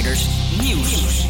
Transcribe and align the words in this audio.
Nieuws. 0.00 1.26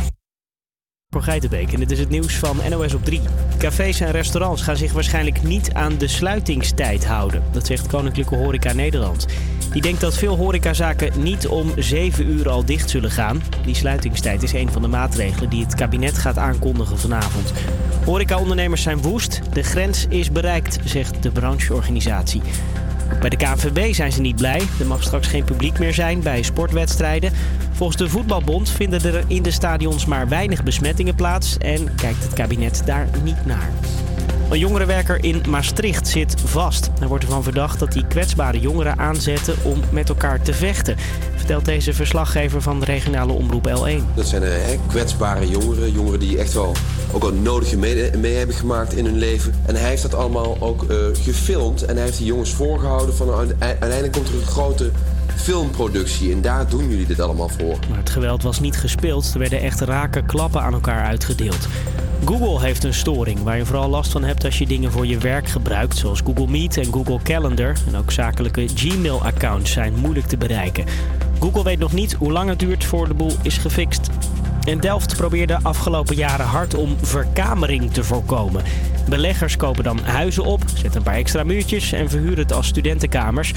Voor 1.08 1.22
Geitenbeek 1.22 1.72
en 1.72 1.78
dit 1.78 1.90
is 1.90 1.98
het 1.98 2.08
nieuws 2.08 2.34
van 2.34 2.60
NOS 2.68 2.94
op 2.94 3.04
3. 3.04 3.20
Cafés 3.58 4.00
en 4.00 4.10
restaurants 4.10 4.62
gaan 4.62 4.76
zich 4.76 4.92
waarschijnlijk 4.92 5.42
niet 5.42 5.72
aan 5.72 5.98
de 5.98 6.08
sluitingstijd 6.08 7.06
houden. 7.06 7.42
Dat 7.52 7.66
zegt 7.66 7.86
Koninklijke 7.86 8.36
Horeca 8.36 8.72
Nederland. 8.72 9.26
Die 9.72 9.82
denkt 9.82 10.00
dat 10.00 10.16
veel 10.16 10.36
horecazaken 10.36 11.22
niet 11.22 11.46
om 11.46 11.72
7 11.76 12.30
uur 12.30 12.48
al 12.48 12.64
dicht 12.64 12.90
zullen 12.90 13.10
gaan. 13.10 13.42
Die 13.64 13.74
sluitingstijd 13.74 14.42
is 14.42 14.52
een 14.52 14.70
van 14.70 14.82
de 14.82 14.88
maatregelen 14.88 15.50
die 15.50 15.64
het 15.64 15.74
kabinet 15.74 16.18
gaat 16.18 16.38
aankondigen 16.38 16.98
vanavond. 16.98 17.52
Horecaondernemers 18.04 18.82
zijn 18.82 19.02
woest. 19.02 19.40
De 19.52 19.62
grens 19.62 20.06
is 20.08 20.32
bereikt, 20.32 20.78
zegt 20.84 21.22
de 21.22 21.30
brancheorganisatie. 21.30 22.42
Bij 23.20 23.30
de 23.30 23.36
KNVB 23.36 23.94
zijn 23.94 24.12
ze 24.12 24.20
niet 24.20 24.36
blij. 24.36 24.62
Er 24.80 24.86
mag 24.86 25.02
straks 25.02 25.28
geen 25.28 25.44
publiek 25.44 25.78
meer 25.78 25.94
zijn 25.94 26.22
bij 26.22 26.42
sportwedstrijden. 26.42 27.32
Volgens 27.72 27.98
de 27.98 28.08
Voetbalbond 28.08 28.70
vinden 28.70 29.04
er 29.04 29.24
in 29.26 29.42
de 29.42 29.50
stadions 29.50 30.06
maar 30.06 30.28
weinig 30.28 30.62
besmettingen 30.62 31.14
plaats 31.14 31.58
en 31.58 31.94
kijkt 31.94 32.22
het 32.22 32.32
kabinet 32.32 32.82
daar 32.84 33.08
niet 33.22 33.46
naar. 33.46 33.70
Een 34.50 34.58
jongerenwerker 34.58 35.24
in 35.24 35.42
Maastricht 35.48 36.08
zit 36.08 36.34
vast. 36.44 36.90
Er 37.00 37.08
wordt 37.08 37.24
ervan 37.24 37.42
verdacht 37.42 37.78
dat 37.78 37.94
hij 37.94 38.04
kwetsbare 38.08 38.60
jongeren 38.60 38.98
aanzette 38.98 39.54
om 39.62 39.80
met 39.90 40.08
elkaar 40.08 40.42
te 40.42 40.52
vechten. 40.52 40.96
Vertelt 41.36 41.64
deze 41.64 41.92
verslaggever 41.92 42.62
van 42.62 42.80
de 42.80 42.84
regionale 42.84 43.32
omroep 43.32 43.68
L1. 43.68 44.14
Dat 44.14 44.26
zijn 44.26 44.42
eh, 44.42 44.78
kwetsbare 44.88 45.48
jongeren. 45.48 45.92
Jongeren 45.92 46.20
die 46.20 46.38
echt 46.38 46.52
wel 46.52 46.74
ook 47.12 47.22
al 47.22 47.32
nodige 47.32 47.76
mee, 47.76 48.36
hebben 48.36 48.56
gemaakt 48.56 48.92
in 48.92 49.04
hun 49.04 49.18
leven. 49.18 49.54
En 49.66 49.76
hij 49.76 49.88
heeft 49.88 50.02
dat 50.02 50.14
allemaal 50.14 50.56
ook 50.60 50.82
uh, 50.90 50.96
gefilmd. 51.12 51.84
En 51.84 51.94
hij 51.94 52.04
heeft 52.04 52.18
die 52.18 52.26
jongens 52.26 52.50
voorgehouden 52.50 53.16
van 53.16 53.34
uiteindelijk 53.58 54.12
komt 54.12 54.28
er 54.28 54.34
een 54.34 54.46
grote 54.46 54.90
filmproductie. 55.36 56.32
En 56.32 56.40
daar 56.40 56.68
doen 56.68 56.88
jullie 56.88 57.06
dit 57.06 57.20
allemaal 57.20 57.48
voor. 57.48 57.78
Maar 57.88 57.98
het 57.98 58.10
geweld 58.10 58.42
was 58.42 58.60
niet 58.60 58.76
gespeeld. 58.76 59.30
Er 59.32 59.38
werden 59.38 59.60
echt 59.60 59.80
rake 59.80 60.22
klappen 60.22 60.62
aan 60.62 60.72
elkaar 60.72 61.06
uitgedeeld. 61.06 61.68
Google 62.24 62.60
heeft 62.60 62.84
een 62.84 62.94
storing 62.94 63.42
waar 63.42 63.56
je 63.56 63.66
vooral 63.66 63.88
last 63.88 64.12
van 64.12 64.24
hebt 64.24 64.44
als 64.44 64.58
je 64.58 64.66
dingen 64.66 64.92
voor 64.92 65.06
je 65.06 65.18
werk 65.18 65.48
gebruikt, 65.48 65.96
zoals 65.96 66.20
Google 66.24 66.48
Meet 66.48 66.76
en 66.76 66.92
Google 66.92 67.22
Calendar. 67.22 67.74
En 67.86 67.96
ook 67.96 68.12
zakelijke 68.12 68.68
Gmail-accounts 68.74 69.72
zijn 69.72 69.94
moeilijk 69.94 70.26
te 70.26 70.36
bereiken. 70.36 70.84
Google 71.40 71.64
weet 71.64 71.78
nog 71.78 71.92
niet 71.92 72.12
hoe 72.12 72.32
lang 72.32 72.48
het 72.48 72.58
duurt 72.58 72.84
voor 72.84 73.08
de 73.08 73.14
boel 73.14 73.32
is 73.42 73.58
gefixt. 73.58 74.10
En 74.64 74.80
Delft 74.80 75.16
probeerde 75.16 75.58
afgelopen 75.62 76.16
jaren 76.16 76.46
hard 76.46 76.74
om 76.74 76.96
verkamering 77.02 77.92
te 77.92 78.04
voorkomen. 78.04 78.62
Beleggers 79.08 79.56
kopen 79.56 79.84
dan 79.84 79.98
huizen 79.98 80.44
op, 80.44 80.62
zetten 80.74 80.96
een 80.96 81.02
paar 81.02 81.14
extra 81.14 81.44
muurtjes 81.44 81.92
en 81.92 82.10
verhuren 82.10 82.38
het 82.38 82.52
als 82.52 82.66
studentenkamers. 82.66 83.52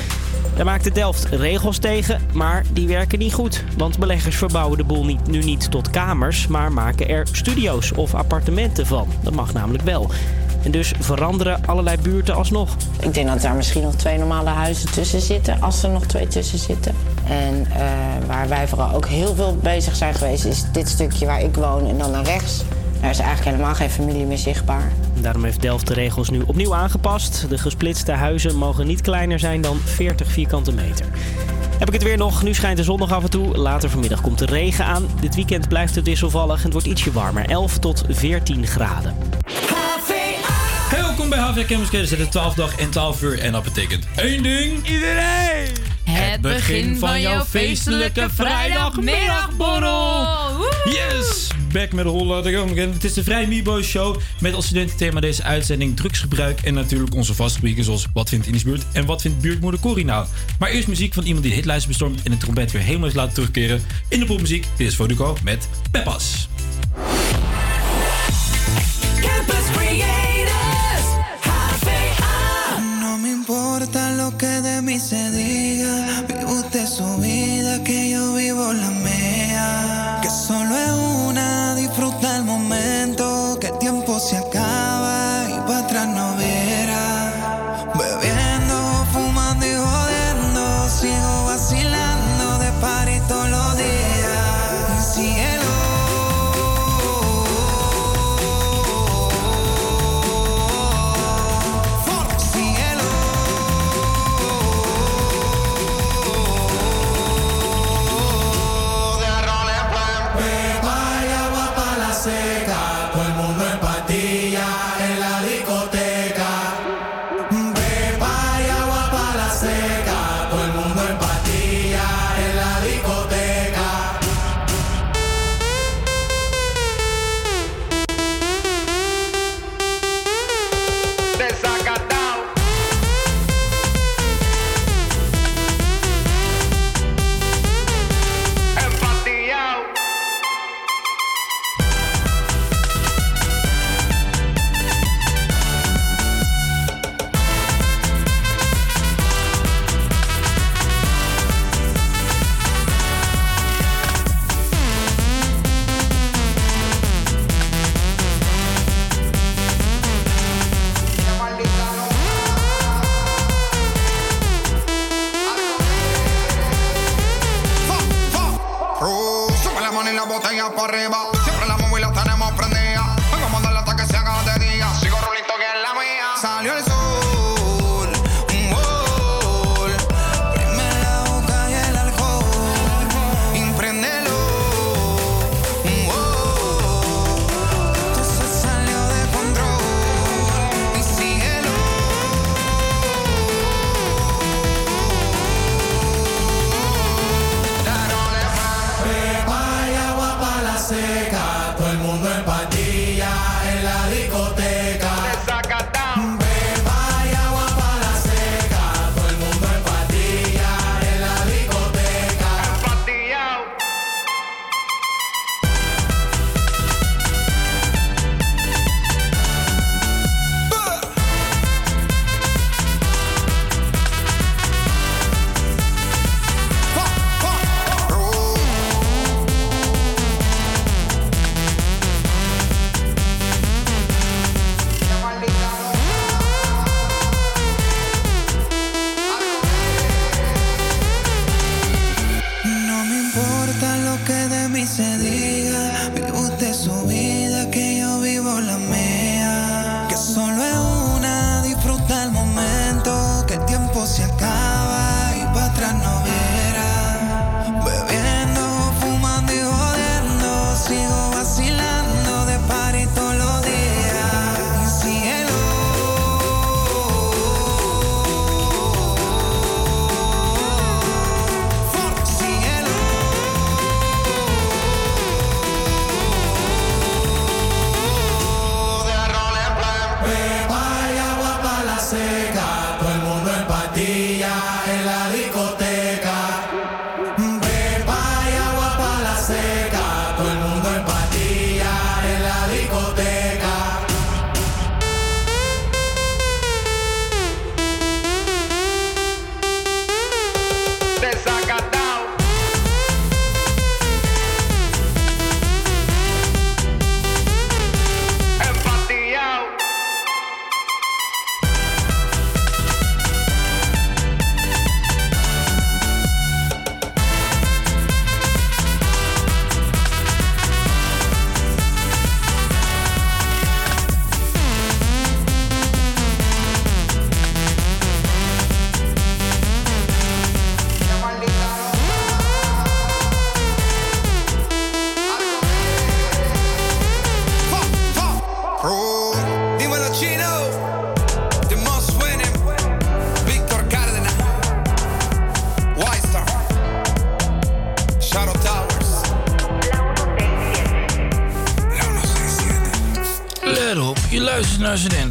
Daar 0.55 0.65
maakte 0.65 0.91
Delft 0.91 1.25
regels 1.25 1.77
tegen, 1.77 2.21
maar 2.33 2.63
die 2.73 2.87
werken 2.87 3.19
niet 3.19 3.33
goed. 3.33 3.63
Want 3.77 3.99
beleggers 3.99 4.35
verbouwen 4.35 4.77
de 4.77 4.83
boel 4.83 5.05
niet, 5.05 5.27
nu 5.27 5.43
niet 5.43 5.71
tot 5.71 5.89
kamers, 5.89 6.47
maar 6.47 6.71
maken 6.71 7.09
er 7.09 7.27
studio's 7.31 7.91
of 7.95 8.13
appartementen 8.13 8.85
van. 8.85 9.07
Dat 9.21 9.33
mag 9.33 9.53
namelijk 9.53 9.83
wel. 9.83 10.11
En 10.63 10.71
dus 10.71 10.93
veranderen 10.99 11.65
allerlei 11.65 11.97
buurten 12.01 12.35
alsnog. 12.35 12.75
Ik 12.99 13.13
denk 13.13 13.27
dat 13.27 13.41
daar 13.41 13.55
misschien 13.55 13.83
nog 13.83 13.95
twee 13.95 14.17
normale 14.17 14.49
huizen 14.49 14.91
tussen 14.91 15.21
zitten, 15.21 15.61
als 15.61 15.83
er 15.83 15.89
nog 15.89 16.05
twee 16.05 16.27
tussen 16.27 16.59
zitten. 16.59 16.95
En 17.27 17.67
uh, 17.69 17.75
waar 18.27 18.47
wij 18.47 18.67
vooral 18.67 18.95
ook 18.95 19.07
heel 19.07 19.35
veel 19.35 19.57
bezig 19.61 19.95
zijn 19.95 20.13
geweest, 20.13 20.45
is 20.45 20.63
dit 20.71 20.89
stukje 20.89 21.25
waar 21.25 21.41
ik 21.41 21.55
woon 21.55 21.87
en 21.87 21.97
dan 21.97 22.11
naar 22.11 22.23
rechts. 22.23 22.63
Daar 23.01 23.11
is 23.11 23.19
eigenlijk 23.19 23.49
helemaal 23.49 23.75
geen 23.75 23.89
familie 23.89 24.25
meer 24.25 24.37
zichtbaar. 24.37 24.91
Daarom 25.21 25.43
heeft 25.43 25.61
Delft 25.61 25.87
de 25.87 25.93
regels 25.93 26.29
nu 26.29 26.41
opnieuw 26.45 26.75
aangepast. 26.75 27.45
De 27.49 27.57
gesplitste 27.57 28.11
huizen 28.11 28.55
mogen 28.55 28.87
niet 28.87 29.01
kleiner 29.01 29.39
zijn 29.39 29.61
dan 29.61 29.77
40 29.77 30.31
vierkante 30.31 30.71
meter. 30.73 31.05
Heb 31.79 31.87
ik 31.87 31.93
het 31.93 32.03
weer 32.03 32.17
nog? 32.17 32.43
Nu 32.43 32.53
schijnt 32.53 32.77
de 32.77 32.83
zon 32.83 32.99
nog 32.99 33.11
af 33.11 33.23
en 33.23 33.29
toe. 33.29 33.57
Later 33.57 33.89
vanmiddag 33.89 34.21
komt 34.21 34.39
de 34.39 34.45
regen 34.45 34.85
aan. 34.85 35.05
Dit 35.19 35.35
weekend 35.35 35.67
blijft 35.67 35.95
het 35.95 36.05
wisselvallig 36.05 36.57
en 36.57 36.63
het 36.63 36.73
wordt 36.73 36.87
ietsje 36.87 37.11
warmer. 37.11 37.49
11 37.49 37.79
tot 37.79 38.03
14 38.09 38.67
graden. 38.67 39.15
Welkom 41.29 41.53
bij 41.55 41.63
HV 41.63 41.67
Campus. 41.67 42.09
Het 42.09 42.19
is 42.19 42.27
12 42.27 42.53
dag 42.53 42.75
en 42.77 42.89
12 42.89 43.21
uur. 43.21 43.39
En 43.39 43.51
dat 43.51 43.63
betekent 43.63 44.05
één 44.15 44.43
ding. 44.43 44.87
Iedereen! 44.89 45.67
Het 46.03 46.41
begin 46.41 46.97
van 46.97 47.21
jouw 47.21 47.43
feestelijke 47.43 48.27
vrijdagmiddagborrel. 48.33 50.27
Yes! 50.83 51.47
Back 51.71 51.93
met 51.93 52.05
de 52.05 52.09
rollen. 52.09 52.57
Het 52.93 53.03
is 53.03 53.13
de 53.13 53.23
Vrij 53.23 53.47
Mibo 53.47 53.81
Show. 53.81 54.19
Met 54.39 54.53
als 54.53 54.65
studententhema 54.65 55.19
deze 55.19 55.43
uitzending 55.43 55.95
drugsgebruik. 55.95 56.61
En 56.61 56.73
natuurlijk 56.73 57.15
onze 57.15 57.33
vaste 57.33 57.55
rubrieken 57.55 57.83
zoals 57.83 58.07
Wat 58.13 58.29
vindt 58.29 58.47
in 58.47 58.61
buurt 58.63 58.83
en 58.93 59.05
Wat 59.05 59.21
vindt 59.21 59.41
buurtmoeder 59.41 59.79
Corrie 59.79 60.05
nou. 60.05 60.27
Maar 60.59 60.69
eerst 60.69 60.87
muziek 60.87 61.13
van 61.13 61.23
iemand 61.23 61.41
die 61.43 61.51
de 61.51 61.57
hitlijst 61.57 61.87
bestormt 61.87 62.23
en 62.23 62.31
de 62.31 62.37
trompet 62.37 62.71
weer 62.71 62.81
helemaal 62.81 63.07
is 63.07 63.13
laten 63.13 63.33
terugkeren. 63.33 63.81
In 64.07 64.19
de 64.19 64.25
popmuziek. 64.25 64.67
Dit 64.77 64.87
is 64.87 64.95
Foduco 64.95 65.37
met 65.43 65.67
Peppas. 65.91 66.47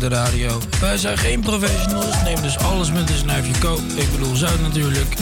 Radio. 0.08 0.60
Wij 0.80 0.96
zijn 0.96 1.18
geen 1.18 1.40
professionals, 1.40 2.22
neem 2.24 2.42
dus 2.42 2.58
alles 2.58 2.92
met 2.92 3.10
een 3.10 3.16
snuifje 3.16 3.52
koop. 3.58 3.80
Ik 3.94 4.12
bedoel 4.12 4.34
zout 4.34 4.60
natuurlijk. 4.60 5.14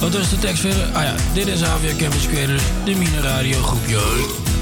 Wat 0.00 0.14
is 0.14 0.28
de 0.28 0.38
tekst 0.38 0.60
verder? 0.60 0.84
Ah 0.92 1.02
ja, 1.02 1.14
dit 1.34 1.46
is 1.46 1.64
Avia 1.64 1.94
Campus 1.96 2.26
Creators, 2.26 2.62
de 2.84 2.94
Mine 2.94 3.20
Radio 3.20 3.62
groepje. 3.62 4.00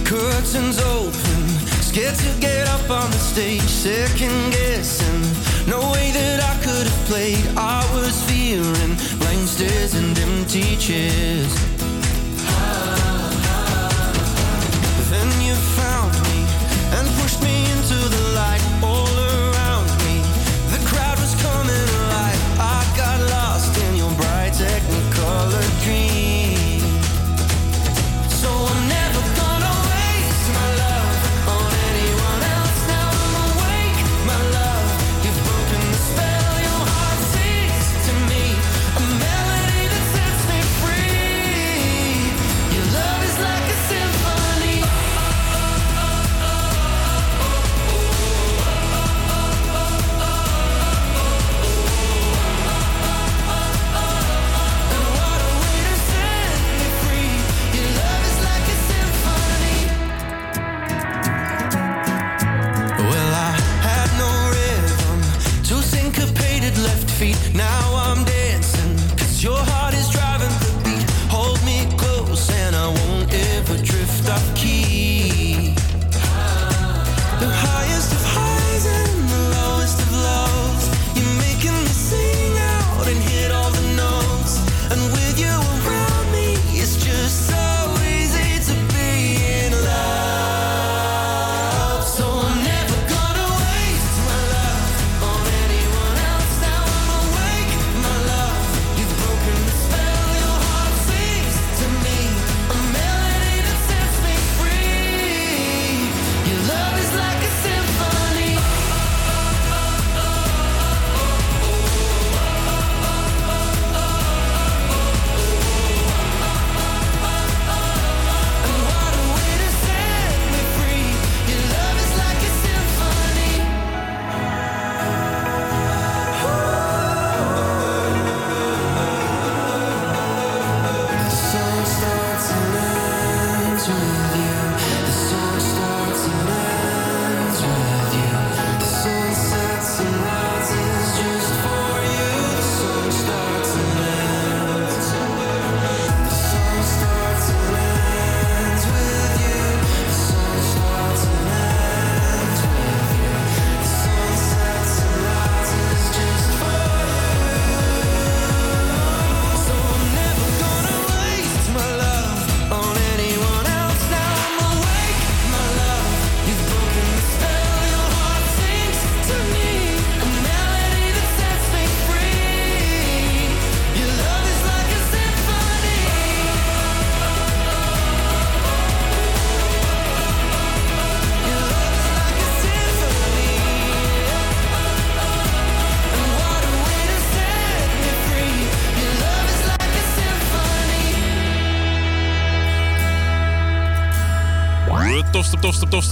Curtains 0.03 0.83
open, 0.83 1.45
scared 1.89 2.17
to 2.17 2.47
get 2.47 2.69
up 2.69 2.91
on 2.91 3.11
the 3.11 3.19
stage, 3.33 3.69
second 3.69 4.55
guessing. 4.55 5.25
No 5.67 5.91
way 5.91 6.11
that 6.13 6.41
I 6.41 6.65
could 6.65 6.87
have 6.87 7.05
played. 7.09 7.45
I 7.57 7.83
was 7.95 8.15
fearing 8.27 8.97
blank 9.19 9.49
stares 9.49 9.95
and 9.95 10.19
empty 10.19 10.77
chairs. 10.79 11.76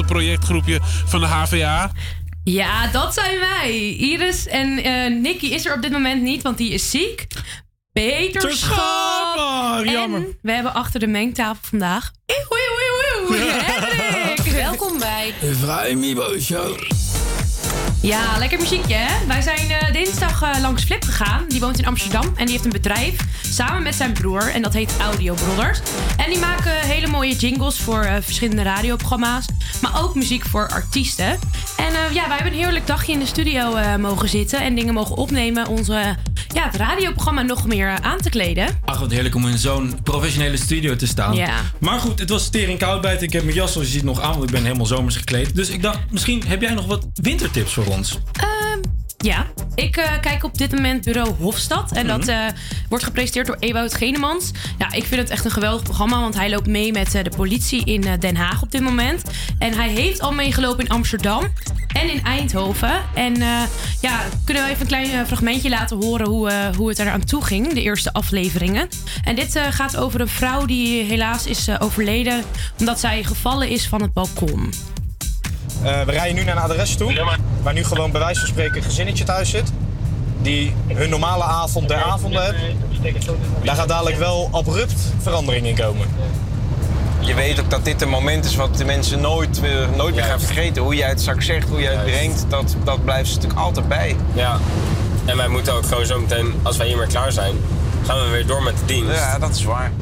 Projectgroepje 0.07 0.81
van 1.07 1.21
de 1.21 1.27
HVA. 1.27 1.93
Ja, 2.45 2.87
dat 2.87 3.15
zijn 3.15 3.39
wij. 3.39 3.97
Iris 3.97 4.47
en 4.47 4.87
uh, 4.87 5.21
Nicky 5.21 5.47
is 5.47 5.67
er 5.67 5.75
op 5.75 5.83
dit 5.83 5.93
moment 5.93 6.23
niet, 6.23 6.43
want 6.43 6.59
die 6.59 6.71
is 6.71 6.91
ziek. 6.91 7.27
Peter 7.93 8.57
Schap. 8.57 9.85
jammer. 9.85 10.21
En 10.21 10.39
we 10.43 10.53
hebben 10.53 10.75
achter 10.75 11.01
de 11.01 11.07
mengtafel 11.07 11.63
vandaag... 11.63 12.11
Welkom 14.53 14.99
bij... 14.99 15.35
De 15.41 15.55
Vrij 15.55 15.95
Mibo 15.95 16.39
Show. 16.39 16.94
Ja, 18.05 18.39
lekker 18.39 18.59
muziekje 18.59 18.95
hè. 18.95 19.27
Wij 19.27 19.43
zijn 19.43 19.71
uh, 19.71 19.93
dinsdag 19.93 20.43
uh, 20.43 20.61
langs 20.61 20.85
Flip 20.85 21.05
gegaan. 21.05 21.45
Die 21.49 21.61
woont 21.61 21.79
in 21.79 21.87
Amsterdam 21.87 22.33
en 22.37 22.45
die 22.45 22.53
heeft 22.53 22.65
een 22.65 22.71
bedrijf 22.71 23.17
samen 23.43 23.83
met 23.83 23.95
zijn 23.95 24.13
broer. 24.13 24.51
En 24.51 24.63
dat 24.63 24.73
heet 24.73 24.93
Audio 25.01 25.35
Brothers. 25.35 25.81
En 26.17 26.31
die 26.31 26.39
maken 26.39 26.73
hele 26.73 27.07
mooie 27.07 27.37
jingles 27.37 27.79
voor 27.79 28.05
uh, 28.05 28.15
verschillende 28.21 28.63
radioprogramma's. 28.63 29.47
Maar 29.81 30.03
ook 30.03 30.15
muziek 30.15 30.45
voor 30.45 30.69
artiesten. 30.69 31.39
En 31.77 31.93
ja, 32.13 32.27
wij 32.29 32.37
hebben 32.37 32.53
een 32.53 32.59
heerlijk 32.59 32.87
dagje 32.87 33.13
in 33.13 33.19
de 33.19 33.27
studio 33.27 33.79
mogen 33.99 34.29
zitten. 34.29 34.61
En 34.61 34.75
dingen 34.75 34.95
mogen 34.95 35.17
opnemen. 35.17 35.67
Onze, 35.67 36.17
ja, 36.55 36.65
het 36.65 36.77
radioprogramma 36.77 37.43
nog 37.43 37.67
meer 37.67 38.01
aan 38.01 38.19
te 38.19 38.31
kleden. 38.31 38.81
Ach, 38.85 39.01
wat 39.01 39.11
heerlijk 39.11 39.35
om 39.35 39.49
in 39.49 39.59
zo'n 39.59 39.99
professionele 40.03 40.57
studio 40.57 40.97
te 40.97 41.07
staan. 41.07 41.35
Ja. 41.35 41.61
Maar 41.79 42.01
goed, 42.01 42.19
het 42.19 42.29
was 42.29 42.45
stering 42.45 42.79
koud 42.79 43.01
buiten. 43.01 43.27
Ik 43.27 43.33
heb 43.33 43.43
mijn 43.45 43.57
jas 43.57 43.73
zoals 43.73 43.87
je 43.87 43.93
ziet 43.93 44.03
nog 44.05 44.21
aan, 44.21 44.33
want 44.33 44.45
ik 44.45 44.51
ben 44.51 44.65
helemaal 44.65 44.87
zomers 44.87 45.17
gekleed. 45.17 45.55
Dus 45.55 45.69
ik 45.69 45.83
dacht, 45.83 45.99
misschien 46.11 46.43
heb 46.47 46.61
jij 46.61 46.75
nog 46.75 46.87
wat 46.87 47.07
wintertips 47.15 47.73
voor 47.73 47.85
ons? 47.85 47.93
Ehm, 47.95 48.81
ja, 49.17 49.47
ik 49.75 49.97
uh, 49.97 50.21
kijk 50.21 50.45
op 50.45 50.59
dit 50.59 50.73
moment 50.73 51.05
Bureau 51.05 51.35
Hofstad. 51.39 51.93
En 51.93 52.07
dat 52.07 52.29
uh, 52.29 52.47
wordt 52.89 53.05
gepresenteerd 53.05 53.47
door 53.47 53.57
Ewout 53.59 53.95
Genemans. 53.95 54.51
Ja, 54.79 54.93
ik 54.93 55.05
vind 55.05 55.21
het 55.21 55.31
echt 55.31 55.45
een 55.45 55.51
geweldig 55.51 55.83
programma, 55.83 56.21
want 56.21 56.35
hij 56.35 56.51
loopt 56.51 56.67
mee 56.67 56.93
met 56.93 57.15
uh, 57.15 57.23
de 57.23 57.33
politie 57.37 57.85
in 57.85 58.19
Den 58.19 58.37
Haag 58.37 58.63
op 58.63 58.71
dit 58.71 58.81
moment. 58.81 59.23
En 59.59 59.75
hij 59.75 59.89
heeft 59.89 60.21
al 60.21 60.33
meegelopen 60.33 60.85
in 60.85 60.91
Amsterdam 60.91 61.53
en 61.93 62.11
in 62.11 62.23
Eindhoven. 62.23 63.03
En 63.15 63.35
ja, 64.01 64.21
kunnen 64.45 64.65
we 64.65 64.71
even 64.71 64.81
een 64.81 64.87
klein 64.87 65.27
fragmentje 65.27 65.69
laten 65.69 65.97
horen 65.97 66.27
hoe, 66.27 66.53
hoe 66.77 66.89
het 66.89 66.99
eraan 66.99 67.25
toe 67.25 67.45
ging, 67.45 67.73
de 67.73 67.83
eerste 67.83 68.13
afleveringen. 68.13 68.89
En 69.25 69.35
dit 69.35 69.61
gaat 69.71 69.97
over 69.97 70.21
een 70.21 70.29
vrouw 70.29 70.67
die 70.67 71.03
helaas 71.03 71.47
is 71.47 71.81
overleden 71.81 72.43
omdat 72.79 73.01
zij 73.01 73.25
gevallen 73.25 73.69
is 73.69 73.89
van 73.89 74.03
het 74.03 74.13
balkon. 74.13 74.73
Uh, 75.85 76.03
we 76.03 76.13
rijden 76.13 76.35
nu 76.35 76.45
naar 76.45 76.57
een 76.57 76.63
adres 76.63 76.97
toe, 76.97 77.37
waar 77.63 77.75
nu 77.75 77.85
gewoon 77.85 78.11
bij 78.11 78.21
wijze 78.21 78.41
van 78.41 78.49
spreken 78.49 78.77
een 78.77 78.83
gezinnetje 78.83 79.25
thuis 79.25 79.51
zit. 79.51 79.73
Die 80.43 80.75
hun 80.87 81.11
normale 81.11 81.43
avond 81.43 81.89
der 81.89 82.03
avonden 82.03 82.45
hebben. 82.45 82.63
Daar 83.63 83.77
gaat 83.77 83.89
dadelijk 83.89 84.17
wel 84.17 84.49
abrupt 84.53 85.01
verandering 85.23 85.67
in 85.67 85.75
komen. 85.75 86.07
Je 87.21 87.35
weet 87.35 87.61
ook 87.61 87.71
dat 87.71 87.85
dit 87.85 88.03
een 88.03 88.09
moment 88.09 88.45
is 88.45 88.57
wat 88.57 88.77
de 88.77 88.85
mensen 88.85 89.21
nooit, 89.21 89.61
uh, 89.63 89.71
nooit 89.97 90.15
meer 90.15 90.25
gaan 90.25 90.41
vergeten. 90.41 90.83
Hoe 90.83 90.95
jij 90.95 91.09
het 91.09 91.21
straks 91.21 91.47
zegt, 91.47 91.69
hoe 91.69 91.81
jij 91.81 91.93
het 91.93 92.05
brengt, 92.05 92.45
dat, 92.49 92.77
dat 92.85 93.05
blijft 93.05 93.29
ze 93.29 93.35
natuurlijk 93.35 93.61
altijd 93.61 93.89
bij. 93.89 94.17
Ja, 94.35 94.59
en 95.25 95.37
wij 95.37 95.49
moeten 95.49 95.73
ook 95.73 95.87
gewoon 95.87 96.07
zo 96.07 96.21
meteen, 96.21 96.55
als 96.63 96.77
wij 96.77 96.87
hiermee 96.87 97.07
klaar 97.07 97.33
zijn, 97.33 97.55
gaan 98.07 98.21
we 98.25 98.29
weer 98.29 98.47
door 98.47 98.63
met 98.63 98.79
de 98.79 98.85
dienst. 98.85 99.17
Ja, 99.17 99.39
dat 99.39 99.55
is 99.55 99.65
waar. 99.65 99.93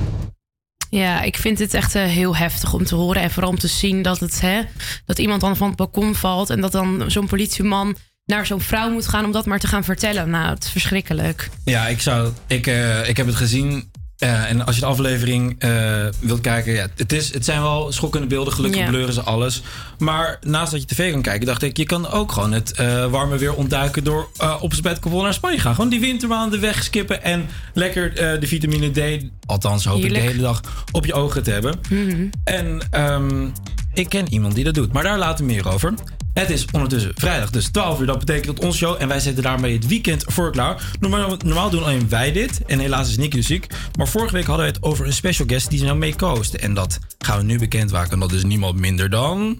Ja, 0.99 1.23
ik 1.23 1.37
vind 1.37 1.59
het 1.59 1.75
echt 1.75 1.95
uh, 1.95 2.03
heel 2.05 2.37
heftig 2.37 2.73
om 2.73 2.85
te 2.85 2.95
horen. 2.95 3.23
En 3.23 3.31
vooral 3.31 3.51
om 3.51 3.59
te 3.59 3.69
zien 3.69 4.03
dat, 4.03 4.21
het, 4.21 4.41
hè, 4.41 4.61
dat 5.07 5.19
iemand 5.19 5.41
dan 5.41 5.57
van 5.57 5.69
het 5.69 5.77
balkon 5.77 6.15
valt. 6.15 6.51
En 6.51 6.61
dat 6.61 6.73
dan 6.73 7.05
zo'n 7.07 7.27
politieman 7.27 7.97
naar 8.25 8.47
zo'n 8.47 8.61
vrouw 8.61 8.91
moet 8.91 9.09
gaan 9.09 9.25
om 9.25 9.33
dat 9.33 9.47
maar 9.47 9.59
te 9.59 9.67
gaan 9.67 9.85
vertellen. 9.85 10.31
Nou, 10.31 10.55
het 10.55 10.65
is 10.65 10.71
verschrikkelijk. 10.71 11.49
Ja, 11.65 11.87
ik, 11.87 12.01
zou, 12.01 12.33
ik, 12.47 12.67
uh, 12.67 13.09
ik 13.09 13.17
heb 13.17 13.27
het 13.27 13.35
gezien. 13.35 13.91
Uh, 14.23 14.50
en 14.50 14.67
als 14.67 14.75
je 14.75 14.81
de 14.81 14.87
aflevering 14.87 15.64
uh, 15.64 16.07
wilt 16.21 16.41
kijken, 16.41 16.73
ja, 16.73 16.87
het, 16.97 17.12
is, 17.12 17.33
het 17.33 17.45
zijn 17.45 17.62
wel 17.62 17.93
schokkende 17.93 18.26
beelden. 18.26 18.52
Gelukkig 18.52 18.81
ja. 18.81 18.88
bleuren 18.88 19.14
ze 19.14 19.23
alles. 19.23 19.62
Maar 19.99 20.38
naast 20.43 20.73
dat 20.73 20.81
je 20.81 20.87
tv 20.87 21.12
kan 21.12 21.23
kijken, 21.23 21.47
dacht 21.47 21.62
ik, 21.62 21.76
je 21.76 21.85
kan 21.85 22.09
ook 22.11 22.33
gewoon 22.33 22.52
het 22.52 22.75
uh, 22.81 23.07
warme 23.07 23.38
weer 23.38 23.55
ontduiken 23.55 24.05
door 24.05 24.29
op 24.61 24.75
zijn 24.75 24.83
bed 24.83 25.12
naar 25.12 25.35
Spanje 25.35 25.59
gaan. 25.59 25.75
Gewoon 25.75 25.91
die 25.91 26.00
wintermaanden 26.00 26.61
wegskippen 26.61 27.23
en 27.23 27.49
lekker 27.75 28.14
de 28.14 28.47
vitamine 28.47 28.91
D, 28.91 29.25
althans 29.47 29.85
hoop 29.85 30.00
Heerlijk. 30.00 30.17
ik 30.17 30.23
de 30.23 30.31
hele 30.31 30.43
dag, 30.43 30.61
op 30.93 31.07
je 31.07 31.14
ogen 31.14 31.43
te 31.43 31.50
hebben. 31.50 31.79
Mm 31.88 32.11
-hmm. 32.11 32.31
En 32.45 32.81
um, 33.12 33.52
ik 33.95 34.09
ken 34.09 34.33
iemand 34.33 34.55
die 34.55 34.64
dat 34.64 34.75
doet, 34.75 34.93
maar 34.93 35.02
daar 35.02 35.19
later 35.19 35.45
meer 35.45 35.69
over. 35.69 35.95
Het 36.35 36.51
is 36.51 36.67
ondertussen 36.73 37.12
vrijdag, 37.15 37.51
dus 37.51 37.71
12 37.71 38.01
uur. 38.01 38.07
Dat 38.07 38.19
betekent 38.19 38.47
dat 38.47 38.65
ons 38.65 38.77
show. 38.77 38.97
En 38.99 39.09
wij 39.09 39.21
zetten 39.21 39.43
daarmee 39.43 39.75
het 39.75 39.87
weekend 39.87 40.25
voor 40.27 40.53
klaar. 40.53 40.83
Normaal, 41.01 41.37
normaal 41.45 41.71
doen 41.71 41.85
alleen 41.85 42.09
wij 42.09 42.33
dit. 42.33 42.62
En 42.67 42.79
helaas 42.79 43.09
is 43.09 43.17
Nicky 43.17 43.37
dus 43.37 43.47
ziek. 43.47 43.67
Maar 43.97 44.09
vorige 44.09 44.33
week 44.33 44.47
hadden 44.47 44.67
we 44.67 44.73
het 44.73 44.83
over 44.83 45.07
een 45.07 45.12
special 45.12 45.47
guest 45.47 45.71
die 45.71 45.79
ze 45.79 45.85
nou 45.85 45.99
mee 45.99 46.17
coasten. 46.17 46.61
En 46.61 46.75
dat 46.75 46.99
gaan 47.19 47.39
we 47.39 47.45
nu 47.45 47.59
bekendmaken. 47.59 48.12
En 48.12 48.21
dat 48.21 48.33
is 48.33 48.45
niemand 48.45 48.79
minder 48.79 49.11
dan. 49.11 49.59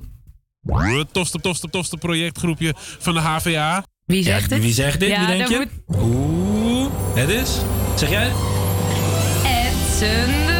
Het 0.67 1.13
toste, 1.13 1.41
toste, 1.41 1.71
toste 1.71 1.97
projectgroepje 1.97 2.75
van 2.77 3.15
de 3.15 3.21
HVA. 3.21 3.85
Wie 4.07 4.23
zegt 4.23 4.49
ja, 4.49 4.55
het? 4.55 4.65
Wie 4.65 4.73
zegt 4.73 5.01
dit? 5.01 5.09
Ja, 5.09 5.27
wie 5.27 5.37
denk 5.37 5.49
je? 5.49 5.69
Moet... 5.87 5.99
Oeh, 6.03 6.91
het 7.15 7.29
is. 7.29 7.51
Zeg 7.97 8.11
jij? 8.11 8.33
Edson. 9.45 10.52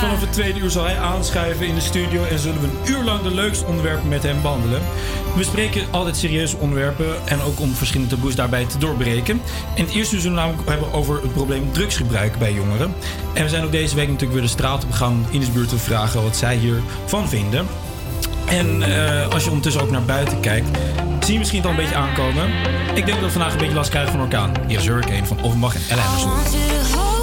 Vanaf 0.00 0.20
het 0.20 0.32
tweede 0.32 0.60
uur 0.60 0.70
zal 0.70 0.84
hij 0.84 0.98
aanschuiven 0.98 1.66
in 1.66 1.74
de 1.74 1.80
studio 1.80 2.24
en 2.24 2.38
zullen 2.38 2.60
we 2.60 2.66
een 2.66 2.94
uur 2.94 3.04
lang 3.04 3.22
de 3.22 3.34
leukste 3.34 3.64
onderwerpen 3.64 4.08
met 4.08 4.22
hem 4.22 4.42
behandelen. 4.42 4.80
We 5.36 5.42
spreken 5.42 5.86
altijd 5.90 6.16
serieuze 6.16 6.56
onderwerpen 6.56 7.06
en 7.24 7.40
ook 7.40 7.60
om 7.60 7.74
verschillende 7.74 8.14
taboes 8.14 8.34
daarbij 8.34 8.64
te 8.64 8.78
doorbreken. 8.78 9.40
In 9.74 9.84
het 9.84 9.94
eerste 9.94 10.14
uur 10.14 10.20
zullen 10.20 10.36
we 10.36 10.42
namelijk 10.42 10.68
hebben 10.68 10.92
over 10.92 11.22
het 11.22 11.32
probleem 11.32 11.72
drugsgebruik 11.72 12.38
bij 12.38 12.52
jongeren. 12.52 12.94
En 13.34 13.42
we 13.42 13.48
zijn 13.48 13.64
ook 13.64 13.72
deze 13.72 13.94
week 13.94 14.06
natuurlijk 14.06 14.32
weer 14.32 14.42
de 14.42 14.48
straat 14.48 14.84
op 14.84 14.90
gegaan 14.90 15.26
in 15.30 15.40
de 15.40 15.50
buurt 15.50 15.68
te 15.68 15.78
vragen 15.78 16.22
wat 16.22 16.36
zij 16.36 16.56
hiervan 16.56 17.28
vinden. 17.28 17.66
En 18.46 18.82
uh, 18.82 19.28
als 19.28 19.42
je 19.42 19.48
ondertussen 19.48 19.82
ook 19.82 19.90
naar 19.90 20.04
buiten 20.04 20.40
kijkt, 20.40 20.68
zie 21.20 21.32
je 21.32 21.38
misschien 21.38 21.60
het 21.60 21.70
al 21.70 21.76
een 21.76 21.82
beetje 21.82 21.96
aankomen. 21.96 22.50
Ik 22.94 23.06
denk 23.06 23.20
dat 23.20 23.20
we 23.20 23.30
vandaag 23.30 23.52
een 23.52 23.58
beetje 23.58 23.74
last 23.74 23.90
krijgen 23.90 24.12
van 24.12 24.20
orkaan. 24.20 24.52
Hier 24.66 24.78
is 24.78 24.86
Hurricane 24.86 25.26
van 25.26 25.42
Offenbach 25.42 25.74
en 25.88 25.98
Anderson. 25.98 27.17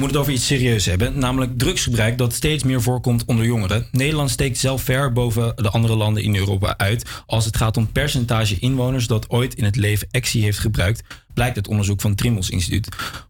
Moet 0.00 0.10
het 0.10 0.18
over 0.18 0.32
iets 0.32 0.46
serieus 0.46 0.86
hebben, 0.86 1.18
namelijk 1.18 1.58
drugsgebruik 1.58 2.18
dat 2.18 2.34
steeds 2.34 2.64
meer 2.64 2.82
voorkomt 2.82 3.24
onder 3.24 3.44
jongeren. 3.44 3.86
Nederland 3.92 4.30
steekt 4.30 4.58
zelf 4.58 4.82
ver 4.82 5.12
boven 5.12 5.52
de 5.56 5.70
andere 5.70 5.96
landen 5.96 6.22
in 6.22 6.36
Europa 6.36 6.74
uit 6.76 7.04
als 7.26 7.44
het 7.44 7.56
gaat 7.56 7.76
om 7.76 7.92
percentage 7.92 8.58
inwoners 8.58 9.06
dat 9.06 9.30
ooit 9.30 9.54
in 9.54 9.64
het 9.64 9.76
leven 9.76 10.08
ecstasy 10.10 10.44
heeft 10.44 10.58
gebruikt, 10.58 11.02
blijkt 11.34 11.56
uit 11.56 11.68
onderzoek 11.68 12.00
van 12.00 12.10
het 12.10 12.18
Trimbos 12.18 12.50
Instituut. 12.50 12.88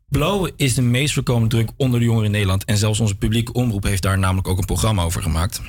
Blowen 0.08 0.52
is 0.56 0.74
de 0.74 0.82
meest 0.82 1.14
voorkomende 1.14 1.48
druk 1.48 1.70
onder 1.76 1.98
de 1.98 2.04
jongeren 2.04 2.26
in 2.26 2.32
Nederland 2.32 2.64
en 2.64 2.78
zelfs 2.78 3.00
onze 3.00 3.14
publieke 3.14 3.52
omroep 3.52 3.84
heeft 3.84 4.02
daar 4.02 4.18
namelijk 4.18 4.48
ook 4.48 4.58
een 4.58 4.64
programma 4.64 5.02
over 5.02 5.22
gemaakt. 5.22 5.60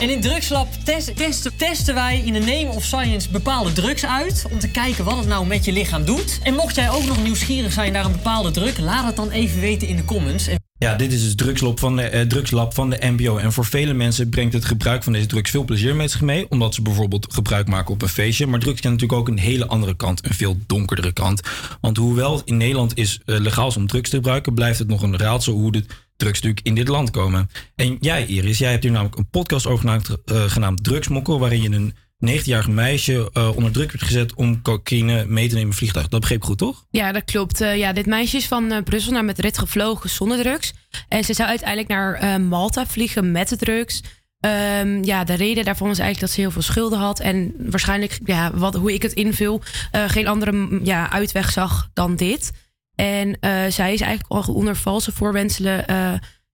En 0.00 0.10
in 0.10 0.20
Drugslab 0.20 0.68
test- 0.84 1.16
testen, 1.16 1.56
testen 1.56 1.94
wij 1.94 2.22
in 2.24 2.32
de 2.32 2.38
name 2.38 2.68
of 2.68 2.84
science 2.84 3.30
bepaalde 3.30 3.72
drugs 3.72 4.06
uit. 4.06 4.44
Om 4.50 4.58
te 4.58 4.70
kijken 4.70 5.04
wat 5.04 5.16
het 5.16 5.26
nou 5.26 5.46
met 5.46 5.64
je 5.64 5.72
lichaam 5.72 6.04
doet. 6.04 6.38
En 6.42 6.54
mocht 6.54 6.74
jij 6.74 6.90
ook 6.90 7.04
nog 7.04 7.22
nieuwsgierig 7.22 7.72
zijn 7.72 7.92
naar 7.92 8.04
een 8.04 8.12
bepaalde 8.12 8.50
drug, 8.50 8.78
laat 8.78 9.06
het 9.06 9.16
dan 9.16 9.30
even 9.30 9.60
weten 9.60 9.88
in 9.88 9.96
de 9.96 10.04
comments. 10.04 10.48
Ja, 10.78 10.94
dit 10.94 11.12
is 11.12 11.22
dus 11.22 11.34
drugslab 11.34 11.78
van, 11.78 11.96
de, 11.96 12.24
drugslab 12.28 12.74
van 12.74 12.90
de 12.90 12.98
MBO. 13.00 13.36
En 13.36 13.52
voor 13.52 13.64
vele 13.64 13.92
mensen 13.92 14.28
brengt 14.28 14.52
het 14.52 14.64
gebruik 14.64 15.02
van 15.02 15.12
deze 15.12 15.26
drugs 15.26 15.50
veel 15.50 15.64
plezier 15.64 15.96
met 15.96 16.10
zich 16.10 16.20
mee. 16.20 16.50
Omdat 16.50 16.74
ze 16.74 16.82
bijvoorbeeld 16.82 17.34
gebruik 17.34 17.68
maken 17.68 17.94
op 17.94 18.02
een 18.02 18.08
feestje. 18.08 18.46
Maar 18.46 18.60
drugs 18.60 18.80
kan 18.80 18.90
natuurlijk 18.92 19.20
ook 19.20 19.28
een 19.28 19.38
hele 19.38 19.66
andere 19.66 19.96
kant, 19.96 20.24
een 20.24 20.34
veel 20.34 20.56
donkerdere 20.66 21.12
kant. 21.12 21.40
Want 21.80 21.96
hoewel 21.96 22.36
het 22.36 22.46
in 22.46 22.56
Nederland 22.56 22.96
is 22.96 23.20
eh, 23.24 23.38
legaal 23.38 23.72
om 23.76 23.86
drugs 23.86 24.10
te 24.10 24.16
gebruiken, 24.16 24.54
blijft 24.54 24.78
het 24.78 24.88
nog 24.88 25.02
een 25.02 25.16
raadsel 25.16 25.54
hoe 25.54 25.72
de 25.72 25.84
drugs 26.16 26.40
natuurlijk 26.40 26.66
in 26.66 26.74
dit 26.74 26.88
land 26.88 27.10
komen. 27.10 27.50
En 27.74 27.96
jij, 28.00 28.26
Iris, 28.26 28.58
jij 28.58 28.70
hebt 28.70 28.82
hier 28.82 28.92
namelijk 28.92 29.16
een 29.16 29.30
podcast 29.30 29.66
over 29.66 29.80
gemaakt, 29.80 30.16
eh, 30.24 30.42
genaamd 30.42 30.84
Drugsmokkel. 30.84 31.38
Waarin 31.38 31.62
je 31.62 31.70
een 31.70 31.94
19-jarig 32.26 32.68
meisje 32.68 33.30
eh, 33.32 33.56
onder 33.56 33.72
druk 33.72 33.92
werd 33.92 34.04
gezet 34.04 34.34
om 34.34 34.62
cocaïne 34.62 35.24
mee 35.26 35.48
te 35.48 35.54
nemen 35.54 35.70
in 35.70 35.76
vliegtuig. 35.76 36.08
Dat 36.08 36.20
begreep 36.20 36.38
ik 36.38 36.44
goed, 36.44 36.58
toch? 36.58 36.86
Ja, 36.90 37.12
dat 37.12 37.24
klopt. 37.24 37.60
Eh, 37.60 37.76
ja, 37.76 37.92
dit 37.92 38.06
meisje 38.06 38.36
is 38.36 38.46
van 38.46 38.72
eh, 38.72 38.82
Brussel 38.82 39.12
naar 39.12 39.24
Madrid 39.24 39.58
gevlogen 39.58 40.10
zonder 40.10 40.38
drugs. 40.38 40.72
En 41.08 41.24
ze 41.24 41.34
zou 41.34 41.48
uiteindelijk 41.48 41.88
naar 41.88 42.40
Malta 42.40 42.86
vliegen 42.86 43.32
met 43.32 43.48
de 43.48 43.56
drugs. 43.56 44.02
Ehm, 44.40 45.04
ja, 45.04 45.24
de 45.24 45.34
reden 45.34 45.64
daarvan 45.64 45.88
was 45.88 45.98
eigenlijk 45.98 46.26
dat 46.26 46.36
ze 46.36 46.40
heel 46.40 46.50
veel 46.50 46.72
schulden 46.72 46.98
had. 46.98 47.20
En 47.20 47.54
waarschijnlijk, 47.58 48.18
ja, 48.24 48.54
wat, 48.54 48.74
hoe 48.74 48.92
ik 48.92 49.02
het 49.02 49.12
invul, 49.12 49.62
geen 49.92 50.26
andere 50.26 50.80
ja, 50.82 51.10
uitweg 51.10 51.52
zag 51.52 51.90
dan 51.92 52.16
dit. 52.16 52.52
En 52.94 53.38
zij 53.72 53.92
is 53.92 54.00
eigenlijk 54.00 54.24
al 54.28 54.54
onder 54.54 54.76
valse 54.76 55.12
voorwenselen 55.12 55.84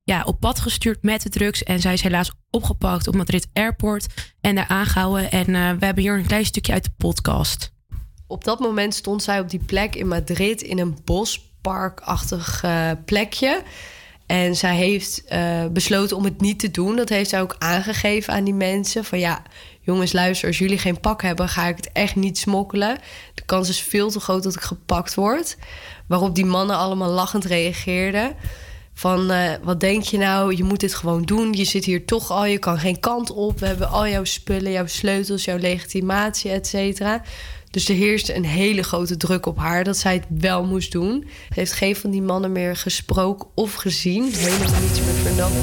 ja, 0.05 0.23
op 0.25 0.41
pad 0.41 0.61
gestuurd 0.61 1.03
met 1.03 1.23
de 1.23 1.29
drugs. 1.29 1.63
En 1.63 1.81
zij 1.81 1.93
is 1.93 2.03
helaas 2.03 2.33
opgepakt 2.51 3.09
op 3.09 3.15
Madrid 3.15 3.49
Airport 3.53 4.07
en 4.41 4.55
daar 4.55 4.69
aangehouden. 4.69 5.31
En 5.31 5.55
eh, 5.55 5.71
we 5.79 5.85
hebben 5.85 6.03
hier 6.03 6.19
een 6.19 6.27
klein 6.27 6.45
stukje 6.45 6.73
uit 6.73 6.85
de 6.85 6.93
podcast. 6.97 7.73
Op 8.27 8.45
dat 8.45 8.59
moment 8.59 8.95
stond 8.95 9.23
zij 9.23 9.41
op 9.41 9.51
die 9.51 9.65
plek 9.67 9.95
in 9.95 10.09
Madrid 10.09 10.63
in 10.63 10.79
een 10.79 10.99
bosparkachtig 11.05 12.63
eh, 12.63 12.91
plekje. 13.05 13.63
En 14.27 14.57
zij 14.57 14.77
heeft 14.77 15.25
eh, 15.25 15.67
besloten 15.67 16.17
om 16.17 16.25
het 16.25 16.41
niet 16.41 16.59
te 16.59 16.71
doen. 16.71 16.97
Dat 16.97 17.09
heeft 17.09 17.31
zij 17.31 17.41
ook 17.41 17.57
aangegeven 17.59 18.33
aan 18.33 18.45
die 18.45 18.55
mensen. 18.55 19.05
Van 19.05 19.19
ja, 19.19 19.43
jongens, 19.81 20.13
luister, 20.13 20.49
als 20.49 20.59
jullie 20.59 20.79
geen 20.79 21.01
pak 21.01 21.23
hebben, 21.23 21.49
ga 21.49 21.67
ik 21.67 21.77
het 21.77 21.93
echt 21.93 22.17
niet 22.17 22.39
smokkelen. 22.39 22.99
De 23.35 23.45
kans 23.45 23.69
is 23.69 23.81
veel 23.81 24.11
te 24.11 24.21
groot 24.21 24.43
dat 24.43 24.55
ik 24.55 24.61
gepakt 24.61 25.15
word. 25.15 25.57
Waarop 26.07 26.35
die 26.35 26.45
mannen 26.45 26.77
allemaal 26.77 27.11
lachend 27.11 27.45
reageerden. 27.45 28.37
Van 28.95 29.31
eh, 29.31 29.53
wat 29.63 29.81
denk 29.81 30.03
je 30.03 30.19
nou? 30.19 30.57
Je 30.57 30.65
moet 30.65 30.81
dit 30.81 30.95
gewoon 30.95 31.23
doen. 31.23 31.53
Je 31.53 31.65
zit 31.65 31.85
hier 31.85 32.05
toch 32.05 32.31
al, 32.31 32.47
je 32.47 32.59
kan 32.59 32.79
geen 32.79 33.01
kant 33.01 33.31
op. 33.31 33.61
We 33.61 33.67
hebben 33.67 33.91
al 33.91 34.09
jouw 34.09 34.25
spullen, 34.25 34.73
jouw 34.73 34.87
sleutels, 34.87 35.45
jouw 35.45 35.59
legitimatie, 35.59 36.51
et 36.51 36.67
cetera. 36.67 37.23
Dus 37.71 37.89
er 37.89 37.95
heerste 37.95 38.37
een 38.37 38.45
hele 38.45 38.83
grote 38.83 39.17
druk 39.17 39.47
op 39.47 39.59
haar 39.59 39.85
dat 39.85 39.97
zij 39.97 40.15
het 40.15 40.25
wel 40.29 40.65
moest 40.65 40.93
doen. 40.93 41.27
Heeft 41.49 41.73
geen 41.73 41.97
van 41.97 42.11
die 42.11 42.23
mannen 42.23 42.53
meer 42.53 42.77
gesproken 42.77 43.49
of 43.55 43.75
gezien. 43.75 44.33
Helemaal 44.33 44.81
niets 44.81 45.01
meer 45.01 45.15
vernomen. 45.23 45.61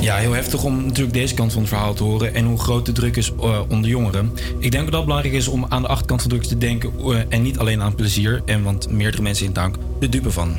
Ja, 0.00 0.16
heel 0.16 0.32
heftig 0.32 0.64
om 0.64 0.84
natuurlijk 0.84 1.14
deze 1.14 1.34
kant 1.34 1.52
van 1.52 1.60
het 1.60 1.70
verhaal 1.70 1.94
te 1.94 2.02
horen 2.02 2.34
en 2.34 2.44
hoe 2.44 2.58
groot 2.58 2.86
de 2.86 2.92
druk 2.92 3.16
is 3.16 3.32
eh, 3.40 3.60
onder 3.68 3.90
jongeren. 3.90 4.32
Ik 4.58 4.70
denk 4.70 4.84
dat 4.84 4.94
het 4.94 5.04
belangrijk 5.04 5.34
is 5.34 5.48
om 5.48 5.66
aan 5.68 5.82
de 5.82 5.88
achterkant 5.88 6.20
van 6.20 6.30
drugs 6.30 6.48
te 6.48 6.58
denken 6.58 6.92
eh, 6.98 7.18
en 7.28 7.42
niet 7.42 7.58
alleen 7.58 7.82
aan 7.82 7.94
plezier. 7.94 8.42
En 8.44 8.62
want 8.62 8.90
meerdere 8.90 9.22
mensen 9.22 9.46
in 9.46 9.52
dank 9.52 9.76
de 10.00 10.08
dupe 10.08 10.30
van. 10.30 10.56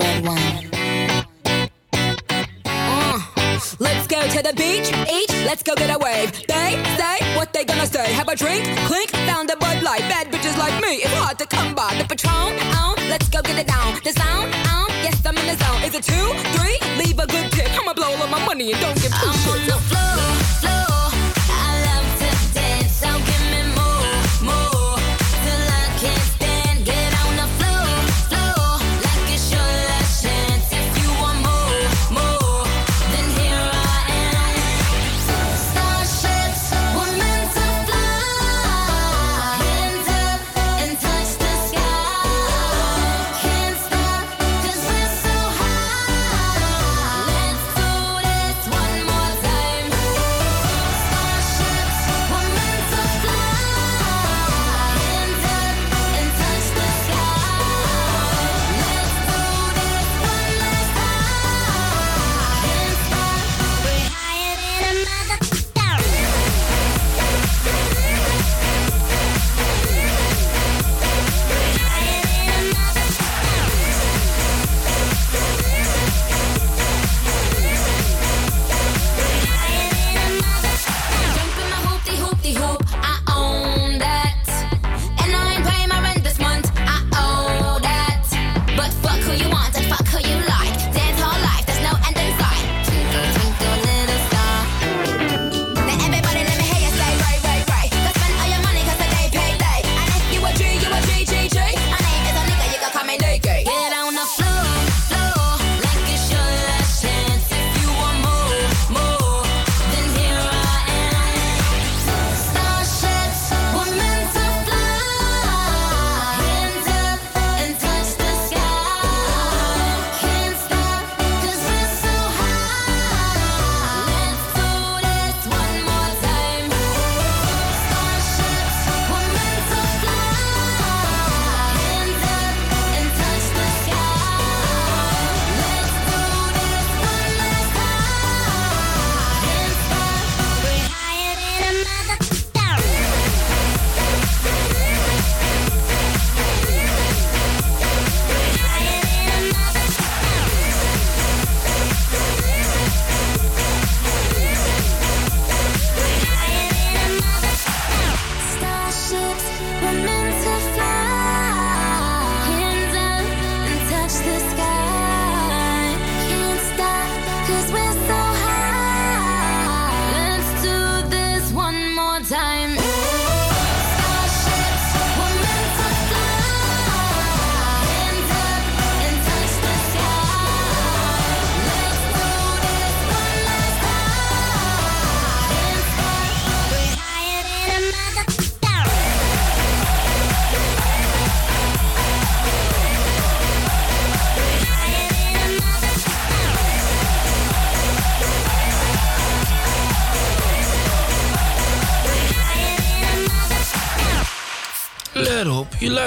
red 0.00 0.24
wine. 0.24 0.70
Uh, 2.64 3.20
let's 3.78 4.06
go 4.06 4.20
to 4.34 4.42
the 4.42 4.54
beach, 4.56 4.88
each, 5.18 5.34
let's 5.44 5.62
go 5.62 5.74
get 5.74 5.94
a 5.94 5.98
wave. 5.98 6.32
They 6.48 6.70
say 6.98 7.16
what 7.36 7.52
they 7.52 7.64
gonna 7.64 7.86
say. 7.86 8.12
Have 8.12 8.28
a 8.28 8.36
drink, 8.36 8.64
clink, 8.88 9.10
found 9.28 9.50
a 9.50 9.56
Bud 9.56 9.82
Light. 9.82 10.04
Bad 10.12 10.26
bitches 10.32 10.56
like 10.58 10.76
me, 10.82 11.02
it's 11.04 11.14
hard 11.14 11.38
to 11.38 11.46
come 11.46 11.74
by. 11.74 11.94
The 11.98 12.04
Patron, 12.04 12.52
on, 12.82 12.96
let's 13.12 13.28
go 13.28 13.42
get 13.42 13.58
it 13.58 13.66
down. 13.66 13.98
The 14.04 14.12
sound, 14.12 14.52
on, 14.74 14.88
yes, 15.04 15.24
I'm 15.26 15.36
in 15.36 15.46
the 15.46 15.56
zone. 15.62 15.82
Is 15.84 15.94
it 15.94 16.04
two, 16.04 16.28
three? 16.56 16.78
Leave 17.02 17.18
a 17.18 17.26
good 17.26 17.52
tip. 17.52 17.70
I'ma 17.78 17.92
blow 17.94 18.12
all 18.20 18.28
my 18.28 18.44
money 18.46 18.72
and 18.72 18.80
don't 18.80 18.96
give 19.02 19.12
a 19.12 19.32
shit. 19.42 19.99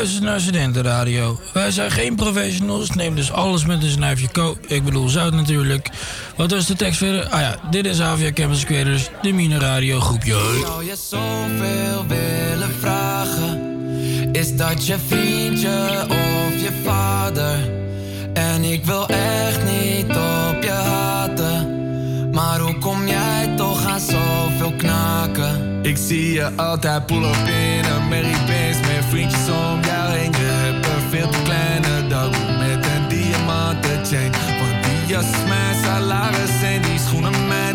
luistert 0.03 0.29
naar 0.29 0.39
Studentenradio. 0.39 1.39
Wij 1.53 1.71
zijn 1.71 1.91
geen 1.91 2.15
professionals, 2.15 2.89
neem 2.89 3.15
dus 3.15 3.31
alles 3.31 3.65
met 3.65 3.83
een 3.83 3.89
snuifje 3.89 4.27
koop. 4.27 4.57
Ik 4.67 4.83
bedoel 4.83 5.09
zout 5.09 5.33
natuurlijk. 5.33 5.89
Wat 6.35 6.51
was 6.51 6.65
de 6.65 6.75
tekst 6.75 6.97
verder? 6.97 7.29
Ah 7.29 7.39
ja, 7.39 7.55
dit 7.69 7.85
is 7.85 8.01
Avia 8.01 8.31
Campus 8.31 8.65
Creators, 8.65 9.09
de 9.21 9.31
Mine 9.31 9.59
Radio 9.59 9.99
groepje. 9.99 10.33
Ik 10.33 10.65
zou 10.65 10.85
je 10.85 10.95
zoveel 11.09 12.05
willen 12.07 12.71
vragen. 12.79 13.61
Is 14.31 14.55
dat 14.55 14.87
je 14.87 14.95
vriendje 15.07 16.05
of 16.09 16.61
je 16.61 16.81
vader? 16.83 17.71
En 18.33 18.63
ik 18.63 18.85
wil 18.85 19.07
echt 19.07 19.63
niet 19.63 20.09
op 20.09 20.63
je 20.63 20.71
haten. 20.71 21.81
Maar 22.31 22.59
hoe 22.59 22.77
kom 22.77 23.07
jij 23.07 23.53
toch 23.55 23.85
aan 23.85 23.99
zoveel 23.99 24.73
knaken? 24.77 25.79
Ik 25.83 25.97
zie 25.97 26.33
je 26.33 26.55
altijd 26.55 27.05
pull-up 27.05 27.47
in 27.47 27.85
een 27.85 28.07
Mary 28.09 28.45
Benz 28.45 28.79
met 28.79 29.05
vriendjes 29.09 29.49
Mijn 35.47 35.75
salaris 35.83 36.39
en 36.39 36.59
zijn 36.59 36.81
die 36.81 36.99
schoenen 36.99 37.47
met 37.47 37.72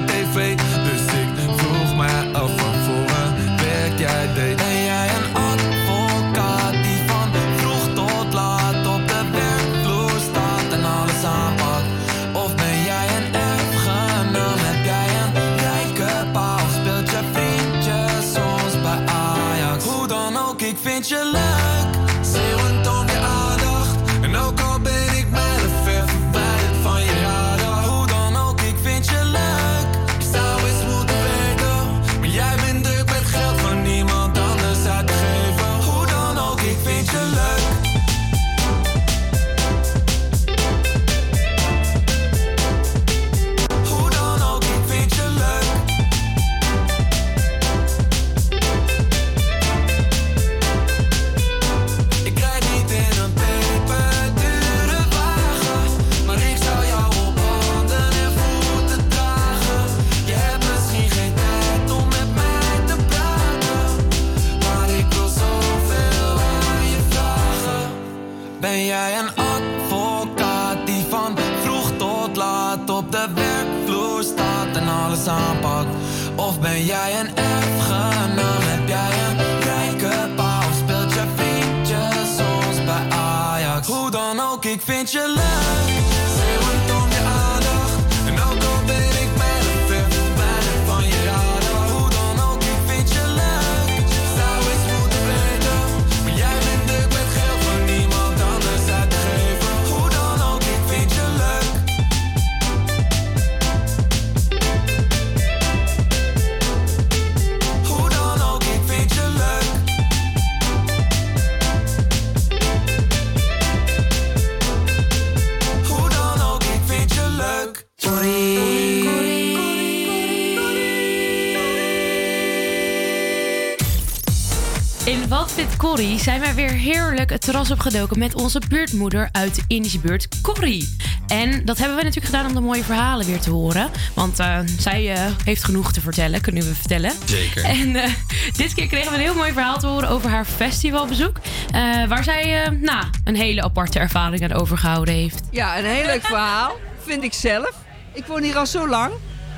zijn 126.28 126.40
wij 126.40 126.54
weer 126.54 126.70
heerlijk 126.70 127.30
het 127.30 127.40
terras 127.40 127.70
opgedoken 127.70 128.18
met 128.18 128.34
onze 128.34 128.60
buurtmoeder 128.68 129.28
uit 129.32 129.54
de 129.54 129.62
Indische 129.66 129.98
buurt, 129.98 130.40
Corrie. 130.42 130.96
En 131.26 131.64
dat 131.64 131.78
hebben 131.78 131.96
we 131.96 132.02
natuurlijk 132.02 132.34
gedaan 132.34 132.46
om 132.46 132.54
de 132.54 132.60
mooie 132.60 132.84
verhalen 132.84 133.26
weer 133.26 133.40
te 133.40 133.50
horen. 133.50 133.90
Want 134.14 134.38
eh, 134.38 134.58
zij 134.78 135.12
eh, 135.14 135.20
heeft 135.44 135.64
genoeg 135.64 135.92
te 135.92 136.00
vertellen, 136.00 136.40
kunnen 136.40 136.62
we 136.62 136.74
vertellen. 136.74 137.12
Zeker. 137.24 137.64
En 137.78 137.96
eh, 137.96 138.12
dit 138.56 138.74
keer 138.74 138.86
kregen 138.86 139.10
we 139.10 139.16
een 139.16 139.22
heel 139.22 139.34
mooi 139.34 139.52
verhaal 139.52 139.78
te 139.78 139.86
horen 139.86 140.08
over 140.08 140.30
haar 140.30 140.44
festivalbezoek. 140.44 141.36
eh, 141.72 142.04
waar 142.08 142.24
zij 142.24 142.64
eh, 142.64 142.70
nou, 142.80 143.04
een 143.24 143.36
hele 143.36 143.62
aparte 143.62 143.98
ervaring 143.98 144.42
aan 144.42 144.52
overgehouden 144.52 145.14
heeft. 145.14 145.40
Ja, 145.50 145.78
een 145.78 145.84
heel 145.84 146.06
leuk 146.06 146.24
verhaal, 146.24 146.76
vind 147.04 147.22
ik 147.22 147.32
zelf. 147.32 147.72
Ik 148.12 148.24
woon 148.26 148.42
hier 148.42 148.56
al 148.56 148.66
zo 148.66 148.88
lang. 148.88 149.12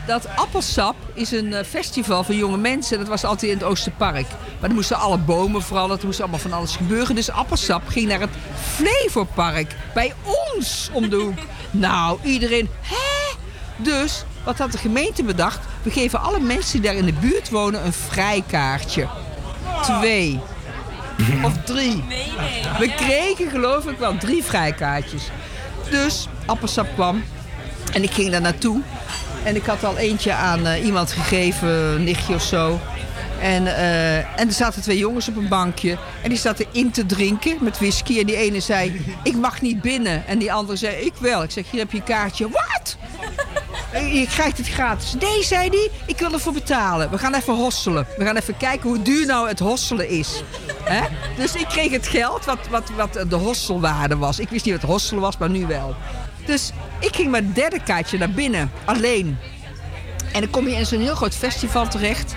Dat 0.06 0.28
Appelsap 0.37 0.96
is 1.14 1.30
een 1.30 1.54
festival 1.64 2.24
voor 2.24 2.35
jonge 2.35 2.56
mensen. 2.56 2.98
Dat 2.98 3.09
was 3.09 3.24
altijd 3.24 3.52
in 3.52 3.59
het 3.59 3.66
Oosterpark. 3.66 4.26
Maar 4.61 4.68
er 4.68 4.75
moesten 4.75 4.96
alle 4.96 5.18
bomen 5.18 5.62
vooral, 5.62 5.90
er 5.90 5.99
moest 6.05 6.20
allemaal 6.20 6.38
van 6.38 6.53
alles 6.53 6.77
gebeuren. 6.77 7.14
Dus 7.14 7.31
Appelsap 7.31 7.88
ging 7.88 8.09
naar 8.09 8.20
het 8.20 8.31
Flevopark. 8.75 9.77
Bij 9.94 10.12
ons 10.25 10.90
om 10.92 11.09
de 11.09 11.16
hoek. 11.16 11.38
Nou, 11.70 12.18
iedereen, 12.23 12.68
hè? 12.83 13.37
Dus, 13.77 14.25
wat 14.44 14.59
had 14.59 14.73
de 14.73 14.79
gemeente 14.79 15.23
bedacht? 15.23 15.59
We 15.83 15.90
geven 15.90 16.20
alle 16.20 16.40
mensen 16.40 16.73
die 16.73 16.90
daar 16.90 16.99
in 16.99 17.07
de 17.07 17.12
buurt 17.20 17.51
wonen 17.51 17.85
een 17.85 17.92
vrijkaartje. 17.92 19.09
Twee. 19.83 20.40
Of 21.42 21.53
drie. 21.64 22.05
We 22.79 22.94
kregen 22.96 23.51
geloof 23.51 23.87
ik 23.87 23.99
wel 23.99 24.16
drie 24.16 24.44
vrijkaartjes. 24.44 25.31
Dus 25.90 26.29
Appelsap 26.46 26.87
kwam 26.94 27.25
en 27.92 28.03
ik 28.03 28.11
ging 28.11 28.31
daar 28.31 28.40
naartoe. 28.40 28.81
En 29.42 29.57
ik 29.57 29.66
had 29.66 29.85
al 29.85 29.96
eentje 29.96 30.33
aan 30.33 30.66
eh, 30.66 30.85
iemand 30.85 31.12
gegeven, 31.12 31.68
een 31.68 32.05
nichtje 32.05 32.35
of 32.35 32.42
zo. 32.42 32.81
En, 33.40 33.66
eh, 33.66 34.16
en 34.16 34.48
er 34.48 34.53
zaten 34.53 34.83
twee 34.83 34.98
jongens 34.98 35.29
op 35.29 35.37
een 35.37 35.48
bankje. 35.48 35.98
En 36.22 36.29
die 36.29 36.38
zaten 36.38 36.66
in 36.72 36.90
te 36.90 37.07
drinken 37.07 37.57
met 37.61 37.79
whisky. 37.79 38.18
En 38.20 38.26
die 38.26 38.37
ene 38.37 38.61
zei, 38.61 39.05
ik 39.22 39.37
mag 39.37 39.61
niet 39.61 39.81
binnen. 39.81 40.26
En 40.26 40.38
die 40.38 40.53
andere 40.53 40.76
zei, 40.79 40.96
ik 40.96 41.12
wel. 41.20 41.42
Ik 41.42 41.50
zeg, 41.50 41.70
hier 41.70 41.81
heb 41.81 41.90
je 41.90 41.96
een 41.98 42.05
kaartje. 42.05 42.48
Wat? 42.48 42.96
Eh, 43.92 44.14
Je 44.14 44.26
krijgt 44.26 44.57
het 44.59 44.68
gratis. 44.68 45.14
Nee, 45.20 45.42
zei 45.44 45.68
hij, 45.68 45.90
ik 46.07 46.18
wil 46.18 46.33
ervoor 46.33 46.53
betalen. 46.53 47.11
We 47.11 47.18
gaan 47.18 47.35
even 47.35 47.55
hosselen. 47.55 48.07
We 48.16 48.24
gaan 48.24 48.37
even 48.37 48.57
kijken 48.57 48.88
hoe 48.88 49.03
duur 49.03 49.26
nou 49.26 49.48
het 49.48 49.59
hosselen 49.59 50.09
is. 50.09 50.42
Dus 51.37 51.55
ik 51.55 51.66
kreeg 51.66 51.90
het 51.90 52.07
geld 52.07 52.44
wat, 52.44 52.59
wat, 52.70 52.90
wat 52.96 53.31
de 53.31 53.37
hosselwaarde 53.37 54.16
was. 54.16 54.38
Ik 54.38 54.48
wist 54.48 54.64
niet 54.64 54.81
wat 54.81 54.90
hosselen 54.90 55.22
was, 55.22 55.38
maar 55.38 55.50
nu 55.50 55.66
wel. 55.66 55.94
Dus 56.46 56.70
ik 56.98 57.14
ging 57.16 57.35
het 57.35 57.55
derde 57.55 57.83
kaartje 57.83 58.18
naar 58.18 58.31
binnen, 58.31 58.70
alleen. 58.85 59.38
En 60.33 60.40
dan 60.40 60.50
kom 60.50 60.68
je 60.68 60.74
in 60.76 60.87
zo'n 60.87 61.00
heel 61.00 61.14
groot 61.14 61.35
festival 61.35 61.88
terecht. 61.88 62.35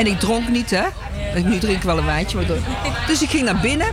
En 0.00 0.06
ik 0.06 0.18
dronk 0.18 0.48
niet, 0.48 0.70
hè. 0.70 0.84
Nu 1.34 1.58
drink 1.58 1.76
ik 1.76 1.82
wel 1.82 1.98
een 1.98 2.04
wijntje. 2.04 2.36
Maar 2.36 2.46
dus 3.06 3.22
ik 3.22 3.30
ging 3.30 3.44
naar 3.44 3.60
binnen. 3.60 3.92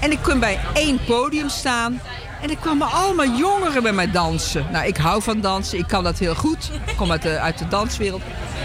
En 0.00 0.10
ik 0.10 0.18
kon 0.22 0.40
bij 0.40 0.60
één 0.72 1.04
podium 1.04 1.48
staan. 1.48 2.00
En 2.40 2.50
er 2.50 2.56
kwamen 2.56 2.90
allemaal 2.90 3.26
jongeren 3.26 3.82
bij 3.82 3.92
mij 3.92 4.10
dansen. 4.10 4.66
Nou, 4.72 4.86
ik 4.86 4.96
hou 4.96 5.22
van 5.22 5.40
dansen. 5.40 5.78
Ik 5.78 5.86
kan 5.86 6.04
dat 6.04 6.18
heel 6.18 6.34
goed. 6.34 6.70
Ik 6.86 6.96
kom 6.96 7.10
uit 7.10 7.22
de, 7.22 7.38
uit 7.38 7.58
de 7.58 7.68
danswereld. 7.68 8.22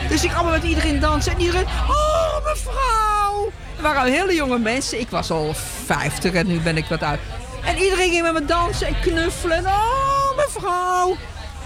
Dus 0.09 0.23
ik 0.23 0.33
allemaal 0.33 0.51
met 0.51 0.63
iedereen 0.63 0.99
dansen. 0.99 1.31
En 1.31 1.39
iedereen... 1.39 1.65
Oh, 1.65 2.45
mevrouw! 2.45 3.51
Er 3.75 3.81
waren 3.81 4.01
al 4.01 4.07
hele 4.07 4.33
jonge 4.33 4.59
mensen. 4.59 4.99
Ik 4.99 5.09
was 5.09 5.31
al 5.31 5.53
50 5.85 6.33
en 6.33 6.47
nu 6.47 6.59
ben 6.59 6.77
ik 6.77 6.85
wat 6.85 7.03
uit. 7.03 7.19
En 7.65 7.77
iedereen 7.77 8.11
ging 8.11 8.21
met 8.21 8.33
me 8.33 8.45
dansen 8.45 8.87
en 8.87 8.99
knuffelen. 8.99 9.65
Oh, 9.65 10.35
mevrouw! 10.35 11.17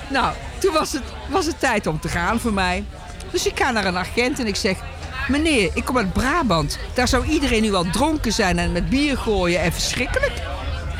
Nou, 0.10 0.34
toen 0.60 0.74
was 0.74 0.92
het, 0.92 1.04
was 1.30 1.46
het 1.46 1.60
tijd 1.60 1.88
om 1.88 2.00
te 2.00 2.10
gaan 2.10 2.40
voor 2.40 2.54
mij. 2.54 2.86
Dus 3.32 3.46
ik 3.46 3.60
ga 3.60 3.72
naar 3.72 3.86
een 3.86 3.98
agent 3.98 4.40
en 4.40 4.48
ik 4.48 4.56
zeg... 4.56 4.78
Meneer, 5.28 5.72
ik 5.74 5.86
kom 5.86 5.98
uit 5.98 6.14
Brabant. 6.14 6.78
Daar 6.94 7.08
zou 7.08 7.26
iedereen 7.26 7.62
nu 7.62 7.74
al 7.74 7.90
dronken 7.92 8.32
zijn 8.34 8.60
en 8.60 8.72
met 8.72 8.90
bier 8.90 9.18
gooien 9.18 9.62
en 9.62 9.74
verschrikkelijk. 9.74 10.34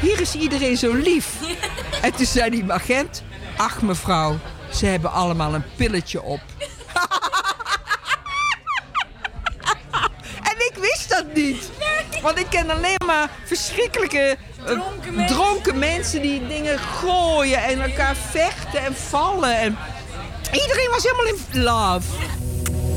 Hier 0.02 0.22
is 0.22 0.36
iedereen 0.36 0.78
zo 0.78 0.94
lief. 0.94 1.28
En 2.02 2.14
toen 2.14 2.26
zei 2.26 2.50
die 2.50 2.72
agent... 2.72 3.24
Ach 3.58 3.82
mevrouw, 3.82 4.40
ze 4.74 4.86
hebben 4.86 5.12
allemaal 5.12 5.54
een 5.54 5.64
pilletje 5.76 6.22
op. 6.22 6.40
En 10.50 10.58
ik 10.58 10.74
wist 10.82 11.10
dat 11.10 11.26
niet. 11.34 11.70
Want 12.22 12.40
ik 12.40 12.46
ken 12.50 12.70
alleen 12.70 13.02
maar 13.06 13.30
verschrikkelijke 13.46 14.38
eh, 14.66 15.28
dronken, 15.28 15.80
mensen. 15.80 16.22
die 16.22 16.48
dingen 16.48 16.80
gooien 16.80 17.64
en 17.64 17.82
elkaar 17.82 18.16
vechten 18.16 18.86
en 18.86 18.96
vallen. 18.96 19.58
En 19.58 19.78
iedereen 20.52 20.90
was 20.92 21.04
helemaal 21.04 21.26
in 21.26 21.62
love. 21.64 22.08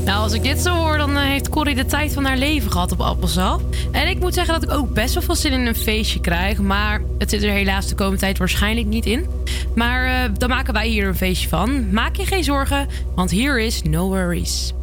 Nou, 0.05 0.21
als 0.21 0.33
ik 0.33 0.43
dit 0.43 0.59
zo 0.59 0.75
hoor, 0.75 0.97
dan 0.97 1.17
eh, 1.17 1.23
heeft 1.23 1.49
Corrie 1.49 1.75
de 1.75 1.85
tijd 1.85 2.13
van 2.13 2.25
haar 2.25 2.37
leven 2.37 2.71
gehad 2.71 2.91
op 2.91 3.01
Appelsap. 3.01 3.61
En 3.91 4.07
ik 4.07 4.19
moet 4.19 4.33
zeggen 4.33 4.53
dat 4.53 4.63
ik 4.63 4.77
ook 4.77 4.93
best 4.93 5.13
wel 5.13 5.23
veel 5.23 5.35
zin 5.35 5.51
in 5.51 5.65
een 5.65 5.75
feestje 5.75 6.19
krijg. 6.19 6.57
Maar 6.57 7.01
het 7.17 7.29
zit 7.29 7.43
er 7.43 7.51
helaas 7.51 7.87
de 7.87 7.95
komende 7.95 8.19
tijd 8.19 8.37
waarschijnlijk 8.37 8.87
niet 8.87 9.05
in. 9.05 9.25
Maar 9.75 10.05
eh, 10.05 10.29
dan 10.37 10.49
maken 10.49 10.73
wij 10.73 10.87
hier 10.87 11.07
een 11.07 11.15
feestje 11.15 11.49
van. 11.49 11.91
Maak 11.91 12.15
je 12.15 12.25
geen 12.25 12.43
zorgen, 12.43 12.87
want 13.15 13.31
hier 13.31 13.59
is 13.59 13.81
No 13.81 14.07
Worries. 14.07 14.73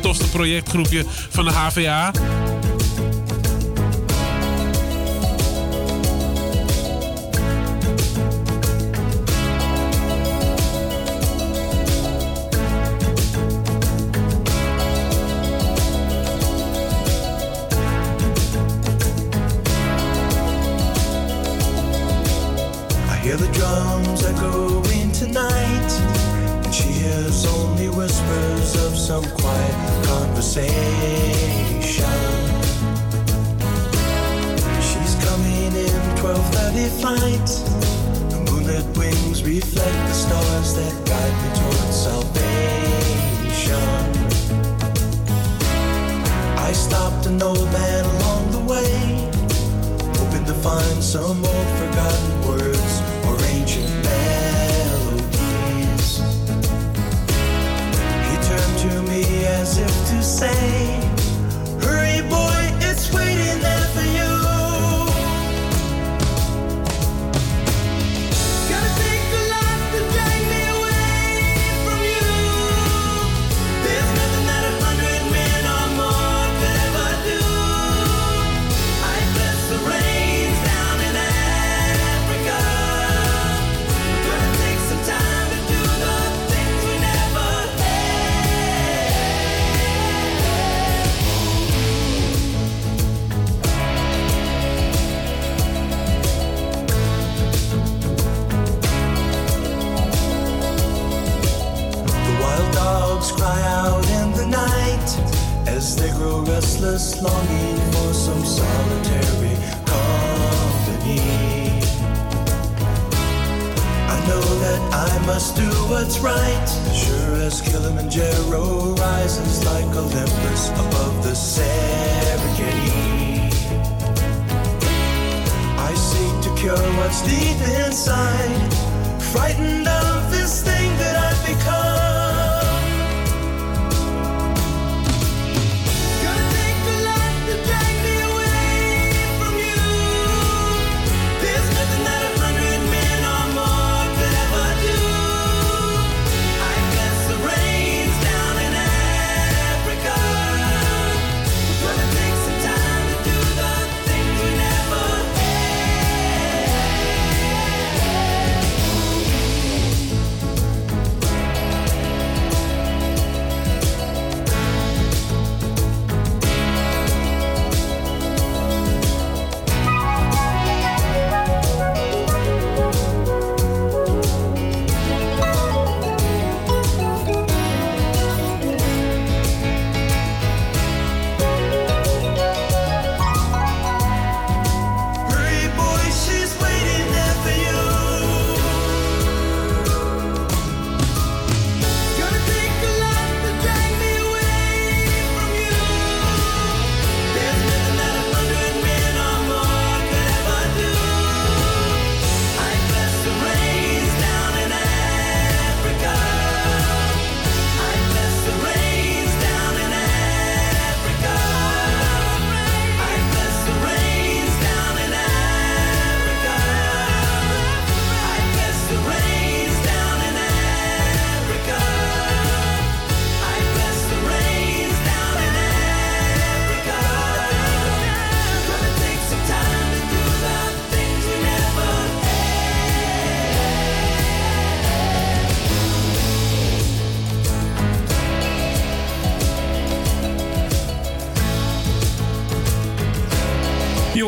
Tofste, 0.00 0.24
tofste, 0.24 0.36
projectgroepje 0.36 1.04
van 1.30 1.44
de 1.44 1.50
HVA. 1.50 2.10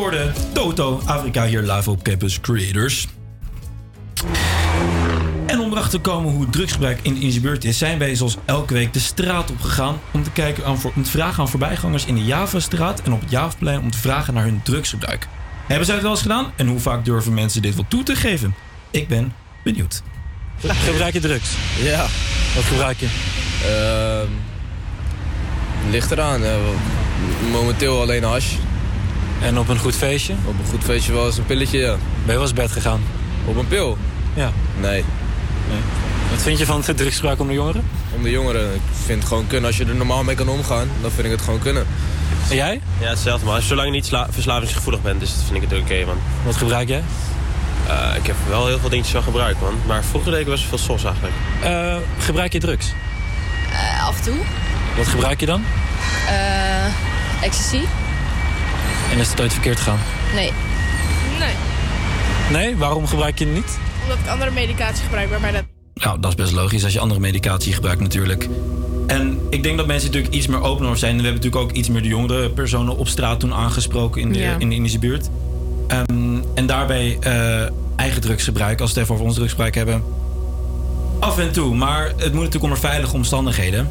Hoorde 0.07 0.31
Toto 0.53 1.01
Afrika 1.05 1.45
hier 1.45 1.61
live 1.61 1.89
op 1.89 2.03
Campus 2.03 2.39
Creators. 2.41 3.07
En 5.45 5.59
om 5.59 5.71
erachter 5.71 6.01
te 6.01 6.09
komen 6.09 6.31
hoe 6.33 6.49
drugsgebruik 6.49 6.99
in 7.01 7.31
de 7.31 7.39
buurt 7.39 7.63
is, 7.63 7.77
zijn 7.77 7.97
wij 7.99 8.15
zoals 8.15 8.37
elke 8.45 8.73
week 8.73 8.93
de 8.93 8.99
straat 8.99 9.51
op 9.51 9.61
gegaan 9.61 9.99
om 10.11 10.23
te, 10.23 10.31
kijken 10.31 10.65
aan, 10.65 10.79
voor- 10.79 10.91
om 10.95 11.03
te 11.03 11.09
vragen 11.09 11.39
aan 11.41 11.49
voorbijgangers 11.49 12.05
in 12.05 12.15
de 12.15 12.23
Javastraat 12.23 13.01
en 13.01 13.13
op 13.13 13.21
het 13.21 13.29
Javaplein 13.31 13.79
om 13.79 13.91
te 13.91 13.97
vragen 13.97 14.33
naar 14.33 14.43
hun 14.43 14.61
drugsgebruik. 14.63 15.27
Hebben 15.67 15.85
zij 15.85 15.93
het 15.95 16.03
wel 16.03 16.13
eens 16.13 16.21
gedaan 16.21 16.51
en 16.55 16.67
hoe 16.67 16.79
vaak 16.79 17.05
durven 17.05 17.33
mensen 17.33 17.61
dit 17.61 17.75
wel 17.75 17.85
toe 17.87 18.03
te 18.03 18.15
geven? 18.15 18.55
Ik 18.91 19.07
ben 19.07 19.33
benieuwd. 19.63 20.01
Gebruik 20.65 21.13
je 21.13 21.19
drugs? 21.19 21.49
Ja. 21.81 22.05
Wat 22.55 22.63
gebruik 22.63 22.97
je? 22.99 23.07
Ehm, 23.65 24.31
ligt 25.91 26.11
eraan. 26.11 26.43
eh, 26.43 26.55
momenteel 27.51 28.01
alleen 28.01 28.23
hash. 28.23 28.53
En 29.41 29.59
op 29.59 29.69
een 29.69 29.79
goed 29.79 29.95
feestje? 29.95 30.33
Op 30.45 30.53
een 30.59 30.69
goed 30.69 30.83
feestje 30.83 31.13
wel 31.13 31.25
eens 31.25 31.37
een 31.37 31.45
pilletje, 31.45 31.77
ja. 31.79 31.91
Ben 31.91 31.97
je 32.25 32.31
wel 32.31 32.41
eens 32.41 32.53
bed 32.53 32.71
gegaan? 32.71 33.01
Op 33.45 33.55
een 33.55 33.67
pil? 33.67 33.97
Ja. 34.33 34.51
Nee. 34.79 35.03
Wat 36.31 36.41
vind 36.41 36.57
je 36.59 36.65
van 36.65 36.83
het 36.85 36.97
drugsgebruik 36.97 37.39
onder 37.39 37.55
jongeren? 37.55 37.83
Om 38.15 38.23
de 38.23 38.29
jongeren. 38.29 38.73
Ik 38.75 38.81
vind 39.05 39.19
het 39.19 39.27
gewoon 39.27 39.47
kunnen. 39.47 39.65
Als 39.67 39.77
je 39.77 39.85
er 39.85 39.95
normaal 39.95 40.23
mee 40.23 40.35
kan 40.35 40.49
omgaan, 40.49 40.87
dan 41.01 41.11
vind 41.11 41.25
ik 41.25 41.31
het 41.31 41.41
gewoon 41.41 41.59
kunnen. 41.59 41.85
En 42.49 42.55
jij? 42.55 42.81
Ja, 42.99 43.09
hetzelfde 43.09 43.45
man. 43.45 43.61
Zolang 43.61 43.87
je 43.87 43.93
niet 43.93 44.05
sla- 44.05 44.27
verslavingsgevoelig 44.29 45.01
bent, 45.01 45.19
dus 45.19 45.33
vind 45.51 45.63
ik 45.63 45.69
het 45.69 45.79
oké 45.81 46.05
man. 46.05 46.17
Wat 46.45 46.55
gebruik 46.55 46.87
jij? 46.87 47.03
Eh, 47.87 48.15
ik 48.15 48.25
heb 48.27 48.35
wel 48.49 48.67
heel 48.67 48.79
veel 48.79 48.89
dingetjes 48.89 49.13
van 49.15 49.23
gebruikt 49.23 49.61
man. 49.61 49.73
Maar 49.87 50.03
vroeger 50.03 50.31
deed 50.31 50.39
ik 50.39 50.45
best 50.47 50.69
wel 50.69 50.79
veel 50.79 50.87
sos 50.97 51.03
eigenlijk. 51.03 51.33
Eh, 51.61 51.95
gebruik 52.19 52.53
je 52.53 52.59
drugs? 52.59 52.93
Eh, 53.71 54.07
af 54.07 54.17
en 54.17 54.23
toe. 54.23 54.35
Wat 54.97 55.07
gebruik 55.07 55.39
je 55.39 55.45
dan? 55.45 55.63
Eh, 56.27 57.43
ecstasy? 57.43 57.79
En 59.17 59.23
is 59.23 59.29
het 59.29 59.41
ooit 59.41 59.53
verkeerd 59.53 59.77
gegaan? 59.77 59.99
Nee. 60.33 60.51
Nee. 61.39 61.53
Nee? 62.51 62.77
Waarom 62.77 63.07
gebruik 63.07 63.39
je 63.39 63.45
het 63.45 63.53
niet? 63.53 63.77
Omdat 64.03 64.17
ik 64.17 64.27
andere 64.27 64.51
medicatie 64.51 65.03
gebruik 65.03 65.29
waarbij 65.29 65.51
dat... 65.51 65.63
Nou, 65.93 66.19
dat 66.19 66.29
is 66.29 66.35
best 66.35 66.51
logisch 66.51 66.83
als 66.83 66.93
je 66.93 66.99
andere 66.99 67.19
medicatie 67.19 67.73
gebruikt 67.73 68.01
natuurlijk. 68.01 68.47
En 69.07 69.39
ik 69.49 69.63
denk 69.63 69.77
dat 69.77 69.87
mensen 69.87 70.07
natuurlijk 70.07 70.33
iets 70.33 70.47
meer 70.47 70.61
opener 70.61 70.97
zijn. 70.97 71.11
En 71.11 71.17
we 71.17 71.23
hebben 71.23 71.41
natuurlijk 71.43 71.71
ook 71.71 71.77
iets 71.77 71.89
meer 71.89 72.01
de 72.01 72.07
jongere 72.07 72.49
personen 72.49 72.97
op 72.97 73.07
straat 73.07 73.39
toen 73.39 73.53
aangesproken 73.53 74.21
in 74.21 74.33
de, 74.33 74.39
Ja. 74.39 74.55
in 74.57 74.69
de 74.69 74.75
Indische 74.75 74.99
buurt. 74.99 75.29
Ehm, 75.87 76.37
en 76.55 76.65
daarbij 76.65 77.17
eh, 77.19 77.69
eigen 77.95 78.21
drugsgebruik, 78.21 78.81
als 78.81 78.89
we 78.89 78.99
het 78.99 79.03
even 79.03 79.13
over 79.13 79.25
ons 79.27 79.35
drugsgebruik 79.35 79.75
hebben. 79.75 80.03
Af 81.19 81.39
en 81.39 81.51
toe, 81.51 81.75
maar 81.75 82.05
het 82.05 82.17
moet 82.17 82.43
natuurlijk 82.43 82.63
onder 82.63 82.79
veilige 82.79 83.15
omstandigheden. 83.15 83.89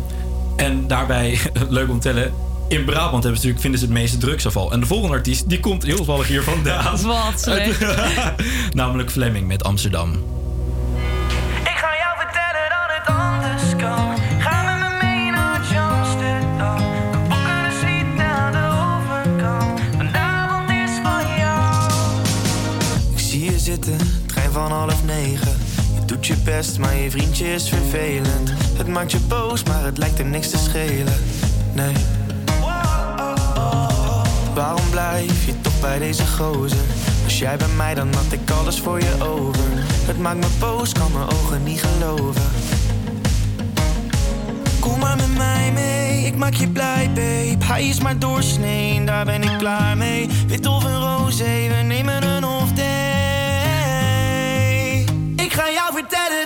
En 0.56 0.86
daarbij, 0.86 1.38
leuk 1.68 1.88
om 1.88 2.00
te 2.00 2.08
tellen, 2.08 2.32
in 2.68 2.84
Brabant 2.84 3.10
hebben 3.10 3.22
ze 3.22 3.30
natuurlijk, 3.30 3.60
vinden 3.60 3.80
ze 3.80 3.86
het 3.86 3.94
meeste 3.94 4.18
drugsafval. 4.18 4.72
En 4.72 4.80
de 4.80 4.86
volgende 4.86 5.14
artiest, 5.14 5.48
die 5.48 5.60
komt 5.60 5.82
heel 5.82 5.96
toevallig 5.96 6.26
hier 6.26 6.42
vandaan. 6.42 7.02
Wat 7.06 7.40
slecht. 7.40 7.84
Namelijk 8.72 9.10
Fleming 9.10 9.46
met 9.46 9.64
Amsterdam. 9.64 10.12
Ik 11.62 11.76
ga 11.76 11.96
jou 11.96 12.16
vertellen 12.18 12.66
dat 12.68 12.96
het 12.96 13.06
anders 13.16 13.76
kan. 13.76 14.16
Ga 14.40 14.62
met 14.62 14.78
me 14.78 15.06
mee 15.06 15.30
naar 15.30 15.60
Amsterdam. 15.78 16.78
We 17.10 17.18
boeken 17.28 17.64
een 17.64 17.72
suite 17.72 18.22
aan 18.22 18.52
de 18.52 18.68
overkant. 18.92 19.80
Vanavond 19.96 20.70
is 20.70 20.90
van 21.02 21.36
jou. 21.38 21.90
Ik 23.12 23.18
zie 23.18 23.44
je 23.44 23.58
zitten, 23.58 23.98
trein 24.26 24.52
van 24.52 24.70
half 24.70 25.04
negen. 25.04 25.56
Je 25.94 26.04
doet 26.04 26.26
je 26.26 26.36
best, 26.44 26.78
maar 26.78 26.96
je 26.96 27.10
vriendje 27.10 27.52
is 27.54 27.68
vervelend. 27.68 28.52
Het 28.76 28.86
maakt 28.88 29.10
je 29.12 29.18
boos, 29.28 29.62
maar 29.62 29.84
het 29.84 29.98
lijkt 29.98 30.18
hem 30.18 30.30
niks 30.30 30.50
te 30.50 30.58
schelen. 30.58 31.14
Nee. 31.72 31.94
Waarom 34.56 34.90
blijf 34.90 35.46
je 35.46 35.60
toch 35.60 35.80
bij 35.80 35.98
deze 35.98 36.26
gozer? 36.26 36.84
Was 37.22 37.38
jij 37.38 37.56
bij 37.56 37.68
mij, 37.76 37.94
dan 37.94 38.14
had 38.14 38.32
ik 38.32 38.50
alles 38.50 38.80
voor 38.80 39.00
je 39.00 39.14
over. 39.24 39.64
Het 40.06 40.18
maakt 40.18 40.36
me 40.36 40.46
boos, 40.58 40.92
kan 40.92 41.12
mijn 41.12 41.28
ogen 41.28 41.62
niet 41.62 41.82
geloven. 41.82 42.42
Kom 44.80 44.98
maar 44.98 45.16
met 45.16 45.36
mij 45.36 45.72
mee, 45.72 46.26
ik 46.26 46.36
maak 46.36 46.54
je 46.54 46.68
blij, 46.68 47.06
babe. 47.06 47.64
Hij 47.64 47.86
is 47.86 48.00
maar 48.00 48.18
doorsnee, 48.18 49.04
daar 49.04 49.24
ben 49.24 49.42
ik 49.42 49.58
klaar 49.58 49.96
mee. 49.96 50.28
Wit 50.46 50.66
of 50.66 50.84
een 50.84 51.00
roze, 51.00 51.44
we 51.44 51.82
nemen 51.86 52.22
een 52.22 52.44
off 52.44 52.72
day. 52.72 52.84
Ik 55.36 55.52
ga 55.52 55.70
jou 55.70 55.92
vertellen 55.92 56.45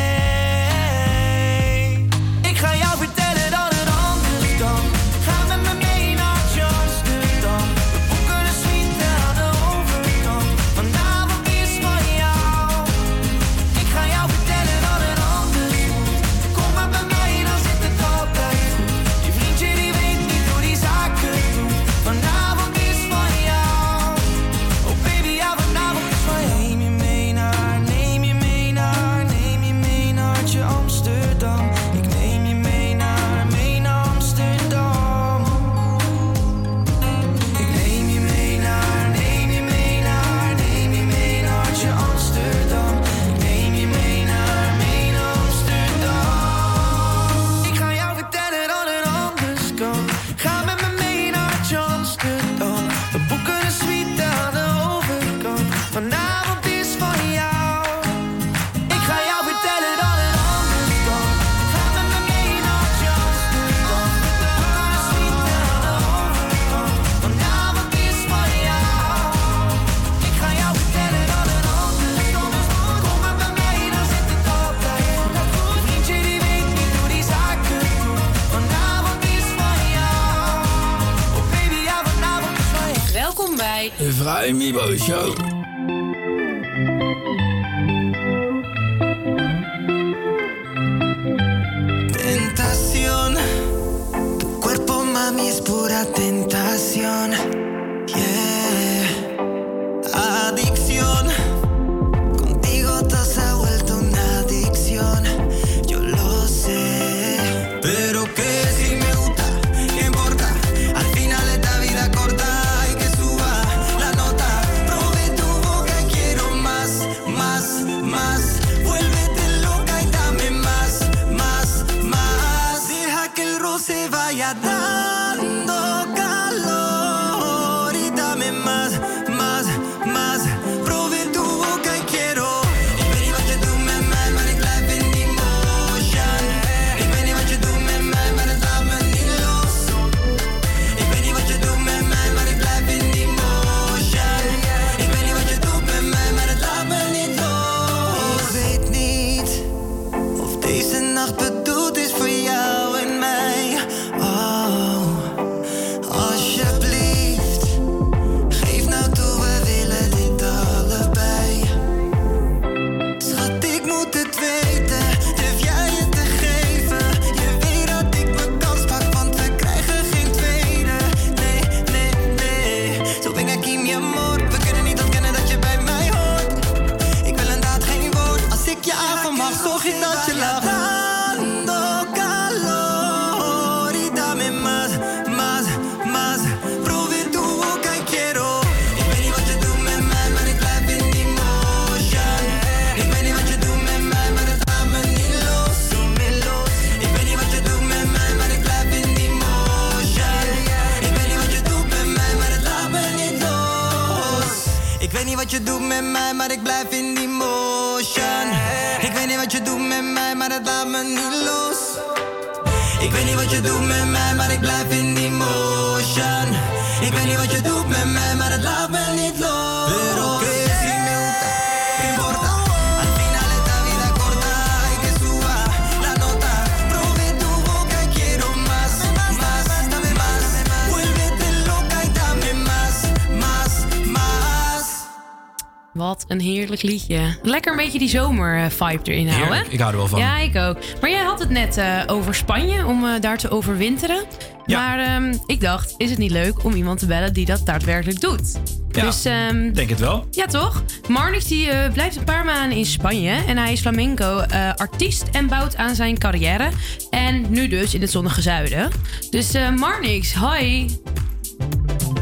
Lekker 237.43 237.71
een 237.71 237.77
beetje 237.77 237.99
die 237.99 238.09
zomer-vibe 238.09 239.11
erin 239.11 239.27
houden. 239.27 239.53
Heerlijk, 239.53 239.73
ik 239.73 239.79
hou 239.79 239.91
er 239.91 239.97
wel 239.97 240.07
van. 240.07 240.19
Ja, 240.19 240.37
ik 240.37 240.55
ook. 240.55 240.77
Maar 241.01 241.09
jij 241.09 241.23
had 241.23 241.39
het 241.39 241.49
net 241.49 241.77
eh, 241.77 242.01
over 242.07 242.35
Spanje, 242.35 242.85
om 242.85 243.05
eh, 243.05 243.21
daar 243.21 243.37
te 243.37 243.49
overwinteren. 243.49 244.23
Maar 244.65 244.99
ehm, 244.99 245.33
ik 245.45 245.61
dacht, 245.61 245.93
is 245.97 246.09
het 246.09 246.19
niet 246.19 246.31
leuk 246.31 246.63
om 246.63 246.73
iemand 246.73 246.99
te 246.99 247.05
bellen 247.05 247.33
die 247.33 247.45
dat 247.45 247.65
daadwerkelijk 247.65 248.21
doet? 248.21 248.59
Ja, 248.91 249.01
dus, 249.01 249.25
ehm, 249.25 249.73
denk 249.73 249.89
het 249.89 249.99
wel. 249.99 250.27
Ja, 250.31 250.45
toch? 250.45 250.83
Marnix 251.07 251.47
die, 251.47 251.69
eh, 251.69 251.91
blijft 251.91 252.15
een 252.15 252.23
paar 252.23 252.45
maanden 252.45 252.77
in 252.77 252.85
Spanje. 252.85 253.31
En 253.47 253.57
hij 253.57 253.71
is 253.71 253.79
flamenco-artiest 253.81 255.23
en 255.31 255.47
bouwt 255.47 255.75
aan 255.75 255.95
zijn 255.95 256.17
carrière. 256.17 256.69
En 257.09 257.45
nu 257.49 257.67
dus 257.67 257.93
in 257.93 258.01
het 258.01 258.11
zonnige 258.11 258.41
zuiden. 258.41 258.89
Dus 259.29 259.53
eh, 259.53 259.69
Marnix, 259.75 260.33
hoi. 260.33 260.99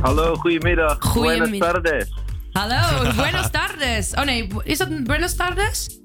Hallo, 0.02 0.36
goedemiddag. 0.36 0.98
Goedemiddag. 1.00 1.50
Buenas 1.50 1.72
tardes. 1.72 2.08
Hallo, 2.52 3.02
buenas 3.22 3.52
tardes. 3.52 3.69
Oh 4.18 4.24
nee, 4.26 4.48
is 4.64 4.78
dat 4.78 5.04
buenas 5.04 5.36
tardes? 5.36 6.00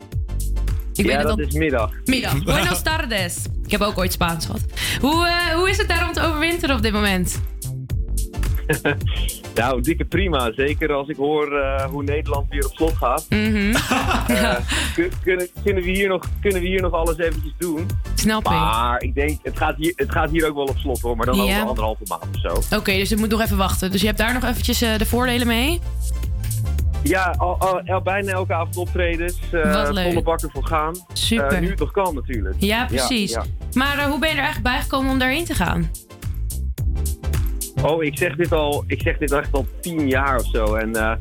Ik 0.92 1.06
ja, 1.06 1.06
weet 1.06 1.16
het 1.16 1.26
dat 1.26 1.38
al. 1.38 1.44
is 1.44 1.54
middag. 1.54 1.90
Middag. 2.04 2.42
Buenos 2.44 2.82
tardes. 2.82 3.44
Ik 3.64 3.70
heb 3.70 3.80
ook 3.80 3.98
ooit 3.98 4.12
Spaans 4.12 4.46
gehad. 4.46 4.60
Hoe, 5.00 5.26
eh, 5.26 5.54
hoe 5.54 5.70
is 5.70 5.76
het 5.76 5.88
daar 5.88 6.06
om 6.06 6.12
te 6.12 6.20
overwinteren 6.22 6.76
op 6.76 6.82
dit 6.82 6.92
moment? 6.92 7.40
nou, 9.54 9.80
dikke 9.80 10.04
prima. 10.04 10.52
Zeker 10.56 10.92
als 10.92 11.08
ik 11.08 11.16
hoor 11.16 11.58
eh, 11.58 11.84
hoe 11.84 12.02
Nederland 12.02 12.48
weer 12.48 12.64
op 12.64 12.72
slot 12.74 12.96
gaat. 12.96 13.26
Mhm. 13.28 13.74
Eh, 14.26 14.56
kun- 14.94 15.12
kunnen, 15.22 15.48
kunnen, 15.62 15.82
we 15.82 15.90
hier 15.90 16.08
nog, 16.08 16.24
kunnen 16.40 16.60
we 16.60 16.66
hier 16.66 16.80
nog 16.82 16.92
alles 16.92 17.18
eventjes 17.18 17.52
doen? 17.58 17.86
Snap 18.14 18.44
ik. 18.44 18.50
Maar 18.50 19.02
ik 19.02 19.14
denk, 19.14 19.38
het 19.42 19.56
gaat, 19.56 19.76
hier, 19.76 19.92
het 19.96 20.12
gaat 20.12 20.30
hier 20.30 20.48
ook 20.48 20.54
wel 20.54 20.64
op 20.64 20.76
slot 20.78 21.00
hoor. 21.00 21.16
Maar 21.16 21.26
dan 21.26 21.40
over 21.40 21.62
anderhalve 21.62 22.02
maand 22.06 22.24
of 22.34 22.40
zo. 22.68 22.76
Oké, 22.76 22.92
dus 22.92 23.12
ik 23.12 23.18
moet 23.18 23.30
nog 23.30 23.40
even 23.40 23.56
wachten. 23.56 23.90
Dus 23.90 24.00
je 24.00 24.06
hebt 24.06 24.18
daar 24.18 24.34
nog 24.34 24.44
eventjes 24.44 24.78
de 24.78 25.06
voordelen 25.06 25.46
mee? 25.46 25.80
Ja, 27.04 27.34
al, 27.38 27.58
al- 27.58 28.02
bijna 28.02 28.32
elke 28.32 28.54
avond 28.54 28.76
optredens. 28.76 29.38
leuk. 29.92 30.08
volle 30.08 30.22
bakken 30.22 30.50
voor 30.50 30.66
gaan. 30.66 30.94
Super. 31.12 31.46
Eh, 31.52 31.60
nu 31.60 31.74
nog 31.76 31.90
kan 31.90 32.14
natuurlijk. 32.14 32.54
Ja, 32.58 32.84
precies. 32.86 33.30
ja. 33.30 33.44
Maar 33.72 33.98
eh, 33.98 34.04
hoe 34.04 34.18
ben 34.18 34.28
je 34.28 34.34
er 34.34 34.42
eigenlijk 34.42 34.74
bijgekomen 34.74 35.10
om 35.12 35.18
daarheen 35.18 35.44
te 35.44 35.54
gaan? 35.54 35.90
Oh, 37.82 38.04
ik 38.04 38.18
zeg 38.18 38.36
dit 38.36 38.52
al, 38.52 38.84
ik 38.86 39.02
zeg 39.02 39.18
dit 39.18 39.32
echt 39.32 39.52
al 39.52 39.66
tien 39.80 40.08
jaar 40.08 40.38
of 40.38 40.46
zo. 40.52 40.74
En 40.74 41.18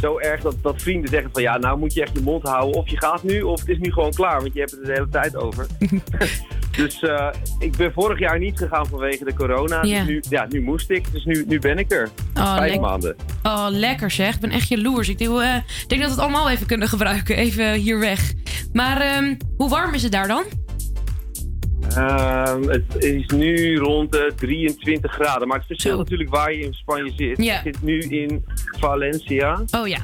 zo 0.00 0.18
erg 0.18 0.40
dat, 0.40 0.56
dat 0.62 0.82
vrienden 0.82 1.10
zeggen 1.10 1.30
van 1.32 1.42
ja, 1.42 1.58
nou 1.58 1.78
moet 1.78 1.94
je 1.94 2.02
echt 2.02 2.12
je 2.14 2.20
mond 2.22 2.42
houden. 2.48 2.80
Of 2.80 2.88
je 2.88 2.98
gaat 2.98 3.22
nu, 3.22 3.42
of 3.42 3.60
het 3.60 3.68
is 3.68 3.78
nu 3.78 3.92
gewoon 3.92 4.10
klaar, 4.12 4.40
want 4.40 4.52
je 4.52 4.58
hebt 4.58 4.70
het 4.70 4.84
de 4.84 4.92
hele 4.92 5.08
tijd 5.08 5.36
over. 5.36 5.66
dus 6.76 7.02
eh, 7.02 7.28
ik 7.58 7.76
ben 7.76 7.92
vorig 7.92 8.18
jaar 8.18 8.38
niet 8.38 8.58
gegaan 8.58 8.86
vanwege 8.86 9.24
de 9.24 9.34
corona. 9.34 9.82
Ja. 9.82 9.98
Dus 9.98 10.06
nu, 10.08 10.22
ja, 10.28 10.46
nu 10.48 10.62
moest 10.62 10.90
ik, 10.90 11.12
dus 11.12 11.24
nu, 11.24 11.44
nu 11.46 11.58
ben 11.58 11.78
ik 11.78 11.92
er. 11.92 12.08
Oh, 12.34 12.56
Vijf 12.56 12.80
maanden. 12.80 13.16
Oh, 13.42 13.66
lekker 13.70 14.10
zeg. 14.10 14.34
Ik 14.34 14.40
ben 14.40 14.50
echt 14.50 14.68
jaloers. 14.68 15.08
Ik 15.08 15.18
denk, 15.18 15.30
ik 15.40 15.88
denk 15.88 16.00
dat 16.00 16.10
we 16.10 16.16
het 16.16 16.18
allemaal 16.18 16.50
even 16.50 16.66
kunnen 16.66 16.88
gebruiken. 16.88 17.36
Even 17.36 17.72
hier 17.72 17.98
weg. 17.98 18.32
Maar 18.72 19.00
ehm, 19.00 19.34
hoe 19.56 19.68
warm 19.68 19.94
is 19.94 20.02
het 20.02 20.12
daar 20.12 20.28
dan? 20.28 20.44
Ehm, 21.96 22.62
het 22.62 23.04
is 23.04 23.26
nu 23.26 23.76
rond 23.76 24.12
de 24.12 24.32
23 24.36 25.12
graden. 25.12 25.48
Maar 25.48 25.58
het 25.58 25.66
verschilt 25.66 25.98
natuurlijk 25.98 26.30
waar 26.30 26.52
je 26.52 26.64
in 26.64 26.74
Spanje 26.74 27.12
zit. 27.16 27.42
Ja. 27.42 27.54
Ik 27.54 27.60
zit 27.62 27.82
nu 27.82 27.98
in 27.98 28.44
Valencia. 28.78 29.62
Oh 29.70 29.88
ja. 29.88 29.98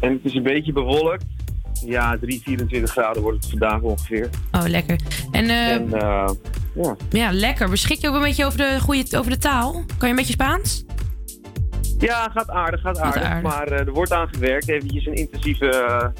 En 0.00 0.12
het 0.12 0.20
is 0.22 0.34
een 0.34 0.42
beetje 0.42 0.72
bewolkt. 0.72 1.24
Ja, 1.84 2.16
3, 2.20 2.40
24 2.44 2.90
graden 2.90 3.22
wordt 3.22 3.38
het 3.38 3.50
vandaag 3.50 3.80
ongeveer. 3.80 4.28
Oh, 4.52 4.64
lekker. 4.66 5.00
En, 5.30 5.44
eh, 5.44 5.72
En 5.72 5.92
eh, 5.92 6.28
ja. 6.74 6.96
ja, 7.10 7.32
lekker. 7.32 7.68
Beschik 7.68 7.98
je 7.98 8.08
ook 8.08 8.14
een 8.14 8.22
beetje 8.22 8.44
over 8.44 8.58
de, 8.58 8.78
goede, 8.80 9.18
over 9.18 9.30
de 9.30 9.38
taal? 9.38 9.72
Kan 9.72 9.84
je 10.00 10.06
een 10.08 10.16
beetje 10.16 10.32
Spaans? 10.32 10.84
ja, 11.98 12.30
gaat 12.34 12.50
aardig, 12.50 12.80
gaat 12.80 12.98
aardig. 12.98 13.22
aardig. 13.22 13.42
Maar 13.42 13.68
eh, 13.68 13.86
er 13.86 13.92
wordt 13.92 14.12
aan 14.12 14.28
gewerkt. 14.28 14.68
Eventjes 14.68 15.06
een 15.06 15.14
intensieve 15.14 16.12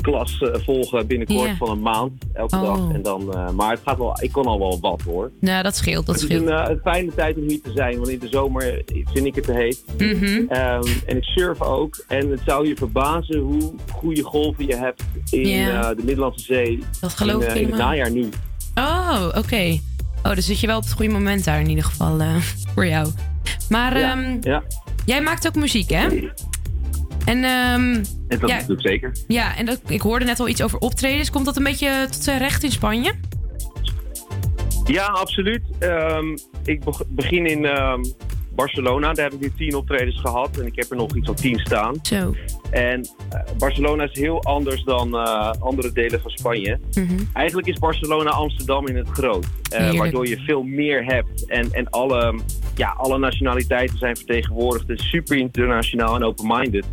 klas 0.00 0.38
eh, 0.40 0.60
volgen 0.60 1.06
binnenkort 1.06 1.50
van 1.58 1.70
een 1.70 1.80
maand. 1.82 2.12
Elke 2.32 2.56
Oh. 2.56 2.62
dag. 2.62 2.92
En 2.94 3.02
dan, 3.02 3.34
eh, 3.34 3.50
maar 3.50 3.70
het 3.70 3.80
gaat 3.84 3.98
wel, 3.98 4.16
ik 4.22 4.32
kon 4.32 4.46
al 4.46 4.58
wel 4.58 4.78
wat 4.80 5.02
hoor. 5.02 5.30
Nou, 5.40 5.62
dat 5.62 5.76
scheelt. 5.76 6.06
Dat 6.06 6.14
het 6.20 6.24
is 6.24 6.30
scheelt. 6.30 6.48
een, 6.50 6.56
eh, 6.56 6.70
een 6.70 6.80
fijne 6.82 7.14
tijd 7.14 7.36
om 7.36 7.42
hier 7.48 7.60
te 7.62 7.72
zijn, 7.74 7.96
want 7.96 8.08
in 8.08 8.18
de 8.18 8.28
zomer 8.30 8.82
vind 9.12 9.26
ik 9.26 9.34
het 9.34 9.44
te 9.44 9.52
heet. 9.52 9.84
Mhm. 9.98 10.44
Ehm, 10.48 10.82
en 11.06 11.16
ik 11.16 11.24
surf 11.24 11.60
ook. 11.62 12.04
En 12.08 12.30
het 12.30 12.40
zou 12.46 12.68
je 12.68 12.76
verbazen 12.76 13.38
hoe 13.38 13.72
goede 13.92 14.22
golven 14.22 14.66
je 14.66 14.76
hebt 14.76 15.02
in 15.30 15.46
eh, 15.68 15.88
de 15.88 16.02
Middellandse 16.04 16.44
Zee. 16.44 16.78
Dat 17.00 17.12
geloof 17.12 17.42
in, 17.42 17.48
ik 17.48 17.54
eh, 17.54 17.60
in 17.60 17.68
het 17.68 17.76
najaar 17.76 18.10
nu. 18.10 18.28
Oh, 18.74 19.28
oké. 19.36 19.78
Oh, 20.22 20.34
dus 20.34 20.46
zit 20.46 20.60
je 20.60 20.66
wel 20.66 20.76
op 20.76 20.82
het 20.84 20.92
goede 20.92 21.12
moment 21.12 21.44
daar 21.44 21.60
in 21.60 21.68
ieder 21.68 21.84
geval 21.84 22.20
eh, 22.20 22.36
voor 22.74 22.86
jou. 22.86 23.08
Maar 23.68 23.98
Ja, 23.98 24.10
ehm, 24.12 24.36
ja. 24.40 24.62
jij 25.04 25.20
maakt 25.22 25.46
ook 25.46 25.54
muziek, 25.54 25.90
hè? 25.90 26.06
En, 27.24 27.44
ehm, 27.44 27.94
En 28.28 28.38
dat 28.40 28.48
ja, 28.50 28.58
ik 28.58 28.64
zeker. 28.76 29.12
ja, 29.26 29.56
en 29.56 29.66
dat, 29.66 29.80
ik 29.88 30.00
hoorde 30.00 30.24
net 30.24 30.40
al 30.40 30.48
iets 30.48 30.62
over 30.62 30.78
optredens. 30.78 31.30
Komt 31.30 31.44
dat 31.44 31.56
een 31.56 31.62
beetje 31.64 32.06
tot 32.10 32.22
zijn 32.22 32.38
recht 32.38 32.62
in 32.62 32.70
Spanje? 32.70 33.12
Ja, 34.84 35.04
absoluut. 35.04 35.62
Ehm, 35.78 36.36
ik 36.64 36.84
beg- 36.84 37.06
begin 37.08 37.46
in 37.46 37.64
ehm, 37.64 38.02
Barcelona. 38.54 39.12
Daar 39.12 39.24
heb 39.24 39.34
ik 39.34 39.40
nu 39.40 39.52
tien 39.56 39.74
optredens 39.74 40.20
gehad. 40.20 40.58
En 40.58 40.66
ik 40.66 40.76
heb 40.76 40.90
er 40.90 40.96
nog 40.96 41.16
iets 41.16 41.26
van 41.26 41.34
tien 41.34 41.58
staan. 41.58 41.94
Zo. 42.02 42.34
En 42.70 43.00
eh, 43.30 43.40
Barcelona 43.58 44.02
is 44.04 44.18
heel 44.18 44.42
anders 44.42 44.84
dan 44.84 45.14
eh, 45.16 45.50
andere 45.58 45.92
delen 45.92 46.20
van 46.20 46.30
Spanje. 46.30 46.78
Mhm. 46.94 47.14
Eigenlijk 47.32 47.66
is 47.68 47.78
Barcelona 47.78 48.30
Amsterdam 48.30 48.86
in 48.88 48.96
het 48.96 49.08
groot. 49.08 49.46
eh, 49.70 49.92
waardoor 49.98 50.26
je 50.28 50.38
veel 50.40 50.62
meer 50.62 51.04
hebt. 51.04 51.46
En, 51.46 51.72
en 51.72 51.90
alle, 51.90 52.40
ja, 52.76 52.88
alle 52.96 53.18
nationaliteiten 53.18 53.98
zijn 53.98 54.16
vertegenwoordigd. 54.16 54.88
Het 54.88 54.98
is 54.98 55.08
super 55.08 55.36
internationaal 55.36 56.14
en 56.14 56.24
open-minded. 56.24 56.86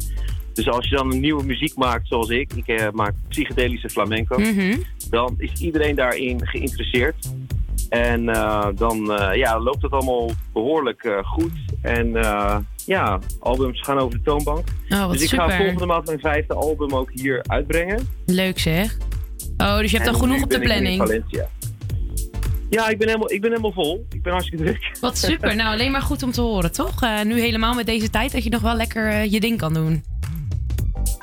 Dus 0.53 0.69
als 0.69 0.89
je 0.89 0.95
dan 0.95 1.11
een 1.11 1.19
nieuwe 1.19 1.43
muziek 1.43 1.75
maakt 1.75 2.07
zoals 2.07 2.29
ik, 2.29 2.53
ik 2.53 2.91
maak 2.93 3.13
psychedelische 3.27 3.89
flamenco, 3.89 4.37
Mhm. 4.39 4.77
dan 5.09 5.35
is 5.37 5.51
iedereen 5.61 5.95
daarin 5.95 6.47
geïnteresseerd. 6.47 7.15
En 7.91 8.29
eh, 8.29 8.67
dan 8.75 9.11
eh, 9.11 9.35
ja, 9.35 9.59
loopt 9.59 9.81
het 9.81 9.91
allemaal 9.91 10.31
behoorlijk 10.53 11.03
eh, 11.03 11.17
goed. 11.23 11.51
En 11.81 12.11
ja, 12.85 13.19
albums 13.39 13.81
gaan 13.81 13.99
over 13.99 14.17
de 14.17 14.23
toonbank. 14.23 14.67
Oh, 14.89 15.05
wat 15.05 15.11
dus 15.11 15.21
ik 15.21 15.39
ga 15.39 15.57
volgende 15.57 15.85
maand 15.85 16.05
mijn 16.05 16.19
vijfde 16.19 16.53
album 16.53 16.95
ook 16.95 17.09
hier 17.13 17.43
uitbrengen. 17.47 18.07
Leuk 18.25 18.59
zeg. 18.59 18.97
Oh, 19.57 19.77
dus 19.77 19.91
je 19.91 19.97
hebt 19.97 20.09
En 20.09 20.13
al 20.13 20.19
genoeg 20.19 20.43
op 20.43 20.49
de 20.49 20.59
planning. 20.59 20.97
Valencia. 20.97 21.47
Ja, 22.69 22.87
ik 22.87 22.97
ben, 22.97 23.07
helemaal, 23.07 23.31
ik 23.31 23.41
ben 23.41 23.49
helemaal 23.49 23.71
vol. 23.71 24.05
Ik 24.09 24.21
ben 24.21 24.31
hartstikke 24.31 24.63
druk. 24.63 24.91
Wat 25.01 25.17
super. 25.17 25.55
Nou, 25.55 25.73
alleen 25.73 25.91
maar 25.91 26.01
goed 26.01 26.23
om 26.23 26.31
te 26.31 26.41
horen, 26.41 26.71
toch? 26.71 27.01
Nu 27.23 27.39
helemaal 27.39 27.73
met 27.73 27.85
deze 27.85 28.09
tijd 28.09 28.31
dat 28.31 28.43
je 28.43 28.49
nog 28.49 28.61
wel 28.61 28.75
lekker 28.75 29.25
je 29.25 29.39
ding 29.39 29.57
kan 29.57 29.73
doen. 29.73 30.03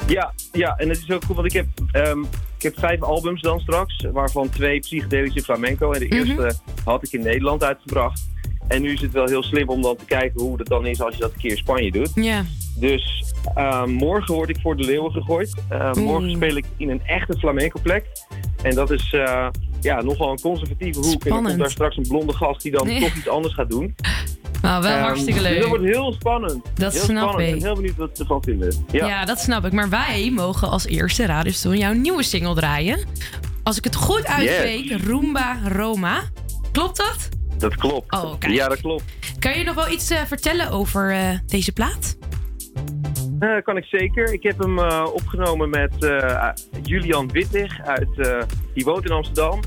Ja, 0.06 0.32
ja, 0.52 0.76
en 0.76 0.88
het 0.88 0.98
is 0.98 1.10
ook 1.10 1.24
goed, 1.24 1.36
want 1.36 1.46
ik 1.46 1.52
heb, 1.52 1.66
ehm, 1.92 2.24
ik 2.58 2.64
heb 2.64 2.78
vijf 2.78 3.02
albums 3.02 3.42
dan 3.42 3.60
straks, 3.60 4.04
waarvan 4.12 4.48
twee 4.48 4.78
psychedelische 4.80 5.42
flamenco. 5.42 5.92
En 5.92 6.00
de 6.00 6.06
Mhm. 6.06 6.14
eerste 6.16 6.58
had 6.84 7.02
ik 7.06 7.12
in 7.12 7.22
Nederland 7.22 7.64
uitgebracht. 7.64 8.28
En 8.68 8.82
nu 8.82 8.92
is 8.92 9.00
het 9.00 9.12
wel 9.12 9.26
heel 9.26 9.42
slim 9.42 9.68
om 9.68 9.82
dan 9.82 9.96
te 9.96 10.04
kijken 10.04 10.40
hoe 10.40 10.58
het 10.58 10.66
dan 10.66 10.86
is 10.86 11.00
als 11.02 11.14
je 11.14 11.20
dat 11.20 11.32
een 11.32 11.40
keer 11.40 11.50
in 11.50 11.56
Spanje 11.56 11.90
doet. 11.90 12.10
Ja. 12.14 12.44
Dus 12.76 13.24
eh, 13.54 13.84
morgen 13.84 14.34
word 14.34 14.48
ik 14.48 14.58
voor 14.62 14.76
de 14.76 14.84
leeuwen 14.84 15.12
gegooid. 15.12 15.54
Eh, 15.68 15.92
morgen 15.92 16.30
speel 16.30 16.56
ik 16.56 16.64
in 16.76 16.90
een 16.90 17.02
echte 17.06 17.38
flamenco 17.38 17.80
plek. 17.82 18.04
En 18.62 18.74
dat 18.74 18.90
is 18.90 19.12
eh, 19.12 19.48
ja, 19.80 20.02
nogal 20.02 20.30
een 20.30 20.40
conservatieve 20.40 21.00
hoek. 21.00 21.24
En 21.24 21.30
dan 21.30 21.44
komt 21.44 21.58
daar 21.58 21.70
straks 21.70 21.96
een 21.96 22.06
blonde 22.08 22.32
gast 22.32 22.62
die 22.62 22.72
dan 22.72 22.86
toch 23.00 23.14
iets 23.16 23.28
anders 23.28 23.54
gaat 23.54 23.70
doen. 23.70 23.94
Nou, 24.62 24.82
wel 24.82 24.92
Ehm, 24.92 25.02
hartstikke 25.02 25.40
dus 25.40 25.48
leuk. 25.48 25.60
dat 25.60 25.68
wordt 25.68 25.84
heel 25.84 26.12
spannend. 26.12 26.64
Dat 26.74 26.92
heel 26.92 27.02
snap 27.02 27.16
spannend. 27.28 27.40
ik. 27.48 27.54
Ik 27.54 27.54
ben 27.54 27.62
heel 27.64 27.74
benieuwd 27.74 27.96
wat 27.96 28.10
ze 28.12 28.22
ervan 28.22 28.42
vinden. 28.42 28.84
Ja. 28.90 29.06
Ja. 29.06 29.24
dat 29.24 29.38
snap 29.40 29.64
ik. 29.64 29.72
Maar 29.72 29.88
wij 29.88 30.30
mogen 30.34 30.68
als 30.70 30.86
eerste 30.86 31.26
Radiostoon 31.26 31.78
jouw 31.78 31.92
nieuwe 31.92 32.22
single 32.22 32.54
draaien. 32.54 32.98
Als 33.62 33.76
ik 33.78 33.84
het 33.84 33.94
goed 33.94 34.26
uitspreek, 34.26 35.02
Roomba 35.06 35.56
Roma. 35.68 36.20
Klopt 36.72 36.96
dat? 36.96 37.28
Dat 37.58 37.74
klopt. 37.76 38.12
Oh, 38.12 38.38
kijk. 38.38 38.52
Ja, 38.52 38.68
dat 38.68 38.80
klopt. 38.80 39.04
Kan 39.38 39.58
je 39.58 39.64
nog 39.64 39.74
wel 39.74 39.88
iets 39.90 40.10
eh, 40.10 40.18
vertellen 40.26 40.70
over 40.70 41.10
eh, 41.10 41.38
deze 41.46 41.72
plaat? 41.72 42.16
Eh, 43.38 43.50
kan 43.62 43.76
ik 43.76 43.84
zeker. 43.84 44.32
Ik 44.32 44.42
heb 44.42 44.58
hem 44.58 44.78
opgenomen 45.04 45.70
met 45.70 45.92
Julian 46.82 47.30
Wittig. 47.32 47.80
Uit, 47.84 48.46
die 48.74 48.84
woont 48.84 49.04
in 49.04 49.10
Amsterdam. 49.10 49.60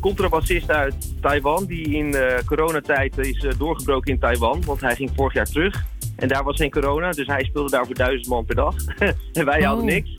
Contrabassist 0.00 0.70
uit 0.70 0.94
Taiwan. 1.22 1.64
Die 1.66 1.94
in 1.96 2.10
de 2.10 2.42
coronatijd 2.46 3.18
is 3.18 3.44
eh, 3.44 3.52
doorgebroken 3.58 4.12
in 4.12 4.18
Taiwan. 4.18 4.62
Want 4.64 4.80
hij 4.80 4.94
ging 4.94 5.10
vorig 5.16 5.34
jaar 5.34 5.46
terug. 5.46 5.84
En 6.16 6.28
daar 6.28 6.44
was 6.44 6.56
geen 6.56 6.70
corona. 6.70 7.10
Dus 7.10 7.26
hij 7.26 7.44
speelde 7.44 7.70
daar 7.70 7.86
voor 7.86 7.94
duizend 7.94 8.28
man 8.28 8.44
per 8.44 8.54
dag. 8.54 8.74
en 9.32 9.44
wij 9.44 9.58
Oh. 9.60 9.66
hadden 9.66 9.84
niks. 9.84 10.14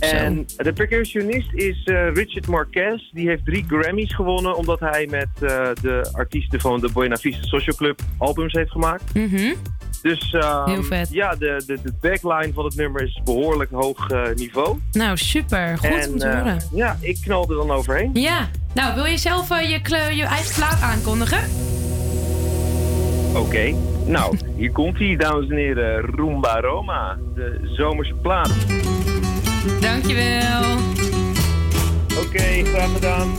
En 0.00 0.46
de 0.56 0.72
percussionist 0.72 1.52
is 1.52 1.84
eh, 1.84 2.12
Richard 2.12 2.46
Marquez. 2.46 3.10
Die 3.12 3.28
heeft 3.28 3.44
drie 3.44 3.64
Grammys 3.68 4.14
gewonnen. 4.14 4.56
Omdat 4.56 4.80
hij 4.80 5.06
met 5.10 5.28
eh, 5.34 5.68
de 5.82 6.08
artiesten 6.12 6.60
van 6.60 6.80
de 6.80 6.90
Buena 6.94 7.16
Vista 7.16 7.42
Social 7.42 7.76
Club 7.76 8.00
albums 8.18 8.52
heeft 8.52 8.70
gemaakt. 8.70 9.14
Mhm. 9.14 9.54
Dus 10.04 10.32
ehm, 10.32 10.68
Heel 10.70 10.82
vet. 10.82 11.08
ja, 11.10 11.34
de, 11.34 11.62
de, 11.66 11.78
de 11.82 11.92
backline 12.00 12.52
van 12.52 12.64
het 12.64 12.76
nummer 12.76 13.02
is 13.02 13.20
behoorlijk 13.24 13.70
hoog 13.70 14.10
eh, 14.10 14.22
niveau. 14.34 14.78
Nou, 14.92 15.16
super. 15.16 15.78
Goed 15.78 15.88
en, 15.88 16.12
om 16.12 16.18
te 16.18 16.26
eh, 16.26 16.38
horen. 16.38 16.58
ja, 16.72 16.96
ik 17.00 17.18
knal 17.22 17.42
er 17.50 17.56
dan 17.56 17.70
overheen. 17.70 18.10
Ja. 18.12 18.48
Nou, 18.74 18.94
wil 18.94 19.04
je 19.04 19.18
zelf 19.18 19.50
eh, 19.50 19.70
je, 19.70 19.80
kle- 19.80 20.10
je 20.14 20.24
eigen 20.24 20.54
plaat 20.54 20.80
aankondigen? 20.80 21.38
Oké, 23.36 23.74
nou, 24.06 24.36
hier 24.56 24.70
komt 24.72 24.98
hij, 24.98 25.16
dames 25.16 25.48
en 25.50 25.56
heren. 25.56 26.00
Roomba 26.00 26.60
Roma, 26.60 27.18
de 27.34 27.60
zomerse 27.76 28.14
plaat. 28.14 28.50
Dankjewel. 29.80 30.62
Oké, 32.26 32.64
graag 32.64 32.92
gedaan. 32.92 33.32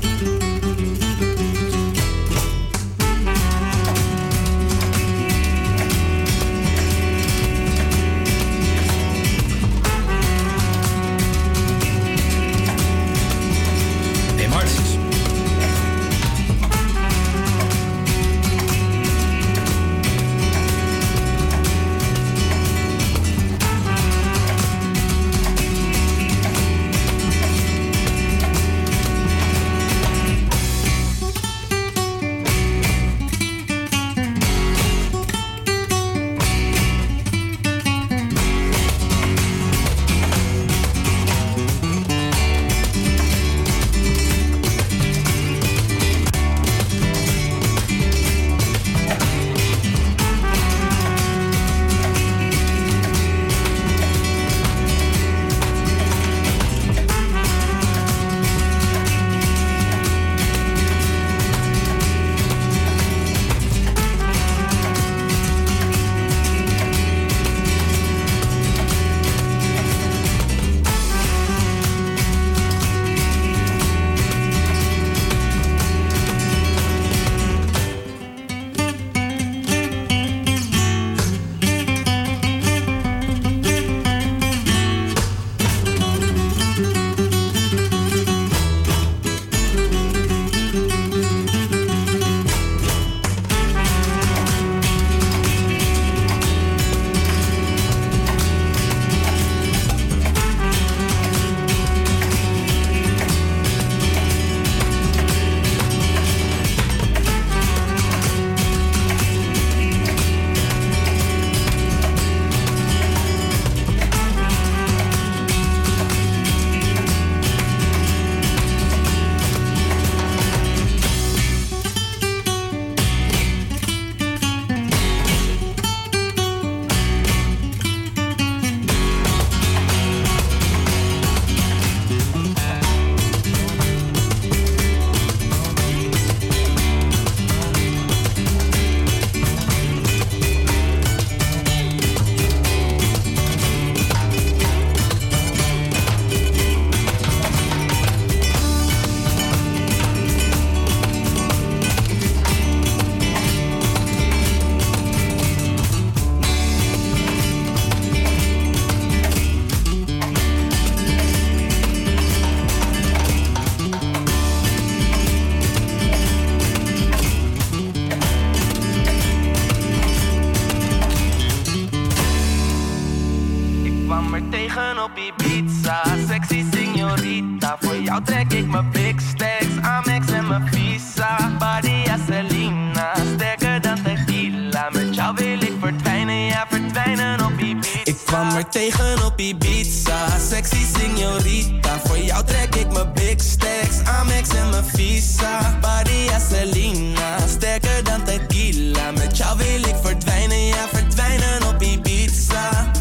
Jou 178.16 178.28
trek 178.28 178.54
ik 178.54 178.68
mijn 178.68 178.92
big 178.92 179.22
stacks, 179.22 179.82
Amex 179.82 180.32
en 180.32 180.48
mijn 180.48 180.68
visa. 180.72 181.58
Body 181.60 182.04
Selena, 182.28 183.14
sterker 183.34 183.82
dan 183.82 184.04
tequila. 184.04 184.90
Met 184.92 185.16
jou 185.16 185.36
wil 185.36 185.62
ik 185.62 185.74
verdwijnen, 185.80 186.36
ja 186.36 186.66
verdwijnen 186.70 187.46
op 187.46 187.60
Ibiza. 187.60 188.00
Ik 188.04 188.16
kwam 188.26 188.56
er 188.56 188.70
tegen 188.70 189.26
op 189.26 189.40
Ibiza, 189.40 190.40
sexy 190.50 190.86
signorita. 190.98 192.00
Voor 192.04 192.18
jou 192.18 192.46
trek 192.46 192.76
ik 192.76 192.92
mijn 192.92 193.14
big 193.14 193.42
stacks, 193.42 194.04
Amex 194.04 194.50
en 194.50 194.70
mijn 194.70 194.86
visa. 194.86 195.78
Body 195.82 196.30
Selena, 196.50 197.48
sterker 197.48 198.04
dan 198.04 198.24
tequila. 198.24 199.12
Met 199.12 199.38
jou 199.38 199.58
wil 199.58 199.90
ik 199.90 199.96
verdwijnen, 200.02 200.66
ja 200.66 200.88
verdwijnen 200.94 201.68
op 201.68 201.82
Ibiza. 201.82 202.92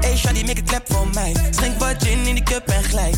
Hey 0.00 0.16
Shadi, 0.16 0.44
make 0.44 0.60
a 0.60 0.64
clap 0.66 0.84
voor 0.88 1.08
mij. 1.14 1.34
Schenk 1.50 1.78
wat 1.78 2.02
gin 2.02 2.26
in 2.26 2.34
die 2.34 2.42
cup 2.44 2.68
en 2.68 2.82
glij 2.82 3.14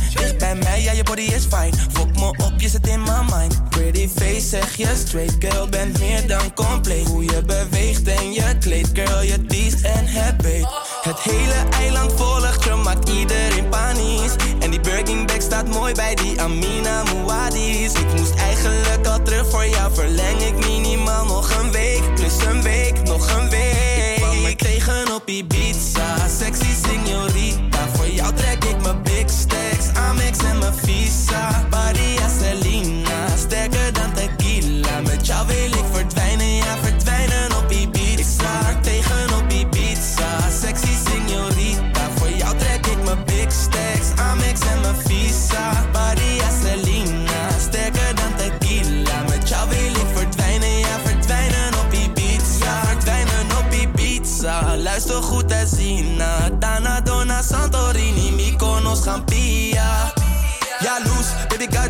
is 1.25 1.47
fine. 1.47 1.73
Fok 1.93 2.15
me 2.15 2.45
op, 2.45 2.53
je 2.57 2.69
zit 2.69 2.87
in 2.87 3.03
my 3.03 3.23
mind. 3.31 3.69
Pretty 3.71 4.09
face, 4.09 4.49
zeg 4.49 4.77
je 4.77 4.87
straight. 5.07 5.37
Girl, 5.39 5.69
bent 5.69 5.99
meer 5.99 6.27
dan 6.27 6.55
compleet. 6.55 7.07
Hoe 7.07 7.25
je 7.25 7.43
beweegt 7.47 8.09
en 8.09 8.33
je 8.33 8.59
kleed. 8.61 8.91
Girl, 8.93 9.23
je 9.23 9.47
teest 9.47 9.81
en 9.81 10.07
beet. 10.43 10.67
Het 11.03 11.21
hele 11.21 11.69
eiland 11.71 12.13
volgt 12.17 12.65
je, 12.65 12.75
maakt 12.75 13.09
iedereen 13.09 13.69
panisch. 13.69 14.35
En 14.59 14.71
die 14.71 14.81
Birkin 14.81 15.27
bag 15.27 15.43
staat 15.43 15.69
mooi 15.69 15.95
bij 15.95 16.15
die 16.15 16.41
Amina 16.41 17.03
Muadis. 17.03 17.93
Ik 17.93 18.15
moest 18.17 18.35
eigenlijk 18.35 19.07
al 19.07 19.23
terug 19.23 19.51
voor 19.51 19.67
jou. 19.67 19.95
Verleng 19.95 20.41
ik 20.41 20.67
minimaal 20.67 21.08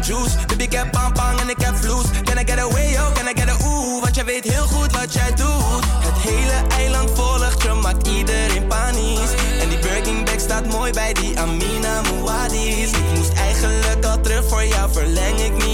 juice. 0.08 0.36
Baby 0.46 0.62
ik 0.62 0.72
heb 0.72 0.90
pang 0.90 1.40
en 1.40 1.48
ik 1.48 1.60
heb 1.60 1.76
vloes. 1.76 2.06
Can 2.24 2.38
I 2.38 2.44
get 2.44 2.58
away, 2.58 2.92
yo, 2.92 3.12
can 3.14 3.26
I 3.26 3.32
get 3.40 3.48
a 3.48 3.56
ooh? 3.66 4.02
Want 4.02 4.14
jij 4.14 4.24
weet 4.24 4.44
heel 4.44 4.66
goed 4.66 4.92
wat 4.92 5.12
jij 5.12 5.30
doet. 5.34 5.84
Het 6.06 6.18
hele 6.28 6.58
eiland 6.76 7.10
volgt 7.14 7.62
je, 7.62 7.72
maakt 7.72 8.06
iedereen 8.08 8.66
panisch. 8.66 9.32
En 9.60 9.68
die 9.68 9.78
Birkin 9.78 10.24
bag 10.24 10.40
staat 10.40 10.66
mooi 10.66 10.92
bij 10.92 11.12
die 11.12 11.38
Amina 11.38 12.00
Muadis. 12.00 12.90
Ik 12.90 13.08
moest 13.14 13.32
eigenlijk 13.32 14.04
al 14.04 14.20
terug 14.20 14.48
voor 14.48 14.64
jou, 14.64 14.92
verleng 14.92 15.38
ik 15.40 15.52
minimaal 15.52 15.67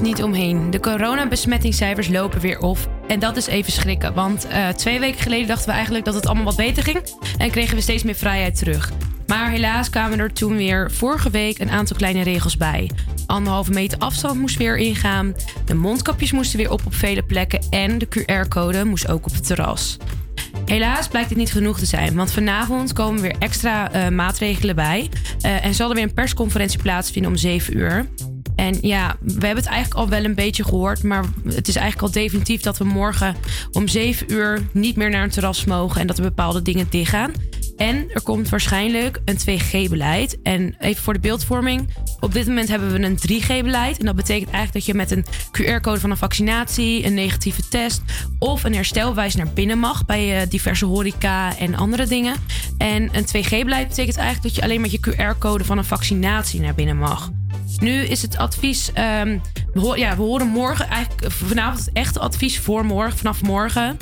niet 0.00 0.22
omheen. 0.22 0.70
De 0.70 0.80
coronabesmettingscijfers 0.80 2.08
lopen 2.08 2.40
weer 2.40 2.58
op. 2.58 2.78
En 3.06 3.18
dat 3.18 3.36
is 3.36 3.46
even 3.46 3.72
schrikken. 3.72 4.14
Want 4.14 4.46
eh, 4.46 4.68
twee 4.68 5.00
weken 5.00 5.20
geleden 5.20 5.46
dachten 5.46 5.66
we 5.66 5.72
eigenlijk 5.72 6.04
dat 6.04 6.14
het 6.14 6.26
allemaal 6.26 6.44
wat 6.44 6.56
beter 6.56 6.82
ging. 6.82 6.98
En 7.38 7.50
kregen 7.50 7.76
we 7.76 7.80
steeds 7.80 8.02
meer 8.02 8.14
vrijheid 8.14 8.58
terug. 8.58 8.92
Maar 9.26 9.50
helaas 9.50 9.90
kwamen 9.90 10.18
er 10.18 10.32
toen 10.32 10.56
weer 10.56 10.90
vorige 10.90 11.30
week 11.30 11.58
een 11.58 11.70
aantal 11.70 11.96
kleine 11.96 12.22
regels 12.22 12.56
bij. 12.56 12.90
Anderhalve 13.26 13.70
meter 13.70 13.98
afstand 13.98 14.40
moest 14.40 14.56
weer 14.56 14.76
ingaan. 14.76 15.34
De 15.64 15.74
mondkapjes 15.74 16.32
moesten 16.32 16.58
weer 16.58 16.70
op 16.70 16.86
op 16.86 16.94
vele 16.94 17.22
plekken. 17.22 17.60
En 17.70 17.98
de 17.98 18.08
QR-code 18.08 18.84
moest 18.84 19.08
ook 19.08 19.26
op 19.26 19.32
het 19.32 19.46
terras. 19.46 19.96
Helaas 20.64 21.08
blijkt 21.08 21.28
dit 21.28 21.38
niet 21.38 21.52
genoeg 21.52 21.78
te 21.78 21.86
zijn, 21.86 22.14
want 22.14 22.32
vanavond 22.32 22.92
komen 22.92 23.22
weer 23.22 23.36
extra 23.38 23.92
eh, 23.92 24.08
maatregelen 24.08 24.74
bij. 24.74 25.10
Eh, 25.40 25.64
en 25.64 25.74
zal 25.74 25.88
er 25.88 25.94
weer 25.94 26.04
een 26.04 26.14
persconferentie 26.14 26.82
plaatsvinden 26.82 27.30
om 27.30 27.36
7 27.36 27.76
uur. 27.76 28.06
En 28.58 28.78
ja, 28.80 29.16
we 29.20 29.30
hebben 29.32 29.64
het 29.64 29.66
eigenlijk 29.66 30.00
al 30.00 30.08
wel 30.08 30.24
een 30.24 30.34
beetje 30.34 30.64
gehoord, 30.64 31.02
maar 31.02 31.24
het 31.44 31.68
is 31.68 31.76
eigenlijk 31.76 32.06
al 32.06 32.22
definitief 32.22 32.60
dat 32.60 32.78
we 32.78 32.84
morgen 32.84 33.36
om 33.72 33.88
7 33.88 34.32
uur 34.32 34.68
niet 34.72 34.96
meer 34.96 35.10
naar 35.10 35.22
een 35.22 35.30
terras 35.30 35.64
mogen 35.64 36.00
en 36.00 36.06
dat 36.06 36.16
er 36.16 36.22
bepaalde 36.22 36.62
dingen 36.62 36.86
dichtgaan. 36.90 37.32
En 37.76 38.10
er 38.12 38.22
komt 38.22 38.48
waarschijnlijk 38.48 39.20
een 39.24 39.38
2G-beleid. 39.38 40.38
En 40.42 40.76
even 40.78 41.02
voor 41.02 41.12
de 41.12 41.20
beeldvorming. 41.20 41.88
Op 42.20 42.32
dit 42.32 42.46
moment 42.46 42.68
hebben 42.68 42.92
we 42.92 43.02
een 43.02 43.18
3G-beleid. 43.18 43.98
En 43.98 44.06
dat 44.06 44.16
betekent 44.16 44.50
eigenlijk 44.50 44.72
dat 44.72 44.84
je 44.84 44.94
met 44.94 45.10
een 45.10 45.24
QR-code 45.24 46.00
van 46.00 46.10
een 46.10 46.16
vaccinatie, 46.16 47.04
een 47.04 47.14
negatieve 47.14 47.68
test 47.68 48.02
of 48.38 48.64
een 48.64 48.74
herstelwijs 48.74 49.34
naar 49.34 49.52
binnen 49.54 49.78
mag 49.78 50.06
bij 50.06 50.40
eh, 50.40 50.48
diverse 50.48 50.84
horeca 50.84 51.56
en 51.58 51.74
andere 51.74 52.06
dingen. 52.06 52.34
En 52.78 53.02
een 53.12 53.26
2G-beleid 53.26 53.88
betekent 53.88 54.16
eigenlijk 54.16 54.42
dat 54.42 54.54
je 54.54 54.62
alleen 54.62 54.80
met 54.80 54.92
je 54.92 55.00
QR-code 55.00 55.64
van 55.64 55.78
een 55.78 55.84
vaccinatie 55.84 56.60
naar 56.60 56.74
binnen 56.74 56.98
mag. 56.98 57.30
Nu 57.80 58.02
is 58.02 58.22
het 58.22 58.36
advies. 58.36 58.92
ehm, 58.92 59.38
we, 59.72 59.98
ja, 59.98 60.16
we 60.16 60.22
horen 60.22 60.46
morgen 60.46 60.88
eigenlijk 60.88 61.32
vanavond 61.32 61.78
het 61.78 61.90
echte 61.92 62.18
advies 62.18 62.60
voor 62.60 62.84
morgen, 62.84 63.18
vanaf 63.18 63.42
morgen. 63.42 63.96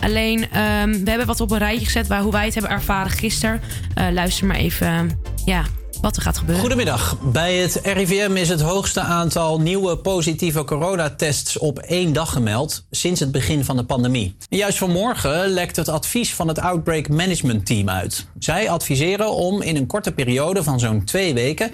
Alleen, 0.00 0.50
ehm, 0.50 0.90
we 0.90 1.08
hebben 1.08 1.26
wat 1.26 1.40
op 1.40 1.50
een 1.50 1.58
rijtje 1.58 1.84
gezet 1.84 2.06
waar 2.06 2.22
hoe 2.22 2.32
wij 2.32 2.44
het 2.44 2.54
hebben 2.54 2.72
ervaren 2.72 3.10
gisteren. 3.10 3.60
Eh, 3.94 4.06
luister 4.10 4.46
maar 4.46 4.56
even, 4.56 5.20
ja, 5.44 5.64
wat 6.00 6.16
er 6.16 6.22
gaat 6.22 6.38
gebeuren. 6.38 6.60
Goedemiddag. 6.60 7.18
Bij 7.20 7.56
het 7.56 7.80
RIVM 7.82 8.36
is 8.36 8.48
het 8.48 8.60
hoogste 8.60 9.00
aantal 9.00 9.60
nieuwe 9.60 9.96
positieve 9.96 10.64
coronatests 10.64 11.58
op 11.58 11.78
één 11.78 12.12
dag 12.12 12.32
gemeld 12.32 12.84
sinds 12.90 13.20
het 13.20 13.32
begin 13.32 13.64
van 13.64 13.76
de 13.76 13.84
pandemie. 13.84 14.36
Juist 14.48 14.78
vanmorgen 14.78 15.48
lekt 15.48 15.76
het 15.76 15.88
advies 15.88 16.34
van 16.34 16.48
het 16.48 16.58
Outbreak 16.58 17.08
Management 17.08 17.66
Team 17.66 17.88
uit. 17.88 18.26
Zij 18.38 18.70
adviseren 18.70 19.32
om 19.32 19.62
in 19.62 19.76
een 19.76 19.86
korte 19.86 20.12
periode 20.12 20.62
van 20.62 20.80
zo'n 20.80 21.04
twee 21.04 21.34
weken 21.34 21.70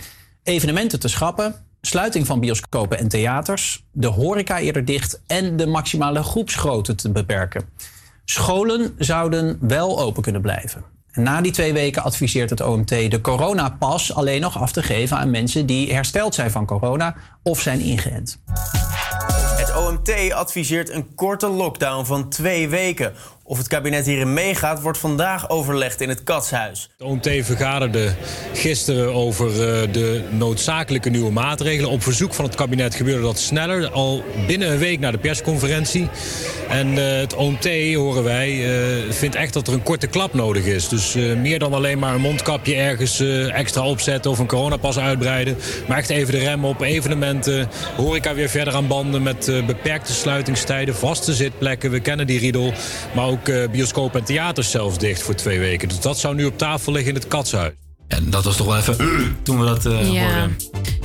evenementen 0.49 1.01
te 1.01 1.09
schrappen, 1.09 1.55
sluiting 1.80 2.26
van 2.26 2.40
bioscopen 2.40 2.99
en 2.99 3.09
theaters, 3.09 3.84
de 3.92 4.07
horeca 4.07 4.59
eerder 4.59 4.84
dicht 4.84 5.20
en 5.26 5.57
de 5.57 5.66
maximale 5.66 6.22
groepsgrootte 6.22 6.94
te 6.94 7.11
beperken. 7.11 7.68
Scholen 8.24 8.94
zouden 8.99 9.59
wel 9.61 10.01
open 10.01 10.22
kunnen 10.22 10.40
blijven. 10.40 10.84
En 11.12 11.22
na 11.22 11.40
die 11.40 11.53
twee 11.53 11.72
weken 11.72 12.03
adviseert 12.03 12.51
het 12.51 12.61
OMT 12.61 12.88
de 12.88 13.20
coronapas 13.22 14.14
alleen 14.14 14.40
nog 14.40 14.61
af 14.61 14.72
te 14.72 14.82
geven 14.82 15.16
aan 15.16 15.30
mensen 15.30 15.66
die 15.66 15.92
hersteld 15.92 16.34
zijn 16.34 16.51
van 16.51 16.66
corona 16.66 17.14
of 17.42 17.61
zijn 17.61 17.80
ingeënt. 17.80 18.38
Het 19.57 19.76
OMT 19.76 20.32
adviseert 20.32 20.90
een 20.90 21.14
korte 21.14 21.49
lockdown 21.49 22.05
van 22.05 22.28
twee 22.28 22.68
weken. 22.68 23.12
Of 23.49 23.59
het 23.59 23.68
kabinet 23.68 24.07
hierin 24.07 24.32
meegaat, 24.32 24.80
wordt 24.80 24.99
vandaag 24.99 25.49
overlegd 25.51 26.01
in 26.01 26.09
het 26.09 26.22
Katshuis. 26.22 26.88
Het 26.99 27.07
OMT 27.07 27.28
vergaderde 27.42 28.12
gisteren 28.53 29.14
over 29.14 29.46
eh, 29.46 29.92
de 29.92 30.22
noodzakelijke 30.30 31.11
nieuwe 31.11 31.30
maatregelen. 31.32 31.90
Op 31.90 32.03
verzoek 32.03 32.34
van 32.34 32.44
het 32.44 32.55
kabinet 32.55 32.94
gebeurde 32.94 33.22
dat 33.22 33.38
sneller, 33.38 33.90
al 33.90 34.24
binnen 34.46 34.72
een 34.72 34.78
week 34.78 35.01
na 35.01 35.11
de 35.11 35.18
persconferentie. 35.18 36.09
En 36.68 36.99
eh, 36.99 37.20
het 37.20 37.34
OMT, 37.34 37.94
horen 37.94 38.24
wij, 38.24 38.51
eh, 38.51 39.12
vindt 39.12 39.36
echt 39.36 39.53
dat 39.53 39.66
er 39.66 39.72
een 39.72 39.82
korte 39.82 40.07
klap 40.07 40.34
nodig 40.34 40.64
is. 40.64 40.88
Dus 40.88 41.14
meer 41.14 41.59
dan 41.59 41.74
alleen 41.74 41.99
maar 41.99 42.14
een 42.14 42.20
mondkapje 42.20 42.74
ergens 42.74 43.20
extra 43.51 43.86
opzetten 43.86 44.30
of 44.30 44.38
een 44.38 44.46
coronapas 44.46 44.99
uitbreiden. 44.99 45.57
Maar 45.86 45.99
echt 45.99 46.11
even 46.11 46.32
de 46.32 46.38
rem 46.38 46.64
op 46.64 46.80
evenementen, 46.80 47.68
horeca 47.96 48.34
weer 48.34 48.49
verder 48.49 48.74
aan 48.74 48.86
banden 48.86 49.22
met 49.22 49.53
beperkte 49.66 50.12
sluitingstijden, 50.12 50.94
vaste 50.94 51.34
zitplekken. 51.34 51.90
We 51.90 52.01
kennen 52.01 52.26
die 52.26 52.38
riedel. 52.38 52.72
Maar 53.14 53.26
ook 53.26 53.38
eh, 53.47 53.68
bioscopen 53.70 54.20
en 54.20 54.26
theaters 54.26 54.70
zelfs 54.70 54.99
dicht 54.99 55.22
voor 55.22 55.34
twee 55.34 55.59
weken. 55.59 55.89
Dus 55.89 56.01
dat 56.01 56.18
zou 56.18 56.34
nu 56.34 56.45
op 56.45 56.59
tafel 56.59 56.93
liggen 56.93 57.11
in 57.11 57.18
het 57.20 57.28
katshuis. 57.28 57.72
En 58.09 58.30
dat 58.30 58.45
was 58.45 58.57
toch 58.57 58.66
wel 58.66 58.76
even 58.76 58.97
toen 59.43 59.59
we 59.61 59.66
dat 59.66 59.86
eh 59.86 60.12
Ja. 60.12 60.22
hoorden. 60.22 60.57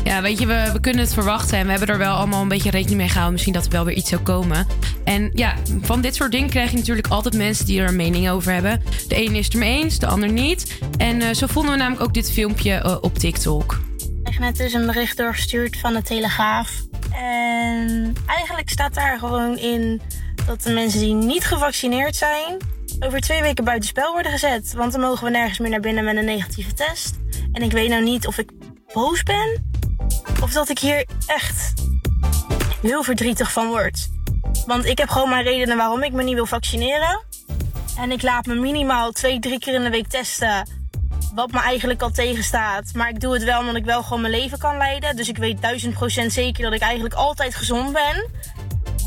Ja, 0.03 0.21
weet 0.21 0.39
je, 0.39 0.45
we, 0.45 0.69
we 0.73 0.79
kunnen 0.79 1.01
het 1.03 1.13
verwachten 1.13 1.57
en 1.57 1.63
we 1.65 1.69
hebben 1.71 1.89
er 1.89 1.97
wel 1.97 2.15
allemaal 2.15 2.41
een 2.41 2.47
beetje 2.47 2.69
rekening 2.69 2.97
mee 2.97 3.07
gehouden. 3.07 3.31
Misschien 3.33 3.53
dat 3.53 3.65
er 3.65 3.71
wel 3.71 3.85
weer 3.85 3.95
iets 3.95 4.09
zou 4.09 4.21
komen. 4.21 4.67
En 5.03 5.31
ja, 5.33 5.55
van 5.81 6.01
dit 6.01 6.15
soort 6.15 6.31
dingen 6.31 6.49
krijg 6.49 6.71
je 6.71 6.77
natuurlijk 6.77 7.07
altijd 7.07 7.33
mensen 7.37 7.65
die 7.65 7.81
er 7.81 7.87
een 7.87 7.95
mening 7.95 8.29
over 8.29 8.53
hebben. 8.53 8.81
De 9.07 9.15
ene 9.15 9.37
is 9.37 9.45
het 9.45 9.53
ermee 9.53 9.83
eens, 9.83 9.99
de 9.99 10.07
ander 10.07 10.31
niet. 10.31 10.77
En 10.97 11.21
eh, 11.21 11.33
zo 11.33 11.47
vonden 11.47 11.71
we 11.71 11.77
namelijk 11.77 12.03
ook 12.03 12.13
dit 12.13 12.31
filmpje 12.31 12.73
eh, 12.73 12.97
op 13.01 13.17
TikTok. 13.17 13.81
Ik 13.97 14.23
kreeg 14.23 14.39
net 14.39 14.55
dus 14.55 14.73
een 14.73 14.85
bericht 14.85 15.17
doorgestuurd 15.17 15.77
van 15.77 15.93
de 15.93 16.01
Telegraaf. 16.01 16.71
En 17.11 18.13
eigenlijk 18.25 18.69
staat 18.69 18.93
daar 18.93 19.19
gewoon 19.19 19.57
in 19.57 20.01
dat 20.45 20.61
de 20.63 20.71
mensen 20.71 20.99
die 20.99 21.13
niet 21.13 21.45
gevaccineerd 21.45 22.15
zijn... 22.15 22.57
over 22.99 23.19
twee 23.19 23.41
weken 23.41 23.63
buitenspel 23.63 24.11
worden 24.11 24.31
gezet. 24.31 24.73
Want 24.73 24.91
dan 24.91 25.01
mogen 25.01 25.23
we 25.23 25.29
nergens 25.29 25.59
meer 25.59 25.69
naar 25.69 25.79
binnen 25.79 26.03
met 26.03 26.15
een 26.17 26.25
negatieve 26.25 26.73
test. 26.73 27.15
En 27.51 27.61
ik 27.61 27.71
weet 27.71 27.89
nou 27.89 28.03
niet 28.03 28.27
of 28.27 28.37
ik 28.37 28.51
boos 28.93 29.23
ben... 29.23 29.71
of 30.41 30.51
dat 30.51 30.69
ik 30.69 30.79
hier 30.79 31.05
echt 31.25 31.73
heel 32.81 33.03
verdrietig 33.03 33.51
van 33.51 33.67
word. 33.67 34.09
Want 34.65 34.85
ik 34.85 34.97
heb 34.97 35.09
gewoon 35.09 35.29
mijn 35.29 35.43
redenen 35.43 35.77
waarom 35.77 36.03
ik 36.03 36.11
me 36.11 36.23
niet 36.23 36.33
wil 36.33 36.45
vaccineren. 36.45 37.23
En 37.97 38.11
ik 38.11 38.21
laat 38.21 38.45
me 38.45 38.55
minimaal 38.55 39.11
twee, 39.11 39.39
drie 39.39 39.59
keer 39.59 39.73
in 39.73 39.83
de 39.83 39.89
week 39.89 40.07
testen 40.07 40.81
wat 41.35 41.51
me 41.51 41.59
eigenlijk 41.59 42.01
al 42.01 42.11
tegenstaat. 42.11 42.93
Maar 42.93 43.09
ik 43.09 43.19
doe 43.19 43.33
het 43.33 43.43
wel 43.43 43.59
omdat 43.59 43.75
ik 43.75 43.85
wel 43.85 44.03
gewoon 44.03 44.21
mijn 44.21 44.33
leven 44.33 44.57
kan 44.57 44.77
leiden. 44.77 45.15
Dus 45.15 45.29
ik 45.29 45.37
weet 45.37 45.61
duizend 45.61 45.93
procent 45.93 46.33
zeker 46.33 46.63
dat 46.63 46.73
ik 46.73 46.81
eigenlijk 46.81 47.13
altijd 47.13 47.55
gezond 47.55 47.93
ben. 47.93 48.29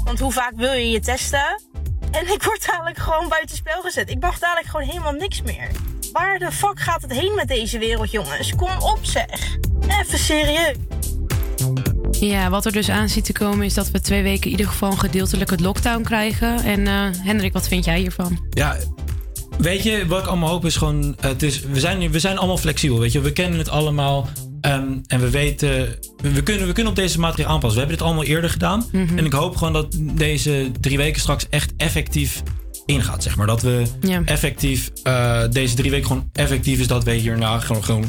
Want 0.06 0.20
hoe 0.20 0.32
vaak 0.32 0.52
wil 0.56 0.72
je 0.72 0.90
je 0.90 1.00
testen? 1.00 1.62
En 2.10 2.32
ik 2.32 2.42
word 2.42 2.66
dadelijk 2.66 2.98
gewoon 2.98 3.28
buitenspel 3.28 3.80
gezet. 3.80 4.10
Ik 4.10 4.20
mag 4.20 4.38
dadelijk 4.38 4.66
gewoon 4.66 4.86
helemaal 4.86 5.12
niks 5.12 5.42
meer. 5.42 5.70
Waar 6.12 6.38
de 6.38 6.52
fuck 6.52 6.80
gaat 6.80 7.02
het 7.02 7.12
heen 7.12 7.34
met 7.34 7.48
deze 7.48 7.78
wereld, 7.78 8.10
jongens? 8.10 8.54
Kom 8.54 8.82
op, 8.82 8.98
zeg. 9.02 9.56
Even 10.00 10.18
serieus. 10.18 10.76
Ja, 12.10 12.50
wat 12.50 12.64
er 12.64 12.72
dus 12.72 12.88
aan 12.88 13.08
ziet 13.08 13.24
te 13.24 13.32
komen 13.32 13.66
is 13.66 13.74
dat 13.74 13.90
we 13.90 14.00
twee 14.00 14.22
weken 14.22 14.44
in 14.44 14.50
ieder 14.50 14.66
geval 14.66 14.90
een 14.90 14.98
gedeeltelijke 14.98 15.58
lockdown 15.58 16.02
krijgen. 16.02 16.64
En 16.64 16.86
eh, 16.86 17.08
Hendrik, 17.24 17.52
wat 17.52 17.68
vind 17.68 17.84
jij 17.84 17.98
hiervan? 17.98 18.46
Ja, 18.50 18.76
weet 19.58 19.82
je, 19.82 20.06
wat 20.06 20.20
ik 20.20 20.26
allemaal 20.26 20.48
hoop 20.48 20.64
is 20.64 20.76
gewoon... 20.76 21.16
Het 21.20 21.42
is, 21.42 21.60
we, 21.60 21.80
zijn, 21.80 22.10
we 22.10 22.18
zijn 22.20 22.38
allemaal 22.38 22.58
flexibel, 22.58 22.98
weet 22.98 23.12
je. 23.12 23.20
We 23.20 23.32
kennen 23.32 23.58
het 23.58 23.68
allemaal. 23.68 24.28
Ehm, 24.60 24.82
en 25.06 25.20
we 25.20 25.30
weten... 25.30 25.98
We, 26.22 26.42
kunnen, 26.42 26.66
we 26.66 26.72
kunnen 26.72 26.92
op 26.92 26.98
deze 26.98 27.20
maatregelen 27.20 27.50
aanpassen. 27.54 27.80
We 27.80 27.86
hebben 27.86 27.96
dit 27.98 28.06
allemaal 28.06 28.34
eerder 28.34 28.50
gedaan. 28.50 28.84
Mhm. 28.92 29.18
En 29.18 29.24
ik 29.24 29.32
hoop 29.32 29.56
gewoon 29.56 29.72
dat 29.72 29.96
deze 30.00 30.70
drie 30.80 30.96
weken 30.96 31.20
straks 31.20 31.46
echt 31.50 31.72
effectief 31.76 32.42
ingaat, 32.86 33.22
zeg 33.22 33.36
maar. 33.36 33.46
Dat 33.46 33.62
we 33.62 33.82
Ja. 34.00 34.22
effectief... 34.24 34.90
eh, 35.02 35.42
deze 35.50 35.74
drie 35.74 35.90
weken 35.90 36.06
gewoon 36.06 36.28
effectief 36.32 36.78
is 36.80 36.86
dat 36.86 37.04
we 37.04 37.12
hierna 37.12 37.58
gewoon... 37.60 37.84
gewoon 37.84 38.04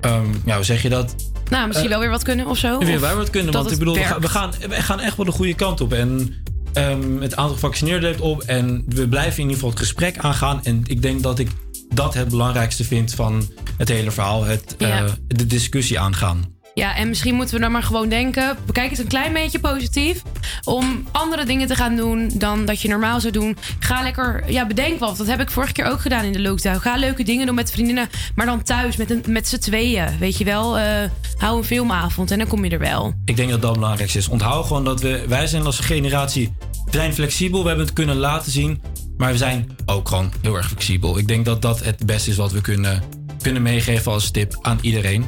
ehm, 0.00 0.26
ja, 0.44 0.54
hoe 0.54 0.64
zeg 0.64 0.82
je 0.82 0.88
dat? 0.88 1.14
Nou, 1.50 1.66
misschien 1.66 1.88
Eh, 1.88 1.92
wel 1.94 2.02
weer 2.02 2.10
wat 2.12 2.22
kunnen 2.22 2.46
of 2.46 2.58
zo. 2.58 2.78
Weer 2.78 3.00
wij 3.00 3.14
wat 3.14 3.30
kunnen. 3.30 3.52
Want 3.52 3.70
ik 3.72 3.78
bedoel, 3.78 3.94
we 3.94 4.00
gaan, 4.00 4.08
werkt. 4.08 4.22
we, 4.22 4.28
gaan, 4.28 4.50
we 4.68 4.74
gaan 4.82 5.00
echt 5.00 5.16
wel 5.16 5.26
de 5.26 5.32
goede 5.32 5.54
kant 5.54 5.80
op. 5.80 5.92
En 5.92 6.34
ehm, 6.72 7.20
het 7.20 7.36
aantal 7.36 7.54
gevaccineerden 7.54 8.10
loopt 8.10 8.20
op. 8.20 8.42
En 8.42 8.84
we 8.88 9.08
blijven 9.08 9.32
in 9.36 9.40
ieder 9.40 9.54
geval 9.54 9.70
het 9.70 9.78
gesprek 9.78 10.18
aangaan. 10.18 10.60
En 10.64 10.82
ik 10.86 11.02
denk 11.02 11.22
dat 11.22 11.38
ik 11.38 11.48
dat 11.94 12.14
het 12.14 12.28
belangrijkste 12.28 12.84
vind 12.84 13.14
van 13.14 13.48
het 13.76 13.88
hele 13.88 14.10
verhaal. 14.10 14.44
Het, 14.44 14.76
eh, 14.78 15.04
de 15.26 15.46
discussie 15.46 16.00
aangaan. 16.00 16.56
Ja, 16.78 16.96
en 16.96 17.08
misschien 17.08 17.34
moeten 17.34 17.54
we 17.54 17.60
dan 17.60 17.72
maar 17.72 17.82
gewoon 17.82 18.08
denken. 18.08 18.56
Bekijk 18.66 18.90
het 18.90 18.98
een 18.98 19.06
klein 19.06 19.32
beetje 19.32 19.58
positief. 19.58 20.22
Om 20.64 21.04
andere 21.12 21.44
dingen 21.44 21.66
te 21.66 21.74
gaan 21.74 21.96
doen 21.96 22.30
dan 22.34 22.64
dat 22.64 22.80
je 22.80 22.88
normaal 22.88 23.20
zou 23.20 23.32
doen. 23.32 23.56
Ga 23.78 24.02
lekker, 24.02 24.50
ja, 24.50 24.66
bedenk 24.66 24.98
wat. 24.98 25.16
Dat 25.16 25.26
heb 25.26 25.40
ik 25.40 25.50
vorige 25.50 25.72
keer 25.72 25.84
ook 25.84 26.00
gedaan 26.00 26.24
in 26.24 26.32
de 26.32 26.40
lockdown. 26.40 26.78
Ga 26.78 26.96
leuke 26.96 27.22
dingen 27.22 27.46
doen 27.46 27.54
met 27.54 27.70
vriendinnen. 27.70 28.08
Maar 28.34 28.46
dan 28.46 28.62
thuis 28.62 28.96
met, 28.96 29.10
een, 29.10 29.24
met 29.28 29.48
z'n 29.48 29.58
tweeën. 29.58 30.18
Weet 30.18 30.38
je 30.38 30.44
wel, 30.44 30.78
eh, 30.78 31.10
hou 31.36 31.58
een 31.58 31.64
filmavond 31.64 32.30
en 32.30 32.38
dan 32.38 32.48
kom 32.48 32.64
je 32.64 32.70
er 32.70 32.78
wel. 32.78 33.12
Ik 33.24 33.36
denk 33.36 33.50
dat 33.50 33.62
dat 33.62 33.72
belangrijkste 33.72 34.18
is. 34.18 34.28
Onthoud 34.28 34.66
gewoon 34.66 34.84
dat 34.84 35.00
we, 35.00 35.24
wij 35.28 35.46
zijn 35.46 35.64
als 35.64 35.78
generatie, 35.78 36.52
we 36.84 36.90
zijn 36.90 37.14
flexibel. 37.14 37.62
We 37.62 37.68
hebben 37.68 37.86
het 37.86 37.94
kunnen 37.94 38.16
laten 38.16 38.52
zien. 38.52 38.80
Maar 39.18 39.32
we 39.32 39.38
zijn 39.38 39.76
ook 39.86 40.08
gewoon 40.08 40.32
heel 40.42 40.56
erg 40.56 40.66
flexibel. 40.66 41.18
Ik 41.18 41.28
denk 41.28 41.44
dat 41.44 41.62
dat 41.62 41.84
het 41.84 42.06
beste 42.06 42.30
is 42.30 42.36
wat 42.36 42.52
we 42.52 42.60
kunnen, 42.60 43.02
kunnen 43.42 43.62
meegeven 43.62 44.12
als 44.12 44.30
tip 44.30 44.58
aan 44.62 44.78
iedereen. 44.80 45.26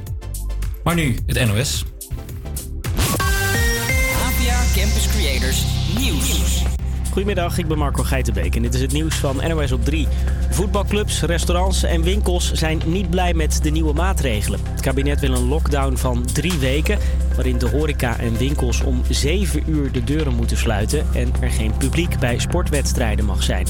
Maar 0.84 0.94
nu 0.94 1.16
het 1.26 1.46
NOS. 1.46 1.84
APA 4.22 4.62
Campus 4.74 5.08
Creators 5.08 5.64
Nieuws. 5.98 6.62
Goedemiddag, 7.10 7.58
ik 7.58 7.68
ben 7.68 7.78
Marco 7.78 8.02
Geitenbeek 8.02 8.56
en 8.56 8.62
dit 8.62 8.74
is 8.74 8.80
het 8.80 8.92
nieuws 8.92 9.14
van 9.14 9.36
NOS 9.48 9.72
op 9.72 9.84
3. 9.84 10.08
Voetbalclubs, 10.60 11.22
restaurants 11.22 11.82
en 11.82 12.02
winkels 12.02 12.52
zijn 12.52 12.80
niet 12.86 13.10
blij 13.10 13.34
met 13.34 13.62
de 13.62 13.70
nieuwe 13.70 13.92
maatregelen. 13.92 14.60
Het 14.70 14.80
kabinet 14.80 15.20
wil 15.20 15.34
een 15.34 15.48
lockdown 15.48 15.96
van 15.96 16.24
drie 16.32 16.58
weken... 16.58 16.98
waarin 17.34 17.58
de 17.58 17.68
horeca 17.68 18.18
en 18.18 18.36
winkels 18.36 18.80
om 18.80 19.02
7 19.08 19.62
uur 19.66 19.92
de 19.92 20.04
deuren 20.04 20.34
moeten 20.34 20.56
sluiten... 20.56 21.06
en 21.14 21.32
er 21.40 21.50
geen 21.50 21.76
publiek 21.76 22.18
bij 22.18 22.38
sportwedstrijden 22.38 23.24
mag 23.24 23.42
zijn. 23.42 23.66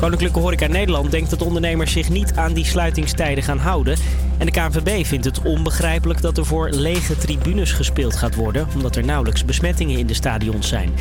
Koninklijke 0.00 0.38
Horeca 0.38 0.66
Nederland 0.66 1.10
denkt 1.10 1.30
dat 1.30 1.42
ondernemers 1.42 1.92
zich 1.92 2.08
niet 2.08 2.32
aan 2.34 2.52
die 2.52 2.64
sluitingstijden 2.64 3.44
gaan 3.44 3.58
houden... 3.58 3.96
En 4.38 4.46
de 4.46 4.52
KNVB 4.52 5.06
vindt 5.06 5.24
het 5.24 5.42
onbegrijpelijk 5.42 6.20
dat 6.20 6.38
er 6.38 6.46
voor 6.46 6.70
lege 6.70 7.16
tribunes 7.16 7.72
gespeeld 7.72 8.16
gaat 8.16 8.34
worden... 8.34 8.68
omdat 8.74 8.96
er 8.96 9.04
nauwelijks 9.04 9.44
besmettingen 9.44 9.98
in 9.98 10.06
de 10.06 10.14
stadions 10.14 10.68
zijn. 10.68 10.94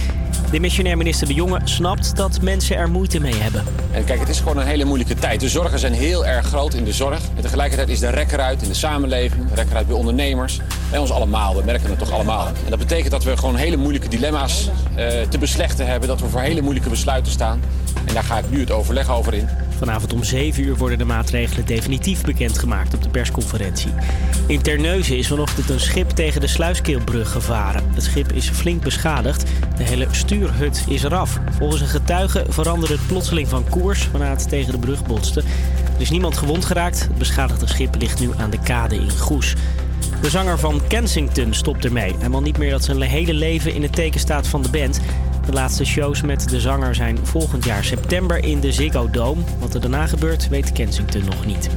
Demissionair 0.52 0.98
minister 0.98 1.28
De 1.28 1.34
Jonge 1.34 1.60
snapt 1.64 2.16
dat 2.16 2.42
mensen 2.42 2.78
er 2.78 2.90
moeite 2.90 3.20
mee 3.20 3.36
hebben. 3.36 3.64
En 3.92 4.06
kijk, 4.06 4.20
het 4.20 4.30
is 4.30 4.40
gewoon 4.40 4.58
een 4.58 4.68
hele 4.68 4.86
moeilijke 4.86 5.16
tijd. 5.16 5.40
De 5.40 5.50
zorgen 5.50 5.80
zijn 5.80 5.94
heel 5.94 6.26
erg 6.26 6.46
groot 6.46 6.74
in 6.74 6.84
de 6.84 6.94
zorg. 6.94 7.20
En 7.36 7.42
tegelijkertijd 7.42 7.90
is 7.90 8.00
de 8.00 8.10
rek 8.10 8.32
eruit 8.32 8.62
in 8.62 8.68
de 8.68 8.74
samenleving, 8.74 9.50
de 9.50 9.56
rek 9.56 9.70
eruit 9.70 9.88
bij 9.88 9.96
ondernemers. 9.96 10.60
Bij 10.90 11.00
ons 11.00 11.12
allemaal, 11.12 11.56
we 11.56 11.64
merken 11.66 11.90
het 11.90 12.00
toch 12.00 12.12
allemaal. 12.12 12.48
En 12.48 12.70
dat 12.70 12.80
betekent 12.80 13.12
dat 13.12 13.24
we 13.24 13.38
gewoon 13.38 13.56
hele 13.56 13.78
moeilijke 13.78 14.08
dilemma's 14.08 14.70
eh, 14.96 15.08
te 15.30 15.38
beslechten 15.38 15.88
hebben. 15.88 16.08
Dat 16.08 16.22
we 16.22 16.28
voor 16.28 16.42
hele 16.42 16.62
moeilijke 16.62 16.90
besluiten 16.90 17.32
staan. 17.32 17.62
En 18.06 18.14
daar 18.14 18.24
ga 18.24 18.38
ik 18.38 18.50
nu 18.50 18.60
het 18.60 18.72
overleg 18.78 19.10
over 19.10 19.34
in. 19.34 19.48
Vanavond 19.78 20.14
om 20.14 20.24
7 20.24 20.64
uur 20.64 20.76
worden 20.76 20.98
de 20.98 21.06
maatregelen 21.06 21.66
definitief 21.66 22.22
bekendgemaakt 22.22 22.94
op 22.94 23.04
de 23.04 23.10
persconferentie. 23.10 23.92
In 24.48 24.62
Terneuzen 24.62 25.18
is 25.18 25.28
vanochtend 25.28 25.70
een 25.70 25.80
schip 25.80 26.10
tegen 26.10 26.42
de 26.42 26.48
Sluiskeelbrug 26.48 27.32
gevaren. 27.32 27.84
Het 27.94 28.04
schip 28.04 28.32
is 28.32 28.50
flink 28.50 28.84
beschadigd. 28.84 29.46
De 29.78 29.84
hele 29.84 30.08
stuurhut 30.12 30.86
is 30.88 31.04
eraf. 31.04 31.40
Volgens 31.58 31.82
een 31.82 31.88
getuige 31.88 32.46
veranderde 32.50 32.94
het 32.94 33.08
plotseling 33.08 33.48
van 33.48 33.70
koers 33.70 34.12
waarna 34.12 34.30
het 34.30 34.50
tegen 34.50 34.72
de 34.72 34.80
brug 34.80 35.06
botste. 35.06 35.40
Er 35.96 36.02
is 36.02 36.10
niemand 36.10 36.38
gewond 36.38 36.66
geraakt. 36.66 37.00
Het 37.00 37.18
beschadigde 37.18 37.68
schip 37.68 37.96
ligt 38.00 38.20
nu 38.20 38.30
aan 38.38 38.50
de 38.50 38.60
kade 38.60 38.96
in 38.96 39.12
Goes. 39.12 39.56
De 40.22 40.30
zanger 40.30 40.60
van 40.60 40.82
Kensington 40.88 41.54
stopt 41.54 41.86
ermee. 41.86 42.16
Hij 42.20 42.30
wil 42.30 42.42
niet 42.42 42.58
meer 42.58 42.72
dat 42.72 42.84
zijn 42.84 43.02
hele 43.02 43.34
leven 43.34 43.74
in 43.74 43.82
het 43.82 43.94
teken 43.94 44.20
staat 44.20 44.48
van 44.48 44.62
de 44.62 44.70
band. 44.70 45.00
De 45.48 45.54
laatste 45.54 45.86
shows 45.86 46.22
met 46.22 46.50
de 46.50 46.60
zanger 46.60 46.96
zijn 46.96 47.18
volgend 47.24 47.66
jaar 47.66 47.84
september 47.84 48.44
in 48.44 48.60
de 48.60 48.72
Ziggo 48.72 49.10
Dome. 49.10 49.42
Wat 49.60 49.74
er 49.74 49.82
daarna 49.82 50.08
gebeurt, 50.08 50.50
weet 50.50 50.72
Kensington 50.72 51.26
nog 51.26 51.46
niet. 51.46 51.70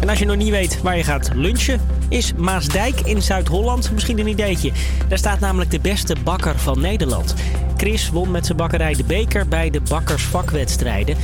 En 0.00 0.08
als 0.08 0.18
je 0.18 0.24
nog 0.24 0.36
niet 0.36 0.50
weet 0.50 0.82
waar 0.82 0.96
je 0.96 1.04
gaat 1.04 1.30
lunchen, 1.34 1.80
is 2.08 2.32
Maasdijk 2.34 3.00
in 3.00 3.22
Zuid-Holland 3.22 3.92
misschien 3.92 4.18
een 4.18 4.26
ideetje. 4.26 4.72
Daar 5.08 5.18
staat 5.18 5.40
namelijk 5.40 5.70
de 5.70 5.80
beste 5.80 6.16
bakker 6.24 6.58
van 6.58 6.80
Nederland. 6.80 7.34
Chris 7.76 8.10
won 8.10 8.30
met 8.30 8.46
zijn 8.46 8.58
bakkerij 8.58 8.94
de 8.94 9.04
beker 9.04 9.48
bij 9.48 9.70
de 9.70 9.80
bakkersvakwedstrijden. 9.80 11.16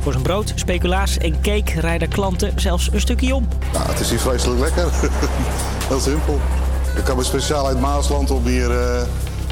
Voor 0.00 0.12
zijn 0.12 0.24
brood, 0.24 0.52
speculaas 0.54 1.18
en 1.18 1.40
cake 1.40 1.80
rijden 1.80 2.08
klanten 2.08 2.52
zelfs 2.60 2.92
een 2.92 3.00
stukje 3.00 3.34
om. 3.34 3.48
Nou, 3.72 3.88
het 3.88 4.00
is 4.00 4.10
hier 4.10 4.18
vreselijk 4.18 4.60
lekker. 4.60 4.88
Heel 5.88 6.00
simpel. 6.00 6.40
Ik 6.96 7.04
kom 7.04 7.22
speciaal 7.22 7.66
uit 7.66 7.80
Maasland 7.80 8.30
om 8.30 8.46
hier 8.46 8.70
eh, 8.70 9.02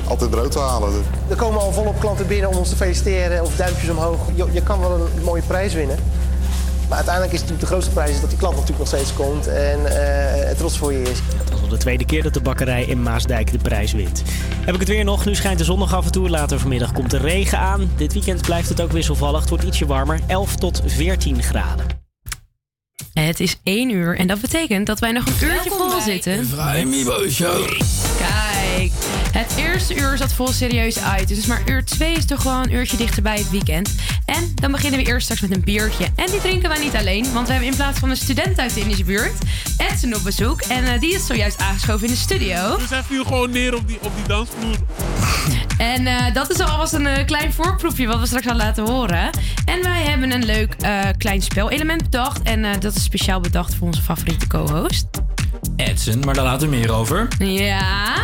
altijd 0.08 0.30
brood 0.30 0.52
te 0.52 0.58
halen. 0.58 0.92
Er 1.28 1.36
komen 1.36 1.60
al 1.60 1.72
volop 1.72 2.00
klanten 2.00 2.26
binnen 2.26 2.50
om 2.50 2.56
ons 2.56 2.68
te 2.68 2.76
feliciteren 2.76 3.44
of 3.44 3.56
duimpjes 3.56 3.90
omhoog. 3.90 4.18
Je, 4.34 4.46
je 4.52 4.62
kan 4.62 4.80
wel 4.80 4.90
een 4.90 5.22
mooie 5.24 5.42
prijs 5.42 5.74
winnen. 5.74 5.98
Maar 6.88 6.96
uiteindelijk 6.96 7.34
is 7.34 7.40
natuurlijk 7.40 7.68
de 7.68 7.74
grootste 7.74 7.92
prijs 7.92 8.10
is 8.10 8.20
dat 8.20 8.30
die 8.30 8.38
klant 8.38 8.54
natuurlijk 8.54 8.78
nog 8.78 8.88
steeds 8.88 9.14
komt 9.14 9.46
en 9.46 9.86
eh, 9.86 10.56
trots 10.56 10.78
voor 10.78 10.92
je 10.92 11.02
is. 11.02 11.18
Dat 11.38 11.56
is 11.56 11.62
al 11.62 11.68
de 11.68 11.76
tweede 11.76 12.04
keer 12.04 12.22
dat 12.22 12.34
de 12.34 12.40
bakkerij 12.40 12.84
in 12.84 13.02
Maasdijk 13.02 13.52
de 13.52 13.58
prijs 13.58 13.92
wint. 13.92 14.22
Heb 14.64 14.74
ik 14.74 14.80
het 14.80 14.88
weer 14.88 15.04
nog? 15.04 15.24
Nu 15.24 15.34
schijnt 15.34 15.58
de 15.58 15.64
zon 15.64 15.78
nog 15.78 15.94
af 15.94 16.04
en 16.04 16.12
toe. 16.12 16.28
Later 16.28 16.58
vanmiddag 16.58 16.92
komt 16.92 17.10
de 17.10 17.18
regen 17.18 17.58
aan. 17.58 17.90
Dit 17.96 18.12
weekend 18.12 18.42
blijft 18.42 18.68
het 18.68 18.80
ook 18.80 18.92
wisselvallig. 18.92 19.40
Het 19.40 19.48
wordt 19.48 19.64
ietsje 19.64 19.86
warmer. 19.86 20.20
11 20.26 20.56
tot 20.56 20.82
14 20.86 21.42
graden. 21.42 21.86
Het 23.12 23.40
is 23.40 23.60
1 23.62 23.90
uur 23.90 24.18
en 24.18 24.26
dat 24.26 24.40
betekent 24.40 24.86
dat 24.86 24.98
wij 24.98 25.12
nog 25.12 25.26
een 25.26 25.48
uurtje 25.48 25.70
vol 25.70 26.00
zitten. 26.00 26.46
Vrij 26.46 26.84
Mibo 26.84 27.28
Show. 27.28 27.66
Kijk, 28.18 28.57
het 29.32 29.54
eerste 29.56 29.94
uur 29.94 30.16
zat 30.16 30.32
vol 30.32 30.52
serieus 30.52 30.98
uit. 30.98 31.28
Dus 31.28 31.46
maar 31.46 31.62
uur 31.66 31.84
2 31.84 32.14
is 32.14 32.24
toch 32.24 32.42
gewoon 32.42 32.62
een 32.62 32.72
uurtje 32.72 32.96
dichter 32.96 33.22
bij 33.22 33.36
het 33.38 33.50
weekend. 33.50 33.94
En 34.24 34.52
dan 34.54 34.70
beginnen 34.70 35.00
we 35.00 35.06
eerst 35.06 35.22
straks 35.22 35.40
met 35.40 35.54
een 35.54 35.64
biertje. 35.64 36.04
En 36.14 36.26
die 36.30 36.40
drinken 36.40 36.68
wij 36.68 36.78
niet 36.78 36.96
alleen, 36.96 37.32
want 37.32 37.46
we 37.46 37.52
hebben 37.52 37.70
in 37.70 37.76
plaats 37.76 37.98
van 37.98 38.10
een 38.10 38.16
student 38.16 38.58
uit 38.58 38.74
de 38.74 38.80
Indische 38.80 39.04
buurt, 39.04 39.32
Edson 39.76 40.14
op 40.14 40.22
bezoek. 40.22 40.60
En 40.60 40.84
eh, 40.84 41.00
die 41.00 41.14
is 41.14 41.26
zojuist 41.26 41.58
aangeschoven 41.58 42.06
in 42.06 42.12
de 42.12 42.18
studio. 42.18 42.76
Dus 42.76 42.90
hij 42.90 43.02
viel 43.02 43.24
gewoon 43.24 43.50
neer 43.50 43.74
op 43.74 43.88
die, 43.88 43.98
op 44.02 44.12
die 44.16 44.26
dansvloer. 44.26 44.76
En 45.78 46.06
eh, 46.06 46.34
dat 46.34 46.50
is 46.50 46.60
alvast 46.60 46.92
een 46.92 47.06
eh, 47.06 47.26
klein 47.26 47.52
voorproefje 47.52 48.06
wat 48.06 48.20
we 48.20 48.26
straks 48.26 48.46
gaan 48.46 48.56
laten 48.56 48.86
horen. 48.88 49.30
En 49.64 49.82
wij 49.82 50.02
hebben 50.02 50.30
een 50.30 50.44
leuk 50.44 50.74
eh, 50.74 51.00
klein 51.18 51.42
spelelement 51.42 52.02
bedacht. 52.02 52.42
En 52.42 52.64
eh, 52.64 52.80
dat 52.80 52.94
is 52.94 53.02
speciaal 53.02 53.40
bedacht 53.40 53.74
voor 53.74 53.86
onze 53.86 54.02
favoriete 54.02 54.46
co-host. 54.46 55.06
Edson, 55.76 56.20
maar 56.20 56.34
daar 56.34 56.44
later 56.44 56.68
meer 56.68 56.92
over. 56.92 57.28
Ja. 57.38 58.14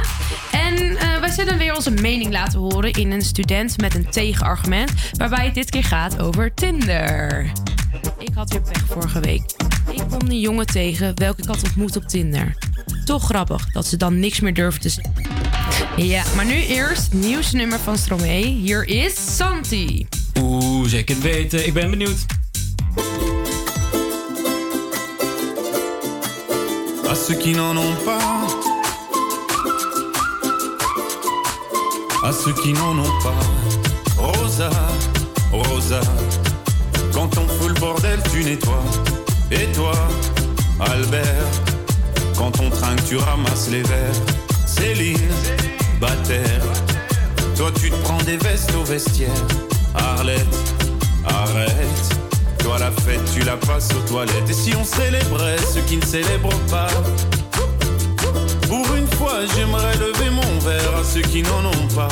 Wij 1.25 1.33
zullen 1.33 1.59
weer 1.59 1.75
onze 1.75 1.91
mening 1.91 2.33
laten 2.33 2.59
horen 2.59 2.93
in 2.93 3.11
een 3.11 3.23
student 3.23 3.81
met 3.81 3.95
een 3.95 4.11
tegenargument. 4.11 4.93
Waarbij 5.13 5.45
het 5.45 5.55
dit 5.55 5.71
keer 5.71 5.85
gaat 5.85 6.21
over 6.21 6.55
Tinder. 6.55 7.53
Ik 8.19 8.35
had 8.35 8.51
weer 8.51 8.61
pech 8.61 8.85
vorige 8.87 9.21
week. 9.21 9.43
Ik 9.91 10.03
kwam 10.09 10.21
een 10.21 10.41
jongen 10.41 10.67
tegen 10.67 11.19
welke 11.19 11.43
ik 11.43 11.49
had 11.49 11.63
ontmoet 11.63 11.97
op 11.97 12.09
Tinder. 12.09 12.57
Toch 13.05 13.25
grappig 13.25 13.73
dat 13.73 13.87
ze 13.87 13.97
dan 13.97 14.19
niks 14.19 14.41
meer 14.41 14.55
durven 14.55 14.81
te 14.81 14.89
zeggen. 14.89 15.13
Ja, 15.97 16.25
maar 16.37 16.47
nu 16.47 16.55
eerst 16.55 17.03
het 17.03 17.13
nieuwsnummer 17.13 17.79
van 17.79 17.99
Stromae. 17.99 18.45
Hier 18.45 18.89
is 18.89 19.37
Santi. 19.37 20.07
Oeh, 20.41 20.89
zeker 20.89 21.21
weten. 21.21 21.67
Ik 21.67 21.73
ben 21.73 21.91
benieuwd. 21.91 22.27
à 27.15 27.17
ceux 27.17 27.37
qui 27.37 27.53
n'en 27.53 27.77
ont 27.77 28.05
pas, 28.05 28.44
à 32.25 32.33
ceux 32.33 32.55
qui 32.55 32.73
n'en 32.73 32.99
ont 32.99 33.19
pas. 33.23 33.39
Rosa, 34.17 34.71
Rosa, 35.53 36.01
quand 37.13 37.37
on 37.37 37.47
fout 37.47 37.69
le 37.69 37.81
bordel, 37.81 38.19
tu 38.33 38.43
nettoies. 38.43 38.83
Et 39.51 39.71
toi, 39.73 39.93
Albert, 40.81 41.47
quand 42.37 42.59
on 42.61 42.71
trinque, 42.71 43.05
tu 43.07 43.19
ramasses 43.19 43.69
les 43.71 43.83
verres. 43.83 44.21
Céline, 44.67 45.19
Bataire, 46.01 46.65
toi 47.57 47.71
tu 47.79 47.91
te 47.91 47.97
prends 47.97 48.23
des 48.23 48.39
vestes 48.39 48.75
au 48.75 48.85
vestiaire. 48.85 49.31
Arlette, 49.95 50.57
arrête. 51.27 52.19
Toi 52.59 52.79
la 52.79 52.91
fête, 52.91 53.21
tu 53.35 53.41
la 53.45 53.59
passes 53.59 53.91
aux 53.93 54.09
toilettes. 54.09 54.49
Et 54.49 54.55
si 54.55 54.75
on 54.75 54.85
célébrait 54.85 55.59
ceux 55.73 55.83
qui 55.83 55.99
ne 55.99 56.05
célèbrent 56.05 56.59
pas? 56.71 56.89
J'aimerais 59.55 59.97
lever 59.97 60.31
mon 60.31 60.59
verre 60.61 60.97
à 61.01 61.05
ceux 61.05 61.21
qui 61.21 61.43
n'en 61.43 61.65
ont 61.65 61.89
pas. 61.95 62.09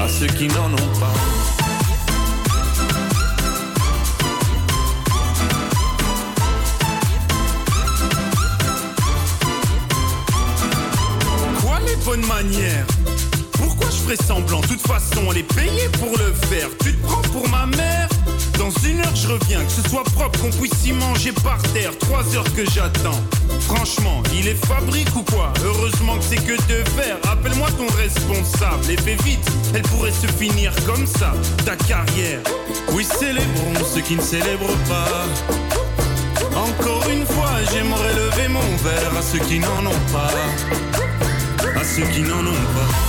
À 0.00 0.08
ceux 0.08 0.26
qui 0.26 0.48
n'en 0.48 0.72
ont 0.72 0.98
pas. 1.00 1.12
Quoi 11.62 11.78
les 11.86 11.96
bonnes 12.04 12.26
manières? 12.26 12.86
Pourquoi 13.52 13.88
je 13.90 13.96
ferais 13.96 14.16
semblant? 14.16 14.60
De 14.60 14.66
toute 14.66 14.86
façon, 14.86 15.22
on 15.26 15.32
est 15.32 15.42
payé 15.54 15.88
pour 15.98 16.16
le 16.18 16.32
faire. 16.48 16.68
Tu 16.82 16.94
te 16.94 17.06
prends 17.06 17.22
pour 17.22 17.48
ma 17.48 17.66
mère? 17.66 18.08
Dans 18.58 18.70
une 18.86 19.00
heure, 19.00 19.14
je 19.14 19.28
reviens. 19.28 19.60
Que 19.60 19.70
ce 19.70 19.88
soit 19.88 20.04
propre, 20.04 20.40
qu'on 20.40 20.50
puisse 20.50 20.86
y 20.86 20.92
manger 20.92 21.32
par 21.32 21.60
terre. 21.74 21.96
Trois 21.98 22.24
heures 22.34 22.52
que 22.54 22.64
j'attends. 22.70 23.20
Franchement, 23.68 24.22
il 24.32 24.48
est 24.48 24.66
fabrique 24.66 25.14
ou 25.14 25.22
quoi 25.22 25.52
Heureusement 25.62 26.16
que 26.16 26.24
c'est 26.24 26.36
que 26.36 26.56
de 26.68 26.82
verre. 26.96 27.18
Appelle-moi 27.30 27.68
ton 27.76 27.86
responsable 27.96 28.90
et 28.90 28.96
fais 28.96 29.16
vite. 29.22 29.46
Elle 29.74 29.82
pourrait 29.82 30.10
se 30.10 30.26
finir 30.26 30.72
comme 30.86 31.06
ça, 31.06 31.34
ta 31.66 31.76
carrière. 31.76 32.40
Oui, 32.92 33.04
célébrons 33.04 33.84
ceux 33.94 34.00
qui 34.00 34.16
ne 34.16 34.22
célèbrent 34.22 34.78
pas. 34.88 35.26
Encore 36.56 37.04
une 37.10 37.26
fois, 37.26 37.50
j'aimerais 37.70 38.14
lever 38.14 38.48
mon 38.48 38.76
verre 38.82 39.16
à 39.18 39.22
ceux 39.22 39.38
qui 39.40 39.58
n'en 39.58 39.86
ont 39.86 40.12
pas. 40.12 40.32
À 41.78 41.84
ceux 41.84 42.06
qui 42.06 42.22
n'en 42.22 42.40
ont 42.40 42.64
pas. 42.74 43.07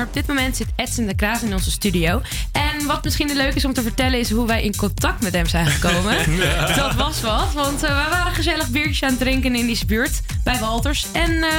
Maar 0.00 0.08
op 0.08 0.14
dit 0.14 0.26
moment 0.26 0.56
zit 0.56 0.66
Edson 0.76 1.06
de 1.06 1.14
Kraas 1.14 1.42
in 1.42 1.52
onze 1.52 1.70
studio. 1.70 2.22
En 2.52 2.86
wat 2.86 3.04
misschien 3.04 3.36
leuk 3.36 3.54
is 3.54 3.64
om 3.64 3.72
te 3.72 3.82
vertellen... 3.82 4.18
is 4.18 4.30
hoe 4.30 4.46
wij 4.46 4.62
in 4.62 4.76
contact 4.76 5.22
met 5.22 5.32
hem 5.32 5.46
zijn 5.46 5.66
gekomen. 5.66 6.16
Ja. 6.40 6.74
Dat 6.74 6.94
was 6.94 7.20
wat. 7.20 7.52
Want 7.54 7.82
eh, 7.82 7.96
wij 7.96 8.08
waren 8.10 8.32
gezellig 8.32 8.68
biertjes 8.68 9.02
aan 9.02 9.10
het 9.10 9.18
drinken 9.18 9.56
in 9.56 9.66
deze 9.66 9.86
buurt. 9.86 10.20
Bij 10.44 10.58
Walters. 10.58 11.06
En... 11.12 11.42
eh, 11.42 11.50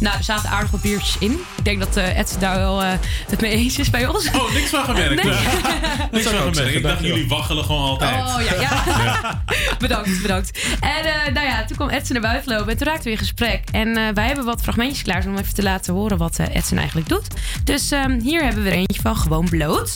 nou, 0.00 0.16
er 0.16 0.24
zaten 0.24 0.50
aardig 0.50 0.70
wat 0.70 0.80
biertjes 0.80 1.16
in. 1.18 1.32
Ik 1.56 1.64
denk 1.64 1.78
dat 1.80 1.96
eh 1.96 2.18
Edson 2.18 2.40
daar 2.40 2.58
wel 2.58 2.82
eh, 2.82 2.92
het 3.30 3.40
mee 3.40 3.50
eens 3.50 3.78
is 3.78 3.90
bij 3.90 4.06
ons. 4.06 4.30
Oh, 4.30 4.52
niks 4.52 4.70
van 4.70 4.84
gemerkt. 4.84 5.24
Nee. 5.24 5.32
niks 6.12 6.26
van 6.26 6.52
gemerkt. 6.52 6.74
Ik 6.74 6.82
dacht, 6.82 7.00
jullie 7.00 7.28
waggelen 7.28 7.64
gewoon 7.64 7.82
altijd. 7.82 8.14
Oh 8.14 8.40
ja, 8.42 8.60
ja. 8.60 9.42
bedankt, 9.78 10.22
bedankt. 10.22 10.58
En 10.80 11.04
eh, 11.04 11.32
nou 11.32 11.46
ja, 11.46 11.64
kwam 11.86 11.98
Edson 11.98 12.12
naar 12.20 12.30
buiten 12.30 12.52
lopen 12.52 12.72
en 12.72 12.76
toen 12.76 12.86
raakten 12.86 13.04
we 13.04 13.10
in 13.10 13.18
gesprek. 13.18 13.64
En 13.70 13.96
eh, 13.96 14.08
wij 14.14 14.26
hebben 14.26 14.44
wat 14.44 14.60
fragmentjes 14.60 15.02
klaar 15.02 15.26
om 15.26 15.36
even 15.36 15.54
te 15.54 15.62
laten 15.62 15.94
horen 15.94 16.18
wat 16.18 16.38
eh, 16.38 16.54
Edson 16.54 16.78
eigenlijk 16.78 17.08
doet. 17.08 17.26
Dus 17.64 17.90
ehm, 17.90 18.20
hier 18.20 18.42
hebben 18.44 18.62
we 18.62 18.70
er 18.70 18.76
eentje 18.76 19.00
van 19.02 19.16
Gewoon 19.16 19.48
Bloot. 19.48 19.94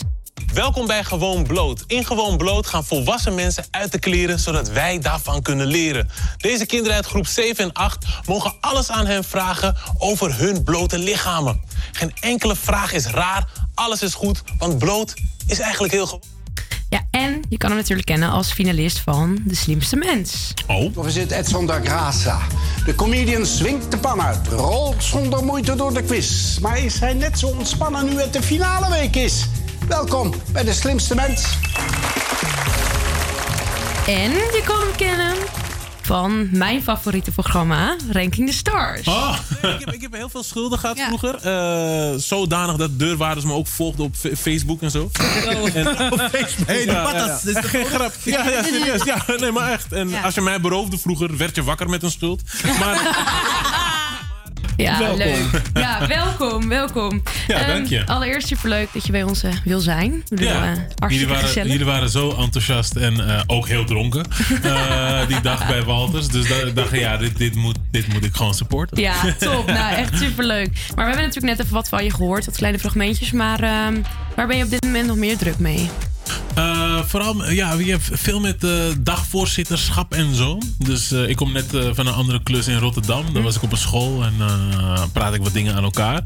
Welkom 0.53 0.87
bij 0.87 1.03
Gewoon 1.03 1.43
Bloot. 1.43 1.83
In 1.87 2.05
Gewoon 2.05 2.37
Bloot 2.37 2.67
gaan 2.67 2.85
volwassen 2.85 3.35
mensen 3.35 3.65
uit 3.71 3.91
de 3.91 3.99
kleren 3.99 4.39
zodat 4.39 4.69
wij 4.69 4.99
daarvan 4.99 5.41
kunnen 5.41 5.67
leren. 5.67 6.09
Deze 6.37 6.65
kinderen 6.65 6.95
uit 6.95 7.05
groep 7.05 7.27
7 7.27 7.63
en 7.63 7.73
8 7.73 8.05
mogen 8.25 8.53
alles 8.59 8.89
aan 8.89 9.05
hen 9.05 9.23
vragen 9.23 9.75
over 9.97 10.37
hun 10.37 10.63
blote 10.63 10.97
lichamen. 10.97 11.61
Geen 11.91 12.13
enkele 12.19 12.55
vraag 12.55 12.93
is 12.93 13.05
raar, 13.05 13.47
alles 13.73 14.01
is 14.01 14.13
goed, 14.13 14.41
want 14.57 14.77
bloot 14.77 15.13
is 15.47 15.59
eigenlijk 15.59 15.93
heel 15.93 16.05
gewoon. 16.05 16.34
Ja, 16.95 17.07
en 17.11 17.41
je 17.49 17.57
kan 17.57 17.69
hem 17.69 17.79
natuurlijk 17.79 18.07
kennen 18.07 18.29
als 18.29 18.51
finalist 18.51 18.99
van 18.99 19.37
De 19.43 19.55
Slimste 19.55 19.95
Mens. 19.95 20.53
Oh. 20.67 20.97
Of 20.97 21.07
is 21.07 21.15
het 21.15 21.31
Edson 21.31 21.65
da 21.65 21.79
Graça? 21.79 22.55
De 22.85 22.95
comedian 22.95 23.45
swingt 23.45 23.91
de 23.91 23.97
pan 23.97 24.21
uit, 24.21 24.47
rolt 24.47 25.03
zonder 25.03 25.43
moeite 25.43 25.75
door 25.75 25.93
de 25.93 26.03
quiz. 26.03 26.57
Maar 26.59 26.79
is 26.79 26.99
hij 26.99 27.13
net 27.13 27.39
zo 27.39 27.47
ontspannen 27.47 28.05
nu 28.05 28.21
het 28.21 28.33
de 28.33 28.41
finale 28.41 28.89
week 28.89 29.15
is? 29.15 29.45
Welkom 29.87 30.33
bij 30.51 30.63
de 30.63 30.73
slimste 30.73 31.15
mens. 31.15 31.57
En 34.07 34.31
je 34.31 34.63
kon 34.65 34.79
hem 34.79 34.95
kennen 34.95 35.35
van 36.05 36.47
mijn 36.51 36.83
favoriete 36.83 37.31
programma, 37.31 37.95
Ranking 38.11 38.47
the 38.49 38.53
Stars. 38.55 39.07
Oh, 39.07 39.37
ik, 39.61 39.79
heb, 39.79 39.93
ik 39.93 40.01
heb 40.01 40.13
heel 40.13 40.29
veel 40.29 40.43
schulden 40.43 40.79
gehad 40.79 40.99
vroeger. 40.99 41.35
Eh, 41.35 42.13
zodanig 42.17 42.75
dat 42.75 42.99
deurwaarders 42.99 43.45
me 43.45 43.53
ook 43.53 43.67
volgden 43.67 44.05
op 44.05 44.15
Facebook 44.37 44.81
en 44.81 44.91
zo. 44.91 45.09
En, 45.73 45.87
Hey, 46.65 46.77
die 46.77 46.85
Ja, 46.85 47.03
patas. 47.03 47.43
ja, 47.43 47.59
is 47.59 47.65
geen 47.65 47.85
grap. 47.85 48.13
Ja, 48.23 48.49
ja, 48.49 48.63
serieus. 48.63 49.03
Ja, 49.03 49.25
nee, 49.39 49.51
maar 49.51 49.71
echt. 49.71 49.91
En 49.93 50.09
Ja. 50.09 50.21
als 50.21 50.33
je 50.35 50.41
mij 50.41 50.61
beroofde 50.61 50.97
vroeger, 50.97 51.37
werd 51.37 51.55
je 51.55 51.63
wakker 51.63 51.89
met 51.89 52.03
een 52.03 52.11
schuld. 52.11 52.41
Maar 52.79 52.95
Ja, 54.77 54.99
Welkom. 54.99 55.17
leuk. 55.17 55.61
Ja, 55.73 56.07
welkom, 56.07 56.67
welkom. 56.69 57.21
Ja, 57.47 57.57
Ehm, 57.59 57.67
dank 57.67 57.87
je. 57.87 58.05
allereerst 58.05 58.47
superleuk 58.47 58.87
dat 58.93 59.05
je 59.05 59.11
bij 59.11 59.23
ons 59.23 59.43
eh, 59.43 59.51
wil 59.63 59.79
zijn. 59.79 60.23
Bedoel, 60.29 60.47
Ja, 60.47 60.73
eh, 60.97 61.09
jullie 61.09 61.27
waren, 61.27 61.67
jullie 61.67 61.85
waren 61.85 62.09
zo 62.09 62.35
enthousiast 62.39 62.95
en 62.95 63.27
eh, 63.29 63.41
ook 63.47 63.67
heel 63.67 63.85
dronken 63.85 64.25
die 65.27 65.41
dag 65.41 65.67
bij 65.67 65.83
Walters. 65.83 66.27
Dus 66.27 66.47
da- 66.47 66.69
dacht 66.73 66.91
ja, 66.99 67.17
dit, 67.17 67.37
dit, 67.37 67.55
moet, 67.55 67.77
dit 67.91 68.07
moet 68.13 68.23
ik 68.25 68.35
gewoon 68.35 68.53
supporten. 68.53 68.97
Ja, 69.01 69.13
top. 69.39 69.65
nou, 69.67 69.95
echt 69.95 70.17
superleuk. 70.17 70.67
Maar 70.95 71.05
we 71.05 71.11
hebben 71.11 71.21
natuurlijk 71.27 71.57
net 71.57 71.59
even 71.59 71.73
wat 71.73 71.89
van 71.89 72.03
je 72.03 72.11
gehoord, 72.11 72.45
wat 72.45 72.55
kleine 72.55 72.79
fragmentjes. 72.79 73.31
Maar 73.31 73.59
ehm, 73.63 73.95
waar 74.35 74.47
ben 74.47 74.57
je 74.57 74.63
op 74.63 74.69
dit 74.69 74.83
moment 74.83 75.07
nog 75.07 75.15
meer 75.17 75.37
druk 75.37 75.59
mee? 75.59 75.89
Eh, 76.55 76.99
vooral, 77.05 77.51
ja, 77.51 77.73
je 77.73 77.91
hebt 77.91 78.09
veel 78.11 78.39
met 78.39 78.63
eh, 78.63 78.71
dagvoorzitterschap 78.99 80.13
en 80.13 80.35
zo. 80.35 80.57
Dus 80.77 81.11
eh, 81.11 81.29
ik 81.29 81.35
kom 81.35 81.51
net 81.51 81.65
van 81.69 82.07
een 82.07 82.13
andere 82.13 82.43
klus 82.43 82.67
in 82.67 82.77
Rotterdam. 82.77 83.33
Daar 83.33 83.43
was 83.43 83.55
ik 83.55 83.63
op 83.63 83.71
een 83.71 83.77
school 83.77 84.23
en 84.23 84.33
praat 85.11 85.33
ik 85.33 85.41
wat 85.41 85.53
dingen 85.53 85.75
aan 85.75 85.83
elkaar. 85.83 86.21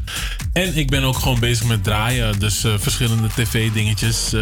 En 0.53 0.77
ik 0.77 0.89
ben 0.89 1.03
ook 1.03 1.17
gewoon 1.17 1.39
bezig 1.39 1.65
met 1.65 1.83
draaien. 1.83 2.39
Dus 2.39 2.63
verschillende 2.77 3.27
tv-dingetjes. 3.35 4.33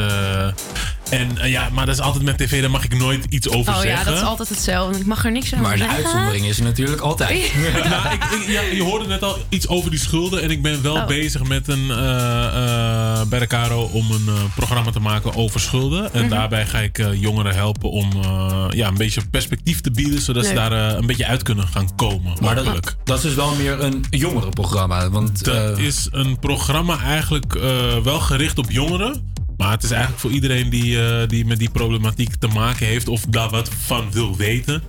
En 1.09 1.37
eh, 1.37 1.49
ja, 1.51 1.69
maar 1.71 1.85
dat 1.85 1.95
is 1.95 2.01
altijd 2.01 2.23
met 2.23 2.37
tv, 2.37 2.61
daar 2.61 2.71
mag 2.71 2.83
ik 2.83 2.97
nooit 2.97 3.25
iets 3.29 3.49
over 3.49 3.73
oh 3.73 3.79
zeggen. 3.79 3.97
ja, 3.99 4.03
dat 4.03 4.13
is 4.15 4.21
altijd 4.21 4.49
hetzelfde. 4.49 4.99
Ik 4.99 5.05
mag 5.05 5.25
er 5.25 5.31
niks 5.31 5.45
over 5.53 5.61
Maar 5.65 5.71
de 5.71 5.77
zeggen. 5.77 5.97
uitzondering 6.03 6.45
is 6.45 6.57
er 6.57 6.63
natuurlijk 6.63 7.01
altijd. 7.01 7.51
Nou, 7.89 8.13
ik, 8.13 8.23
ik- 8.23 8.47
ja, 8.47 8.61
je 8.61 8.83
hoorde 8.83 9.07
net 9.07 9.23
al 9.23 9.37
iets 9.49 9.67
over 9.67 9.89
die 9.89 9.99
schulden. 9.99 10.41
En 10.41 10.51
ik 10.51 10.61
ben 10.61 10.81
wel 10.81 10.95
Oh. 10.95 11.07
bezig 11.07 11.43
met 11.43 11.67
een, 11.67 11.89
eh, 11.91 12.45
eh, 12.45 13.27
bij 13.27 13.39
de 13.39 13.47
Caro 13.47 13.81
om 13.93 14.11
een 14.11 14.29
programma 14.55 14.91
te 14.91 14.99
maken 14.99 15.35
over 15.35 15.59
schulden. 15.59 16.13
En 16.13 16.21
Mhm. 16.21 16.29
daarbij 16.29 16.65
ga 16.65 16.79
ik 16.79 16.97
eh, 16.99 17.21
jongeren 17.21 17.55
helpen 17.55 17.89
om 17.91 18.09
eh, 18.23 18.65
ja, 18.69 18.87
een 18.87 18.97
beetje 18.97 19.21
perspectief 19.31 19.81
te 19.81 19.91
bieden. 19.91 20.21
Zodat 20.21 20.45
ze 20.45 20.53
daar 20.53 20.71
eh, 20.71 20.97
een 20.97 21.05
beetje 21.05 21.25
uit 21.25 21.43
kunnen 21.43 21.67
gaan 21.67 21.95
komen. 21.95 22.37
Maar 22.41 22.55
dat, 22.55 22.95
dat 23.03 23.17
is 23.17 23.23
dus 23.23 23.33
wel 23.35 23.55
meer 23.55 23.83
een 23.83 24.05
jongerenprogramma. 24.09 25.09
Want, 25.09 25.43
Dat 25.45 25.77
is 25.77 26.07
een 26.11 26.39
programma 26.39 26.99
eigenlijk 26.99 27.55
eh, 27.55 27.97
wel 28.03 28.19
gericht 28.19 28.57
op 28.57 28.71
jongeren. 28.71 29.35
Maar 29.57 29.71
het 29.71 29.83
is 29.83 29.91
eigenlijk 29.91 30.21
voor 30.21 30.31
iedereen 30.31 30.69
die, 30.69 31.05
eh, 31.07 31.27
die 31.27 31.45
met 31.45 31.59
die 31.59 31.69
problematiek 31.69 32.35
te 32.35 32.47
maken 32.47 32.85
heeft 32.85 33.07
of 33.07 33.25
daar 33.29 33.49
wat 33.49 33.69
van 33.85 34.11
wil 34.11 34.35
weten. 34.35 34.83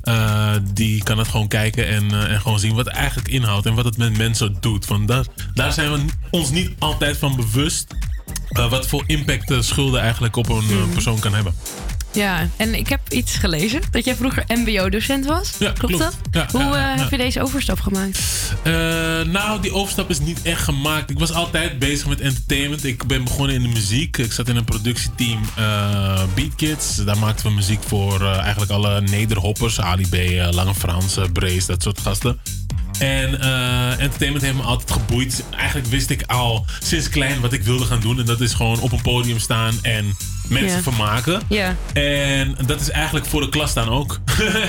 eh, 0.00 0.54
die 0.72 1.02
kan 1.02 1.18
het 1.18 1.28
gewoon 1.28 1.48
kijken 1.48 1.88
en, 1.88 2.10
eh, 2.10 2.32
en 2.32 2.40
gewoon 2.40 2.58
zien 2.58 2.74
wat 2.74 2.84
het 2.86 2.94
eigenlijk 2.94 3.28
inhoudt 3.28 3.66
en 3.66 3.74
wat 3.74 3.84
het 3.84 3.96
met 3.96 4.16
mensen 4.16 4.56
doet. 4.60 4.86
Want 4.86 5.08
daar, 5.08 5.24
daar 5.54 5.72
zijn 5.72 5.92
we 5.92 6.04
ons 6.30 6.50
niet 6.50 6.70
altijd 6.78 7.16
van 7.16 7.36
bewust. 7.36 7.94
wat 8.50 8.86
voor 8.86 9.04
impact 9.06 9.64
schulden 9.64 10.00
eigenlijk 10.00 10.36
op 10.36 10.48
een 10.48 10.88
persoon 10.92 11.18
kan 11.18 11.34
hebben. 11.34 11.54
Ja, 12.12 12.48
en 12.56 12.74
ik 12.74 12.88
heb 12.88 13.00
iets 13.08 13.34
gelezen 13.36 13.80
dat 13.90 14.04
jij 14.04 14.14
vroeger 14.14 14.44
MBO-docent 14.48 15.26
was. 15.26 15.52
Ja, 15.58 15.72
klopt, 15.72 15.98
dat? 15.98 16.16
Ja, 16.30 16.46
Hoe 16.52 16.60
ja, 16.60 16.66
eh, 16.66 16.96
ja. 16.96 17.02
heb 17.02 17.10
je 17.10 17.16
deze 17.16 17.42
overstap 17.42 17.80
gemaakt? 17.80 18.18
Eh, 18.62 18.72
nou, 19.20 19.60
die 19.60 19.72
overstap 19.72 20.10
is 20.10 20.20
niet 20.20 20.42
echt 20.42 20.62
gemaakt. 20.62 21.10
Ik 21.10 21.18
was 21.18 21.32
altijd 21.32 21.78
bezig 21.78 22.06
met 22.06 22.20
entertainment. 22.20 22.84
Ik 22.84 23.06
ben 23.06 23.24
begonnen 23.24 23.56
in 23.56 23.62
de 23.62 23.68
muziek. 23.68 24.16
Ik 24.18 24.32
zat 24.32 24.48
in 24.48 24.56
een 24.56 24.64
productieteam 24.64 25.40
eh 25.56 26.22
Beat 26.34 26.54
Kids. 26.56 26.96
Daar 26.96 27.18
maakten 27.18 27.46
we 27.46 27.52
muziek 27.52 27.82
voor 27.86 28.24
eigenlijk 28.26 28.70
alle 28.70 29.00
nederhoppers. 29.00 29.80
Ali 29.80 30.06
B, 30.08 30.14
Lange 30.54 30.74
Frans, 30.74 31.18
Brace, 31.32 31.66
dat 31.66 31.82
soort 31.82 32.00
gasten. 32.00 32.40
En 33.00 33.40
eh, 33.40 33.90
entertainment 34.00 34.44
heeft 34.44 34.56
me 34.56 34.62
altijd 34.62 34.90
geboeid. 34.90 35.44
Eigenlijk 35.56 35.86
wist 35.88 36.10
ik 36.10 36.22
al 36.26 36.66
sinds 36.82 37.08
klein 37.08 37.40
wat 37.40 37.52
ik 37.52 37.62
wilde 37.62 37.84
gaan 37.84 38.00
doen. 38.00 38.18
En 38.18 38.24
dat 38.24 38.40
is 38.40 38.52
gewoon 38.54 38.80
op 38.80 38.92
een 38.92 39.02
podium 39.02 39.38
staan 39.38 39.74
en 39.82 40.16
mensen 40.48 40.82
vermaken. 40.82 41.40
Ja. 41.48 41.76
En 41.92 42.56
dat 42.66 42.80
is 42.80 42.90
eigenlijk 42.90 43.26
voor 43.26 43.40
de 43.40 43.48
klas 43.48 43.70
staan 43.70 43.88
ook. 43.88 44.20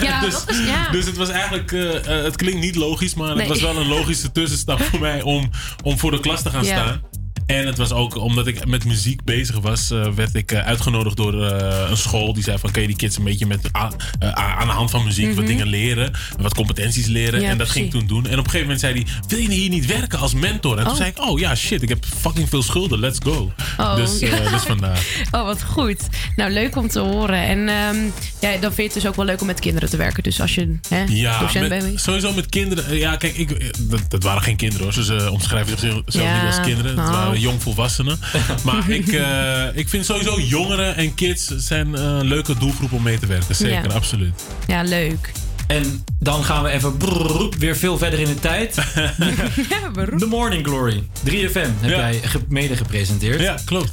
Ja, 0.01 0.19
dus, 0.25 0.33
dat 0.33 0.49
is- 0.49 0.65
ja. 0.67 0.89
dus 0.91 1.05
het 1.05 1.17
was 1.17 1.29
eigenlijk, 1.29 1.71
eh, 1.71 2.17
eh, 2.17 2.23
het 2.23 2.35
klinkt 2.35 2.59
niet 2.61 2.75
logisch, 2.75 3.13
maar 3.13 3.27
Nee. 3.35 3.37
het 3.37 3.47
was 3.47 3.61
wel 3.61 3.77
een 3.81 3.87
logische 3.87 4.31
tussenstap 4.31 4.81
voor 4.81 4.99
mij 4.99 5.21
om, 5.21 5.49
om 5.83 5.99
voor 5.99 6.11
de 6.11 6.19
klas 6.19 6.41
te 6.41 6.49
gaan 6.49 6.65
staan. 6.65 7.01
En 7.45 7.65
het 7.67 7.77
was 7.77 7.91
ook 7.91 8.15
omdat 8.17 8.47
ik 8.47 8.67
met 8.67 8.85
muziek 8.85 9.23
bezig 9.23 9.59
was, 9.59 9.91
eh, 9.91 10.07
werd 10.15 10.35
ik 10.35 10.51
eh, 10.51 10.65
uitgenodigd 10.65 11.17
door 11.17 11.45
eh, 11.45 11.89
een 11.89 11.97
school. 11.97 12.33
Die 12.33 12.43
zei 12.43 12.57
van, 12.57 12.71
kun 12.71 12.81
je 12.81 12.87
die 12.87 12.97
kids 12.97 13.17
een 13.17 13.23
beetje 13.23 13.45
met, 13.45 13.59
a- 13.77 13.91
aan 14.35 14.67
de 14.67 14.73
hand 14.73 14.91
van 14.91 15.03
muziek 15.03 15.25
wat 15.27 15.35
Mhm. 15.35 15.45
dingen 15.45 15.67
leren. 15.67 16.11
Wat 16.39 16.53
competenties 16.53 17.05
leren. 17.07 17.41
Ja, 17.41 17.49
en 17.49 17.57
dat 17.57 17.69
ging 17.69 17.85
ik 17.85 17.91
toen 17.91 18.07
doen. 18.07 18.25
En 18.27 18.31
op 18.39 18.45
een 18.45 18.51
gegeven 18.51 18.61
moment 18.61 18.79
zei 18.79 18.93
hij, 18.93 19.05
wil 19.27 19.39
je 19.39 19.49
hier 19.49 19.69
niet 19.69 19.85
werken 19.85 20.19
als 20.19 20.33
mentor? 20.33 20.77
En 20.77 20.83
toen 20.83 20.91
Oh. 20.91 20.97
zei 20.97 21.09
ik, 21.09 21.19
oh 21.21 21.39
ja, 21.39 21.55
shit, 21.55 21.81
ik 21.81 21.89
heb 21.89 22.05
fucking 22.19 22.49
veel 22.49 22.61
schulden. 22.63 22.99
Let's 22.99 23.19
go. 23.23 23.51
Oh. 23.77 23.95
Dus, 23.95 24.19
dus 24.19 24.61
vandaar. 24.67 24.99
Oh, 25.31 25.43
wat 25.45 25.63
goed. 25.63 26.01
Nou, 26.35 26.51
leuk 26.51 26.75
om 26.75 26.87
te 26.87 26.99
horen. 26.99 27.41
En 27.41 27.57
ehm, 27.69 27.97
ja, 28.39 28.51
dan 28.59 28.73
vind 28.73 28.75
je 28.75 28.83
het 28.83 28.93
dus 28.93 29.07
ook 29.07 29.15
wel 29.15 29.25
leuk 29.25 29.41
om 29.41 29.47
met 29.47 29.59
kinderen 29.59 29.89
te 29.89 29.97
werken. 29.97 30.23
Dus 30.23 30.41
als 30.41 30.55
je 30.55 30.75
hè, 30.89 31.03
Ja, 31.07 31.39
docent 31.39 31.69
met- 31.69 31.83
bent. 31.83 32.01
sowieso 32.01 32.33
met 32.33 32.45
kinderen. 32.49 32.97
Ja, 32.97 33.15
kijk, 33.15 33.37
ik, 33.37 33.73
dat, 33.89 34.01
dat 34.09 34.23
waren 34.23 34.41
geen 34.41 34.55
kinderen 34.55 34.83
hoor. 34.93 35.03
Ze 35.03 35.15
eh, 35.15 35.31
omschrijven 35.31 35.69
zichzelf 35.79 36.01
Ja, 36.05 36.37
niet 36.43 36.45
als 36.57 36.65
kinderen. 36.65 36.97
Het 36.99 37.09
waren 37.09 37.30
jongvolwassenen. 37.39 38.19
maar 38.63 38.89
ik, 38.89 39.07
eh, 39.07 39.63
ik 39.73 39.89
vind 39.89 40.05
sowieso 40.05 40.39
jongeren 40.39 40.95
en 40.95 41.13
kids 41.13 41.47
zijn 41.57 41.95
eh, 41.95 42.01
een 42.03 42.25
leuke 42.27 42.57
doelgroep 42.57 42.91
om 42.91 43.03
mee 43.03 43.19
te 43.19 43.25
werken. 43.25 43.55
Zeker, 43.55 43.83
Ja. 43.89 43.93
absoluut. 43.95 44.43
Ja, 44.67 44.81
leuk. 44.83 45.31
En 45.67 46.03
dan 46.19 46.43
gaan 46.43 46.63
we 46.63 46.69
even 46.69 46.97
brrr, 46.97 47.49
weer 47.59 47.75
veel 47.77 47.97
verder 47.97 48.19
in 48.19 48.25
de 48.25 48.39
tijd. 48.39 48.73
The 50.19 50.25
Morning 50.29 50.65
Glory. 50.67 51.03
3FM 51.29 51.53
heb 51.79 51.89
Ja. 51.89 51.97
jij 52.09 52.21
mede 52.49 52.75
gepresenteerd. 52.75 53.39
Ja, 53.41 53.55
klopt. 53.65 53.91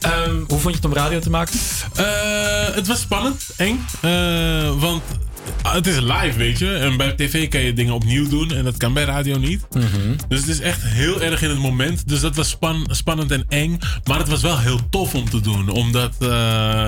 Ehm, 0.00 0.36
hoe 0.36 0.58
vond 0.58 0.62
je 0.62 0.70
het 0.70 0.84
om 0.84 0.92
radio 0.92 1.18
te 1.18 1.30
maken? 1.30 1.58
Eh, 1.94 2.04
het 2.74 2.86
was 2.86 3.00
spannend, 3.00 3.42
eng. 3.56 3.84
Eh, 4.00 4.80
want 4.80 5.02
het 5.62 5.86
is 5.86 5.96
live, 6.00 6.32
weet 6.36 6.58
je. 6.58 6.74
En 6.74 6.96
bij 6.96 7.12
tv 7.12 7.48
kan 7.48 7.60
je 7.60 7.72
dingen 7.72 7.94
opnieuw 7.94 8.28
doen. 8.28 8.52
En 8.54 8.64
dat 8.64 8.76
kan 8.76 8.92
bij 8.92 9.04
radio 9.04 9.38
niet. 9.38 9.66
Dus 10.28 10.40
het 10.40 10.48
is 10.48 10.60
echt 10.60 10.82
heel 10.82 11.22
erg 11.22 11.42
in 11.42 11.48
het 11.48 11.58
moment. 11.58 12.08
Dus 12.08 12.20
dat 12.20 12.36
was 12.36 12.48
span- 12.48 12.86
spannend 12.90 13.30
en 13.30 13.44
eng. 13.48 13.78
Maar 14.04 14.18
het 14.18 14.28
was 14.28 14.40
wel 14.42 14.58
heel 14.58 14.88
tof 14.90 15.14
om 15.14 15.30
te 15.30 15.40
doen. 15.40 15.68
Omdat... 15.68 16.14
eh, 16.20 16.86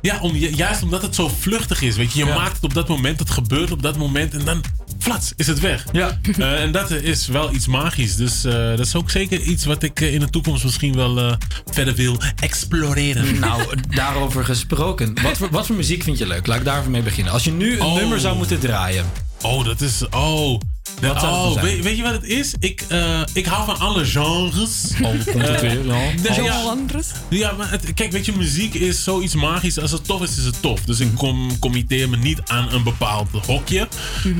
ja, 0.00 0.18
om, 0.20 0.36
juist 0.36 0.82
omdat 0.82 1.02
het 1.02 1.14
zo 1.14 1.28
vluchtig 1.40 1.82
is. 1.82 1.96
Weet 1.96 2.12
je, 2.12 2.18
je 2.18 2.24
Ja. 2.26 2.34
maakt 2.34 2.54
het 2.54 2.64
op 2.64 2.74
dat 2.74 2.88
moment. 2.88 3.18
Het 3.18 3.30
gebeurt 3.30 3.70
op 3.70 3.82
dat 3.82 3.96
moment. 3.96 4.34
En 4.34 4.44
dan... 4.44 4.62
Flats, 4.98 5.32
is 5.36 5.46
het 5.46 5.60
weg. 5.60 5.84
Ja. 5.92 6.18
Eh, 6.38 6.62
en 6.62 6.72
dat 6.72 6.90
is 6.90 7.26
wel 7.26 7.54
iets 7.54 7.66
magisch. 7.66 8.16
Dus 8.16 8.44
eh, 8.44 8.52
dat 8.52 8.78
is 8.86 8.94
ook 8.94 9.10
zeker 9.10 9.40
iets 9.40 9.64
wat 9.64 9.82
ik 9.82 10.00
eh, 10.00 10.14
in 10.14 10.20
de 10.20 10.30
toekomst 10.30 10.64
misschien 10.64 10.94
wel 10.94 11.36
verder 11.70 11.94
wil 11.94 12.20
exploreren. 12.40 13.38
Nou, 13.38 13.62
daarover 13.88 14.44
gesproken. 14.44 15.14
Wat 15.22 15.36
voor, 15.38 15.50
wat 15.50 15.66
voor 15.66 15.76
muziek 15.76 16.02
vind 16.02 16.18
je 16.18 16.26
leuk? 16.26 16.46
Laat 16.46 16.58
ik 16.58 16.64
daarvoor 16.64 16.90
mee 16.90 17.02
beginnen. 17.02 17.32
Als 17.32 17.44
je 17.44 17.52
nu 17.52 17.72
een 17.74 17.80
Oh. 17.80 17.94
nummer 17.94 18.20
zou 18.20 18.36
moeten 18.36 18.58
draaien. 18.58 19.04
Oh, 19.42 19.64
dat 19.64 19.80
is. 19.80 20.08
Oh. 20.10 20.60
Wat 21.00 21.22
oh 21.22 21.52
zijn? 21.52 21.64
weet, 21.64 21.82
weet 21.82 21.96
je 21.96 22.02
wat 22.02 22.12
het 22.12 22.24
is? 22.24 22.54
Ik, 22.58 22.84
eh, 22.88 23.20
ik 23.32 23.46
hou 23.46 23.64
van 23.64 23.78
alle 23.78 24.04
genres. 24.04 24.92
Oh, 25.02 25.08
komt 25.08 25.24
het 25.24 25.36
Eh, 25.36 25.60
weer? 25.60 25.86
Ja. 25.86 25.94
Alles. 25.94 27.06
ja, 27.28 27.38
ja, 27.38 27.52
maar 27.52 27.70
het, 27.70 27.94
kijk, 27.94 28.12
weet 28.12 28.24
je, 28.26 28.32
muziek 28.36 28.74
is 28.74 29.04
zoiets 29.04 29.34
magisch. 29.34 29.78
Als 29.78 29.90
het 29.90 30.04
tof 30.04 30.22
is, 30.22 30.36
is 30.36 30.44
het 30.44 30.62
tof. 30.62 30.80
Dus 30.80 31.00
ik 31.00 31.14
kom, 31.14 31.58
committeer 31.58 32.08
me 32.08 32.16
niet 32.16 32.40
aan 32.46 32.72
een 32.72 32.82
bepaald 32.82 33.28
hokje. 33.46 33.88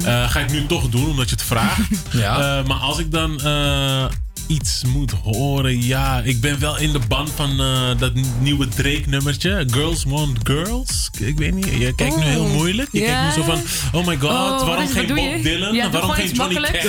Eh, 0.04 0.30
ga 0.30 0.40
ik 0.40 0.52
nu 0.52 0.66
toch 0.66 0.88
doen, 0.88 1.10
omdat 1.10 1.28
je 1.28 1.34
het 1.34 1.44
vraagt. 1.44 1.80
Ja. 2.12 2.58
Eh, 2.58 2.66
maar 2.66 2.76
als 2.76 2.98
ik 2.98 3.10
dan 3.12 3.40
eh, 3.40 4.04
iets 4.48 4.84
moet 4.84 5.10
horen, 5.10 5.82
ja, 5.82 6.20
ik 6.24 6.40
ben 6.40 6.58
wel 6.58 6.78
in 6.78 6.92
de 6.92 7.00
band 7.08 7.30
van 7.30 7.60
eh, 7.60 7.90
dat 7.98 8.12
nieuwe 8.40 8.68
Drake-nummertje. 8.68 9.64
Girls 9.70 10.04
Want 10.04 10.38
Girls. 10.42 11.10
Ik 11.20 11.38
weet 11.38 11.54
niet, 11.54 11.66
je 11.66 11.94
kijkt 11.94 12.16
nu 12.16 12.22
heel 12.22 12.44
Oh, 12.44 12.52
moeilijk. 12.52 12.88
Je 12.92 13.00
kijkt 13.00 13.36
nu 13.36 13.42
zo 13.42 13.50
van, 13.50 13.60
oh 14.00 14.06
my 14.06 14.16
god, 14.16 14.30
Oh, 14.30 14.66
waarom 14.66 14.88
geen 14.88 15.06
Bob 15.06 15.16
je? 15.18 15.42
Dylan? 15.42 15.74
Ja, 15.74 15.90
waarom 15.90 16.10
geen 16.10 16.30
Johnny. 16.30 16.60
Cash? 16.60 16.84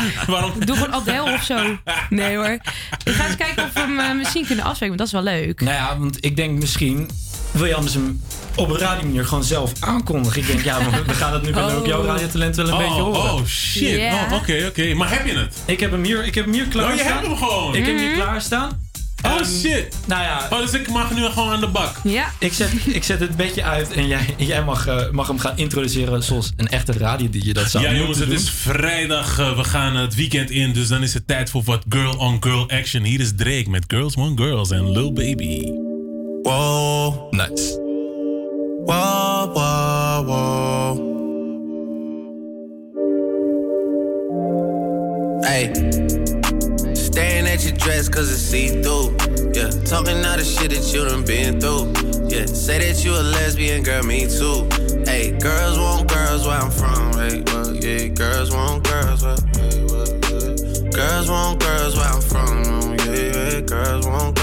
waarom 0.26 0.52
Doe 0.64 0.76
gewoon 0.76 0.92
Adele 0.92 1.32
of 1.32 1.42
zo. 1.42 1.78
Nee 2.10 2.36
hoor. 2.36 2.58
Ik 3.04 3.12
ga 3.12 3.26
eens 3.26 3.36
kijken 3.36 3.64
of 3.64 3.72
we 3.72 3.80
hem 3.80 3.98
eh, 3.98 4.14
misschien 4.16 4.46
kunnen 4.46 4.64
afspreken, 4.64 4.96
want 4.96 5.10
dat 5.10 5.20
is 5.20 5.24
wel 5.24 5.34
leuk. 5.34 5.60
Nou 5.60 5.74
ja, 5.74 5.98
want 5.98 6.24
ik 6.24 6.36
denk 6.36 6.58
misschien 6.60 7.10
wil 7.50 7.66
je 7.66 7.74
anders 7.74 7.94
hem 7.94 8.20
op 8.56 8.70
een 8.70 8.78
radiomanier 8.78 9.24
gewoon 9.24 9.44
zelf 9.44 9.72
aankondigen. 9.80 10.40
Ik 10.40 10.46
denk, 10.46 10.60
ja, 10.64 10.78
we- 10.90 11.02
we 11.06 11.14
gaan 11.14 11.32
het 11.32 11.42
nu 11.42 11.52
we 11.52 11.60
ook 11.60 11.86
jouw 11.86 12.00
Oh. 12.00 12.06
radiotalent 12.06 12.56
wel 12.56 12.66
een 12.68 12.72
Oh, 12.72 12.78
beetje 12.78 13.02
horen. 13.02 13.20
oh, 13.32 13.44
shit. 13.46 14.00
Oh, 14.12 14.32
Oké, 14.32 14.64
oké. 14.68 14.94
Maar 14.94 15.10
heb 15.10 15.26
je 15.26 15.32
het? 15.38 15.56
Ik 15.66 15.80
heb 15.80 15.90
hem 15.90 16.04
hier, 16.04 16.24
ik 16.24 16.34
heb 16.34 16.44
hem 16.44 16.54
hier 16.54 16.66
klaar 16.66 16.90
Oh, 16.90 16.96
je 16.96 17.02
hebt 17.02 17.26
hem 17.26 17.36
gewoon. 17.36 17.74
Ik 17.74 17.86
heb 17.86 17.86
hem 17.86 17.94
Mhm. 17.94 18.04
hier 18.04 18.14
klaar 18.14 18.40
staan. 18.40 18.90
Oh 19.26 19.30
Ehm, 19.32 19.44
shit. 19.44 19.96
Nou 20.06 20.22
ja, 20.22 20.48
Oh, 20.50 20.58
dus 20.58 20.72
ik 20.72 20.88
mag 20.88 21.14
nu 21.14 21.22
gewoon 21.24 21.52
aan 21.52 21.60
de 21.60 21.66
bak. 21.68 21.96
Ja. 22.04 22.30
ik 22.38 22.52
zet, 22.52 22.70
ik 22.86 23.04
zet 23.04 23.20
het 23.20 23.36
bedje 23.36 23.62
uit 23.62 23.92
en 23.92 24.06
jij, 24.06 24.34
jij 24.36 24.64
mag, 24.64 24.86
eh, 24.86 25.10
mag 25.10 25.26
hem 25.26 25.38
gaan 25.38 25.52
introduceren 25.58 26.22
zoals 26.22 26.52
een 26.56 26.68
echte 26.68 26.92
radio 26.92 27.28
die 27.30 27.52
dat 27.52 27.70
zou 27.70 27.84
Ja, 27.84 27.90
moeten 27.90 28.08
jongens, 28.08 28.18
het 28.18 28.40
is 28.40 28.50
vrijdag. 28.50 29.38
eh, 29.38 29.56
we 29.56 29.64
gaan 29.64 29.96
het 29.96 30.14
weekend 30.14 30.50
in. 30.50 30.72
Dus 30.72 30.88
dan 30.88 31.02
is 31.02 31.14
het 31.14 31.26
tijd 31.26 31.50
voor 31.50 31.62
wat 31.64 31.84
girl-on-girl 31.88 32.68
action. 32.70 33.02
Hier 33.02 33.20
is 33.20 33.32
Drake 33.36 33.70
met 33.70 33.84
Girls 33.88 34.14
Want 34.14 34.40
Girls 34.40 34.70
en 34.70 34.90
Lil 34.90 35.12
Baby. 35.12 35.70
Whoa, 36.42 37.26
Nice. 37.30 37.81
Whoa, 38.84 39.52
whoa, 39.54 40.24
whoa. 40.26 40.94
Hey. 45.44 45.72
Staring 46.94 47.46
at 47.46 47.64
your 47.64 47.76
dress 47.76 48.08
cause 48.08 48.28
it's 48.32 48.40
see 48.40 48.82
through. 48.82 49.16
Yeah. 49.54 49.70
Talking 49.84 50.26
all 50.26 50.36
the 50.36 50.42
shit 50.44 50.70
that 50.72 50.92
you 50.92 51.04
done 51.04 51.24
been 51.24 51.60
through. 51.60 51.92
Yeah. 52.28 52.46
Say 52.46 52.78
that 52.78 53.04
you 53.04 53.12
a 53.14 53.22
lesbian, 53.22 53.84
girl, 53.84 54.02
me 54.02 54.26
too. 54.26 54.68
Hey. 55.04 55.30
Girls 55.38 55.78
want 55.78 56.08
girls 56.10 56.44
where 56.44 56.58
I'm 56.58 56.72
from. 56.72 57.12
Hey, 57.12 57.40
well, 57.46 57.76
yeah. 57.76 58.08
Girls 58.08 58.50
want 58.50 58.82
girls 58.82 59.22
where, 59.22 59.36
hey, 59.54 59.84
well, 59.84 60.08
yeah. 60.08 60.90
Girls 60.90 61.30
want 61.30 61.60
girls 61.60 61.94
where 61.96 62.08
I'm 62.08 62.20
from. 62.20 62.96
Yeah, 62.98 63.14
yeah. 63.14 63.60
Girls 63.60 64.06
want 64.08 64.34
girls. 64.34 64.41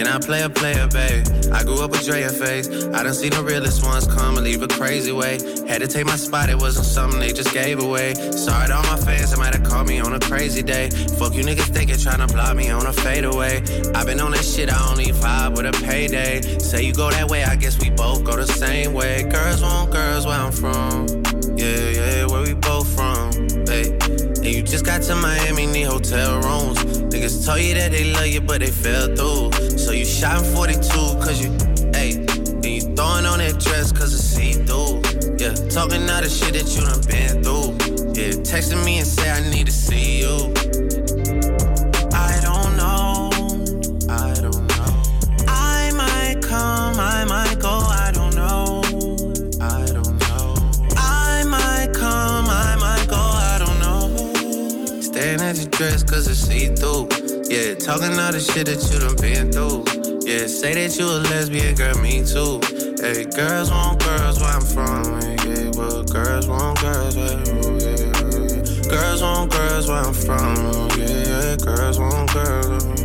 Can 0.00 0.08
I 0.08 0.18
play 0.18 0.40
a 0.42 0.48
player, 0.48 0.88
babe? 0.88 1.26
I 1.52 1.62
grew 1.62 1.84
up 1.84 1.90
with 1.90 2.06
Drea 2.06 2.30
face. 2.30 2.66
I 2.94 3.02
done 3.02 3.12
seen 3.12 3.32
the 3.32 3.42
realest 3.42 3.84
ones 3.84 4.06
come 4.06 4.36
and 4.36 4.44
leave 4.44 4.62
a 4.62 4.68
crazy 4.68 5.12
way. 5.12 5.32
Had 5.68 5.82
to 5.82 5.86
take 5.86 6.06
my 6.06 6.16
spot, 6.16 6.48
it 6.48 6.56
wasn't 6.56 6.86
something 6.86 7.20
they 7.20 7.34
just 7.34 7.52
gave 7.52 7.80
away. 7.80 8.14
Sorry 8.14 8.68
to 8.68 8.76
all 8.76 8.82
my 8.84 8.96
fans, 8.96 9.30
they 9.30 9.36
might 9.36 9.54
have 9.54 9.62
called 9.62 9.88
me 9.88 10.00
on 10.00 10.14
a 10.14 10.20
crazy 10.20 10.62
day. 10.62 10.88
Fuck 11.18 11.34
you 11.34 11.44
niggas 11.44 11.68
thinking 11.74 11.98
trying 11.98 12.26
to 12.26 12.32
block 12.32 12.56
me 12.56 12.70
on 12.70 12.86
a 12.86 12.94
fadeaway. 12.94 13.60
i 13.94 14.02
been 14.04 14.20
on 14.20 14.30
that 14.30 14.44
shit, 14.44 14.72
I 14.72 14.90
only 14.90 15.12
vibe 15.12 15.54
with 15.58 15.66
a 15.66 15.84
payday. 15.84 16.40
Say 16.60 16.82
you 16.82 16.94
go 16.94 17.10
that 17.10 17.28
way, 17.28 17.44
I 17.44 17.56
guess 17.56 17.78
we 17.78 17.90
both 17.90 18.24
go 18.24 18.36
the 18.36 18.46
same 18.46 18.94
way. 18.94 19.24
Girls 19.24 19.60
want 19.60 19.92
girls 19.92 20.24
where 20.24 20.38
I'm 20.38 20.52
from. 20.52 21.08
Yeah, 21.58 21.90
yeah, 21.90 22.26
where 22.26 22.40
we 22.42 22.54
both. 22.54 22.89
You 24.50 24.62
just 24.62 24.84
got 24.84 25.00
to 25.02 25.14
Miami, 25.14 25.66
need 25.66 25.84
hotel 25.84 26.40
rooms. 26.40 26.78
Niggas 27.12 27.46
tell 27.46 27.56
you 27.56 27.72
that 27.74 27.92
they 27.92 28.12
love 28.12 28.26
you, 28.26 28.40
but 28.40 28.60
they 28.60 28.70
fell 28.70 29.06
through. 29.06 29.78
So 29.78 29.92
you 29.92 30.04
shot 30.04 30.44
42, 30.44 30.88
cause 31.22 31.40
you, 31.40 31.52
hey. 31.94 32.16
And 32.16 32.66
you 32.66 32.80
throwing 32.80 33.26
on 33.26 33.38
that 33.38 33.60
dress, 33.60 33.92
cause 33.92 34.12
it's 34.12 34.24
see 34.24 34.54
through. 34.54 35.02
Yeah, 35.38 35.54
talking 35.68 36.02
all 36.10 36.20
the 36.20 36.28
shit 36.28 36.54
that 36.54 36.66
you 36.74 36.82
done 36.82 37.00
been 37.06 37.44
through. 37.44 37.78
Yeah, 38.12 38.42
texting 38.42 38.84
me 38.84 38.98
and 38.98 39.06
say 39.06 39.30
I 39.30 39.40
need 39.50 39.66
to 39.66 39.72
see 39.72 40.20
you. 40.20 40.99
Dress 55.80 56.02
cause 56.02 56.28
it's 56.28 56.40
see 56.40 56.66
through. 56.76 57.08
Yeah, 57.48 57.74
talking 57.74 58.12
all 58.20 58.32
the 58.32 58.38
shit 58.38 58.66
that 58.66 58.84
you 58.92 59.00
done 59.00 59.16
been 59.16 59.48
through. 59.50 59.80
Yeah, 60.28 60.46
say 60.46 60.74
that 60.74 60.92
you 60.98 61.06
a 61.08 61.24
lesbian, 61.32 61.74
girl, 61.74 61.96
me 62.04 62.20
too. 62.20 62.60
Hey, 63.00 63.24
girls 63.24 63.70
want 63.70 64.04
girls 64.04 64.38
where 64.40 64.52
I'm 64.52 64.60
from. 64.60 65.04
Yeah, 65.40 65.72
well, 65.80 66.04
girls 66.04 66.46
want 66.48 66.80
girls 66.80 67.16
where, 67.16 67.40
yeah, 67.80 67.96
yeah. 67.96 68.90
Girls 68.92 69.22
want 69.22 69.52
girls 69.52 69.88
where 69.88 70.04
I'm 70.04 70.12
from. 70.12 70.56
Yeah, 71.00 71.24
yeah, 71.24 71.56
girls 71.56 71.98
want 71.98 72.30
girls. 72.34 72.99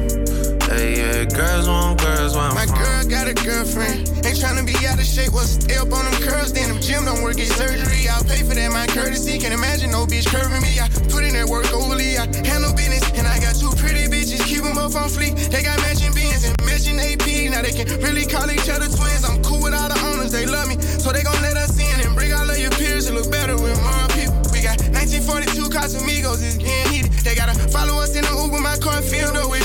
Girls 1.34 1.68
want 1.68 2.00
girls 2.02 2.36
want. 2.36 2.54
My 2.54 2.66
girl 2.66 3.02
got 3.10 3.28
a 3.28 3.34
girlfriend. 3.34 4.06
Ain't 4.22 4.38
tryna 4.38 4.62
be 4.62 4.78
out 4.86 5.00
of 5.00 5.06
shape. 5.06 5.34
What's 5.34 5.58
up 5.74 5.90
on 5.90 6.06
them 6.06 6.22
curls? 6.22 6.54
Then 6.54 6.70
them 6.70 6.80
gym 6.80 7.06
don't 7.06 7.24
work, 7.24 7.38
get 7.38 7.50
surgery. 7.50 8.08
I'll 8.08 8.24
pay 8.24 8.46
for 8.46 8.54
that, 8.54 8.70
my 8.72 8.86
courtesy. 8.88 9.40
Can't 9.40 9.54
imagine 9.54 9.90
no 9.90 10.06
bitch 10.06 10.30
curving 10.30 10.62
me. 10.62 10.78
I 10.78 10.88
put 11.10 11.26
in 11.26 11.34
that 11.34 11.50
work 11.50 11.66
overly. 11.74 12.18
I 12.22 12.30
handle 12.46 12.72
business. 12.78 13.02
And 13.18 13.26
I 13.26 13.42
got 13.42 13.58
two 13.58 13.74
pretty 13.82 14.06
bitches. 14.06 14.46
Keep 14.46 14.70
them 14.70 14.78
both 14.78 14.96
on 14.96 15.10
fleek. 15.10 15.34
They 15.50 15.64
got 15.66 15.82
matching 15.82 16.14
beans 16.14 16.46
and 16.46 16.54
matching 16.62 17.02
AP. 17.02 17.26
Now 17.50 17.66
they 17.66 17.74
can 17.74 17.90
really 18.06 18.30
call 18.30 18.46
each 18.54 18.70
other 18.70 18.86
twins. 18.86 19.26
I'm 19.26 19.42
cool 19.42 19.66
with 19.66 19.74
all 19.74 19.90
the 19.90 19.98
owners. 20.14 20.30
They 20.32 20.46
love 20.46 20.70
me. 20.70 20.78
So 21.02 21.10
they 21.10 21.26
gon' 21.26 21.42
let 21.42 21.58
us 21.58 21.74
in 21.82 22.06
and 22.06 22.14
bring 22.14 22.38
all 22.38 22.46
of 22.46 22.60
your 22.62 22.72
peers. 22.78 23.10
It 23.10 23.18
look 23.18 23.32
better 23.34 23.58
with 23.58 23.82
more 23.82 24.08
people. 24.14 24.38
We 24.54 24.62
got 24.62 24.78
1942 24.94 25.74
Casamigos. 25.74 26.46
It's 26.46 26.62
getting 26.62 26.86
heated. 26.94 27.12
They 27.26 27.34
gotta 27.34 27.58
follow 27.74 27.98
us 27.98 28.14
in 28.14 28.22
the 28.22 28.30
Uber. 28.30 28.62
My 28.62 28.78
car 28.78 29.02
filled 29.02 29.34
up 29.34 29.50
with 29.50 29.65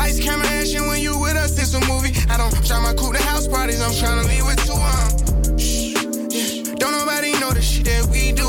lights, 0.00 0.18
camera, 0.18 0.46
action. 0.48 0.86
When 0.88 1.00
you 1.00 1.18
with 1.18 1.36
us, 1.36 1.52
it's 1.60 1.74
a 1.74 1.80
movie. 1.92 2.12
I 2.32 2.36
don't 2.40 2.54
try 2.66 2.80
my 2.80 2.94
cool 2.94 3.12
to 3.12 3.22
house 3.22 3.46
parties. 3.46 3.80
I'm 3.80 3.92
tryna 3.92 4.24
leave 4.32 4.46
with 4.48 4.60
two 4.64 4.80
um. 4.92 5.58
Shh, 5.60 5.92
yeah. 6.32 6.74
Don't 6.80 6.94
nobody 6.96 7.32
know 7.40 7.52
the 7.52 7.60
shit 7.60 7.84
that 7.84 8.08
we 8.08 8.32
do. 8.32 8.48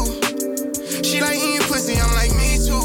She 1.04 1.20
like 1.20 1.36
eating 1.36 1.68
pussy. 1.68 2.00
I'm 2.00 2.14
like 2.16 2.32
me 2.40 2.56
too. 2.68 2.84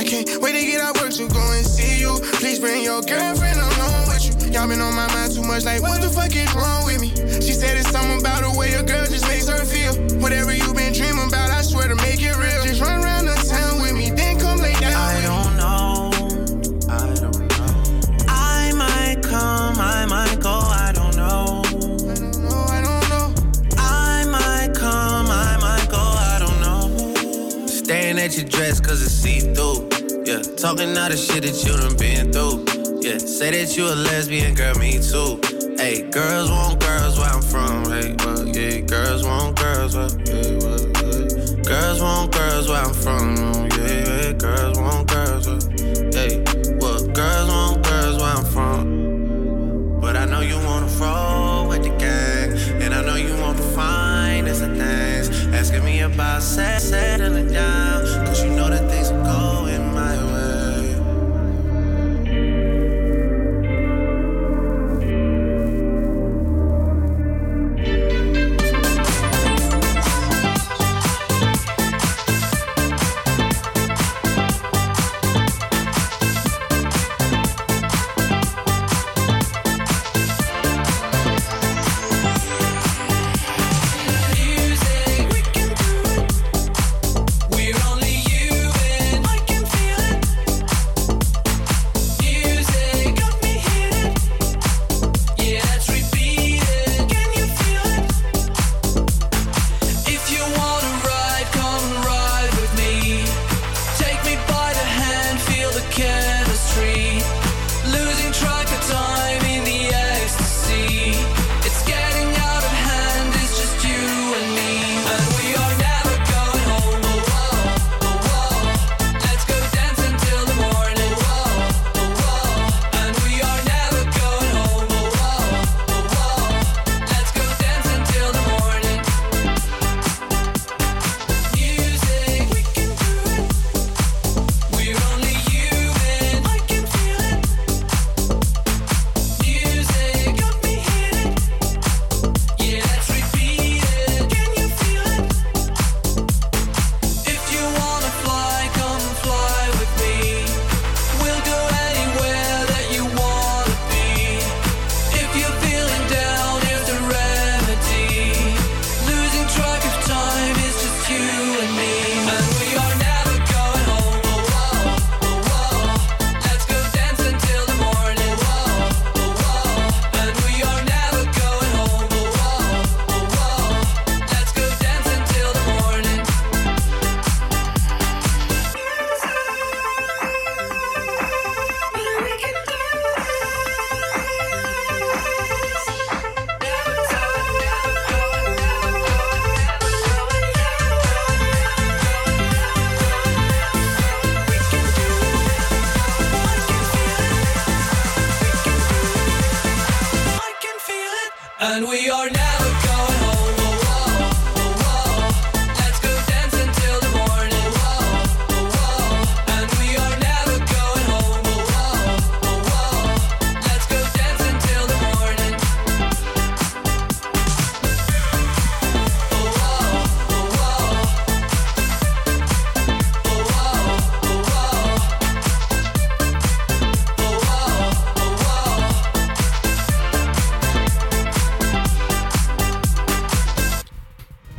I 0.00 0.04
can't 0.04 0.26
wait 0.42 0.54
to 0.58 0.62
get 0.66 0.80
out 0.80 0.98
work 1.00 1.12
to 1.14 1.28
go 1.28 1.44
and 1.54 1.64
see 1.64 2.00
you. 2.02 2.12
Please 2.42 2.58
bring 2.58 2.82
your 2.82 3.00
girlfriend 3.02 3.58
along 3.60 4.02
with 4.10 4.22
you. 4.26 4.34
Y'all 4.50 4.66
been 4.66 4.80
on 4.80 4.94
my 4.94 5.06
mind 5.14 5.30
too 5.32 5.46
much. 5.46 5.64
Like 5.64 5.82
what 5.82 6.02
the 6.02 6.10
fuck 6.10 6.34
is 6.34 6.50
wrong 6.54 6.84
with 6.86 7.00
me? 7.00 7.10
She 7.46 7.54
said 7.54 7.78
it's 7.78 7.90
something 7.90 8.18
about 8.18 8.39
dress 28.60 28.78
cause 28.78 29.02
it's 29.02 29.12
see 29.12 29.40
through. 29.40 29.88
Yeah, 30.28 30.42
talking 30.60 30.92
all 30.98 31.08
the 31.08 31.16
shit 31.16 31.42
that 31.44 31.56
you 31.64 31.72
done 31.80 31.96
been 31.96 32.28
through. 32.30 32.60
Yeah, 33.00 33.16
say 33.16 33.50
that 33.52 33.74
you 33.74 33.86
a 33.88 33.96
lesbian, 33.96 34.52
girl, 34.54 34.74
me 34.76 35.00
too. 35.00 35.40
Hey, 35.80 36.04
girls 36.10 36.50
want 36.50 36.78
girls 36.78 37.18
where 37.18 37.30
I'm 37.32 37.40
from. 37.40 37.88
Hey, 37.88 38.14
well, 38.20 38.44
yeah, 38.46 38.80
girls 38.80 39.24
want 39.24 39.58
girls 39.58 39.96
where, 39.96 40.12
yeah, 40.28 40.60
well, 40.60 40.84
yeah. 40.92 41.62
Girls 41.72 42.00
want 42.02 42.32
girls 42.36 42.68
where 42.68 42.82
I'm 42.84 42.92
from. 42.92 43.26
Yeah, 43.80 44.28
yeah, 44.28 44.32
girls 44.32 44.78
want 44.78 45.08
girls 45.08 45.48
where, 45.48 45.62
hey, 46.12 46.44
well, 46.80 47.00
girls 47.20 47.48
want 47.48 47.82
girls 47.88 48.16
where 48.20 48.34
I'm 48.36 48.44
from. 48.44 50.00
But 50.02 50.16
I 50.16 50.26
know 50.26 50.40
you 50.40 50.56
wanna 50.68 50.92
roll 51.00 51.68
with 51.68 51.82
the 51.82 51.94
gang, 51.96 52.50
and 52.82 52.92
I 52.92 53.00
know 53.06 53.16
you 53.16 53.34
want 53.40 53.56
the 53.56 53.68
finest 53.72 54.62
of 54.62 54.76
things. 54.76 55.28
Asking 55.54 55.82
me 55.82 56.00
about 56.00 56.42
set, 56.42 56.82
settling 56.82 57.52
down, 57.52 57.89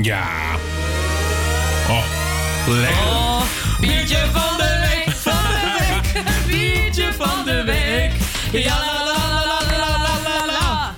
Ja. 0.02 0.56
Oh, 1.90 2.04
lekker. 2.68 3.06
Oh, 3.06 3.42
biertje 3.80 4.18
van 4.34 4.58
de 4.58 4.90
week, 4.90 5.16
van 5.16 5.34
de 5.34 5.78
week. 5.80 6.24
Biertje 6.48 7.14
van 7.14 7.46
de 7.46 7.64
week. 7.64 8.12
Ja, 8.64 8.80
la, 8.80 9.04
la, 9.04 9.46
la, 9.46 9.78
la, 9.78 10.20
la, 10.24 10.46
la, 10.46 10.96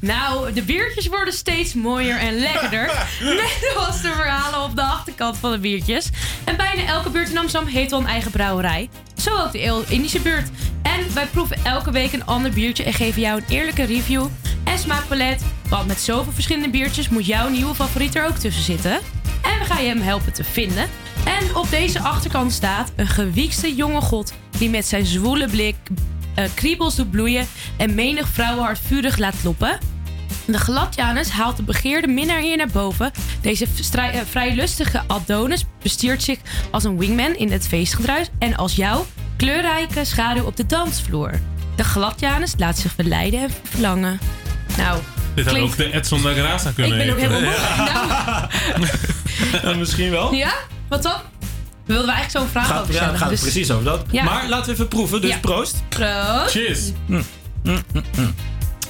Nou, 0.00 0.52
de 0.52 0.62
biertjes 0.62 1.06
worden 1.06 1.34
steeds 1.34 1.74
mooier 1.74 2.18
en 2.18 2.38
lekkerder. 2.38 2.86
Net 3.20 3.74
als 3.76 4.02
de 4.02 4.12
verhalen 4.12 4.62
op 4.62 4.76
de 4.76 4.82
achterkant 4.82 5.36
van 5.36 5.50
de 5.50 5.58
biertjes. 5.58 6.08
En 6.44 6.56
bijna 6.56 6.86
elke 6.86 7.10
buurt 7.10 7.30
in 7.30 7.38
Amsterdam 7.38 7.72
heeft 7.72 7.90
wel 7.90 8.00
een 8.00 8.06
eigen 8.06 8.30
brouwerij. 8.30 8.88
Zo 9.16 9.36
ook 9.36 9.52
de 9.52 9.84
Indische 9.88 10.20
buurt. 10.20 10.48
En 10.82 11.14
wij 11.14 11.26
proeven 11.26 11.56
elke 11.64 11.90
week 11.90 12.12
een 12.12 12.26
ander 12.26 12.50
biertje 12.50 12.84
en 12.84 12.92
geven 12.92 13.20
jou 13.20 13.38
een 13.40 13.46
eerlijke 13.48 13.84
review 13.84 14.26
en 14.70 14.78
smaakpalet. 14.78 15.42
Want 15.68 15.86
met 15.86 16.00
zoveel 16.00 16.32
verschillende 16.32 16.70
biertjes 16.70 17.08
moet 17.08 17.26
jouw 17.26 17.48
nieuwe 17.48 17.74
favoriet 17.74 18.14
er 18.14 18.26
ook 18.26 18.36
tussen 18.36 18.62
zitten. 18.62 18.92
En 19.42 19.58
we 19.58 19.64
gaan 19.64 19.82
je 19.82 19.88
hem 19.88 20.00
helpen 20.00 20.32
te 20.32 20.44
vinden. 20.44 20.88
En 21.24 21.56
op 21.56 21.70
deze 21.70 22.00
achterkant 22.00 22.52
staat 22.52 22.92
een 22.96 23.06
gewiekste 23.06 23.74
jonge 23.74 24.00
god 24.00 24.32
die 24.58 24.70
met 24.70 24.86
zijn 24.86 25.06
zwoele 25.06 25.48
blik 25.48 25.76
eh, 26.34 26.44
kriebels 26.54 26.96
doet 26.96 27.10
bloeien 27.10 27.46
en 27.76 27.94
menig 27.94 28.28
vrouwenhart 28.28 28.78
vurig 28.78 29.18
laat 29.18 29.40
kloppen. 29.40 29.78
De 30.46 30.58
Gladianus 30.58 31.30
haalt 31.30 31.56
de 31.56 31.62
begeerde 31.62 32.06
minnaar 32.06 32.40
hier 32.40 32.56
naar 32.56 32.70
boven. 32.72 33.10
Deze 33.40 33.66
eh, 33.92 34.20
vrij 34.30 34.54
lustige 34.54 35.02
Adonis 35.06 35.64
bestiert 35.82 36.22
zich 36.22 36.38
als 36.70 36.84
een 36.84 36.98
wingman 36.98 37.34
in 37.34 37.52
het 37.52 37.68
feestgedruis 37.68 38.28
en 38.38 38.56
als 38.56 38.76
jouw 38.76 39.06
kleurrijke 39.36 40.04
schaduw 40.04 40.44
op 40.44 40.56
de 40.56 40.66
dansvloer. 40.66 41.30
De 41.76 41.84
Gladianus 41.84 42.54
laat 42.58 42.78
zich 42.78 42.92
verleiden 42.92 43.40
en 43.40 43.50
verlangen. 43.62 44.18
Nou, 44.76 44.98
Dit 45.34 45.44
had 45.44 45.54
klinkt- 45.54 45.70
ook 45.72 45.76
de 45.76 45.92
Edson 45.92 46.22
da 46.22 46.32
Graça 46.32 46.74
kunnen 46.74 47.00
Ik 47.00 47.06
ben 47.06 47.12
ook 47.14 47.20
helemaal 47.20 47.52
Ja, 49.62 49.74
misschien 49.78 50.10
wel. 50.10 50.34
Ja? 50.34 50.52
Wat 50.88 51.02
dan? 51.02 51.12
We 51.86 51.96
wilden 51.96 52.06
we 52.06 52.12
eigenlijk 52.12 52.44
zo'n 52.44 52.62
vraag 52.62 52.66
Gaat, 52.66 52.80
over 52.82 52.94
ja, 52.94 52.98
stellen. 53.00 53.18
gaat 53.18 53.30
het 53.30 53.40
dus- 53.40 53.50
precies 53.52 53.70
over 53.70 53.84
dat. 53.84 54.04
Ja. 54.10 54.22
Maar 54.24 54.48
laten 54.48 54.66
we 54.66 54.72
even 54.72 54.88
proeven, 54.88 55.20
dus 55.20 55.30
Ja. 55.30 55.38
proost. 55.38 55.82
Proost. 55.88 56.50
Cheers. 56.50 56.80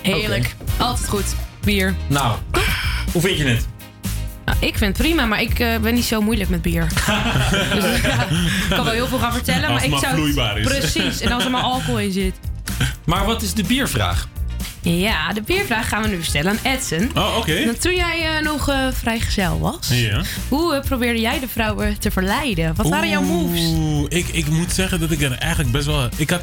Heerlijk. 0.02 0.55
Altijd 0.77 1.09
goed. 1.09 1.24
Bier. 1.65 1.94
Nou, 2.07 2.36
hoe 3.12 3.23
vind 3.23 3.39
je 3.39 3.44
het? 3.44 3.66
Nou, 4.44 4.59
ik 4.61 4.78
vind 4.78 4.97
het 4.98 5.07
prima, 5.07 5.24
maar 5.24 5.40
ik 5.40 5.59
eh, 5.59 5.77
ben 5.78 5.94
niet 5.94 6.05
zo 6.05 6.20
moeilijk 6.20 6.51
met 6.51 6.62
bier. 6.62 6.86
dus 7.74 8.01
ja, 8.02 8.23
ik 8.28 8.66
kan 8.69 8.85
wel 8.85 8.93
heel 8.93 9.07
veel 9.07 9.19
gaan 9.19 9.32
vertellen, 9.32 9.69
Als 9.69 9.73
maar 9.73 9.82
het 9.82 9.93
ik 9.93 9.98
zou... 9.98 10.15
vloeibaar 10.15 10.59
is. 10.59 10.66
Precies, 10.66 11.20
en 11.20 11.32
als 11.32 11.44
er 11.44 11.51
maar 11.51 11.62
alcohol 11.62 11.98
in 11.98 12.12
zit. 12.12 12.35
Maar 13.05 13.24
wat 13.24 13.43
is 13.43 13.55
de 13.55 13.62
biervraag? 13.65 14.28
Ja, 14.82 15.32
de 15.32 15.43
biervraag 15.43 15.89
gaan 15.89 16.02
we 16.02 16.09
nu 16.09 16.23
stellen 16.23 16.51
aan 16.51 16.73
Edson. 16.73 17.11
Oh, 17.15 17.36
oké. 17.39 17.74
Toen 17.81 17.94
jij 17.94 18.36
eh, 18.36 18.44
nog 18.44 18.69
eh 18.69 18.86
vrijgezel 18.93 19.59
was, 19.61 19.89
Ja. 19.93 20.23
hoe 20.48 20.74
eh, 20.74 20.81
probeerde 20.81 21.20
jij 21.20 21.40
de 21.40 21.48
vrouwen 21.48 21.98
te 21.98 22.11
verleiden? 22.11 22.74
Wat 22.74 22.89
waren 22.89 23.09
jouw 23.09 23.23
moves? 23.23 23.61
Oeh, 23.61 24.05
ik, 24.09 24.28
ik 24.28 24.48
moet 24.48 24.73
zeggen 24.73 25.01
dat 25.01 25.11
ik 25.11 25.20
er 25.20 25.32
eigenlijk 25.32 25.73
best 25.73 25.86
wel... 25.86 26.09
Ik 26.16 26.31
had, 26.31 26.43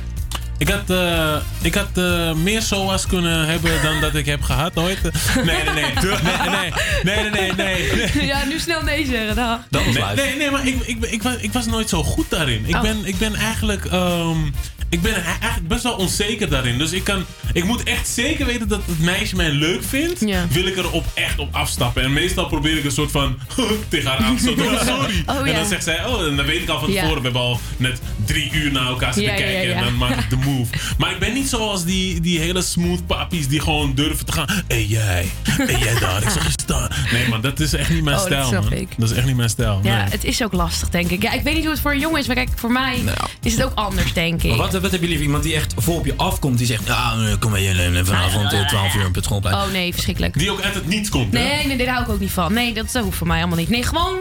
ik 0.57 0.69
had, 0.69 0.89
eh, 0.89 1.35
ik 1.61 1.73
had 1.75 1.89
eh, 1.93 2.33
meer 2.33 2.61
SOA's 2.61 3.07
kunnen 3.07 3.45
hebben 3.47 3.81
dan 3.83 4.01
dat 4.01 4.15
ik 4.15 4.25
heb 4.25 4.41
gehad 4.41 4.77
ooit. 4.77 4.99
Nee, 5.35 5.45
nee, 5.45 5.73
nee. 5.73 5.85
Nee, 6.47 6.71
nee, 7.03 7.29
nee, 7.29 7.31
nee, 7.31 7.51
nee, 7.55 8.11
nee. 8.13 8.25
ja, 8.25 8.43
nu 8.45 8.59
snel 8.59 8.81
nee 8.83 9.05
zeggen. 9.05 9.35
Dag. 9.35 9.59
nee, 9.85 9.93
nee, 10.15 10.35
nee, 10.37 10.51
maar 10.51 10.67
ik, 10.67 10.75
ik, 10.85 11.05
ik, 11.05 11.23
was, 11.23 11.35
ik 11.39 11.53
was 11.53 11.65
nooit 11.65 11.89
zo 11.89 12.03
goed 12.03 12.29
daarin. 12.29 12.63
Ik, 12.65 12.75
Oh. 12.75 12.81
ben, 12.81 13.05
ik 13.05 13.17
ben 13.17 13.35
eigenlijk... 13.35 13.85
ehm, 13.85 14.37
ik 14.89 15.01
ben 15.01 15.13
eigenlijk 15.23 15.67
best 15.67 15.83
wel 15.83 15.93
onzeker 15.93 16.49
daarin. 16.49 16.77
Dus 16.77 16.91
ik, 16.91 17.03
kan, 17.03 17.25
ik 17.53 17.63
moet 17.63 17.83
echt 17.83 18.07
zeker 18.07 18.45
weten 18.45 18.67
dat 18.67 18.81
het 18.85 18.99
meisje 18.99 19.35
mij 19.35 19.49
leuk 19.51 19.83
vindt. 19.83 20.19
Wil 20.49 20.65
ik 20.65 20.77
er 20.77 20.91
op, 20.91 21.05
echt 21.13 21.39
op 21.39 21.55
afstappen. 21.55 22.03
En 22.03 22.13
meestal 22.13 22.45
probeer 22.47 22.77
ik 22.77 22.83
een 22.85 22.91
soort 22.91 23.11
van 23.11 23.37
tegen 23.89 24.09
haar 24.09 24.17
aan 24.19 24.35
te 24.37 24.41
stoten. 24.41 24.65
Oh, 24.65 24.81
sorry. 24.97 25.23
Oh, 25.25 25.37
en 25.39 25.45
ja. 25.45 25.53
dan 25.53 25.65
zegt 25.65 25.83
zij, 25.83 26.05
oh, 26.05 26.25
en 26.27 26.35
dan 26.35 26.45
weet 26.45 26.61
ik 26.61 26.69
al 26.69 26.79
van 26.79 26.91
Ja. 26.91 26.99
tevoren. 27.01 27.17
We 27.17 27.23
hebben 27.23 27.41
al 27.41 27.59
net 27.77 27.99
drie 28.25 28.51
uur 28.53 28.71
naar 28.71 28.87
elkaar 28.87 29.13
zitten 29.13 29.35
kijken. 29.35 29.53
ja, 29.53 29.61
ja. 29.61 29.75
En 29.75 29.83
dan 29.83 29.97
maak 29.97 30.19
ik 30.19 30.29
de 30.29 30.35
move. 30.47 30.73
Maar 30.97 31.11
ik 31.11 31.19
ben 31.19 31.33
niet 31.33 31.49
zoals 31.49 31.85
die, 31.85 32.21
die 32.21 32.39
hele 32.39 32.61
smooth 32.61 33.07
pappies 33.07 33.47
die 33.47 33.59
gewoon 33.61 33.93
durven 33.95 34.25
te 34.25 34.31
gaan. 34.31 34.47
Hé 34.47 34.63
hey, 34.67 34.85
jij, 34.85 35.31
hey, 35.43 35.79
jij 35.79 35.99
daar, 35.99 36.23
ik 36.23 36.29
zag 36.29 36.43
je 36.43 36.51
staan. 36.51 36.89
Nee 37.11 37.27
man, 37.27 37.41
dat 37.41 37.59
is 37.59 37.73
echt 37.73 37.89
niet 37.89 38.03
mijn 38.03 38.17
Oh, 38.17 38.29
dat 38.29 38.45
stijl 38.45 38.61
man. 38.61 38.73
ik. 38.73 38.87
Dat 38.97 39.09
is 39.09 39.17
echt 39.17 39.25
niet 39.25 39.35
mijn 39.35 39.49
stijl. 39.49 39.79
Ja, 39.83 39.97
nee. 39.97 40.11
het 40.11 40.23
is 40.23 40.43
ook 40.43 40.53
lastig, 40.53 40.89
denk 40.89 41.09
ik. 41.09 41.21
Ja, 41.21 41.31
ik 41.31 41.41
weet 41.41 41.53
niet 41.53 41.63
hoe 41.63 41.71
het 41.71 41.81
voor 41.81 41.91
een 41.91 41.99
jongen 41.99 42.19
is, 42.19 42.27
maar 42.27 42.35
kijk, 42.35 42.49
voor 42.55 42.71
mij 42.71 43.03
is 43.41 43.53
het 43.53 43.63
ook 43.63 43.73
anders, 43.75 44.13
denk 44.13 44.43
ik. 44.43 44.49
Maar 44.49 44.57
wat, 44.57 44.81
wat 44.81 44.91
heb 44.91 45.01
je 45.01 45.07
liever? 45.07 45.25
Iemand 45.25 45.43
die 45.43 45.55
echt 45.55 45.73
vol 45.77 45.95
op 45.95 46.05
je 46.05 46.13
afkomt, 46.17 46.57
die 46.57 46.67
zegt... 46.67 46.87
Ja, 46.87 47.15
eh, 47.19 47.39
kom 47.39 47.51
maar 47.51 47.59
hier, 47.59 47.95
eh, 47.95 48.05
vanavond 48.05 48.53
eh, 48.53 48.67
12 48.67 48.95
uur 48.95 49.05
op 49.05 49.15
het 49.15 49.23
schoolplein. 49.23 49.55
Oh 49.55 49.71
nee, 49.71 49.93
verschrikkelijk. 49.93 50.37
Die 50.39 50.51
ook 50.51 50.61
uit 50.61 50.73
het 50.73 50.87
niets 50.87 51.09
komt, 51.09 51.33
hè? 51.33 51.39
Nee, 51.39 51.67
nee, 51.67 51.77
daar 51.77 51.87
hou 51.87 52.03
ik 52.03 52.09
ook 52.09 52.19
niet 52.19 52.31
van. 52.31 52.53
Nee, 52.53 52.73
dat, 52.73 52.91
dat 52.91 53.03
hoeft 53.03 53.17
voor 53.17 53.27
mij 53.27 53.39
allemaal 53.39 53.57
niet. 53.57 53.69
Nee, 53.69 53.83
gewoon 53.83 54.17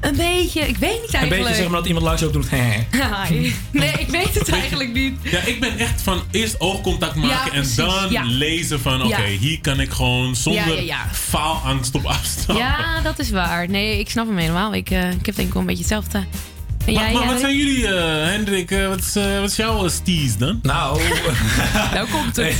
een 0.00 0.16
beetje, 0.16 0.60
ik 0.60 0.76
weet 0.76 1.00
niet 1.00 1.14
Een 1.14 1.18
eigenlijk. 1.20 1.30
beetje 1.42 1.54
zeg 1.54 1.64
maar 1.68 1.78
dat 1.78 1.86
iemand 1.86 2.04
langs 2.04 2.22
ook 2.22 2.32
doet. 2.32 2.48
Hi. 2.50 3.52
Nee, 3.70 3.92
ik 3.92 4.08
weet 4.08 4.34
het 4.34 4.48
eigenlijk 4.48 4.92
niet. 4.92 5.14
Ja, 5.22 5.38
ik 5.40 5.60
ben 5.60 5.78
echt 5.78 6.02
van 6.02 6.22
eerst 6.30 6.60
oogcontact 6.60 7.14
maken 7.14 7.52
Ja, 7.52 7.52
en 7.52 7.66
dan 7.76 8.10
ja. 8.10 8.22
lezen 8.24 8.80
van 8.80 9.02
oké, 9.02 9.22
Ja. 9.22 9.38
hier 9.38 9.60
kan 9.60 9.80
ik 9.80 9.90
gewoon 9.90 10.36
zonder 10.36 10.66
Ja, 10.68 10.74
ja, 10.74 10.80
ja. 10.80 11.06
faalangst 11.12 11.94
op 11.94 12.04
afstand. 12.04 12.58
Ja, 12.58 13.00
dat 13.00 13.18
is 13.18 13.30
waar. 13.30 13.68
Nee, 13.68 13.98
ik 13.98 14.10
snap 14.10 14.26
hem 14.26 14.36
helemaal. 14.36 14.74
Ik, 14.74 14.90
eh, 14.90 15.10
ik 15.10 15.26
heb 15.26 15.34
denk 15.36 15.48
ik 15.48 15.52
wel 15.52 15.62
een 15.62 15.68
beetje 15.68 15.82
hetzelfde. 15.84 16.18
En 16.18 16.94
Maar, 16.94 17.02
jij, 17.04 17.12
maar 17.12 17.26
wat 17.26 17.40
zijn 17.40 17.56
jullie, 17.56 17.86
eh, 17.86 18.24
Hendrik? 18.26 18.70
eh, 18.70 18.88
wat, 18.88 18.98
is, 18.98 19.14
wat 19.40 19.50
is 19.50 19.56
jouw 19.56 19.88
steez 19.88 20.36
dan? 20.36 20.58
Nou, 20.62 21.00
nou 21.94 22.08
komt 22.10 22.36
het. 22.36 22.54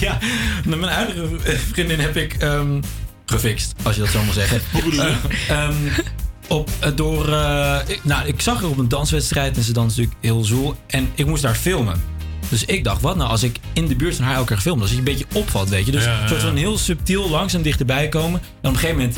ja, 0.00 0.18
met 0.64 0.78
mijn 0.80 0.92
huidige 0.92 1.28
vriendin 1.72 2.00
heb 2.00 2.16
ik 2.16 2.32
ehm, 2.34 2.80
gefixt, 3.26 3.74
als 3.82 3.94
je 3.94 4.00
dat 4.00 4.10
zo 4.10 4.22
mag 4.24 4.34
zeggen. 4.34 4.60
Hoe 4.72 4.82
bedoel 4.82 5.06
je? 5.06 5.14
Eh, 5.48 5.62
ehm, 5.64 5.74
op, 6.48 6.70
eh, 6.80 6.90
door, 6.94 7.32
eh, 7.32 7.78
ik, 7.86 8.00
nou, 8.04 8.26
ik 8.26 8.40
zag 8.40 8.60
haar 8.60 8.70
op 8.70 8.78
een 8.78 8.88
danswedstrijd 8.88 9.56
en 9.56 9.62
ze 9.62 9.72
danst 9.72 9.96
natuurlijk 9.96 10.24
heel 10.24 10.44
zoel. 10.44 10.74
En 10.86 11.10
ik 11.14 11.26
moest 11.26 11.42
daar 11.42 11.54
filmen. 11.54 12.02
Dus 12.48 12.64
ik 12.64 12.84
dacht, 12.84 13.00
wat 13.00 13.16
nou 13.16 13.30
als 13.30 13.42
ik 13.42 13.58
in 13.72 13.86
de 13.86 13.96
buurt 13.96 14.16
van 14.16 14.24
haar 14.24 14.34
elke 14.34 14.52
keer 14.52 14.62
film? 14.62 14.78
Dat 14.80 14.90
je 14.90 14.96
een 14.96 15.04
beetje 15.04 15.24
opvalt, 15.34 15.68
weet 15.68 15.86
je. 15.86 15.92
Dus 15.92 16.04
Ja, 16.04 16.10
ja, 16.12 16.22
een 16.22 16.28
soort 16.28 16.40
van 16.42 16.52
ja. 16.52 16.58
heel 16.58 16.78
subtiel 16.78 17.30
langzaam 17.30 17.62
dichterbij 17.62 18.08
komen. 18.08 18.40
En 18.40 18.68
op 18.68 18.74
een 18.74 18.80
gegeven 18.80 18.96
moment 18.96 19.16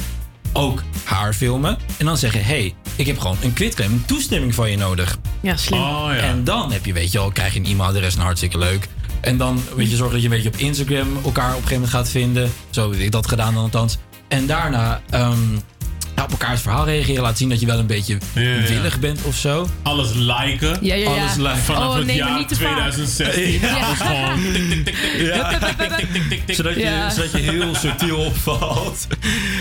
ook 0.53 0.83
haar 1.05 1.33
filmen. 1.33 1.79
En 1.97 2.07
dan 2.07 2.19
zeggen, 2.19 2.45
hey, 2.45 2.75
ik 2.97 3.07
heb 3.07 3.19
gewoon 3.19 3.37
een 3.43 3.53
quitclaim, 3.53 3.93
een 3.93 4.05
toestemming 4.05 4.55
van 4.55 4.71
je 4.71 4.77
nodig. 4.77 5.19
Ja, 5.41 5.57
slim. 5.57 5.81
Oh, 5.81 6.11
En 6.23 6.45
dan 6.45 6.73
heb 6.73 6.85
je, 6.85 6.93
weet 6.93 7.13
je 7.13 7.19
wel, 7.19 7.31
krijg 7.31 7.55
je 7.55 7.61
een 7.61 7.67
e-mailadres 7.67 8.15
en 8.15 8.21
hartstikke 8.21 8.59
leuk. 8.59 8.89
En 9.21 9.37
dan 9.37 9.63
weet 9.77 9.91
je, 9.91 9.97
zorg 9.97 10.13
dat 10.13 10.21
je 10.23 10.29
een 10.29 10.35
beetje 10.35 10.49
op 10.49 10.57
Instagram 10.57 11.17
elkaar 11.25 11.49
op 11.49 11.63
een 11.63 11.63
gegeven 11.63 11.75
moment 11.75 11.91
gaat 11.91 12.09
vinden. 12.09 12.51
Zo 12.71 12.91
heb 12.91 13.01
ik 13.01 13.13
dat 13.13 13.29
gedaan 13.29 13.55
dan 13.55 13.63
althans. 13.63 13.99
En 14.29 14.47
daarna 14.47 15.01
ehm, 15.11 15.39
ja, 15.55 15.78
op 16.23 16.31
elkaars 16.31 16.61
verhaal 16.61 16.85
reageren. 16.85 17.23
Laten 17.23 17.37
zien 17.37 17.49
dat 17.49 17.61
je 17.61 17.67
wel 17.67 17.79
een 17.79 17.87
beetje 17.87 18.19
ja. 18.35 18.41
willig 18.61 18.99
bent 19.01 19.23
of 19.23 19.37
zo. 19.37 19.69
Alles 19.83 20.13
liken. 20.15 20.79
Ja, 20.81 20.95
ja, 20.95 20.95
ja. 20.95 21.07
Alles 21.21 21.37
liken. 21.37 21.59
Vanaf 21.59 21.89
Oh, 21.89 21.95
het 21.97 22.07
nee, 22.07 22.19
maar 22.19 22.29
jaar 22.29 22.39
niet 22.39 22.49
te 22.49 22.55
vaak. 22.55 22.91
2016. 22.91 23.61
Ja. 23.61 23.77
Alles 23.77 23.99
gewoon 24.07 24.43
tik, 24.53 24.85
tik, 24.85 24.85
tik, 24.85 24.95
tik, 24.95 25.27
Ja. 25.35 25.49
tik, 25.49 25.59
tik, 25.59 25.89
tik, 25.99 26.13
tik, 26.13 26.29
tik, 26.29 26.47
tik. 26.47 26.57
Zodat 26.57 26.75
je, 26.75 26.81
Ja. 26.81 27.11
zodat 27.11 27.31
je 27.33 27.39
heel 27.39 27.75
subtiel 27.75 28.17
opvalt. 28.19 29.07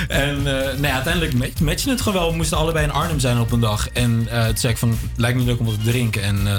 En 0.08 0.38
eh, 0.46 0.78
nee, 0.80 0.92
uiteindelijk 0.92 1.34
match- 1.34 1.60
matchen 1.60 1.90
het 1.90 2.02
gewoon 2.02 2.20
wel. 2.22 2.30
We 2.32 2.36
moesten 2.38 2.58
allebei 2.58 2.86
in 2.86 2.92
Arnhem 2.92 3.20
zijn 3.20 3.40
op 3.40 3.52
een 3.52 3.60
dag. 3.60 3.90
En 3.90 4.28
eh 4.32 4.46
toen 4.46 4.58
zei 4.58 4.74
ik 4.74 4.80
van, 4.80 4.98
lijkt 5.16 5.38
me 5.38 5.44
leuk 5.44 5.60
om 5.60 5.66
wat 5.66 5.76
te 5.84 5.90
drinken. 5.92 6.24
En 6.24 6.48
eh, 6.48 6.54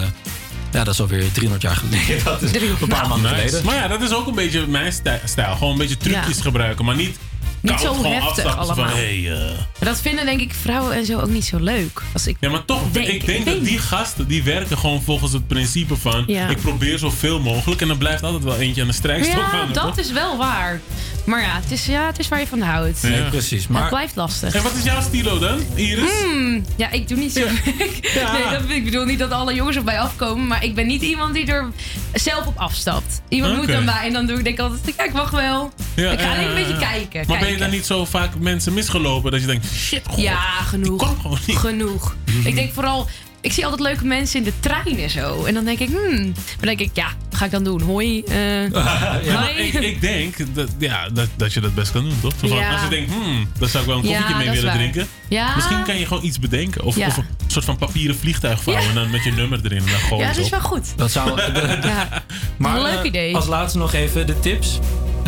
ja, 0.72 0.84
dat 0.84 0.94
is 0.94 1.00
alweer 1.00 1.32
300 1.32 1.62
jaar 1.62 1.76
geleden. 1.76 2.24
Dat 2.24 2.42
is 2.42 2.52
een 2.80 2.88
paar 2.88 3.08
maanden 3.08 3.30
geleden. 3.30 3.64
Maar 3.64 3.74
ja, 3.74 3.88
dat 3.88 4.02
is 4.02 4.12
ook 4.14 4.26
een 4.26 4.34
beetje 4.34 4.66
mijn 4.66 4.92
stij- 4.92 5.20
stijl. 5.24 5.52
Gewoon 5.54 5.72
een 5.72 5.78
beetje 5.78 5.96
trucjes 5.96 6.36
Ja. 6.36 6.42
gebruiken, 6.42 6.84
maar 6.84 6.96
niet... 6.96 7.16
Niet 7.60 7.80
zo 7.80 8.02
heftig 8.04 8.56
allemaal. 8.56 8.74
Van, 8.88 8.96
hey, 8.96 9.32
eh. 9.32 9.38
Maar 9.78 9.88
dat 9.88 10.00
vinden 10.00 10.24
denk 10.26 10.40
ik 10.40 10.54
vrouwen 10.62 10.96
en 10.96 11.04
zo 11.04 11.20
ook 11.20 11.28
niet 11.28 11.44
zo 11.44 11.58
leuk. 11.60 12.02
Als 12.12 12.26
ik 12.26 12.36
Ja, 12.40 12.50
maar 12.50 12.64
toch, 12.64 12.82
Denk- 12.92 13.06
ik 13.06 13.26
denk 13.26 13.38
ik 13.38 13.44
dat 13.44 13.64
die 13.64 13.78
gasten, 13.78 14.28
die 14.28 14.42
werken 14.42 14.78
gewoon 14.78 15.02
volgens 15.02 15.32
het 15.32 15.46
principe 15.48 15.96
van... 15.96 16.24
Ja. 16.26 16.48
ik 16.48 16.60
probeer 16.60 16.98
zoveel 16.98 17.40
mogelijk 17.40 17.80
en 17.80 17.88
dan 17.88 17.98
blijft 17.98 18.22
altijd 18.22 18.44
wel 18.44 18.56
eentje 18.56 18.80
aan 18.82 18.88
de 18.88 18.94
strijkstok 18.94 19.36
Ja, 19.52 19.66
dat 19.72 19.84
toch? 19.84 19.98
is 19.98 20.12
wel 20.12 20.36
waar. 20.36 20.80
Maar 21.24 21.40
ja 21.40 21.60
het, 21.62 21.70
is, 21.70 21.86
ja, 21.86 22.06
het 22.06 22.18
is 22.18 22.28
waar 22.28 22.40
je 22.40 22.46
van 22.46 22.60
houdt. 22.60 23.02
Nee, 23.02 23.22
precies. 23.22 23.62
Het 23.62 23.70
Maar 23.70 23.88
blijft 23.88 24.16
lastig. 24.16 24.54
En 24.54 24.62
wat 24.62 24.72
is 24.74 24.84
jouw 24.84 25.00
stilo 25.00 25.38
dan, 25.38 25.60
Iris? 25.74 26.10
Hmm, 26.22 26.64
ja, 26.76 26.90
ik 26.90 27.08
doe 27.08 27.18
niet 27.18 27.32
zo. 27.32 27.40
nee, 27.40 28.50
dat, 28.50 28.62
ik 28.68 28.84
bedoel 28.84 29.04
niet 29.04 29.18
dat 29.18 29.30
alle 29.30 29.54
jongens 29.54 29.76
op 29.76 29.84
mij 29.84 30.00
afkomen, 30.00 30.46
maar 30.46 30.64
ik 30.64 30.74
ben 30.74 30.86
niet 30.86 31.02
iemand 31.02 31.34
die 31.34 31.46
er 31.46 31.68
zelf 32.12 32.46
op 32.46 32.58
afstapt. 32.58 33.20
Iemand 33.28 33.56
moet 33.56 33.72
aan 33.74 33.84
mij 33.84 34.06
en 34.06 34.12
dan 34.12 34.26
doe 34.26 34.38
ik 34.38 34.44
denk 34.44 34.58
ik 34.58 34.64
altijd, 34.64 34.94
ja, 34.96 35.04
ik 35.04 35.12
wacht 35.12 35.32
wel. 35.32 35.72
Ja, 35.96 36.10
ik 36.10 36.20
ga 36.20 36.30
alleen 36.34 36.48
een 36.48 36.54
beetje 36.54 36.78
kijken. 36.78 37.24
Maar 37.26 37.38
ben 37.38 37.57
je 37.58 37.64
dan 37.64 37.70
niet 37.74 37.86
zo 37.86 38.04
vaak 38.04 38.38
mensen 38.38 38.72
misgelopen 38.74 39.30
dat 39.30 39.40
je 39.40 39.46
denkt, 39.46 39.66
shit, 39.74 40.02
Ja, 40.16 40.40
genoeg. 40.66 41.14
Genoeg. 41.46 42.16
Mhm. 42.26 42.46
Ik 42.46 42.54
denk 42.54 42.72
vooral, 42.72 43.08
ik 43.40 43.52
zie 43.52 43.64
altijd 43.64 43.82
leuke 43.82 44.04
mensen 44.04 44.38
in 44.38 44.44
de 44.44 44.52
trein 44.60 44.98
en 44.98 45.10
zo. 45.10 45.44
En 45.44 45.54
dan 45.54 45.64
denk 45.64 45.78
ik, 45.78 45.88
hmm. 45.88 46.22
Dan 46.32 46.34
denk 46.60 46.80
ik, 46.80 46.90
ja, 46.92 47.08
ga 47.30 47.44
ik 47.44 47.50
dan 47.50 47.64
doen. 47.64 47.80
Hoi. 47.82 48.22
eh, 48.22 48.70
Ja, 48.70 49.32
maar 49.32 49.42
hoi. 49.52 49.56
ik, 49.66 49.72
ik 49.74 50.00
denk 50.00 50.54
dat, 50.54 50.68
ja, 50.78 51.08
dat, 51.08 51.28
dat 51.36 51.52
je 51.52 51.60
dat 51.60 51.74
best 51.74 51.92
kan 51.92 52.02
doen, 52.04 52.20
toch? 52.20 52.32
Zo 52.40 52.48
van, 52.48 52.56
Ja. 52.56 52.72
Als 52.72 52.82
je 52.82 52.88
denkt, 52.88 53.12
hmm, 53.12 53.48
daar 53.58 53.68
zou 53.68 53.82
ik 53.82 53.88
wel 53.90 53.98
een 53.98 54.04
Ja, 54.08 54.10
koffietje 54.18 54.36
mee 54.36 54.46
dat 54.46 54.54
is 54.54 54.60
willen 54.60 54.76
waar. 54.78 54.90
drinken. 54.90 55.08
Ja. 55.28 55.54
Misschien 55.54 55.82
kan 55.84 55.98
je 55.98 56.06
gewoon 56.06 56.24
iets 56.24 56.38
bedenken. 56.38 56.82
Of, 56.84 56.96
Ja. 56.96 57.06
of 57.06 57.16
een 57.16 57.24
soort 57.46 57.64
van 57.64 57.76
papieren 57.76 58.16
vliegtuig 58.18 58.62
vouwen 58.62 58.84
Ja. 58.84 58.90
en 58.90 58.96
dan 58.96 59.10
met 59.10 59.24
je 59.24 59.32
nummer 59.32 59.60
erin. 59.64 59.78
En 59.78 59.84
dan 59.90 60.00
gooi 60.00 60.20
ja, 60.22 60.28
dat 60.32 60.36
is 60.44 60.48
wel 60.50 60.60
goed. 60.60 60.92
dat 60.96 61.10
zou... 61.10 61.40
Ja. 61.82 62.22
Maar 62.56 62.76
Een 62.76 62.82
leuk 62.82 62.98
eh, 62.98 63.04
idee. 63.04 63.34
als 63.34 63.46
laatste 63.46 63.78
nog 63.78 63.92
even 63.92 64.26
de 64.26 64.40
tips. 64.40 64.78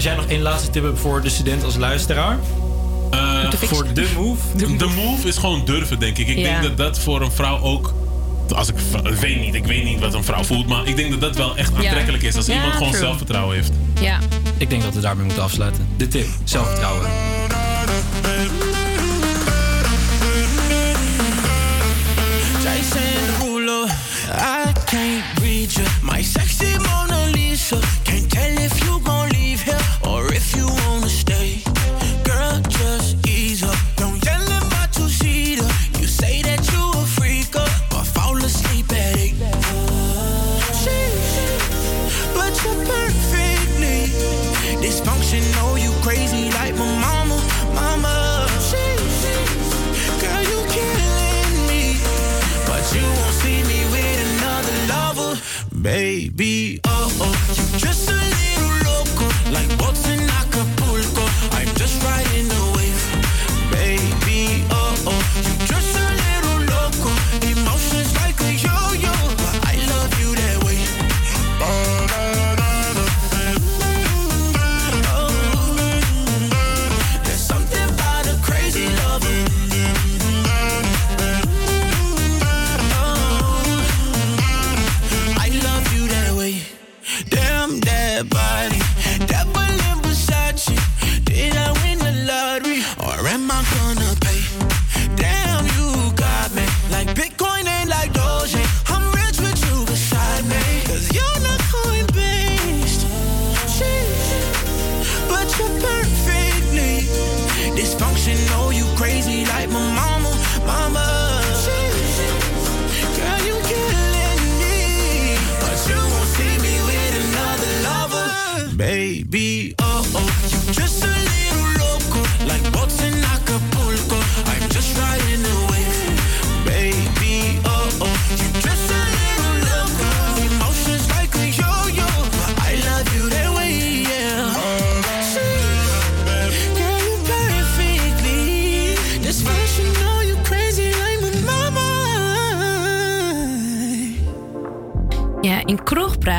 Als 0.01 0.09
jij 0.09 0.19
nog 0.19 0.27
één 0.29 0.43
laatste 0.43 0.71
tip 0.71 0.83
hebt 0.83 0.99
voor 0.99 1.23
de 1.23 1.29
student 1.29 1.65
als 1.65 1.77
luisteraar. 1.77 2.39
Eh, 3.11 3.51
voor 3.53 3.87
de 3.95 4.11
move. 4.17 4.57
De 4.57 4.87
move 4.97 5.29
is 5.29 5.37
gewoon 5.37 5.65
durven, 5.65 5.99
denk 5.99 6.19
ik. 6.19 6.29
Ik 6.29 6.37
Ja. 6.39 6.43
denk 6.43 6.63
dat 6.63 6.77
dat 6.77 6.99
voor 6.99 7.21
een 7.23 7.33
vrouw 7.33 7.61
ook. 7.61 7.95
Als 8.55 8.69
ik, 8.69 8.75
ik 9.03 9.15
weet 9.15 9.41
niet, 9.41 9.55
ik 9.55 9.65
weet 9.65 9.85
niet 9.85 10.01
wat 10.01 10.15
een 10.15 10.25
vrouw 10.25 10.43
voelt, 10.45 10.67
maar 10.67 10.87
ik 10.87 10.97
denk 10.97 11.11
dat 11.11 11.21
dat 11.21 11.37
wel 11.37 11.57
echt 11.57 11.71
Ja. 11.71 11.77
aantrekkelijk 11.77 12.23
is 12.23 12.37
als 12.37 12.47
Ja, 12.47 12.55
iemand 12.55 12.73
gewoon 12.73 12.89
true. 12.89 13.03
zelfvertrouwen 13.03 13.55
heeft. 13.57 13.71
Ja. 14.01 14.19
Ik 14.59 14.71
denk 14.71 14.83
dat 14.83 14.95
we 14.95 15.01
daarmee 15.01 15.25
moeten 15.25 15.43
afsluiten. 15.43 15.87
De 15.97 16.09
tip, 16.09 16.27
zelfvertrouwen. 16.45 17.09
My 26.03 26.23
sexy 26.23 26.77
Mona 26.77 27.25
Lisa. 27.33 27.79
Can't 28.05 28.29
tell 28.31 28.60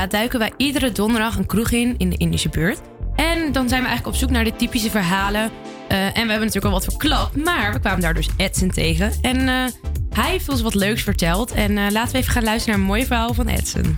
Duiken 0.10 0.40
wij 0.40 0.54
iedere 0.58 0.92
donderdag 0.92 1.38
een 1.38 1.46
kroeg 1.46 1.72
in 1.72 1.96
in 1.98 2.10
de 2.10 2.18
Indische 2.18 2.50
buurt. 2.50 2.82
En 3.16 3.52
dan 3.52 3.70
zijn 3.70 3.82
we 3.82 3.88
eigenlijk 3.88 4.08
op 4.08 4.16
zoek 4.16 4.30
naar 4.30 4.44
de 4.44 4.56
typische 4.56 4.90
verhalen. 4.90 5.52
Eh, 5.88 6.06
en 6.06 6.12
we 6.12 6.18
hebben 6.18 6.40
natuurlijk 6.40 6.66
al 6.66 6.72
wat 6.72 6.84
verklapt, 6.84 7.36
maar 7.44 7.74
we 7.74 7.80
kwamen 7.80 8.02
daar 8.02 8.14
dus 8.14 8.30
Edson 8.38 8.70
tegen. 8.70 9.12
En 9.22 9.40
eh, 9.48 9.64
hij 10.10 10.32
heeft 10.32 10.50
ons 10.50 10.62
wat 10.62 10.76
leuks 10.76 11.04
verteld. 11.04 11.52
En 11.52 11.78
eh, 11.78 11.92
laten 11.92 12.12
we 12.12 12.18
even 12.18 12.32
gaan 12.32 12.44
luisteren 12.44 12.80
naar 12.80 12.88
een 12.88 12.94
mooi 12.94 13.06
verhaal 13.06 13.34
van 13.34 13.48
Edson. 13.48 13.98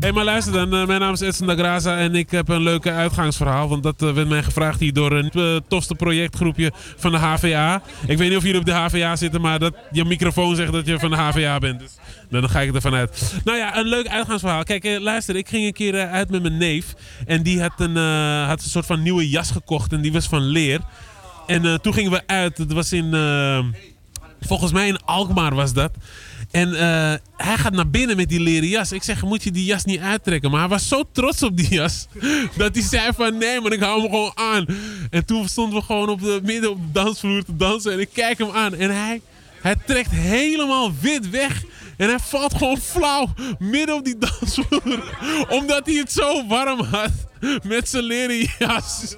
Hé, 0.00 0.12
maar 0.12 0.24
luister 0.24 0.52
dan. 0.52 0.74
Eh, 0.74 0.86
mijn 0.86 1.00
naam 1.00 1.12
is 1.12 1.20
Edson 1.20 1.46
da 1.46 1.54
Graza 1.54 1.98
en 1.98 2.14
ik 2.14 2.30
heb 2.30 2.48
een 2.48 2.62
leuke 2.62 2.92
uitgangsverhaal. 2.92 3.68
Want 3.68 3.82
dat 3.82 4.02
eh, 4.02 4.12
werd 4.12 4.28
mij 4.28 4.42
gevraagd 4.42 4.80
hier 4.80 4.92
door 4.92 5.12
een 5.12 5.30
eh, 5.30 5.56
tofste 5.68 5.94
projectgroepje 5.94 6.72
van 6.96 7.12
de 7.12 7.18
HVA. 7.18 7.82
Ik 8.06 8.18
weet 8.18 8.28
niet 8.28 8.36
of 8.36 8.42
jullie 8.42 8.60
op 8.60 8.66
de 8.66 8.72
HVA 8.72 9.16
zitten, 9.16 9.40
maar 9.40 9.58
dat 9.58 9.74
je 9.90 10.04
microfoon 10.04 10.56
zegt 10.56 10.72
dat 10.72 10.86
je 10.86 10.98
van 10.98 11.10
de 11.10 11.16
HVA 11.16 11.58
bent. 11.58 11.78
Dus 11.78 11.96
dan 12.30 12.48
ga 12.48 12.60
ik 12.60 12.74
ervan 12.74 12.94
uit. 12.94 13.34
Nou 13.44 13.58
ja, 13.58 13.76
een 13.76 13.86
leuk 13.86 14.08
uitgangsverhaal. 14.08 14.62
Kijk, 14.62 14.98
luister. 15.00 15.36
Ik 15.36 15.48
ging 15.48 15.66
een 15.66 15.72
keer 15.72 16.06
uit 16.08 16.30
met 16.30 16.42
mijn 16.42 16.56
neef. 16.56 16.94
En 17.26 17.42
die 17.42 17.60
had 17.60 17.72
een, 17.76 17.96
had 18.46 18.62
een 18.62 18.70
soort 18.70 18.86
van 18.86 19.02
nieuwe 19.02 19.28
jas 19.28 19.50
gekocht. 19.50 19.92
En 19.92 20.00
die 20.00 20.12
was 20.12 20.26
van 20.26 20.42
leer. 20.42 20.80
En 21.46 21.80
toen 21.80 21.94
gingen 21.94 22.10
we 22.10 22.22
uit. 22.26 22.58
Het 22.58 22.72
was 22.72 22.92
in... 22.92 23.10
volgens 24.40 24.72
mij 24.72 24.88
in 24.88 25.04
Alkmaar 25.04 25.54
was 25.54 25.72
dat. 25.72 25.90
En 26.50 26.74
eh, 26.74 27.14
hij 27.36 27.56
gaat 27.56 27.72
naar 27.72 27.90
binnen 27.90 28.16
met 28.16 28.28
die 28.28 28.40
leren 28.40 28.68
jas. 28.68 28.92
Ik 28.92 29.02
zeg, 29.02 29.22
moet 29.22 29.42
je 29.42 29.50
die 29.50 29.64
jas 29.64 29.84
niet 29.84 30.00
uittrekken? 30.00 30.50
Maar 30.50 30.60
hij 30.60 30.68
was 30.68 30.88
zo 30.88 31.02
trots 31.12 31.42
op 31.42 31.56
die 31.56 31.74
jas. 31.74 32.06
Dat 32.56 32.74
hij 32.74 32.84
zei 32.84 33.12
van, 33.12 33.38
nee 33.38 33.60
maar 33.60 33.72
ik 33.72 33.80
hou 33.80 34.00
hem 34.00 34.10
gewoon 34.10 34.32
aan. 34.34 34.66
En 35.10 35.24
toen 35.24 35.48
stonden 35.48 35.78
we 35.78 35.84
gewoon 35.84 36.08
op 36.08 36.20
de, 36.20 36.40
midden 36.42 36.70
op 36.70 36.76
de 36.76 36.92
dansvloer 36.92 37.44
te 37.44 37.56
dansen. 37.56 37.92
En 37.92 38.00
ik 38.00 38.08
kijk 38.12 38.38
hem 38.38 38.50
aan. 38.50 38.74
En 38.74 38.90
hij, 38.90 39.20
hij 39.60 39.76
trekt 39.86 40.10
helemaal 40.10 40.92
wit 41.00 41.30
weg. 41.30 41.62
En 41.98 42.08
hij 42.08 42.18
valt 42.18 42.54
gewoon 42.54 42.78
flauw 42.78 43.28
midden 43.58 43.94
op 43.94 44.04
die 44.04 44.18
dansvloer. 44.18 45.16
Omdat 45.48 45.86
hij 45.86 45.94
het 45.94 46.12
zo 46.12 46.46
warm 46.46 46.80
had. 46.80 47.10
Met 47.62 47.88
zijn 47.88 48.04
leren 48.04 48.48
jas. 48.58 49.16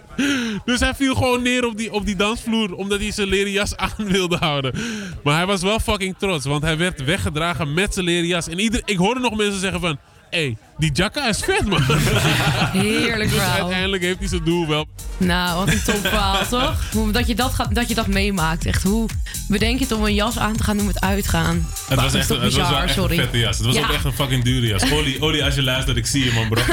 Dus 0.65 0.81
hij 0.81 0.95
viel 0.95 1.15
gewoon 1.15 1.43
neer 1.43 1.67
op 1.67 1.77
die, 1.77 1.93
op 1.93 2.07
die 2.07 2.17
dansvloer. 2.17 2.75
Omdat 2.75 3.01
hij 3.01 3.11
zijn 3.11 3.29
leren 3.29 3.51
jas 3.51 3.77
aan 3.77 3.91
wilde 3.97 4.37
houden. 4.37 4.75
Maar 5.23 5.37
hij 5.37 5.47
was 5.47 5.63
wel 5.63 5.79
fucking 5.79 6.15
trots. 6.19 6.45
Want 6.45 6.63
hij 6.63 6.77
werd 6.77 7.05
weggedragen 7.05 7.75
met 7.75 7.95
zijn 7.95 8.07
leren 8.07 8.27
jas. 8.27 8.49
En 8.49 8.59
ik 8.85 8.97
hoorde 8.97 9.21
nog 9.21 9.37
mensen 9.37 9.61
zeggen 9.61 9.81
van... 9.81 9.99
Hé, 10.31 10.39
hey, 10.39 10.57
die 10.81 10.91
jacka 10.93 11.29
is 11.29 11.39
vet 11.39 11.67
man. 11.67 11.83
Heerlijk 12.73 13.31
dus 13.31 13.39
verhaal. 13.39 13.59
uiteindelijk 13.61 14.03
heeft 14.03 14.19
hij 14.19 14.29
zijn 14.29 14.45
doel 14.45 14.67
wel. 14.69 14.87
Nou, 15.17 15.59
wat 15.65 15.75
een 15.75 15.83
top 15.85 16.01
verhaal, 16.07 16.47
toch? 16.61 16.75
Hoe, 16.93 17.11
dat, 17.13 17.27
je 17.27 17.35
dat, 17.35 17.53
gaat, 17.55 17.75
dat 17.75 17.89
je 17.89 17.95
dat 17.95 18.07
meemaakt. 18.07 18.67
Echt, 18.67 18.83
hoe 18.83 19.09
bedenk 19.49 19.79
je 19.79 19.85
het 19.85 19.93
om 19.95 20.05
een 20.05 20.15
jas 20.15 20.39
aan 20.39 20.57
te 20.57 20.65
gaan 20.65 20.77
doen 20.77 20.87
met 20.87 21.01
uitgaan? 21.01 21.67
Het 21.89 22.01
was, 22.01 22.15
echt, 22.15 22.29
was 22.29 22.39
wel 22.39 22.49
bizar, 22.49 22.83
echt 22.83 22.95
sorry. 22.95 23.17
een 23.19 23.23
vette 23.23 23.39
jas. 23.39 23.57
Het 23.57 23.67
was 23.67 23.75
Ja. 23.75 23.83
ook 23.83 23.91
echt 23.91 24.05
een 24.05 24.13
fucking 24.13 24.45
dure 24.45 24.67
jas. 24.67 24.91
Oli, 24.93 25.17
Oli, 25.21 25.43
als 25.43 25.55
je 25.55 25.63
luistert, 25.63 25.97
ik 25.97 26.07
zie 26.07 26.25
je 26.25 26.33
man 26.33 26.49
bro. 26.49 26.63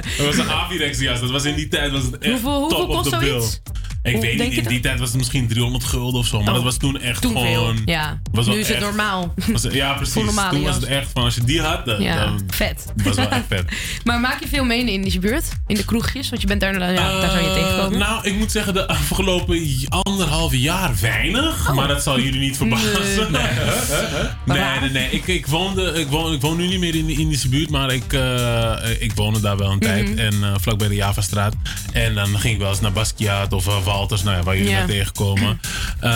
Het 0.00 0.26
was 0.26 0.36
een 0.38 0.50
Avirex 0.50 0.98
jas. 0.98 1.20
Dat 1.20 1.30
was 1.30 1.44
in 1.44 1.54
die 1.54 1.68
tijd 1.68 1.90
was 1.92 2.02
het 2.02 2.18
echt 2.18 2.32
Hoeveel- 2.32 2.58
hoeveel 2.60 2.78
top 2.78 2.88
kost 2.88 3.10
the 3.10 3.16
bill. 3.18 3.28
zoiets? 3.28 3.60
Ik 4.02 4.12
Hoe 4.12 4.20
weet 4.20 4.38
niet, 4.38 4.52
in 4.52 4.64
die 4.68 4.80
tijd 4.80 4.98
was 4.98 5.08
het 5.08 5.18
misschien 5.18 5.48
300 5.48 5.84
gulden 5.84 6.20
of 6.20 6.26
zo. 6.26 6.38
Maar 6.38 6.48
Oh. 6.48 6.54
dat 6.54 6.62
was 6.62 6.76
toen 6.76 7.00
echt 7.00 7.22
Toen 7.22 7.32
veel, 7.32 7.42
gewoon... 7.42 7.82
ja. 7.84 8.20
was 8.32 8.46
Nu 8.46 8.54
is 8.58 8.68
het 8.68 8.80
normaal. 8.80 9.34
was- 9.46 9.62
ja, 9.70 9.92
precies. 10.00 10.12
Toen 10.50 10.62
was 10.62 10.74
het 10.74 10.84
echt 10.84 11.10
van, 11.12 11.22
als 11.22 11.34
je 11.34 11.44
die 11.44 11.60
had, 11.60 11.95
Ja, 12.02 12.24
dan 12.24 12.42
vet. 12.48 12.84
was 13.04 13.16
wel 13.16 13.28
echt 13.28 13.44
vet. 13.48 13.64
Maar 14.04 14.20
maak 14.20 14.40
je 14.40 14.48
veel 14.48 14.64
mee 14.64 14.78
in 14.80 14.86
de 14.86 14.92
Indische 14.92 15.18
buurt? 15.18 15.44
In 15.66 15.74
de 15.76 15.84
kroegjes? 15.84 16.28
Want 16.28 16.40
je 16.42 16.48
bent 16.48 16.60
daar, 16.60 16.74
ja, 16.92 17.20
daar 17.20 17.30
zou 17.30 17.42
je 17.42 17.48
Eh, 17.48 17.54
tegenkomen. 17.54 17.98
Nou, 17.98 18.26
ik 18.28 18.34
moet 18.36 18.52
zeggen, 18.52 18.74
de 18.74 18.86
afgelopen 18.88 19.66
anderhalf 19.88 20.54
jaar 20.54 20.90
weinig. 21.00 21.72
Maar 21.74 21.88
dat 21.88 22.02
zal 22.02 22.20
jullie 22.20 22.40
niet 22.40 22.56
verbazen. 22.56 22.90
Oh. 23.26 23.30
Nee. 23.30 23.42
Nee, 24.46 24.58
nee, 24.70 24.80
nee. 24.80 24.90
nee. 24.90 25.10
Ik, 25.10 25.26
ik, 25.26 25.46
woonde, 25.46 25.92
ik, 25.92 26.08
woon, 26.08 26.32
ik 26.32 26.40
woon 26.40 26.56
nu 26.56 26.66
niet 26.66 26.80
meer 26.80 26.94
in 26.94 27.06
de 27.06 27.12
Indische 27.12 27.48
buurt, 27.48 27.70
maar 27.70 27.92
ik, 27.92 28.12
eh, 28.12 28.74
ik 28.98 29.12
woonde 29.14 29.40
daar 29.40 29.56
wel 29.56 29.70
een 29.70 29.78
tijd. 29.80 30.08
Mhm. 30.10 30.18
En 30.18 30.34
uh, 30.34 30.54
vlakbij 30.60 30.88
de 30.88 30.94
Javastraat. 30.94 31.54
En 31.92 32.14
dan 32.14 32.38
ging 32.38 32.54
ik 32.54 32.60
wel 32.60 32.70
eens 32.70 32.80
naar 32.80 32.92
Basquiat 32.92 33.52
of 33.52 33.66
uh, 33.66 33.84
Walters, 33.84 34.22
nou 34.22 34.36
ja, 34.36 34.42
waar 34.42 34.54
jullie 34.56 34.70
Ja. 34.70 34.76
zijn 34.76 34.88
tegenkomen. 34.88 35.60
Uh, 36.04 36.10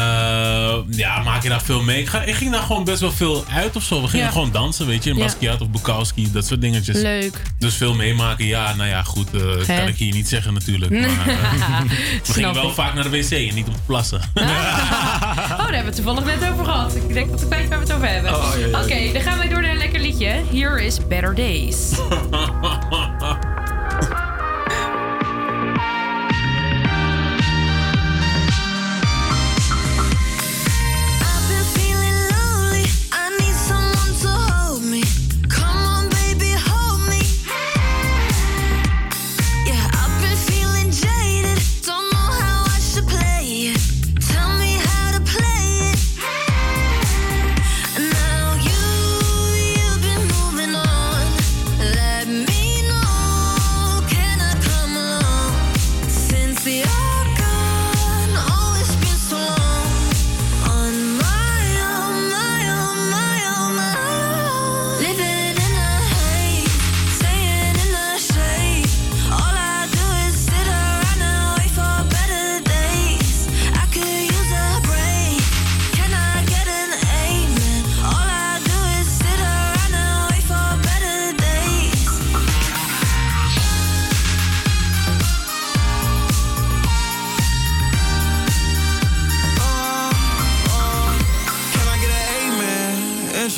ja, 0.90 1.22
maak 1.24 1.42
je 1.42 1.48
daar 1.48 1.62
veel 1.62 1.82
mee? 1.82 2.00
Ik, 2.00 2.08
ga, 2.08 2.22
ik 2.22 2.34
ging 2.34 2.50
daar 2.52 2.62
gewoon 2.62 2.84
best 2.84 3.00
wel 3.00 3.12
veel 3.12 3.44
uit 3.54 3.76
of 3.76 3.82
zo. 3.82 4.02
We 4.02 4.08
gingen 4.08 4.26
Ja. 4.26 4.32
gewoon 4.32 4.50
dansen, 4.52 4.86
weet 4.86 5.04
je. 5.04 5.10
In 5.10 5.16
Ja. 5.16 5.22
Basquiat 5.24 5.60
of 5.60 5.69
Bukowski, 5.70 6.32
dat 6.32 6.46
soort 6.46 6.60
dingetjes. 6.60 6.96
Leuk. 6.96 7.42
Dus 7.58 7.74
veel 7.74 7.94
meemaken, 7.94 8.46
ja, 8.46 8.74
nou 8.74 8.88
ja, 8.88 9.02
goed. 9.02 9.34
eh, 9.34 9.40
Hè? 9.66 9.78
kan 9.78 9.88
ik 9.88 9.96
hier 9.96 10.12
niet 10.12 10.28
zeggen 10.28 10.54
natuurlijk. 10.54 10.90
Maar, 10.90 11.28
uh, 11.28 11.80
we 12.26 12.32
gingen 12.32 12.54
wel 12.54 12.68
ik. 12.68 12.74
vaak 12.74 12.94
naar 12.94 13.02
de 13.02 13.10
wc 13.10 13.30
en 13.30 13.54
niet 13.54 13.66
om 13.66 13.74
te 13.74 13.80
plassen. 13.86 14.20
Oh, 14.34 14.44
daar 14.44 15.58
hebben 15.58 15.78
we 15.80 15.86
het 15.86 15.94
toevallig 15.94 16.24
net 16.24 16.50
over 16.52 16.64
gehad. 16.64 16.94
Ik 16.96 17.12
denk 17.12 17.30
dat 17.30 17.42
ik 17.42 17.48
weet 17.48 17.68
waar 17.68 17.78
we 17.78 17.84
het 17.84 17.94
over 17.94 18.08
hebben. 18.08 18.34
Oh. 18.34 18.82
Oké, 18.82 19.12
dan 19.12 19.22
gaan 19.22 19.38
wij 19.38 19.48
door 19.48 19.60
naar 19.62 19.70
een 19.70 19.76
lekker 19.78 20.00
liedje. 20.00 20.42
Here 20.52 20.84
is 20.84 21.06
Better 21.08 21.34
Days. 21.34 21.90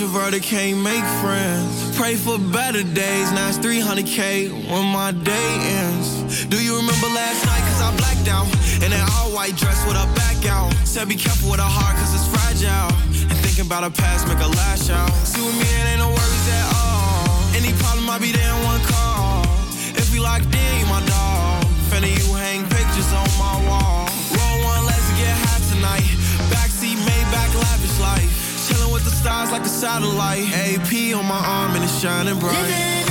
Introverted 0.03 0.43
can't 0.43 0.83
make 0.83 1.07
friends. 1.23 1.97
Pray 1.97 2.17
for 2.17 2.37
better 2.37 2.83
days. 2.83 3.31
Now 3.31 3.47
it's 3.47 3.59
300k 3.59 4.51
when 4.51 4.87
my 4.91 5.13
day 5.13 5.51
ends. 5.79 6.45
Do 6.47 6.59
you 6.59 6.75
remember 6.75 7.07
last 7.15 7.47
night? 7.47 7.63
Cause 7.71 7.81
I 7.87 7.95
blacked 8.03 8.27
out. 8.27 8.51
In 8.83 8.91
that 8.91 9.07
all 9.15 9.31
white 9.31 9.55
dress 9.55 9.79
with 9.87 9.95
a 9.95 10.03
back 10.19 10.43
out. 10.51 10.75
Said 10.83 11.09
be 11.09 11.15
careful 11.15 11.53
with 11.53 11.61
her 11.61 11.71
heart 11.71 11.95
cause 12.03 12.19
it's 12.19 12.27
fragile. 12.35 12.91
And 13.31 13.39
thinking 13.47 13.67
about 13.71 13.85
her 13.85 13.95
past 13.95 14.27
make 14.27 14.43
her 14.43 14.51
lash 14.51 14.91
out. 14.91 15.07
See 15.23 15.39
with 15.39 15.55
me, 15.55 15.71
it 15.71 15.95
ain't 15.95 16.03
no 16.03 16.11
worries 16.11 16.49
at 16.51 16.67
all. 16.83 17.39
Any 17.55 17.71
problem, 17.79 18.11
I'll 18.11 18.19
be 18.19 18.35
there 18.35 18.43
in 18.43 18.59
one 18.67 18.83
call. 18.83 19.47
If 19.95 20.11
we 20.13 20.19
locked 20.19 20.51
in, 20.51 20.73
you 20.83 20.87
my 20.91 20.99
dog. 21.07 21.63
Finna 21.95 22.11
you 22.11 22.27
hang 22.35 22.67
stars 29.23 29.53
like 29.53 29.63
a 29.63 29.69
satellite. 29.69 30.51
AP 30.53 31.15
on 31.15 31.27
my 31.27 31.39
arm 31.39 31.75
and 31.77 31.85
it's 31.85 32.01
shining 32.01 32.39
bright. 32.41 33.02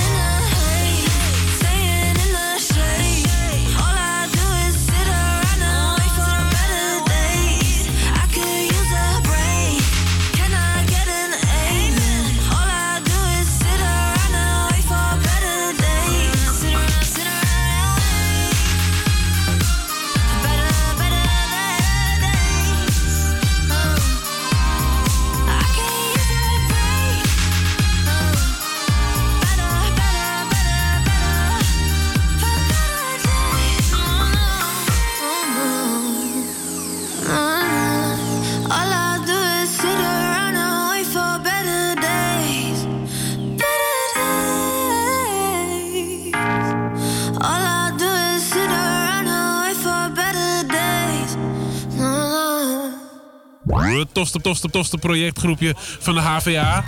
Tofste, 54.12 54.40
tofste, 54.40 54.70
tofste 54.70 54.98
projectgroepje 54.98 55.74
van 55.76 56.14
de 56.14 56.20
HVA. 56.20 56.84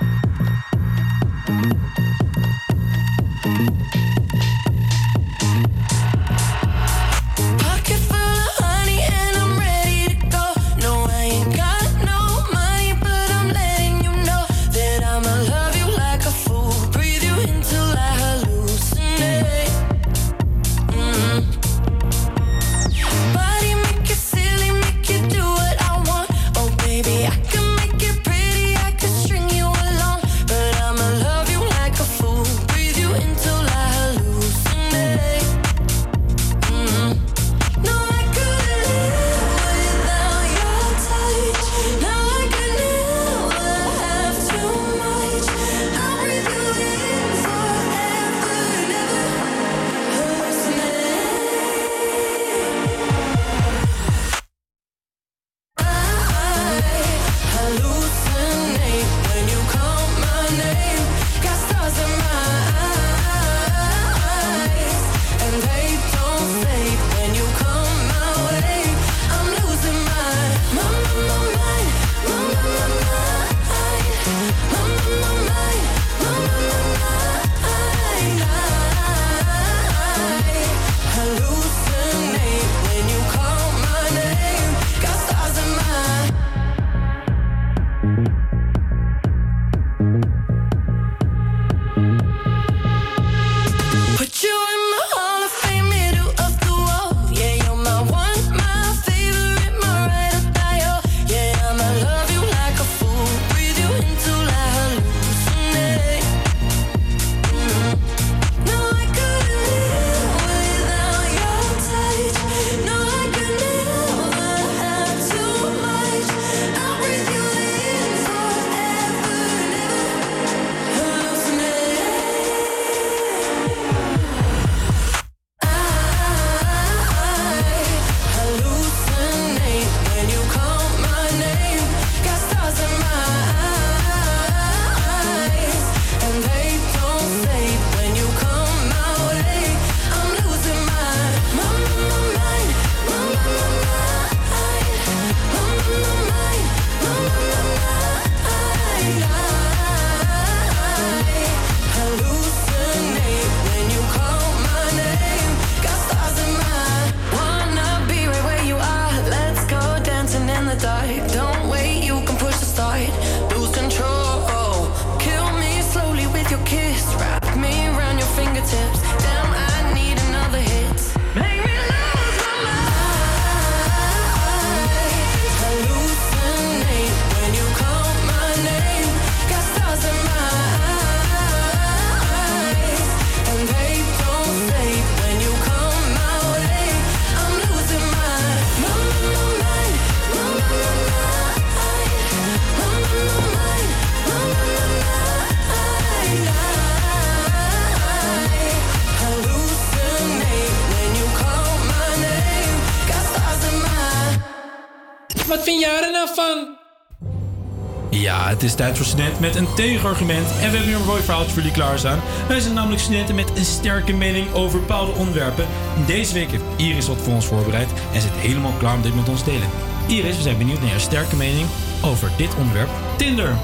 Is 208.64 208.74
tijd 208.74 208.96
voor 208.96 209.06
studenten 209.06 209.40
met 209.40 209.56
een 209.56 209.74
tegenargument. 209.74 210.50
En 210.50 210.56
we 210.56 210.62
hebben 210.62 210.86
weer 210.86 210.96
een 210.96 211.06
mooi 211.06 211.22
verhaaltje 211.22 211.52
voor 211.52 211.62
jullie 211.62 211.76
klaarstaan. 211.76 212.20
Wij 212.48 212.60
zijn 212.60 212.74
namelijk 212.74 213.00
studenten 213.00 213.34
met 213.34 213.56
een 213.56 213.64
sterke 213.64 214.12
mening 214.12 214.52
over 214.52 214.80
bepaalde 214.80 215.12
onderwerpen. 215.12 215.66
Deze 216.06 216.34
week 216.34 216.50
heeft 216.50 216.64
Iris 216.76 217.06
wat 217.06 217.16
voor 217.16 217.32
ons 217.32 217.46
voorbereid 217.46 217.88
en 218.12 218.20
zit 218.20 218.32
helemaal 218.32 218.72
klaar 218.72 218.94
om 218.94 219.02
dit 219.02 219.14
met 219.14 219.28
ons 219.28 219.44
te 219.44 219.50
delen. 219.50 219.68
Iris, 220.08 220.36
we 220.36 220.42
zijn 220.42 220.58
benieuwd 220.58 220.80
naar 220.80 220.88
jouw 220.88 220.98
sterke 220.98 221.36
mening 221.36 221.66
over 222.02 222.30
dit 222.36 222.54
onderwerp 222.56 222.90
Tinder. 223.16 223.56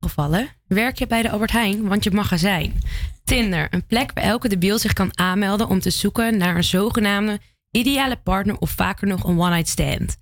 gevallen 0.00 0.48
werk 0.66 0.98
je 0.98 1.06
bij 1.06 1.22
de 1.22 1.30
Albert 1.30 1.52
Heijn, 1.52 1.88
want 1.88 2.04
je 2.04 2.10
magazijn. 2.10 2.80
Tinder, 3.24 3.66
een 3.70 3.86
plek 3.86 4.10
waar 4.14 4.24
elke 4.24 4.48
debiel 4.48 4.78
zich 4.78 4.92
kan 4.92 5.18
aanmelden 5.18 5.68
om 5.68 5.80
te 5.80 5.90
zoeken 5.90 6.36
naar 6.36 6.56
een 6.56 6.64
zogenaamde 6.64 7.40
ideale 7.70 8.16
partner 8.16 8.58
of 8.58 8.70
vaker 8.70 9.06
nog 9.06 9.24
een 9.24 9.38
one-night 9.38 9.68
stand. 9.68 10.16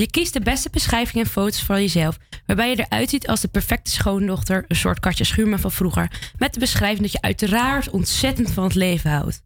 Je 0.00 0.10
kiest 0.10 0.32
de 0.32 0.40
beste 0.40 0.70
beschrijvingen 0.70 1.24
en 1.24 1.30
foto's 1.30 1.62
van 1.62 1.80
jezelf, 1.80 2.18
waarbij 2.46 2.70
je 2.70 2.76
eruit 2.76 3.10
ziet 3.10 3.28
als 3.28 3.40
de 3.40 3.48
perfecte 3.48 3.90
schoondochter, 3.90 4.64
een 4.68 4.76
soort 4.76 5.00
Katja 5.00 5.24
Schuurman 5.24 5.58
van 5.58 5.72
vroeger, 5.72 6.32
met 6.38 6.54
de 6.54 6.60
beschrijving 6.60 7.00
dat 7.00 7.12
je 7.12 7.20
uiteraard 7.20 7.90
ontzettend 7.90 8.50
van 8.50 8.64
het 8.64 8.74
leven 8.74 9.10
houdt. 9.10 9.42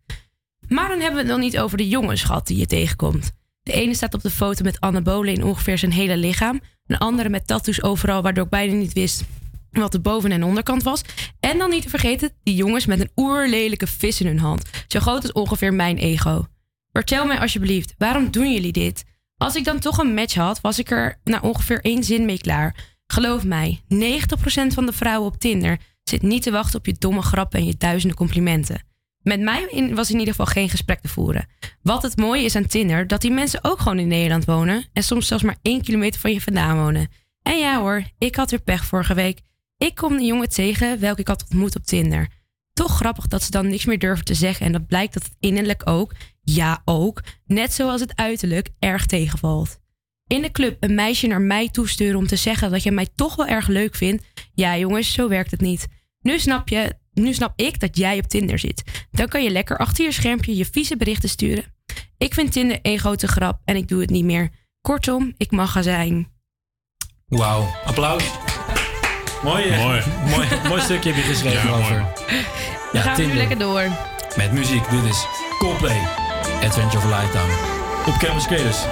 Maar 0.69 0.89
dan 0.89 1.01
hebben 1.01 1.15
we 1.15 1.21
het 1.21 1.37
nog 1.37 1.39
niet 1.39 1.59
over 1.59 1.77
de 1.77 1.89
jonge 1.89 2.17
schat 2.17 2.47
die 2.47 2.59
je 2.59 2.67
tegenkomt. 2.67 3.33
De 3.63 3.73
ene 3.73 3.95
staat 3.95 4.15
op 4.15 4.23
de 4.23 4.31
foto 4.31 4.65
met 4.65 4.81
anabolen 4.81 5.35
in 5.35 5.45
ongeveer 5.45 5.79
zijn 5.79 5.93
hele 5.93 6.17
lichaam. 6.17 6.61
Een 6.87 6.99
andere 6.99 7.29
met 7.29 7.47
tattoos 7.47 7.83
overal, 7.83 8.23
waardoor 8.23 8.45
ik 8.45 8.51
bijna 8.51 8.73
niet 8.73 8.93
wist 8.93 9.25
wat 9.71 9.93
de 9.93 10.01
boven- 10.01 10.33
en 10.33 10.45
onderkant 10.45 10.83
was. 10.83 11.03
En 11.41 11.59
dan 11.59 11.71
niet 11.71 11.83
te 11.83 11.89
vergeten, 11.89 12.33
die 12.43 12.55
jongens 12.55 12.87
met 12.87 13.01
een 13.01 13.11
oerlelijke 13.17 13.87
vis 13.87 14.21
in 14.21 14.27
hun 14.27 14.39
hand. 14.39 14.63
Zo 14.87 15.01
groot 15.01 15.23
als 15.23 15.33
ongeveer 15.33 15.75
mijn 15.75 15.99
ego. 15.99 16.47
Vertel 16.93 17.27
mij 17.27 17.39
alsjeblieft, 17.39 17.95
waarom 17.99 18.31
doen 18.31 18.53
jullie 18.53 18.73
dit? 18.73 19.05
Als 19.37 19.55
ik 19.55 19.65
dan 19.65 19.79
toch 19.79 19.99
een 19.99 20.15
match 20.15 20.35
had, 20.35 20.61
was 20.61 20.79
ik 20.79 20.91
er 20.91 21.21
na 21.25 21.41
ongeveer 21.41 21.81
één 21.81 22.05
zin 22.05 22.25
mee 22.25 22.39
klaar. 22.39 22.77
Geloof 23.07 23.45
mij, 23.45 23.81
90% 23.83 23.87
van 24.75 24.87
de 24.87 24.93
vrouwen 24.93 25.29
op 25.29 25.37
Tinder 25.37 25.79
zit 26.03 26.23
niet 26.23 26.43
te 26.43 26.51
wachten 26.51 26.79
op 26.79 26.87
je 26.87 26.97
domme 26.99 27.23
grappen 27.23 27.59
en 27.59 27.67
je 27.67 27.77
duizenden 27.79 28.17
complimenten. 28.17 28.83
Met 29.23 29.41
mij 29.41 29.91
was 29.95 30.11
in 30.11 30.19
ieder 30.19 30.35
geval 30.35 30.53
geen 30.53 30.69
gesprek 30.69 31.01
te 31.01 31.09
voeren. 31.09 31.47
Wat 31.83 32.03
het 32.03 32.17
mooie 32.17 32.45
is 32.45 32.57
aan 32.57 32.67
Tinder, 32.67 33.07
dat 33.07 33.21
die 33.21 33.31
mensen 33.31 33.65
ook 33.65 33.79
gewoon 33.79 33.99
in 33.99 34.09
Nederland 34.09 34.45
wonen 34.45 34.85
en 34.93 35.03
soms 35.03 35.27
zelfs 35.27 35.43
maar 35.43 35.57
één 35.63 35.83
kilometer 35.83 36.21
van 36.21 36.33
je 36.33 36.41
vandaan 36.41 36.77
wonen. 36.77 37.09
En 37.43 37.59
ja 37.59 37.81
hoor, 37.81 38.05
ik 38.19 38.37
had 38.37 38.51
weer 38.51 38.63
pech 38.63 38.85
vorige 38.85 39.15
week. 39.15 39.41
Ik 39.77 39.95
kom 39.95 40.13
een 40.13 40.27
jongen 40.27 40.49
tegen 40.49 41.01
welke 41.01 41.21
ik 41.21 41.29
had 41.29 41.43
ontmoet 41.43 41.77
op 41.77 41.85
Tinder. 41.85 42.29
Toch 42.73 42.97
grappig 42.97 43.27
dat 43.27 43.43
ze 43.43 43.51
dan 43.51 43.69
niks 43.69 43.85
meer 43.85 43.99
durven 43.99 44.25
te 44.25 44.35
zeggen 44.35 44.67
en 44.67 44.73
dat 44.73 44.87
blijkt 44.87 45.15
dat 45.15 45.23
het 45.23 45.37
innerlijk 45.41 45.83
ook, 45.85 46.13
ja 46.45 46.83
ook, 46.85 47.23
net 47.47 47.73
zoals 47.73 48.01
het 48.01 48.17
uiterlijk, 48.17 48.69
erg 48.79 49.07
tegenvalt. 49.07 49.79
In 50.27 50.43
de 50.43 50.51
club 50.51 50.77
een 50.81 50.95
meisje 50.95 51.27
naar 51.27 51.41
mij 51.41 51.69
toesturen 51.69 52.19
om 52.19 52.27
te 52.27 52.37
zeggen 52.37 52.71
dat 52.71 52.83
je 52.83 52.91
mij 52.91 53.09
toch 53.15 53.37
wel 53.37 53.47
erg 53.47 53.67
leuk 53.67 53.95
vindt. 53.95 54.25
Ja 54.55 54.77
jongens, 54.77 55.13
zo 55.13 55.29
werkt 55.29 55.51
het 55.51 55.61
niet. 55.61 55.87
Nu 56.21 56.39
snap, 56.39 56.69
je, 56.69 56.97
nu 57.13 57.33
snap 57.33 57.53
ik 57.57 57.81
dat 57.81 57.97
jij 57.97 58.19
op 58.19 58.27
Tinder 58.27 58.59
zit. 58.59 59.07
Dan 59.11 59.29
kan 59.29 59.43
je 59.43 59.51
lekker 59.51 59.79
achter 59.79 60.05
je 60.05 60.13
schermpje 60.13 60.57
je 60.57 60.65
vieze 60.65 60.97
berichten 60.97 61.29
sturen. 61.29 61.65
Ik 62.19 62.35
vind 62.35 62.53
Tinder 62.53 62.79
één 62.83 62.99
grote 62.99 63.27
grap 63.29 63.61
en 63.65 63.77
ik 63.77 63.89
doe 63.89 64.01
het 64.01 64.11
niet 64.11 64.25
meer. 64.25 64.51
Kortom, 64.81 65.35
ik 65.37 65.51
mag 65.51 65.77
er 65.77 65.83
zijn. 65.83 66.33
Wauw, 67.27 67.75
applaus. 67.85 68.25
Mooi, 69.43 69.77
Mooi. 69.77 70.03
mooi, 70.31 70.49
mooi 70.69 70.81
stukje 70.81 71.13
heb 71.13 71.25
je 71.25 71.31
geschreven 71.31 71.69
Ja, 71.69 71.77
over. 71.77 72.13
Dan 72.93 73.03
gaan 73.03 73.17
we 73.17 73.23
nu 73.23 73.35
lekker 73.35 73.59
door. 73.59 73.89
Met 74.37 74.53
muziek, 74.53 74.91
dit 74.91 75.05
is 75.05 75.27
Coldplay, 75.59 76.01
Adventure 76.63 76.99
of 76.99 77.05
Lifetime. 77.05 77.53
Op 78.07 78.15
Creators, 78.47 78.85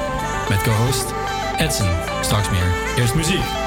met 0.49 0.63
co-host 0.63 1.05
Edson. 1.59 1.89
Straks 2.21 2.51
meer. 2.51 2.97
Eerst 2.97 3.15
muziek. 3.15 3.62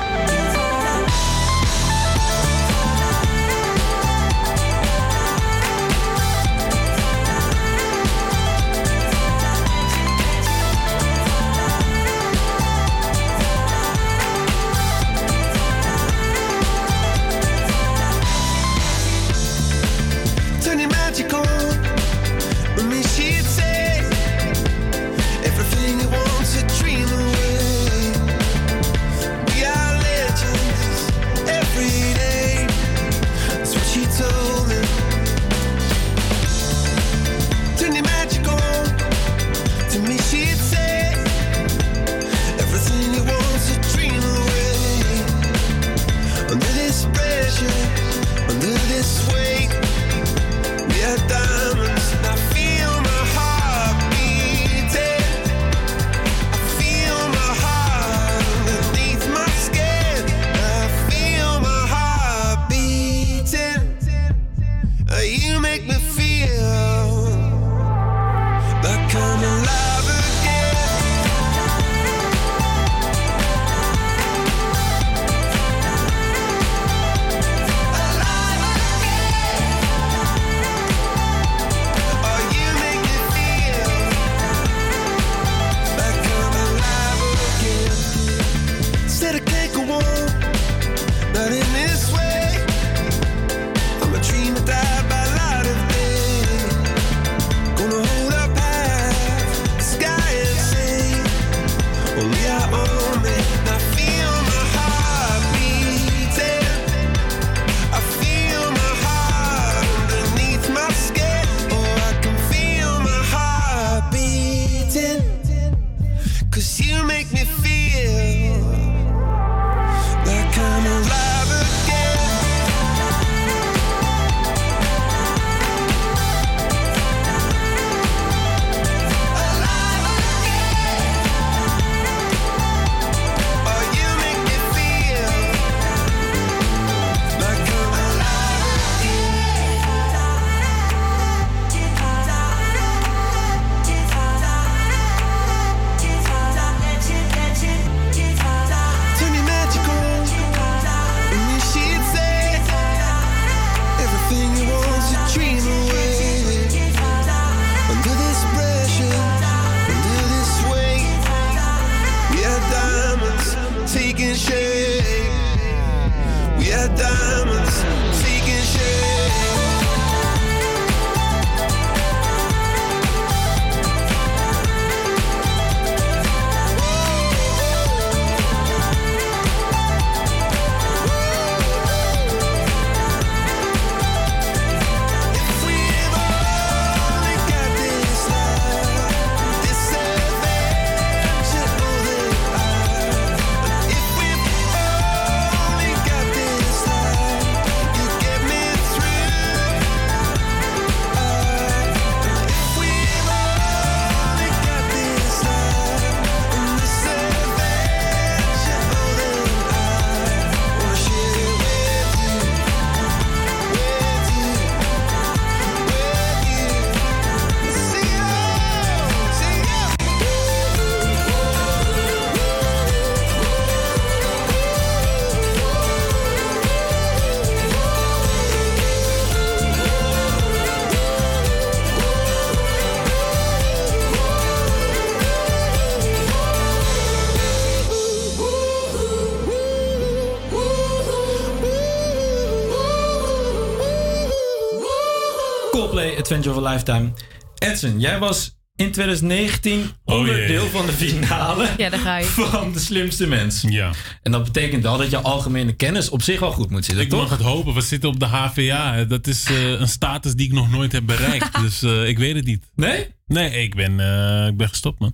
Adventure 246.26 246.56
of 246.56 246.66
a 246.66 246.70
Lifetime. 246.72 247.14
Edson, 247.56 248.00
jij 248.00 248.20
was 248.20 248.58
in 248.76 248.92
2019 248.92 249.90
Oh, 250.06 250.16
onderdeel 250.18 250.68
van 250.68 250.86
de 250.86 250.92
finale 250.92 251.68
Ja, 251.78 251.90
daar 251.90 252.00
ga 252.00 252.18
je. 252.18 252.26
van 252.26 252.72
de 252.74 252.80
slimste 252.80 253.28
mens. 253.28 253.62
Ja. 253.68 253.92
En 254.24 254.32
dat 254.32 254.44
betekent 254.44 254.84
wel 254.84 254.98
dat 254.98 255.10
je 255.10 255.18
algemene 255.18 255.74
kennis 255.74 256.10
op 256.10 256.22
zich 256.22 256.40
wel 256.40 256.52
goed 256.52 256.70
moet 256.70 256.86
zitten, 256.86 257.04
Ik 257.04 257.10
toch? 257.10 257.20
mag 257.22 257.30
het 257.30 257.42
hopen. 257.42 257.74
We 257.74 257.82
zitten 257.82 258.10
op 258.10 258.20
de 258.20 258.26
HVA. 258.26 259.04
Dat 259.04 259.28
is 259.28 259.44
eh, 259.46 259.72
een 259.80 259.88
status 259.88 260.36
die 260.36 260.46
ik 260.48 260.54
nog 260.54 260.72
nooit 260.72 260.92
heb 260.92 261.06
bereikt. 261.06 261.60
dus 261.64 261.82
eh, 261.84 262.08
ik 262.08 262.18
weet 262.18 262.36
het 262.36 262.46
niet. 262.46 262.66
Nee? 262.76 263.08
Nee, 263.28 263.50
ik 263.64 263.76
ben, 263.76 264.00
eh, 264.00 264.48
ik 264.48 264.58
ben 264.58 264.70
gestopt, 264.70 265.00
man. 265.00 265.14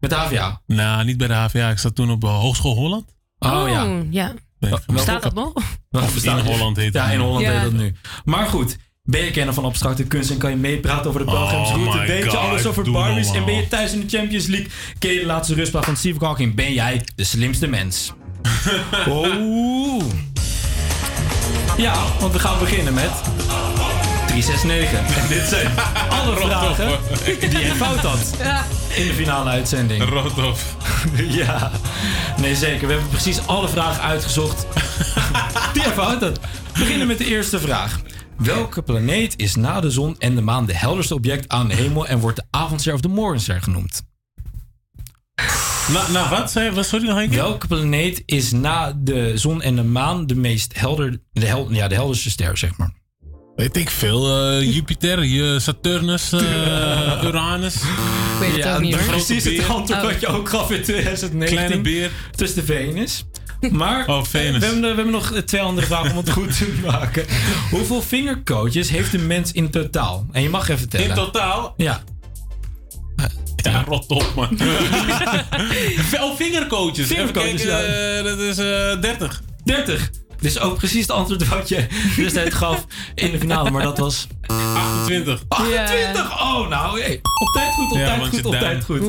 Met 0.00 0.10
de 0.10 0.16
HVA? 0.16 0.60
Nou, 0.66 1.04
niet 1.04 1.16
bij 1.16 1.28
de 1.28 1.34
HVA. 1.34 1.70
Ik 1.70 1.78
zat 1.78 1.94
toen 1.94 2.10
op 2.10 2.22
Hogeschool 2.22 2.74
Holland. 2.74 3.14
Oh, 3.38 3.64
ja. 3.68 4.02
ja. 4.10 4.34
Ben 4.58 4.72
ik 4.72 4.80
Bestaat 4.86 5.22
dat 5.22 5.34
nog? 5.34 5.52
Of 5.90 6.24
in 6.24 6.38
Holland 6.38 6.76
heet 6.76 6.84
het 6.86 6.94
Ja, 6.94 7.10
in. 7.10 7.20
Holland 7.20 7.42
Ja. 7.44 7.50
heet 7.52 7.62
dat 7.62 7.72
nu. 7.72 7.94
Maar 8.24 8.46
goed, 8.46 8.76
ben 9.04 9.24
je 9.24 9.30
kenner 9.30 9.54
van 9.54 9.64
abstracte 9.64 10.04
kunst 10.04 10.30
en 10.30 10.36
kan 10.38 10.50
je 10.50 10.56
meepraten 10.56 11.08
over 11.08 11.20
de 11.20 11.32
Pelgrims 11.32 11.68
Oh 11.68 11.74
route? 11.74 11.98
Weet 11.98 12.22
je 12.32 12.36
alles 12.36 12.66
over 12.66 12.84
doe 12.84 12.92
Barbies 12.92 13.26
normaal. 13.26 13.34
en 13.36 13.44
ben 13.44 13.54
je 13.54 13.68
thuis 13.68 13.92
in 13.92 14.00
de 14.00 14.16
Champions 14.18 14.46
League? 14.46 14.68
Ken 14.98 15.12
je 15.12 15.20
de 15.20 15.26
laatste 15.26 15.54
rustplaat 15.54 15.84
van 15.84 15.96
Steve 15.96 16.24
Hawking? 16.24 16.54
Ben 16.54 16.72
jij 16.72 17.02
de 17.14 17.24
slimste 17.24 17.66
mens? 17.66 18.12
Oeh. 19.08 20.04
Ja, 21.76 21.94
want 22.20 22.32
we 22.32 22.38
gaan 22.38 22.58
beginnen 22.58 22.94
met 22.94 23.10
369. 24.26 25.16
En 25.22 25.28
dit 25.36 25.48
zijn 25.48 25.70
alle 26.10 26.36
vragen 26.36 26.98
die 27.50 27.58
je 27.64 27.74
fout 27.74 27.98
had 27.98 28.34
in 29.00 29.06
de 29.06 29.14
finale 29.14 29.50
uitzending. 29.50 30.08
Rothoff. 30.08 30.76
Ja, 31.28 31.70
nee 32.40 32.54
zeker. 32.54 32.86
We 32.86 32.92
hebben 32.92 33.10
precies 33.10 33.46
alle 33.46 33.68
vragen 33.68 34.02
uitgezocht 34.02 34.66
die 35.72 35.82
je 35.82 35.88
fout 35.88 36.20
had. 36.20 36.38
We 36.72 36.78
beginnen 36.78 37.06
met 37.06 37.18
de 37.18 37.26
eerste 37.26 37.60
vraag. 37.60 38.00
Welke 38.42 38.82
planeet 38.82 39.34
is 39.36 39.54
na 39.54 39.80
de 39.80 39.90
zon 39.90 40.16
en 40.18 40.34
de 40.34 40.40
maan 40.40 40.66
de 40.66 40.74
helderste 40.76 41.14
object 41.14 41.48
aan 41.48 41.68
de 41.68 41.74
hemel 41.74 42.06
en 42.06 42.18
wordt 42.18 42.36
de 42.36 42.44
avondster 42.50 42.94
of 42.94 43.00
de 43.00 43.08
morgenster 43.08 43.62
genoemd? 43.62 44.02
Na, 45.92 46.10
na 46.10 46.28
wat 46.28 46.50
zei? 46.50 46.70
Wat, 46.70 46.86
Sorry 46.86 47.06
nog 47.08 47.18
een 47.18 47.28
keer? 47.28 47.38
Welke 47.38 47.66
planeet 47.66 48.22
is 48.26 48.50
na 48.52 48.92
de 48.98 49.32
zon 49.38 49.62
en 49.62 49.76
de 49.76 49.82
maan 49.82 50.26
de 50.26 50.34
meest 50.34 50.78
helder, 50.78 51.20
de, 51.32 51.46
hel, 51.46 51.72
ja, 51.72 51.88
de 51.88 51.94
helderste 51.94 52.30
ster, 52.30 52.58
zeg 52.58 52.76
maar? 52.76 52.90
Weet 53.56 53.76
ik 53.76 53.90
veel. 53.90 54.50
eh, 54.50 54.74
Jupiter, 54.74 55.24
je 55.24 55.58
Saturnus, 55.60 56.32
eh, 56.32 56.40
Uranus. 57.24 57.74
Ik 57.74 57.80
weet 58.40 58.64
het 58.64 58.74
ook 58.74 58.80
niet 58.80 58.94
hoor. 58.94 59.04
Precies 59.04 59.44
het 59.44 59.68
antwoord 59.68 60.02
Oh. 60.02 60.10
wat 60.10 60.20
je 60.20 60.26
ook 60.26 60.48
gaf 60.48 60.70
in 60.70 60.82
2019. 60.82 61.56
Kleine 61.56 61.80
beer. 61.82 62.10
Het 62.30 62.40
is 62.40 62.54
de 62.54 62.62
Venus. 62.62 63.24
Maar 63.70 64.06
Oh, 64.08 64.24
Venus. 64.24 64.58
We, 64.58 64.64
hebben, 64.64 64.80
we 64.80 64.86
hebben 64.86 65.10
nog 65.10 65.32
twee 65.44 65.60
andere 65.60 65.86
vragen 65.86 66.10
om 66.10 66.16
het 66.16 66.30
goed 66.30 66.56
te 66.58 66.72
maken. 66.86 67.24
Hoeveel 67.70 68.02
vingercoaches 68.02 68.88
heeft 68.90 69.14
een 69.14 69.26
mens 69.26 69.52
in 69.52 69.70
totaal? 69.70 70.26
En 70.32 70.42
je 70.42 70.48
mag 70.48 70.68
even 70.68 70.88
tellen. 70.88 71.08
In 71.08 71.14
totaal? 71.14 71.74
Ja. 71.76 72.02
Ja, 73.56 73.84
rot 73.86 74.06
op, 74.08 74.32
man. 74.36 74.58
Veel 76.12 76.36
vingercoaches. 76.36 77.06
Vingercoaches, 77.06 77.62
kijken, 77.64 78.24
dat 78.24 78.38
is 78.38 78.58
eh 78.58 79.00
30. 79.00 79.42
30. 79.64 80.10
Dit 80.40 80.50
is 80.50 80.58
ook 80.60 80.76
precies 80.76 81.00
het 81.00 81.10
antwoord 81.10 81.48
wat 81.48 81.68
je 81.68 81.86
destijds 82.16 82.54
gaf 82.54 82.86
in 83.14 83.30
de 83.30 83.38
finale. 83.38 83.70
Maar 83.70 83.82
dat 83.82 83.98
was 83.98 84.26
28. 84.46 85.42
28. 85.48 86.32
Oh, 86.42 86.68
nou, 86.68 87.00
hey. 87.00 87.14
op 87.22 87.48
tijd 87.52 87.72
goed, 87.74 87.90
op 87.92 87.98
Ja, 87.98 88.06
tijd 88.06 88.28
goed, 88.28 88.44
op 88.44 88.52
duim. 88.52 88.62
tijd 88.64 88.84
goed. 88.84 89.00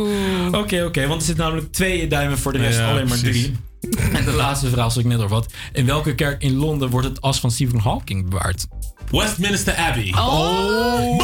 Oké, 0.55 0.83
oké, 0.83 1.07
want 1.07 1.19
er 1.21 1.27
zitten 1.27 1.43
namelijk 1.45 1.71
twee 1.71 2.07
duimen 2.07 2.37
voor 2.37 2.51
de 2.51 2.57
rest, 2.59 2.77
Ja, 2.79 2.89
alleen 2.89 3.07
maar 3.07 3.19
precies. 3.19 3.41
drie. 3.43 3.55
En 4.17 4.25
de 4.25 4.31
laatste 4.31 4.69
vraag, 4.69 4.91
zoals 4.91 4.97
ik 4.97 5.05
net 5.05 5.19
al 5.19 5.27
wat. 5.27 5.53
In 5.73 5.85
welke 5.85 6.15
kerk 6.15 6.41
in 6.41 6.55
Londen 6.55 6.89
wordt 6.89 7.07
het 7.07 7.21
as 7.21 7.39
van 7.39 7.51
Stephen 7.51 7.79
Hawking 7.79 8.29
bewaard? 8.29 8.67
Westminster 9.11 9.75
Abbey. 9.75 10.13
Oh, 10.17 11.17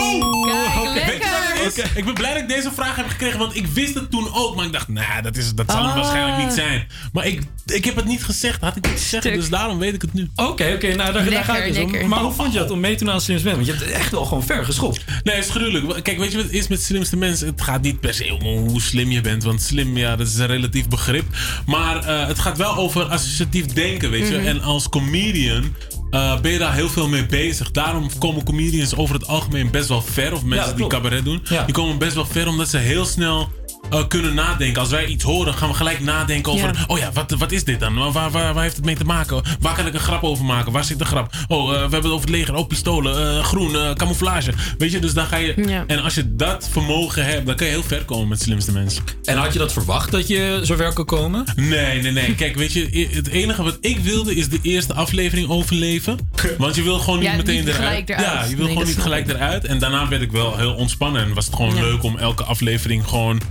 Ik 1.95 2.05
ben 2.05 2.13
blij 2.13 2.33
dat 2.33 2.41
ik 2.41 2.47
deze 2.49 2.71
vraag 2.75 2.95
heb 2.95 3.07
gekregen, 3.07 3.39
want 3.39 3.55
ik 3.55 3.67
wist 3.67 3.93
het 3.93 4.11
toen 4.11 4.33
ook. 4.33 4.55
Maar 4.55 4.65
ik 4.65 4.71
dacht, 4.71 4.87
nou, 4.87 5.21
dat, 5.21 5.37
is, 5.37 5.53
dat 5.55 5.71
zal 5.71 5.81
het 5.81 5.89
Ah. 5.89 5.95
waarschijnlijk 5.95 6.37
niet 6.37 6.53
zijn. 6.53 6.87
Maar 7.13 7.25
ik, 7.25 7.41
ik 7.65 7.85
heb 7.85 7.95
het 7.95 8.05
niet 8.05 8.23
gezegd, 8.23 8.61
had 8.61 8.75
ik 8.75 8.85
niet 8.89 8.99
zeggen, 8.99 9.31
Stuk. 9.31 9.33
dus 9.41 9.49
daarom 9.49 9.79
weet 9.79 9.93
ik 9.93 10.01
het 10.01 10.13
nu. 10.13 10.29
Oké, 10.35 10.71
oké, 10.75 10.95
nou 10.95 11.13
daar, 11.13 11.43
ga 11.43 11.57
ik 11.57 11.73
dus 11.73 11.83
om. 11.83 12.07
Maar 12.07 12.19
hoe 12.19 12.31
vond 12.31 12.53
je 12.53 12.59
dat 12.59 12.71
om 12.71 12.79
mee 12.79 12.95
te 12.95 13.03
doen 13.03 13.13
aan 13.13 13.21
Slim's 13.21 13.43
Man? 13.43 13.53
Want 13.53 13.65
je 13.65 13.71
hebt 13.71 13.83
het 13.85 13.93
echt 13.93 14.11
wel 14.11 14.25
gewoon 14.25 14.43
ver 14.43 14.65
geschopt. 14.65 15.03
Nee, 15.23 15.35
het 15.35 15.45
is 15.45 15.51
gruwelijk. 15.51 16.03
Kijk, 16.03 16.17
weet 16.17 16.31
je 16.31 16.37
wat 16.37 16.45
het 16.45 16.55
is 16.55 16.67
met 16.67 16.81
slimste 16.83 17.17
mensen? 17.17 17.47
Het 17.47 17.61
gaat 17.61 17.81
niet 17.81 17.99
per 17.99 18.13
se 18.13 18.37
om 18.41 18.67
hoe 18.67 18.81
slim 18.81 19.11
je 19.11 19.21
bent. 19.21 19.43
Want 19.43 19.61
slim, 19.61 19.97
ja, 19.97 20.15
dat 20.15 20.27
is 20.27 20.35
een 20.35 20.47
relatief 20.47 20.87
begrip. 20.87 21.25
Maar 21.65 21.97
eh, 22.03 22.27
het 22.27 22.39
gaat 22.39 22.57
wel 22.57 22.75
over 22.75 23.03
associatief 23.05 23.65
denken, 23.65 24.09
weet 24.09 24.27
je. 24.27 24.37
Mhm. 24.37 24.45
En 24.47 24.61
als 24.61 24.89
comedian 24.89 25.75
eh, 26.11 26.39
ben 26.39 26.51
je 26.51 26.57
daar 26.57 26.73
heel 26.73 26.89
veel 26.89 27.07
mee 27.07 27.25
bezig. 27.25 27.71
Daarom 27.71 28.09
komen 28.17 28.43
comedians 28.43 28.95
over 28.95 29.15
het 29.15 29.27
algemeen 29.27 29.71
best 29.71 29.87
wel 29.87 30.01
ver. 30.01 30.33
Of 30.33 30.43
mensen 30.43 30.75
die 30.75 30.87
cabaret 30.87 31.25
doen. 31.25 31.41
Ja. 31.43 31.63
Die 31.63 31.73
komen 31.73 31.97
best 31.97 32.15
wel 32.15 32.25
ver 32.25 32.47
omdat 32.47 32.69
ze 32.69 32.77
heel 32.77 33.05
snel... 33.05 33.49
eh, 33.89 34.07
kunnen 34.07 34.33
nadenken. 34.33 34.81
Als 34.81 34.89
wij 34.89 35.05
iets 35.05 35.23
horen, 35.23 35.53
gaan 35.53 35.69
we 35.69 35.75
gelijk 35.75 35.99
nadenken 35.99 36.51
over... 36.51 36.67
Ja. 36.73 36.83
Oh 36.87 36.97
ja, 36.97 37.11
wat, 37.13 37.31
wat 37.31 37.51
is 37.51 37.63
dit 37.63 37.79
dan? 37.79 37.95
Waar, 37.95 38.11
waar, 38.31 38.53
waar 38.53 38.63
heeft 38.63 38.75
het 38.75 38.85
mee 38.85 38.95
te 38.95 39.03
maken? 39.05 39.41
Waar 39.59 39.75
kan 39.75 39.87
ik 39.87 39.93
een 39.93 39.99
grap 39.99 40.23
over 40.23 40.45
maken? 40.45 40.71
Waar 40.71 40.83
zit 40.83 40.99
de 40.99 41.05
grap? 41.05 41.33
Oh, 41.47 41.63
eh, 41.69 41.73
we 41.73 41.79
hebben 41.79 42.01
het 42.03 42.11
over 42.11 42.19
het 42.27 42.29
leger. 42.29 42.55
Oh, 42.55 42.67
pistolen. 42.67 43.37
eh, 43.37 43.43
groen. 43.43 43.75
eh, 43.75 43.93
camouflage. 43.93 44.53
Weet 44.77 44.91
je, 44.91 44.99
dus 44.99 45.13
dan 45.13 45.25
ga 45.25 45.35
je... 45.37 45.53
Ja. 45.67 45.83
En 45.87 46.01
als 46.03 46.15
je 46.15 46.35
dat 46.35 46.69
vermogen 46.71 47.25
hebt, 47.25 47.45
dan 47.45 47.55
kan 47.55 47.65
je 47.67 47.71
heel 47.73 47.83
ver 47.83 48.03
komen 48.05 48.27
met 48.27 48.41
slimste 48.41 48.71
mensen. 48.71 49.03
En 49.23 49.37
had 49.37 49.53
je 49.53 49.59
dat 49.59 49.73
verwacht 49.73 50.11
dat 50.11 50.27
je 50.27 50.61
zo 50.63 50.75
ver 50.75 50.93
kon 50.93 51.05
komen? 51.05 51.43
Nee, 51.55 52.01
nee, 52.01 52.11
nee. 52.11 52.35
Kijk, 52.35 52.55
weet 52.55 52.73
je, 52.73 53.07
het 53.11 53.27
enige 53.27 53.63
wat 53.63 53.77
ik 53.81 53.99
wilde 53.99 54.35
is 54.35 54.49
de 54.49 54.59
eerste 54.61 54.93
aflevering 54.93 55.49
overleven. 55.49 56.17
Want 56.57 56.75
je 56.75 56.81
wil 56.83 56.99
gewoon 56.99 57.19
niet 57.19 57.27
Ja, 57.29 57.35
meteen 57.35 57.65
niet 57.65 57.67
eruit. 57.67 58.07
Ja, 58.07 58.43
je 58.49 58.55
wil 58.55 58.65
Nee, 58.65 58.73
gewoon 58.73 58.87
niet 58.87 58.97
gelijk 59.01 59.27
eruit. 59.29 59.65
En 59.65 59.79
daarna 59.79 60.07
werd 60.07 60.21
ik 60.21 60.31
wel 60.31 60.57
heel 60.57 60.73
ontspannen. 60.73 61.21
En 61.21 61.33
was 61.33 61.45
het 61.45 61.55
gewoon 61.55 61.75
Ja. 61.75 61.81
leuk 61.81 62.03
om 62.03 62.17
elke 62.17 62.43
aflevering 62.43 63.07
gewoon 63.07 63.41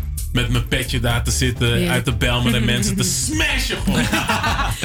met 0.41 0.49
mijn 0.51 0.69
petje 0.69 1.01
daar 1.01 1.25
te 1.25 1.31
zitten. 1.31 1.89
Uit 1.89 2.05
de 2.05 2.13
Belmen 2.13 2.55
en 2.55 2.65
mensen 2.65 2.97
te 2.97 3.03
smashen 3.25 3.77
gewoon. 3.85 4.05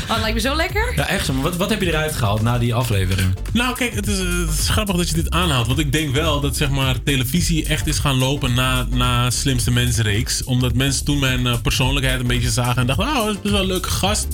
Oh, 0.03 0.09
dat 0.09 0.19
lijkt 0.19 0.35
me 0.35 0.41
zo 0.49 0.55
lekker. 0.55 0.93
Ja, 0.95 1.07
echt 1.07 1.25
zo. 1.25 1.33
Maar 1.33 1.43
wat, 1.43 1.55
wat 1.55 1.69
heb 1.69 1.81
je 1.81 1.87
eruit 1.87 2.15
gehaald 2.15 2.41
na 2.41 2.57
die 2.57 2.73
aflevering? 2.73 3.35
Nou, 3.53 3.75
kijk, 3.75 3.93
het 3.95 4.07
is, 4.07 4.19
eh, 4.19 4.25
het 4.47 4.59
is 4.59 4.69
grappig 4.69 4.95
dat 4.95 5.07
je 5.09 5.13
dit 5.15 5.29
aanhaalt. 5.29 5.67
Want 5.67 5.79
ik 5.79 5.91
denk 5.91 6.13
wel 6.13 6.39
dat 6.39 6.55
zeg 6.57 6.69
maar, 6.69 7.03
televisie 7.03 7.65
echt 7.65 7.87
is 7.87 7.99
gaan 7.99 8.15
lopen 8.17 8.53
na, 8.53 8.85
na 8.89 9.29
Slimste 9.29 9.71
Mensenreeks. 9.71 10.43
Omdat 10.43 10.73
mensen 10.75 11.05
toen 11.05 11.19
mijn 11.19 11.47
eh, 11.47 11.61
persoonlijkheid 11.61 12.19
een 12.19 12.27
beetje 12.27 12.49
zagen 12.49 12.75
en 12.81 12.87
dachten: 12.87 13.05
oh, 13.07 13.25
dat 13.25 13.35
is 13.35 13.41
best 13.41 13.53
wel 13.53 13.61
een 13.61 13.67
leuke 13.67 13.89
gast. 13.89 14.27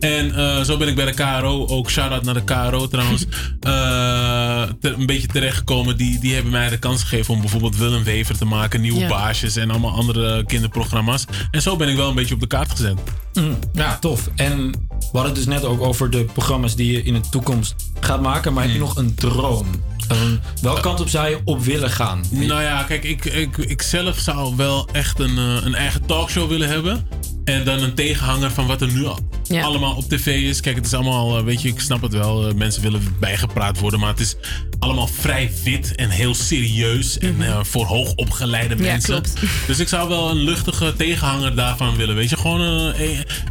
En 0.00 0.34
eh, 0.34 0.60
zo 0.62 0.76
ben 0.76 0.88
ik 0.88 0.94
bij 0.94 1.04
de 1.04 1.12
KRO, 1.14 1.66
ook 1.66 1.90
shout-out 1.90 2.24
naar 2.24 2.34
de 2.34 2.44
KRO 2.44 2.88
trouwens, 2.88 3.24
eh, 3.60 4.62
te- 4.80 4.92
een 4.98 5.06
beetje 5.06 5.26
terechtgekomen. 5.26 5.96
Die, 5.96 6.18
die 6.18 6.34
hebben 6.34 6.52
mij 6.52 6.68
de 6.68 6.78
kans 6.78 7.02
gegeven 7.02 7.34
om 7.34 7.40
bijvoorbeeld 7.40 7.76
Willem 7.76 8.04
Wever 8.04 8.38
te 8.38 8.44
maken, 8.44 8.80
Nieuwe 8.80 8.98
Ja. 9.00 9.08
Baasjes 9.08 9.56
en 9.56 9.70
allemaal 9.70 9.92
andere 9.94 10.44
kinderprogramma's. 10.58 11.24
En 11.50 11.62
zo 11.62 11.76
ben 11.76 11.88
ik 11.88 11.96
wel 11.96 12.08
een 12.08 12.14
beetje 12.14 12.34
op 12.34 12.40
de 12.40 12.46
kaart 12.46 12.70
gezet. 12.70 12.98
Mm, 13.34 13.58
ja, 13.72 13.98
tof. 13.98 14.28
En 14.36 14.70
we 14.88 15.06
hadden 15.12 15.24
het 15.24 15.34
dus 15.34 15.46
net 15.46 15.64
ook 15.64 15.80
over 15.80 16.10
de 16.10 16.24
programma's 16.24 16.76
die 16.76 16.92
je 16.92 17.02
in 17.02 17.14
de 17.14 17.20
toekomst 17.30 17.74
gaat 18.00 18.22
maken. 18.22 18.52
Maar 18.52 18.64
heb 18.64 18.72
je 18.72 18.78
nog 18.78 18.96
een 18.96 19.14
droom? 19.14 19.66
Een, 20.08 20.40
welke 20.62 20.80
kant 20.80 21.00
op 21.00 21.08
zou 21.08 21.28
je 21.28 21.40
op 21.44 21.60
willen 21.60 21.90
gaan? 21.90 22.24
Nou 22.30 22.62
ja, 22.62 22.82
kijk, 22.82 23.04
ik, 23.04 23.24
ik, 23.24 23.56
ik 23.56 23.82
zelf 23.82 24.18
zou 24.18 24.56
wel 24.56 24.88
echt 24.92 25.18
een, 25.18 25.38
eh, 25.38 25.64
een 25.64 25.74
eigen 25.74 26.06
talkshow 26.06 26.48
willen 26.48 26.68
hebben. 26.68 27.06
En 27.48 27.64
dan 27.64 27.82
een 27.82 27.94
tegenhanger 27.94 28.50
van 28.50 28.66
wat 28.66 28.80
er 28.80 28.92
nu 28.92 29.06
Ja. 29.42 29.62
allemaal 29.62 29.94
op 29.94 30.08
tv 30.08 30.26
is. 30.26 30.60
Kijk, 30.60 30.76
het 30.76 30.86
is 30.86 30.94
allemaal, 30.94 31.38
eh, 31.38 31.44
weet 31.44 31.62
je, 31.62 31.68
ik 31.68 31.80
snap 31.80 32.02
het 32.02 32.12
wel. 32.12 32.48
eh, 32.48 32.54
mensen 32.54 32.82
willen 32.82 33.16
bijgepraat 33.20 33.78
worden. 33.78 34.00
Maar 34.00 34.08
het 34.08 34.20
is 34.20 34.36
allemaal 34.78 35.06
vrij 35.06 35.50
wit 35.64 35.94
en 35.94 36.10
heel 36.10 36.34
serieus. 36.34 37.18
En 37.18 37.36
eh, 37.42 37.58
voor 37.62 37.84
hoogopgeleide 37.86 38.74
Mhm. 38.74 38.84
Ja, 38.84 38.90
mensen. 38.90 39.10
klopt. 39.22 39.32
Dus 39.66 39.78
ik 39.78 39.88
zou 39.88 40.08
wel 40.08 40.30
een 40.30 40.36
luchtige 40.36 40.94
tegenhanger 40.96 41.54
daarvan 41.56 41.96
willen. 41.96 42.14
Weet 42.14 42.30
je, 42.30 42.36
gewoon, 42.36 42.92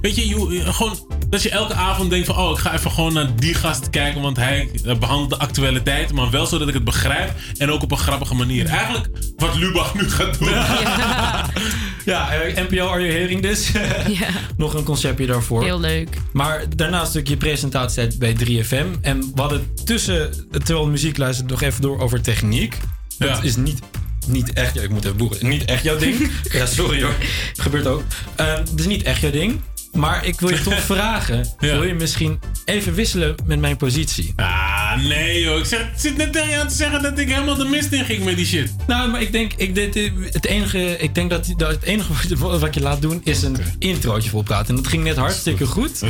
weet 0.02 0.16
je, 0.16 0.62
gewoon 0.74 1.08
dat 1.30 1.42
je 1.44 1.50
elke 1.50 1.74
avond 1.74 2.10
denkt 2.10 2.26
van, 2.28 2.38
oh, 2.38 2.52
ik 2.52 2.58
ga 2.58 2.74
even 2.74 2.92
gewoon 2.92 3.14
naar 3.14 3.36
die 3.36 3.54
gast 3.54 3.90
kijken. 3.90 4.22
Want 4.22 4.38
hij 4.38 4.70
eh, 4.86 4.96
behandelt 4.98 5.30
de 5.30 5.38
actualiteit. 5.38 6.12
Maar 6.14 6.30
wel 6.30 6.46
zodat 6.46 6.68
ik 6.68 6.74
het 6.74 6.84
begrijp. 6.84 7.34
En 7.58 7.72
ook 7.72 7.84
op 7.84 7.92
een 7.92 7.98
grappige 7.98 8.34
manier. 8.36 8.66
Eigenlijk 8.66 9.08
wat 9.36 9.56
Lubach 9.56 9.94
nu 9.96 10.10
gaat 10.10 10.40
doen. 10.40 10.50
Ja, 10.50 11.46
eh, 12.14 12.64
NPO 12.70 12.88
Are 12.88 13.02
You 13.02 13.12
Hearing 13.12 13.42
This? 13.42 13.72
Nog 14.58 14.74
een 14.74 14.84
conceptje 14.84 15.26
daarvoor. 15.26 15.64
Heel 15.64 15.80
leuk. 15.80 16.18
Maar 16.34 16.64
daarnaast 16.76 17.04
natuurlijk 17.06 17.28
je 17.28 17.38
presentatietijd 17.38 18.20
bij 18.20 18.36
3FM. 18.46 19.02
En 19.02 19.20
we 19.36 19.42
hadden 19.42 19.68
tussen, 19.84 20.48
terwijl 20.52 20.86
de 20.86 20.92
muziek 20.92 21.18
luisterde, 21.18 21.52
nog 21.52 21.62
even 21.62 21.82
door 21.82 22.00
over 22.00 22.22
techniek. 22.22 22.78
Dat 23.18 23.30
Ja. 23.30 23.42
is 23.44 23.56
niet, 23.56 23.80
niet 24.28 24.54
echt, 24.54 24.74
ja, 24.74 24.82
ik 24.82 24.90
moet 24.90 25.06
even 25.06 25.18
boeren, 25.18 25.48
niet 25.50 25.66
echt 25.66 25.84
jouw 25.84 25.98
ding. 25.98 26.32
ja, 26.52 26.66
sorry 26.66 27.02
hoor, 27.04 27.16
gebeurt 27.58 27.88
ook. 27.88 28.04
Ehm, 28.36 28.50
Het 28.60 28.80
is 28.80 28.86
niet 28.86 29.04
echt 29.04 29.22
jouw 29.22 29.32
ding. 29.32 29.60
Maar 29.94 30.26
ik 30.26 30.40
wil 30.40 30.50
je 30.50 30.62
toch 30.62 30.80
vragen, 30.96 31.54
wil 31.60 31.84
je 31.84 31.94
misschien 31.94 32.40
even 32.66 32.94
wisselen 32.94 33.36
met 33.46 33.60
mijn 33.60 33.78
positie? 33.78 34.34
Ah, 34.36 34.77
nee 34.96 35.42
joh. 35.42 35.58
Ik 35.58 35.66
zeg, 35.66 35.86
zit 35.96 36.18
net 36.18 36.34
tegen 36.34 36.50
je 36.50 36.58
aan 36.60 36.68
te 36.68 36.76
zeggen 36.76 37.02
dat 37.02 37.20
ik 37.20 37.30
helemaal 37.30 37.56
de 37.56 37.66
mist 37.66 37.92
in 37.92 38.06
ging 38.06 38.24
met 38.24 38.36
die 38.36 38.46
shit. 38.46 38.76
Nou, 38.88 39.10
maar 39.10 39.22
ik 39.22 39.32
denk, 39.32 39.54
ik, 39.54 39.76
dit, 39.76 40.12
het 40.32 40.46
enige, 40.46 40.98
ik 40.98 41.16
denk 41.16 41.30
dat, 41.30 41.54
dat 41.58 41.70
het 41.70 41.84
enige 41.84 42.14
wat, 42.36 42.60
wat 42.60 42.74
je 42.74 42.82
laat 42.82 43.02
doen 43.02 43.22
is 43.24 43.42
een 43.44 43.58
introotje 43.80 44.30
voor 44.30 44.44
praten. 44.44 44.68
En 44.68 44.76
dat 44.76 44.88
ging 44.88 45.04
net 45.04 45.16
hartstikke 45.16 45.66
goed. 45.66 46.02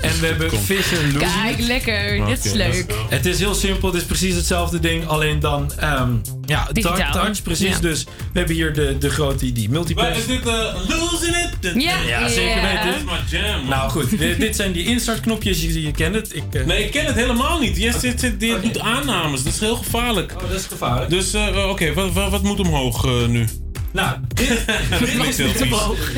En 0.00 0.20
we 0.20 0.26
hebben 0.26 0.50
Fisher 0.50 1.02
Losing 1.12 1.32
Kijk, 1.42 1.58
lekker. 1.58 2.26
Dit 2.26 2.44
is 2.44 2.52
leuk. 2.52 2.94
Het 3.08 3.26
is 3.26 3.38
heel 3.38 3.54
simpel, 3.54 3.88
het 3.88 4.00
is 4.00 4.06
precies 4.06 4.34
hetzelfde 4.34 4.80
ding, 4.80 5.06
alleen 5.06 5.40
dan 5.40 5.72
ehm 5.78 6.10
ja, 6.46 6.68
touch, 6.72 7.10
touch, 7.10 7.42
precies. 7.42 7.74
Ja. 7.74 7.78
Dus 7.80 8.04
we 8.04 8.38
hebben 8.38 8.54
hier 8.54 8.72
de, 8.72 8.98
de 8.98 9.10
grote, 9.10 9.52
die 9.52 9.70
multipass. 9.70 10.18
is 10.18 10.26
dit 10.26 10.46
eh, 10.46 10.74
losing 10.88 11.36
it? 11.36 11.82
Ja, 11.82 12.02
Ja, 12.06 12.28
zeker 12.28 12.62
weten. 12.62 12.86
Dit 12.86 12.96
is 12.96 13.04
mijn 13.04 13.44
jam. 13.44 13.60
man. 13.60 13.68
Nou 13.68 13.90
goed, 13.90 14.18
dit, 14.18 14.40
dit 14.40 14.56
zijn 14.56 14.72
die 14.72 14.84
instartknopjes, 14.84 15.62
je, 15.62 15.82
je 15.82 15.90
kent 15.90 16.14
het. 16.14 16.36
Ik, 16.36 16.42
eh, 16.52 16.64
Nee, 16.64 16.84
ik 16.84 16.90
ken 16.90 17.04
het 17.04 17.14
helemaal 17.14 17.58
niet. 17.58 17.76
Je 17.76 17.91
zit, 18.00 18.20
zit, 18.20 18.34
je 18.38 18.58
doet 18.62 18.78
aannames. 18.78 19.42
Dat 19.42 19.52
is 19.52 19.60
heel 19.60 19.76
gevaarlijk. 19.76 20.32
Oh, 20.36 20.40
dat 20.50 20.58
is 20.58 20.66
gevaarlijk. 20.66 21.10
Dus, 21.10 21.32
eh, 21.34 21.68
oké, 21.70 21.92
wat, 21.92 22.12
wat, 22.12 22.30
wat 22.30 22.42
moet 22.42 22.60
omhoog 22.60 23.04
eh, 23.04 23.26
nu? 23.26 23.46
Nou, 23.92 24.16
dit, 24.28 24.64
klinkt 25.14 25.36
heel 25.36 25.48
vies. 25.48 25.68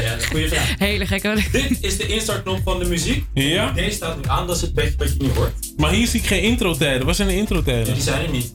Ja, 0.02 0.16
goeie 0.30 0.48
vraag. 0.48 0.74
Hele 0.78 1.06
gekke. 1.06 1.42
Dit 1.52 1.78
is 1.80 1.96
de 1.96 2.06
instartknop 2.06 2.60
van 2.64 2.78
de 2.78 2.84
muziek. 2.84 3.24
Ja? 3.34 3.70
Deze 3.70 3.90
staat 3.90 4.16
nu 4.16 4.22
aan, 4.28 4.46
dat 4.46 4.56
is 4.56 4.62
het 4.62 4.74
bedje 4.74 4.94
wat 4.98 5.08
je 5.08 5.14
nu 5.18 5.28
hoort. 5.34 5.52
Maar 5.76 5.90
hier 5.90 6.06
zie 6.06 6.20
ik 6.20 6.26
geen 6.26 6.42
intro-tijden. 6.42 7.06
Wat 7.06 7.16
zijn 7.16 7.28
de 7.28 7.36
intro-tijden? 7.36 7.94
Die 7.94 8.02
zijn 8.02 8.24
er 8.24 8.30
niet. 8.30 8.52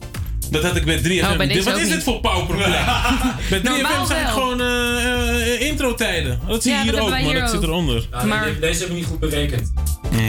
Dat 0.50 0.62
had 0.62 0.76
ik 0.76 0.84
bij 0.84 0.98
3FM. 0.98 1.04
Oh, 1.30 1.36
bij 1.36 1.62
wat 1.62 1.78
is 1.78 1.88
dit 1.88 2.02
voor 2.02 2.20
pauperplek? 2.20 2.66
Bij 3.50 3.58
3FM 3.58 3.62
Normaal 3.62 4.06
zijn 4.06 4.24
het 4.24 4.32
gewoon 4.32 4.60
eh, 4.60 5.54
eh, 5.54 5.60
intro-tijden. 5.60 6.40
Dat 6.48 6.62
zie 6.62 6.70
je 6.72 6.76
Ja, 6.76 6.82
hier 6.82 6.92
dat 6.92 7.00
ook, 7.00 7.08
maar 7.10 7.22
dat 7.22 7.30
hier 7.32 7.46
zit 7.48 7.56
ook. 7.56 7.62
eronder. 7.62 8.08
Ja, 8.10 8.24
Maar- 8.24 8.44
deze, 8.60 8.78
hebben 8.78 8.88
we 8.88 8.94
niet 8.94 9.04
goed 9.06 9.18
berekend. 9.18 9.72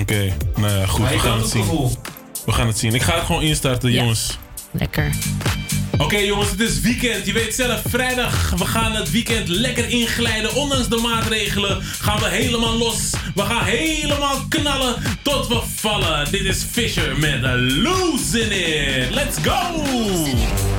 Oké, 0.02 0.34
nou 0.56 0.74
ja, 0.80 0.86
goed. 0.86 1.00
Maar 1.00 1.10
We 1.10 1.16
je 1.16 1.22
gaan 1.22 1.40
het 1.40 1.50
zien. 1.50 1.62
gevoel. 1.64 1.92
We 2.46 2.52
gaan 2.52 2.68
het 2.68 2.78
zien. 2.78 2.94
Ik 2.94 3.02
ga 3.02 3.16
het 3.16 3.24
gewoon 3.26 3.42
instarten, 3.42 3.92
Ja. 3.92 4.02
jongens. 4.02 4.38
Lekker. 4.72 5.10
Oké 5.98 6.18
jongens, 6.18 6.50
het 6.50 6.60
is 6.60 6.80
weekend. 6.80 7.26
Je 7.26 7.34
weet 7.34 7.56
zelf, 7.56 7.82
vrijdag. 7.90 8.50
We 8.58 8.66
gaan 8.66 8.92
het 8.92 9.12
weekend 9.12 9.48
lekker 9.48 9.90
inglijden. 9.90 10.56
Ondanks 10.56 10.88
de 10.90 10.96
maatregelen 10.98 11.82
gaan 11.84 12.20
we 12.20 12.28
helemaal 12.30 12.78
los. 12.78 13.10
We 13.36 13.42
gaan 13.42 13.64
helemaal 13.66 14.46
knallen 14.50 14.96
tot 15.24 15.48
we 15.48 15.62
vallen. 15.76 16.32
Dit 16.32 16.42
is 16.42 16.64
Fisher 16.72 17.18
met 17.20 17.40
Losing 17.60 18.52
It. 18.52 19.14
Let's 19.14 19.38
go! 19.44 20.71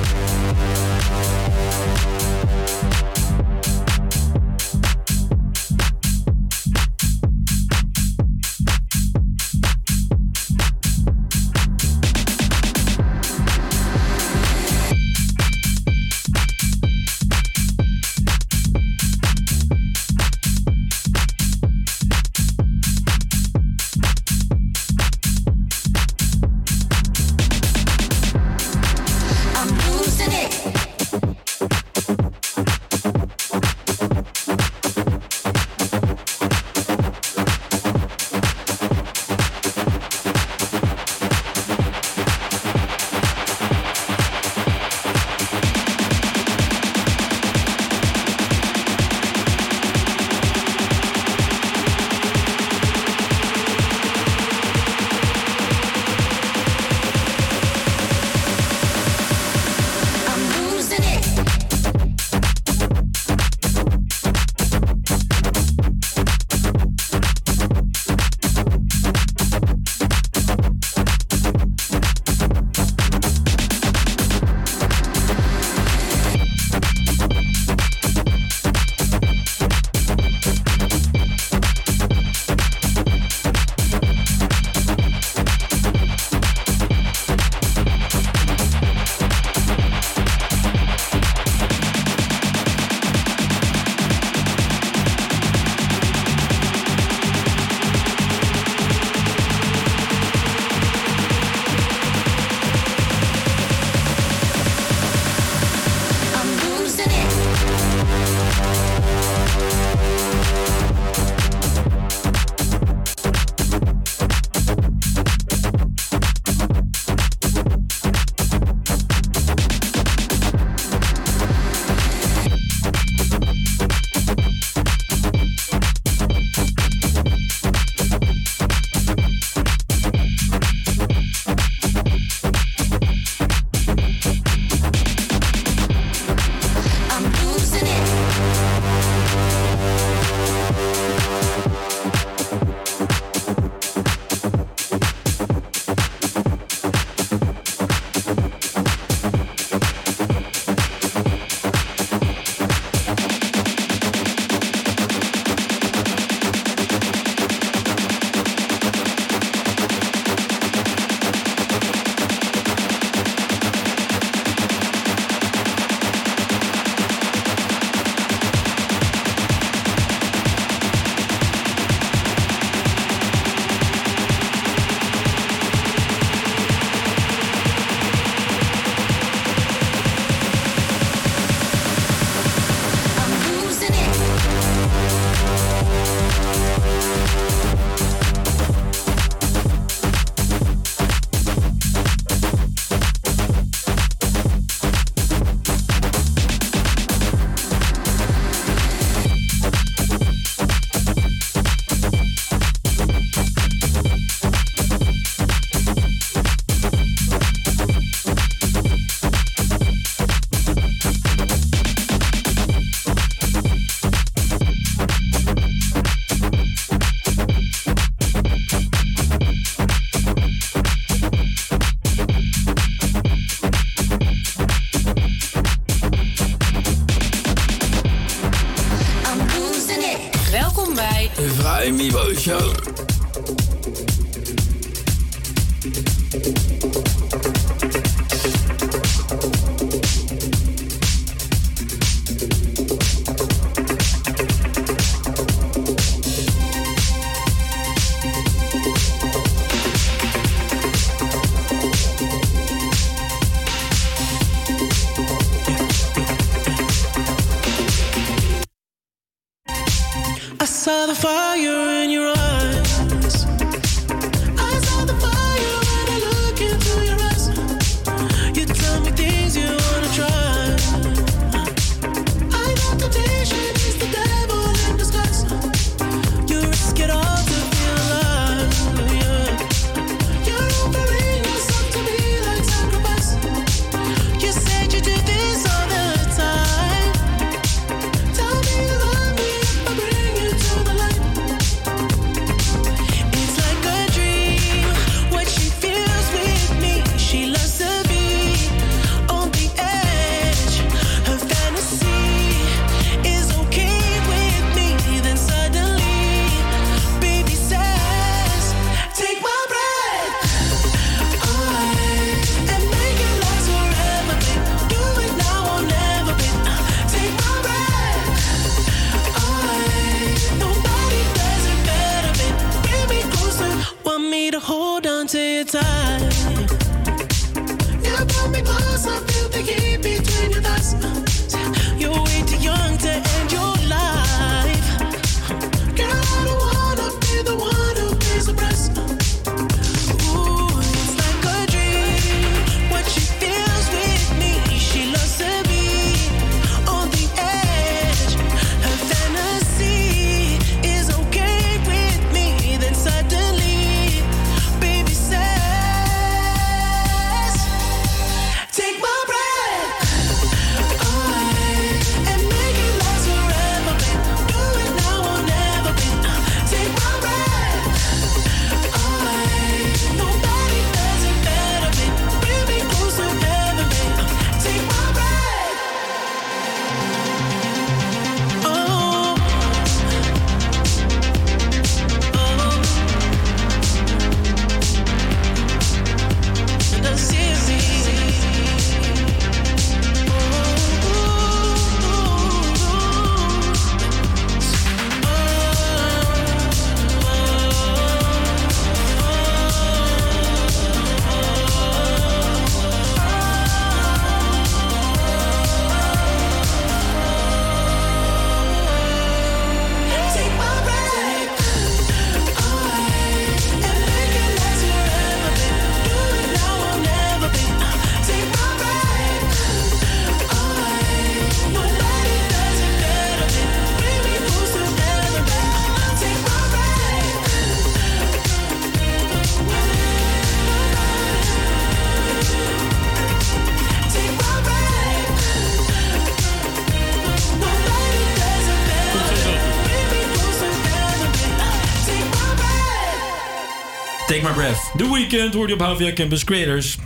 The 445.03 445.13
Weekend 445.13 445.53
hoort 445.53 445.69
je 445.69 445.75
op 445.75 445.81
HVA 445.81 446.13
Campus 446.13 446.43
Creators. 446.43 446.97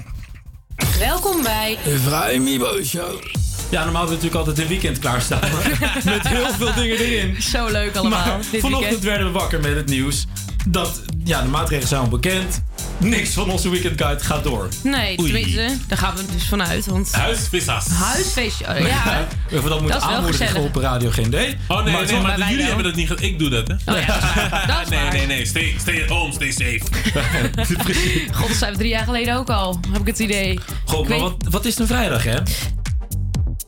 Welkom 1.00 1.44
bij 1.44 1.78
De 1.84 2.00
Vrije 2.00 2.40
Mibo 2.40 2.84
Show. 2.84 3.22
Ja, 3.70 3.84
normaal 3.84 4.08
hebben 4.08 4.20
we 4.20 4.24
natuurlijk 4.24 4.36
altijd 4.36 4.58
een 4.58 4.68
weekend 4.68 5.00
klaarstaan. 5.00 5.40
met 6.06 6.28
heel 6.28 6.54
veel 6.54 6.74
dingen 6.74 6.98
erin. 6.98 7.42
Zo 7.42 7.68
leuk 7.68 7.96
allemaal. 7.96 8.28
Maar 8.28 8.38
dit 8.52 8.62
vanochtend 8.62 8.82
weekend. 8.82 9.04
werden 9.04 9.26
we 9.28 9.40
wakker 9.40 9.60
met 9.60 9.76
het 9.76 9.90
nieuws 9.90 10.26
dat 10.68 11.02
ja, 11.24 11.42
de 11.42 11.48
maatregelen 11.50 11.88
zijn 11.88 12.02
al 12.02 12.08
bekend. 12.08 12.64
Niks 12.98 13.30
van 13.30 13.50
onze 13.50 13.70
weekend 13.70 14.02
guide 14.02 14.24
gaat 14.24 14.44
door. 14.44 14.68
Nee, 14.84 15.20
Oei. 15.20 15.32
tenminste, 15.32 15.78
daar 15.88 15.98
gaan 15.98 16.16
we 16.16 16.22
dus 16.32 16.48
vanuit. 16.48 16.86
Want... 16.86 17.12
Huisvissers. 17.12 17.86
Huisfeestje. 17.88 18.66
oh, 18.68 18.80
ja, 18.88 19.28
we 19.50 19.70
dat 19.70 19.82
moeten 19.82 20.02
aanmoedigen 20.02 20.62
op 20.62 20.76
radio, 20.76 21.12
idee. 21.26 21.58
Oh 21.68 21.84
nee, 21.84 21.94
Maar 21.94 22.06
nee, 22.06 22.38
jullie 22.38 22.58
wel. 22.58 22.66
hebben 22.66 22.84
dat 22.84 22.96
niet 22.96 23.08
gedaan. 23.08 23.24
Ik 23.26 23.40
doe 23.40 23.50
dat, 23.50 23.68
hè? 23.68 23.74
Oh 23.94 24.00
ja, 24.00 24.20
dat 24.68 24.90
nee, 24.90 25.10
nee, 25.12 25.26
nee. 25.26 25.46
Stay, 25.46 25.76
stay 25.80 26.02
at 26.04 26.10
home, 26.10 26.34
stay 26.34 26.52
safe. 26.52 26.80
God, 28.38 28.48
dat 28.48 28.58
zijn 28.58 28.72
we 28.72 28.78
drie 28.78 28.90
jaar 28.90 29.04
geleden 29.04 29.36
ook 29.36 29.50
al, 29.50 29.80
heb 29.92 30.02
ik 30.02 30.08
het 30.08 30.20
idee. 30.20 30.60
Goh, 30.86 31.00
maar 31.00 31.10
weet- 31.10 31.22
wat, 31.22 31.36
wat 31.50 31.66
is 31.66 31.78
een 31.80 31.88
vrijdag, 31.88 32.24
hè? 32.24 32.38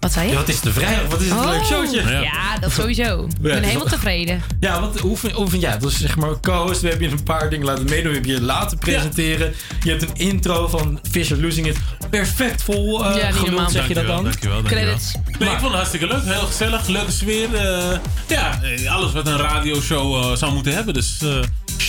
Wat 0.09 0.17
zei 0.17 0.27
je? 0.27 0.33
Ja, 0.33 0.39
wat 0.39 0.49
is 0.49 0.61
de 0.61 0.73
vrijdag? 0.73 1.07
Wat 1.07 1.21
is 1.21 1.29
het 1.29 1.39
een 1.39 1.45
leuk 1.49 1.59
Oh, 1.59 1.65
showtje? 1.65 2.01
Ja, 2.21 2.57
dat 2.59 2.71
sowieso. 2.71 3.23
Ik 3.23 3.41
ben 3.41 3.55
dus 3.55 3.65
helemaal 3.65 3.87
tevreden. 3.87 4.41
Ja, 4.59 4.81
wat, 4.81 4.99
hoe, 4.99 5.17
vind, 5.17 5.33
hoe 5.33 5.47
vind 5.49 5.61
jij 5.61 5.71
het? 5.71 5.81
Dus 5.81 5.97
zeg 5.99 6.15
maar, 6.15 6.39
co-host, 6.39 6.81
we 6.81 6.87
hebben 6.89 7.09
je 7.09 7.13
een 7.15 7.23
paar 7.23 7.49
dingen 7.49 7.65
laten 7.65 7.85
meedoen. 7.85 8.07
We 8.07 8.13
hebben 8.13 8.31
je 8.31 8.41
laten 8.41 8.77
presenteren. 8.77 9.53
Je 9.83 9.89
hebt 9.89 10.01
een 10.01 10.15
intro 10.15 10.67
van 10.67 10.99
Fisher 11.11 11.41
Losing 11.41 11.67
It. 11.67 11.77
Perfect 12.09 12.63
vol 12.63 13.05
eh 13.05 13.15
Ja, 13.15 13.69
zeg 13.69 13.87
je 13.87 13.93
dat 13.93 14.07
dan? 14.07 14.23
Dankjewel, 14.23 14.23
dankjewel. 14.23 14.61
Credits. 14.63 15.13
Nee, 15.39 15.49
ik 15.49 15.57
vond 15.57 15.61
het 15.61 15.73
hartstikke 15.73 16.07
leuk. 16.07 16.23
Heel 16.23 16.39
gezellig, 16.45 16.87
leuke 16.87 17.11
sfeer. 17.11 17.55
eh, 17.55 17.97
ja, 18.27 18.59
eh, 18.63 18.91
alles 18.95 19.11
wat 19.11 19.27
een 19.27 19.37
radioshow 19.37 20.35
zou 20.37 20.53
moeten 20.53 20.73
hebben. 20.73 20.93
Dus 20.93 21.17
eh, 21.21 21.29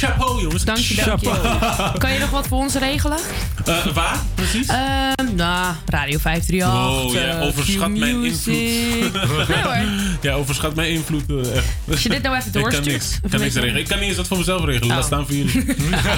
chapeau, 0.06 0.40
jongens. 0.42 0.64
Dank 0.64 0.78
je, 0.78 0.94
dank 1.04 1.20
je. 1.20 1.92
Kan 1.98 2.12
je 2.12 2.18
nog 2.18 2.30
wat 2.30 2.46
voor 2.46 2.58
ons 2.58 2.74
regelen? 2.74 3.18
Eh, 3.64 3.86
waar, 3.86 4.16
precies? 4.34 4.66
Ehm, 4.66 5.34
nou, 5.34 5.74
Radio 5.86 6.18
538. 6.18 6.68
Oh, 6.68 7.12
ja, 7.12 7.20
eh, 7.38 7.46
overschat 7.46 7.90
mijn 7.90 8.24
invloed. 8.24 8.46
Nee 9.48 9.62
hoor. 9.62 9.76
Ja, 10.20 10.32
overschat 10.32 10.74
mijn 10.74 10.90
invloed. 10.90 11.22
echt. 11.54 11.64
Als 11.90 12.02
je 12.02 12.08
dit 12.08 12.22
nou 12.22 12.36
even 12.36 12.46
Ik 12.46 12.52
kan 12.52 12.62
doorstuurt, 12.62 12.86
niks, 12.86 13.18
kan 13.30 13.40
niks 13.40 13.54
regelen. 13.54 13.80
Ik 13.80 13.88
kan 13.88 13.98
niet 13.98 14.08
eens 14.08 14.16
wat 14.16 14.26
voor 14.28 14.38
mezelf 14.38 14.64
regelen. 14.64 14.88
Oh. 14.90 14.94
Laat 14.96 15.04
staan 15.04 15.26
voor 15.26 15.34
jullie. 15.34 15.64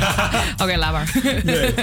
Oké, 0.63 0.77
laat 0.77 0.93
maar. 0.93 1.13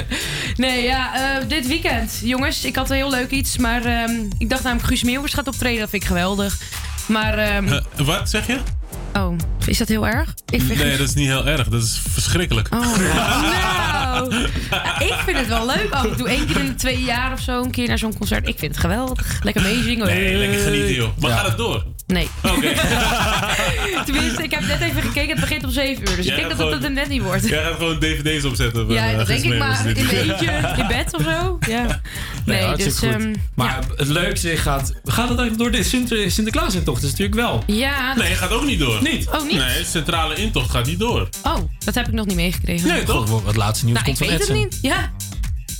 Nee, 0.56 0.84
ja, 0.84 1.14
eh, 1.40 1.48
dit 1.48 1.68
weekend. 1.68 2.20
Jongens, 2.24 2.64
ik 2.64 2.76
had 2.76 2.90
een 2.90 2.96
heel 2.96 3.10
leuk 3.10 3.30
iets. 3.32 3.58
Maar 3.58 3.86
ehm, 3.86 4.12
ik 4.38 4.50
dacht 4.50 4.64
namelijk 4.64 4.88
Guus 4.88 5.04
Meeuwers 5.04 5.34
gaat 5.34 5.48
optreden. 5.48 5.80
Dat 5.80 5.90
vind 5.90 6.02
ik 6.02 6.08
geweldig. 6.08 6.58
Maar 7.08 7.38
ehm, 7.38 7.68
Eh, 7.68 7.82
wat 8.06 8.30
zeg 8.30 8.48
je? 8.48 8.58
Oh, 9.16 9.36
is 9.66 9.78
dat 9.78 9.88
heel 9.88 10.08
erg? 10.08 10.34
Ik 10.50 10.62
vind 10.62 10.80
Nee, 10.80 10.98
dat 10.98 11.08
is 11.08 11.14
niet 11.14 11.28
heel 11.28 11.48
erg. 11.48 11.68
Dat 11.68 11.82
is 11.84 12.02
verschrikkelijk. 12.10 12.68
Oh, 12.74 12.98
nou. 12.98 14.34
Ik 15.00 15.14
vind 15.26 15.38
het 15.38 15.48
wel 15.48 15.66
leuk 15.66 15.88
af 15.92 16.06
en 16.06 16.16
toe. 16.18 16.30
één 16.30 16.46
keer 16.46 16.60
in 16.60 16.66
de 16.66 16.76
twee 16.76 17.02
jaar 17.04 17.34
of 17.34 17.40
zo 17.40 17.64
een 17.64 17.72
keer 17.72 17.88
naar 17.88 17.98
zo'n 17.98 18.18
concert. 18.18 18.48
Ik 18.48 18.60
vind 18.60 18.72
het 18.72 18.82
geweldig. 18.82 19.40
Lekker 19.44 19.62
meezingen. 19.64 20.06
Nee, 20.08 20.36
lekker 20.38 20.60
genieten 20.60 20.94
joh. 20.94 21.10
Maar 21.20 21.30
Ja. 21.30 21.36
gaat 21.38 21.48
het 21.48 21.58
door? 21.58 21.86
Nee. 22.14 22.30
Oké. 22.44 22.74
Tenminste, 24.06 24.44
ik 24.44 24.52
heb 24.52 24.62
net 24.68 24.82
even 24.82 25.02
gekeken. 25.02 25.30
Het 25.30 25.40
begint 25.40 25.64
om 25.64 25.72
7 25.72 26.02
uur. 26.10 26.16
Dus 26.16 26.26
Jij 26.26 26.38
ik 26.38 26.48
denk 26.48 26.58
dat 26.58 26.72
het 26.74 26.84
er 26.84 26.92
net 26.92 27.08
niet 27.10 27.22
wordt. 27.22 27.48
Jij 27.48 27.64
gaat 27.64 27.76
gewoon 27.76 28.00
dvd's 28.00 28.46
opzetten. 28.46 28.86
van, 28.86 28.96
Ja, 28.96 29.12
eh, 29.12 29.18
dat 29.18 29.28
denk 29.28 29.44
ik 29.44 29.58
maar. 29.58 29.84
Dit. 29.84 30.12
mijn 30.12 30.30
eentje, 30.30 30.52
in 30.78 30.88
bed 30.88 31.14
of 31.14 31.22
zo. 31.22 31.60
Ja. 31.68 32.02
Nee, 32.46 32.76
dus... 32.76 32.98
goed. 32.98 33.10
ehm, 33.10 33.36
maar 33.56 33.80
het 33.96 34.08
leukste 34.08 34.58
gaat... 34.58 34.94
Gaat 35.04 35.30
het 35.30 35.40
eigenlijk 35.40 35.58
door 35.58 35.72
de 35.72 35.84
Sinter, 35.84 36.32
Sinterklaasintocht? 36.32 37.02
Dat 37.02 37.12
is 37.12 37.18
natuurlijk 37.18 37.48
wel. 37.48 37.64
ja. 37.78 38.16
Nee, 38.16 38.36
gaat 38.36 38.52
ook 38.52 38.66
niet 38.66 38.80
door. 38.80 39.02
Niet? 39.02 39.28
Oh, 39.28 39.48
niet? 39.48 39.58
Nee, 39.58 39.78
de 39.78 39.86
centrale 39.86 40.36
intocht 40.36 40.70
gaat 40.70 40.86
niet 40.86 41.00
door. 41.00 41.30
Oh, 41.44 41.58
dat 41.86 41.96
heb 41.96 42.08
ik 42.08 42.14
nog 42.14 42.26
niet 42.26 42.36
meegekregen. 42.36 42.88
Nee, 42.88 43.04
toch? 43.04 43.42
Wat 43.44 43.56
laatste 43.56 43.86
nieuws 43.86 43.98
Nou, 44.00 44.12
ik 44.12 44.18
komt 44.18 44.30
van 44.30 44.38
weet 44.38 44.48
het 44.48 44.58
niet. 44.58 44.80
Ja. 44.82 45.12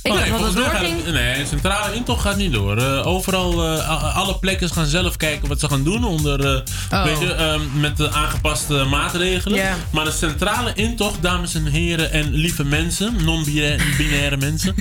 Ik 0.02 0.12
Oh, 0.12 0.20
nee, 0.20 0.30
dat 0.30 0.40
het 0.40 0.54
doorging. 0.54 1.02
gaat 1.04 1.12
nee, 1.12 1.46
centrale 1.46 1.94
intocht 1.94 2.20
gaat 2.22 2.36
niet 2.36 2.52
door. 2.52 2.76
Eh, 2.76 3.06
overal, 3.06 3.64
eh, 3.78 4.16
alle 4.16 4.38
plekken 4.38 4.70
gaan 4.70 4.86
zelf 4.86 5.16
kijken 5.16 5.48
wat 5.48 5.60
ze 5.60 5.68
gaan 5.68 5.84
doen 5.84 6.04
onder, 6.04 6.62
Oh. 6.92 7.04
weet 7.04 7.18
je, 7.20 7.32
ehm, 7.32 7.60
met 7.80 7.96
de 7.96 8.10
aangepaste 8.10 8.84
maatregelen. 8.84 9.76
Maar 9.92 10.04
de 10.04 10.10
centrale 10.10 10.72
intocht, 10.74 11.22
dames 11.22 11.54
en 11.54 11.66
heren 11.66 12.12
en 12.12 12.30
lieve 12.32 12.64
mensen, 12.64 13.24
non-binaire 13.24 14.36
mensen. 14.36 14.74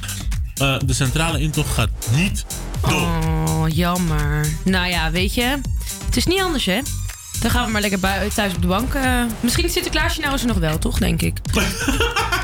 de 0.85 0.93
centrale 0.93 1.39
intocht 1.39 1.73
gaat 1.73 1.89
niet 2.15 2.45
door. 2.81 2.91
Oh, 2.91 3.63
jammer. 3.67 4.45
Nou 4.63 4.87
ja, 4.87 5.11
weet 5.11 5.33
je. 5.33 5.57
Het 6.05 6.17
is 6.17 6.25
niet 6.25 6.41
anders, 6.41 6.65
hè? 6.65 6.79
Dan 7.39 7.51
gaan 7.51 7.65
we 7.65 7.71
maar 7.71 7.81
lekker 7.81 7.99
bui- 7.99 8.29
thuis 8.29 8.53
op 8.55 8.61
de 8.61 8.67
bank. 8.67 8.93
eh. 8.93 9.23
misschien 9.39 9.69
Sinterklaasje 9.69 10.21
nou 10.21 10.33
is 10.33 10.41
er 10.41 10.47
nog 10.47 10.57
wel, 10.57 10.77
toch? 10.77 10.97
Denk 10.99 11.21
ik. 11.21 11.37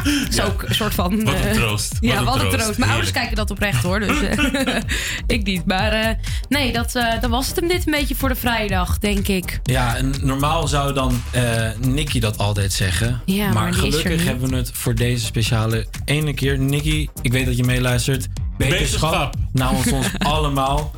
Dat 0.06 0.28
is 0.30 0.42
ook 0.42 0.64
een 0.64 0.76
soort 0.76 0.94
van... 0.94 1.24
Wat 1.24 1.34
een 1.34 1.42
eh, 1.42 1.52
troost. 1.54 1.90
Wat 1.94 2.00
ja, 2.02 2.18
een 2.18 2.26
wat 2.26 2.34
een 2.34 2.40
troost. 2.42 2.58
troost. 2.58 2.78
Mijn 2.80 2.92
ouders 2.92 3.12
kijken 3.12 3.36
dat 3.36 3.52
oprecht, 3.52 3.84
hoor. 3.84 4.00
Dus 4.00 4.22
eh, 4.22 4.76
ik 5.38 5.44
niet. 5.44 5.66
Maar 5.66 5.92
eh, 5.92 6.10
nee, 6.50 6.74
dat, 6.74 6.96
eh, 6.96 7.22
dan 7.22 7.30
was 7.30 7.48
het 7.48 7.56
hem 7.56 7.68
dit 7.68 7.86
een 7.86 7.92
beetje 7.92 8.16
voor 8.16 8.30
de 8.30 8.36
vrijdag, 8.36 8.98
denk 9.00 9.28
ik. 9.28 9.60
Ja, 9.64 9.96
en 9.96 10.14
normaal 10.22 10.68
zou 10.68 10.94
dan 10.94 11.22
eh 11.32 11.70
Nicky 11.80 12.20
dat 12.20 12.38
altijd 12.38 12.74
zeggen. 12.74 13.22
Ja, 13.26 13.52
maar 13.54 13.68
er 13.68 13.74
gelukkig 13.74 14.24
hebben 14.26 14.50
we 14.50 14.56
het 14.56 14.70
voor 14.74 14.96
deze 14.96 15.26
speciale 15.26 15.88
ene 16.06 16.34
keer. 16.34 16.60
Nicky, 16.60 17.08
ik 17.22 17.32
weet 17.32 17.46
dat 17.46 17.58
je 17.58 17.64
meeluistert. 17.64 18.28
Beterschap. 18.58 19.36
namens 19.54 19.92
ons 19.92 20.08
allemaal. 20.34 20.92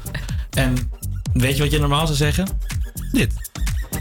En 0.49 0.91
weet 1.33 1.57
je 1.57 1.63
wat 1.63 1.71
je 1.71 1.79
normaal 1.79 2.05
zou 2.05 2.17
zeggen? 2.17 2.47
Dit. 3.11 3.33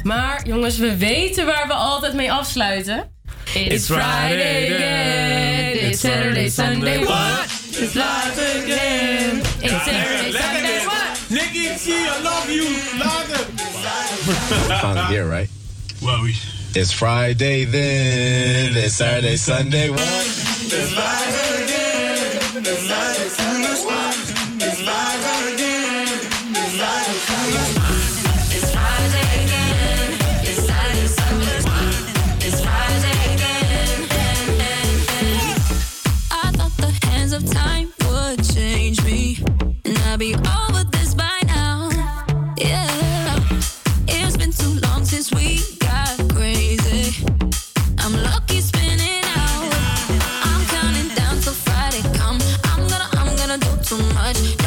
Maar 0.02 0.46
jongens, 0.46 0.78
we 0.78 0.96
weten 0.96 1.46
waar 1.46 1.66
we 1.66 1.72
altijd 1.72 2.14
mee 2.14 2.32
afsluiten. 2.32 3.10
It's 3.54 3.86
Friday 3.86 4.74
again. 4.74 5.88
It's 5.88 6.00
Saturday, 6.00 6.48
Sunday, 6.48 6.98
what? 7.04 7.44
It's 7.70 7.94
live 7.94 8.62
again. 8.62 9.40
It's 9.60 9.84
Saturday, 9.84 10.32
Sunday, 10.32 10.84
what? 10.84 11.20
Nicky, 11.28 11.78
see, 11.78 11.94
I 11.94 12.22
love 12.22 12.50
you. 12.50 12.64
Later. 12.98 13.44
Finally 14.80 15.06
here, 15.06 15.28
right? 15.28 15.48
Well, 16.02 16.22
we. 16.22 16.34
It's 16.74 16.92
Friday 16.92 17.64
then. 17.64 18.76
It's 18.76 18.94
Saturday, 18.96 19.36
Sunday. 19.36 19.88
What? 19.90 20.00
It's 20.00 20.94
live 20.94 21.62
again. 21.62 22.64
It's 22.64 22.88
live 22.88 23.30
Sunday. 23.30 23.75
I'd 40.16 40.20
be 40.20 40.34
over 40.34 40.82
this 40.92 41.12
by 41.12 41.38
now. 41.44 41.90
Yeah, 42.56 43.38
it's 44.08 44.34
been 44.38 44.50
too 44.50 44.80
long 44.88 45.04
since 45.04 45.30
we 45.30 45.60
got 45.78 46.08
crazy. 46.34 47.22
I'm 47.98 48.14
lucky 48.22 48.62
spinning 48.62 49.22
out. 49.36 49.74
I'm 50.42 50.64
counting 50.68 51.14
down 51.14 51.38
till 51.42 51.52
Friday 51.52 52.00
come. 52.16 52.38
I'm 52.64 52.88
gonna, 52.88 53.08
I'm 53.12 53.36
gonna 53.36 53.58
do 53.58 53.76
too 53.84 54.02
much. 54.14 54.65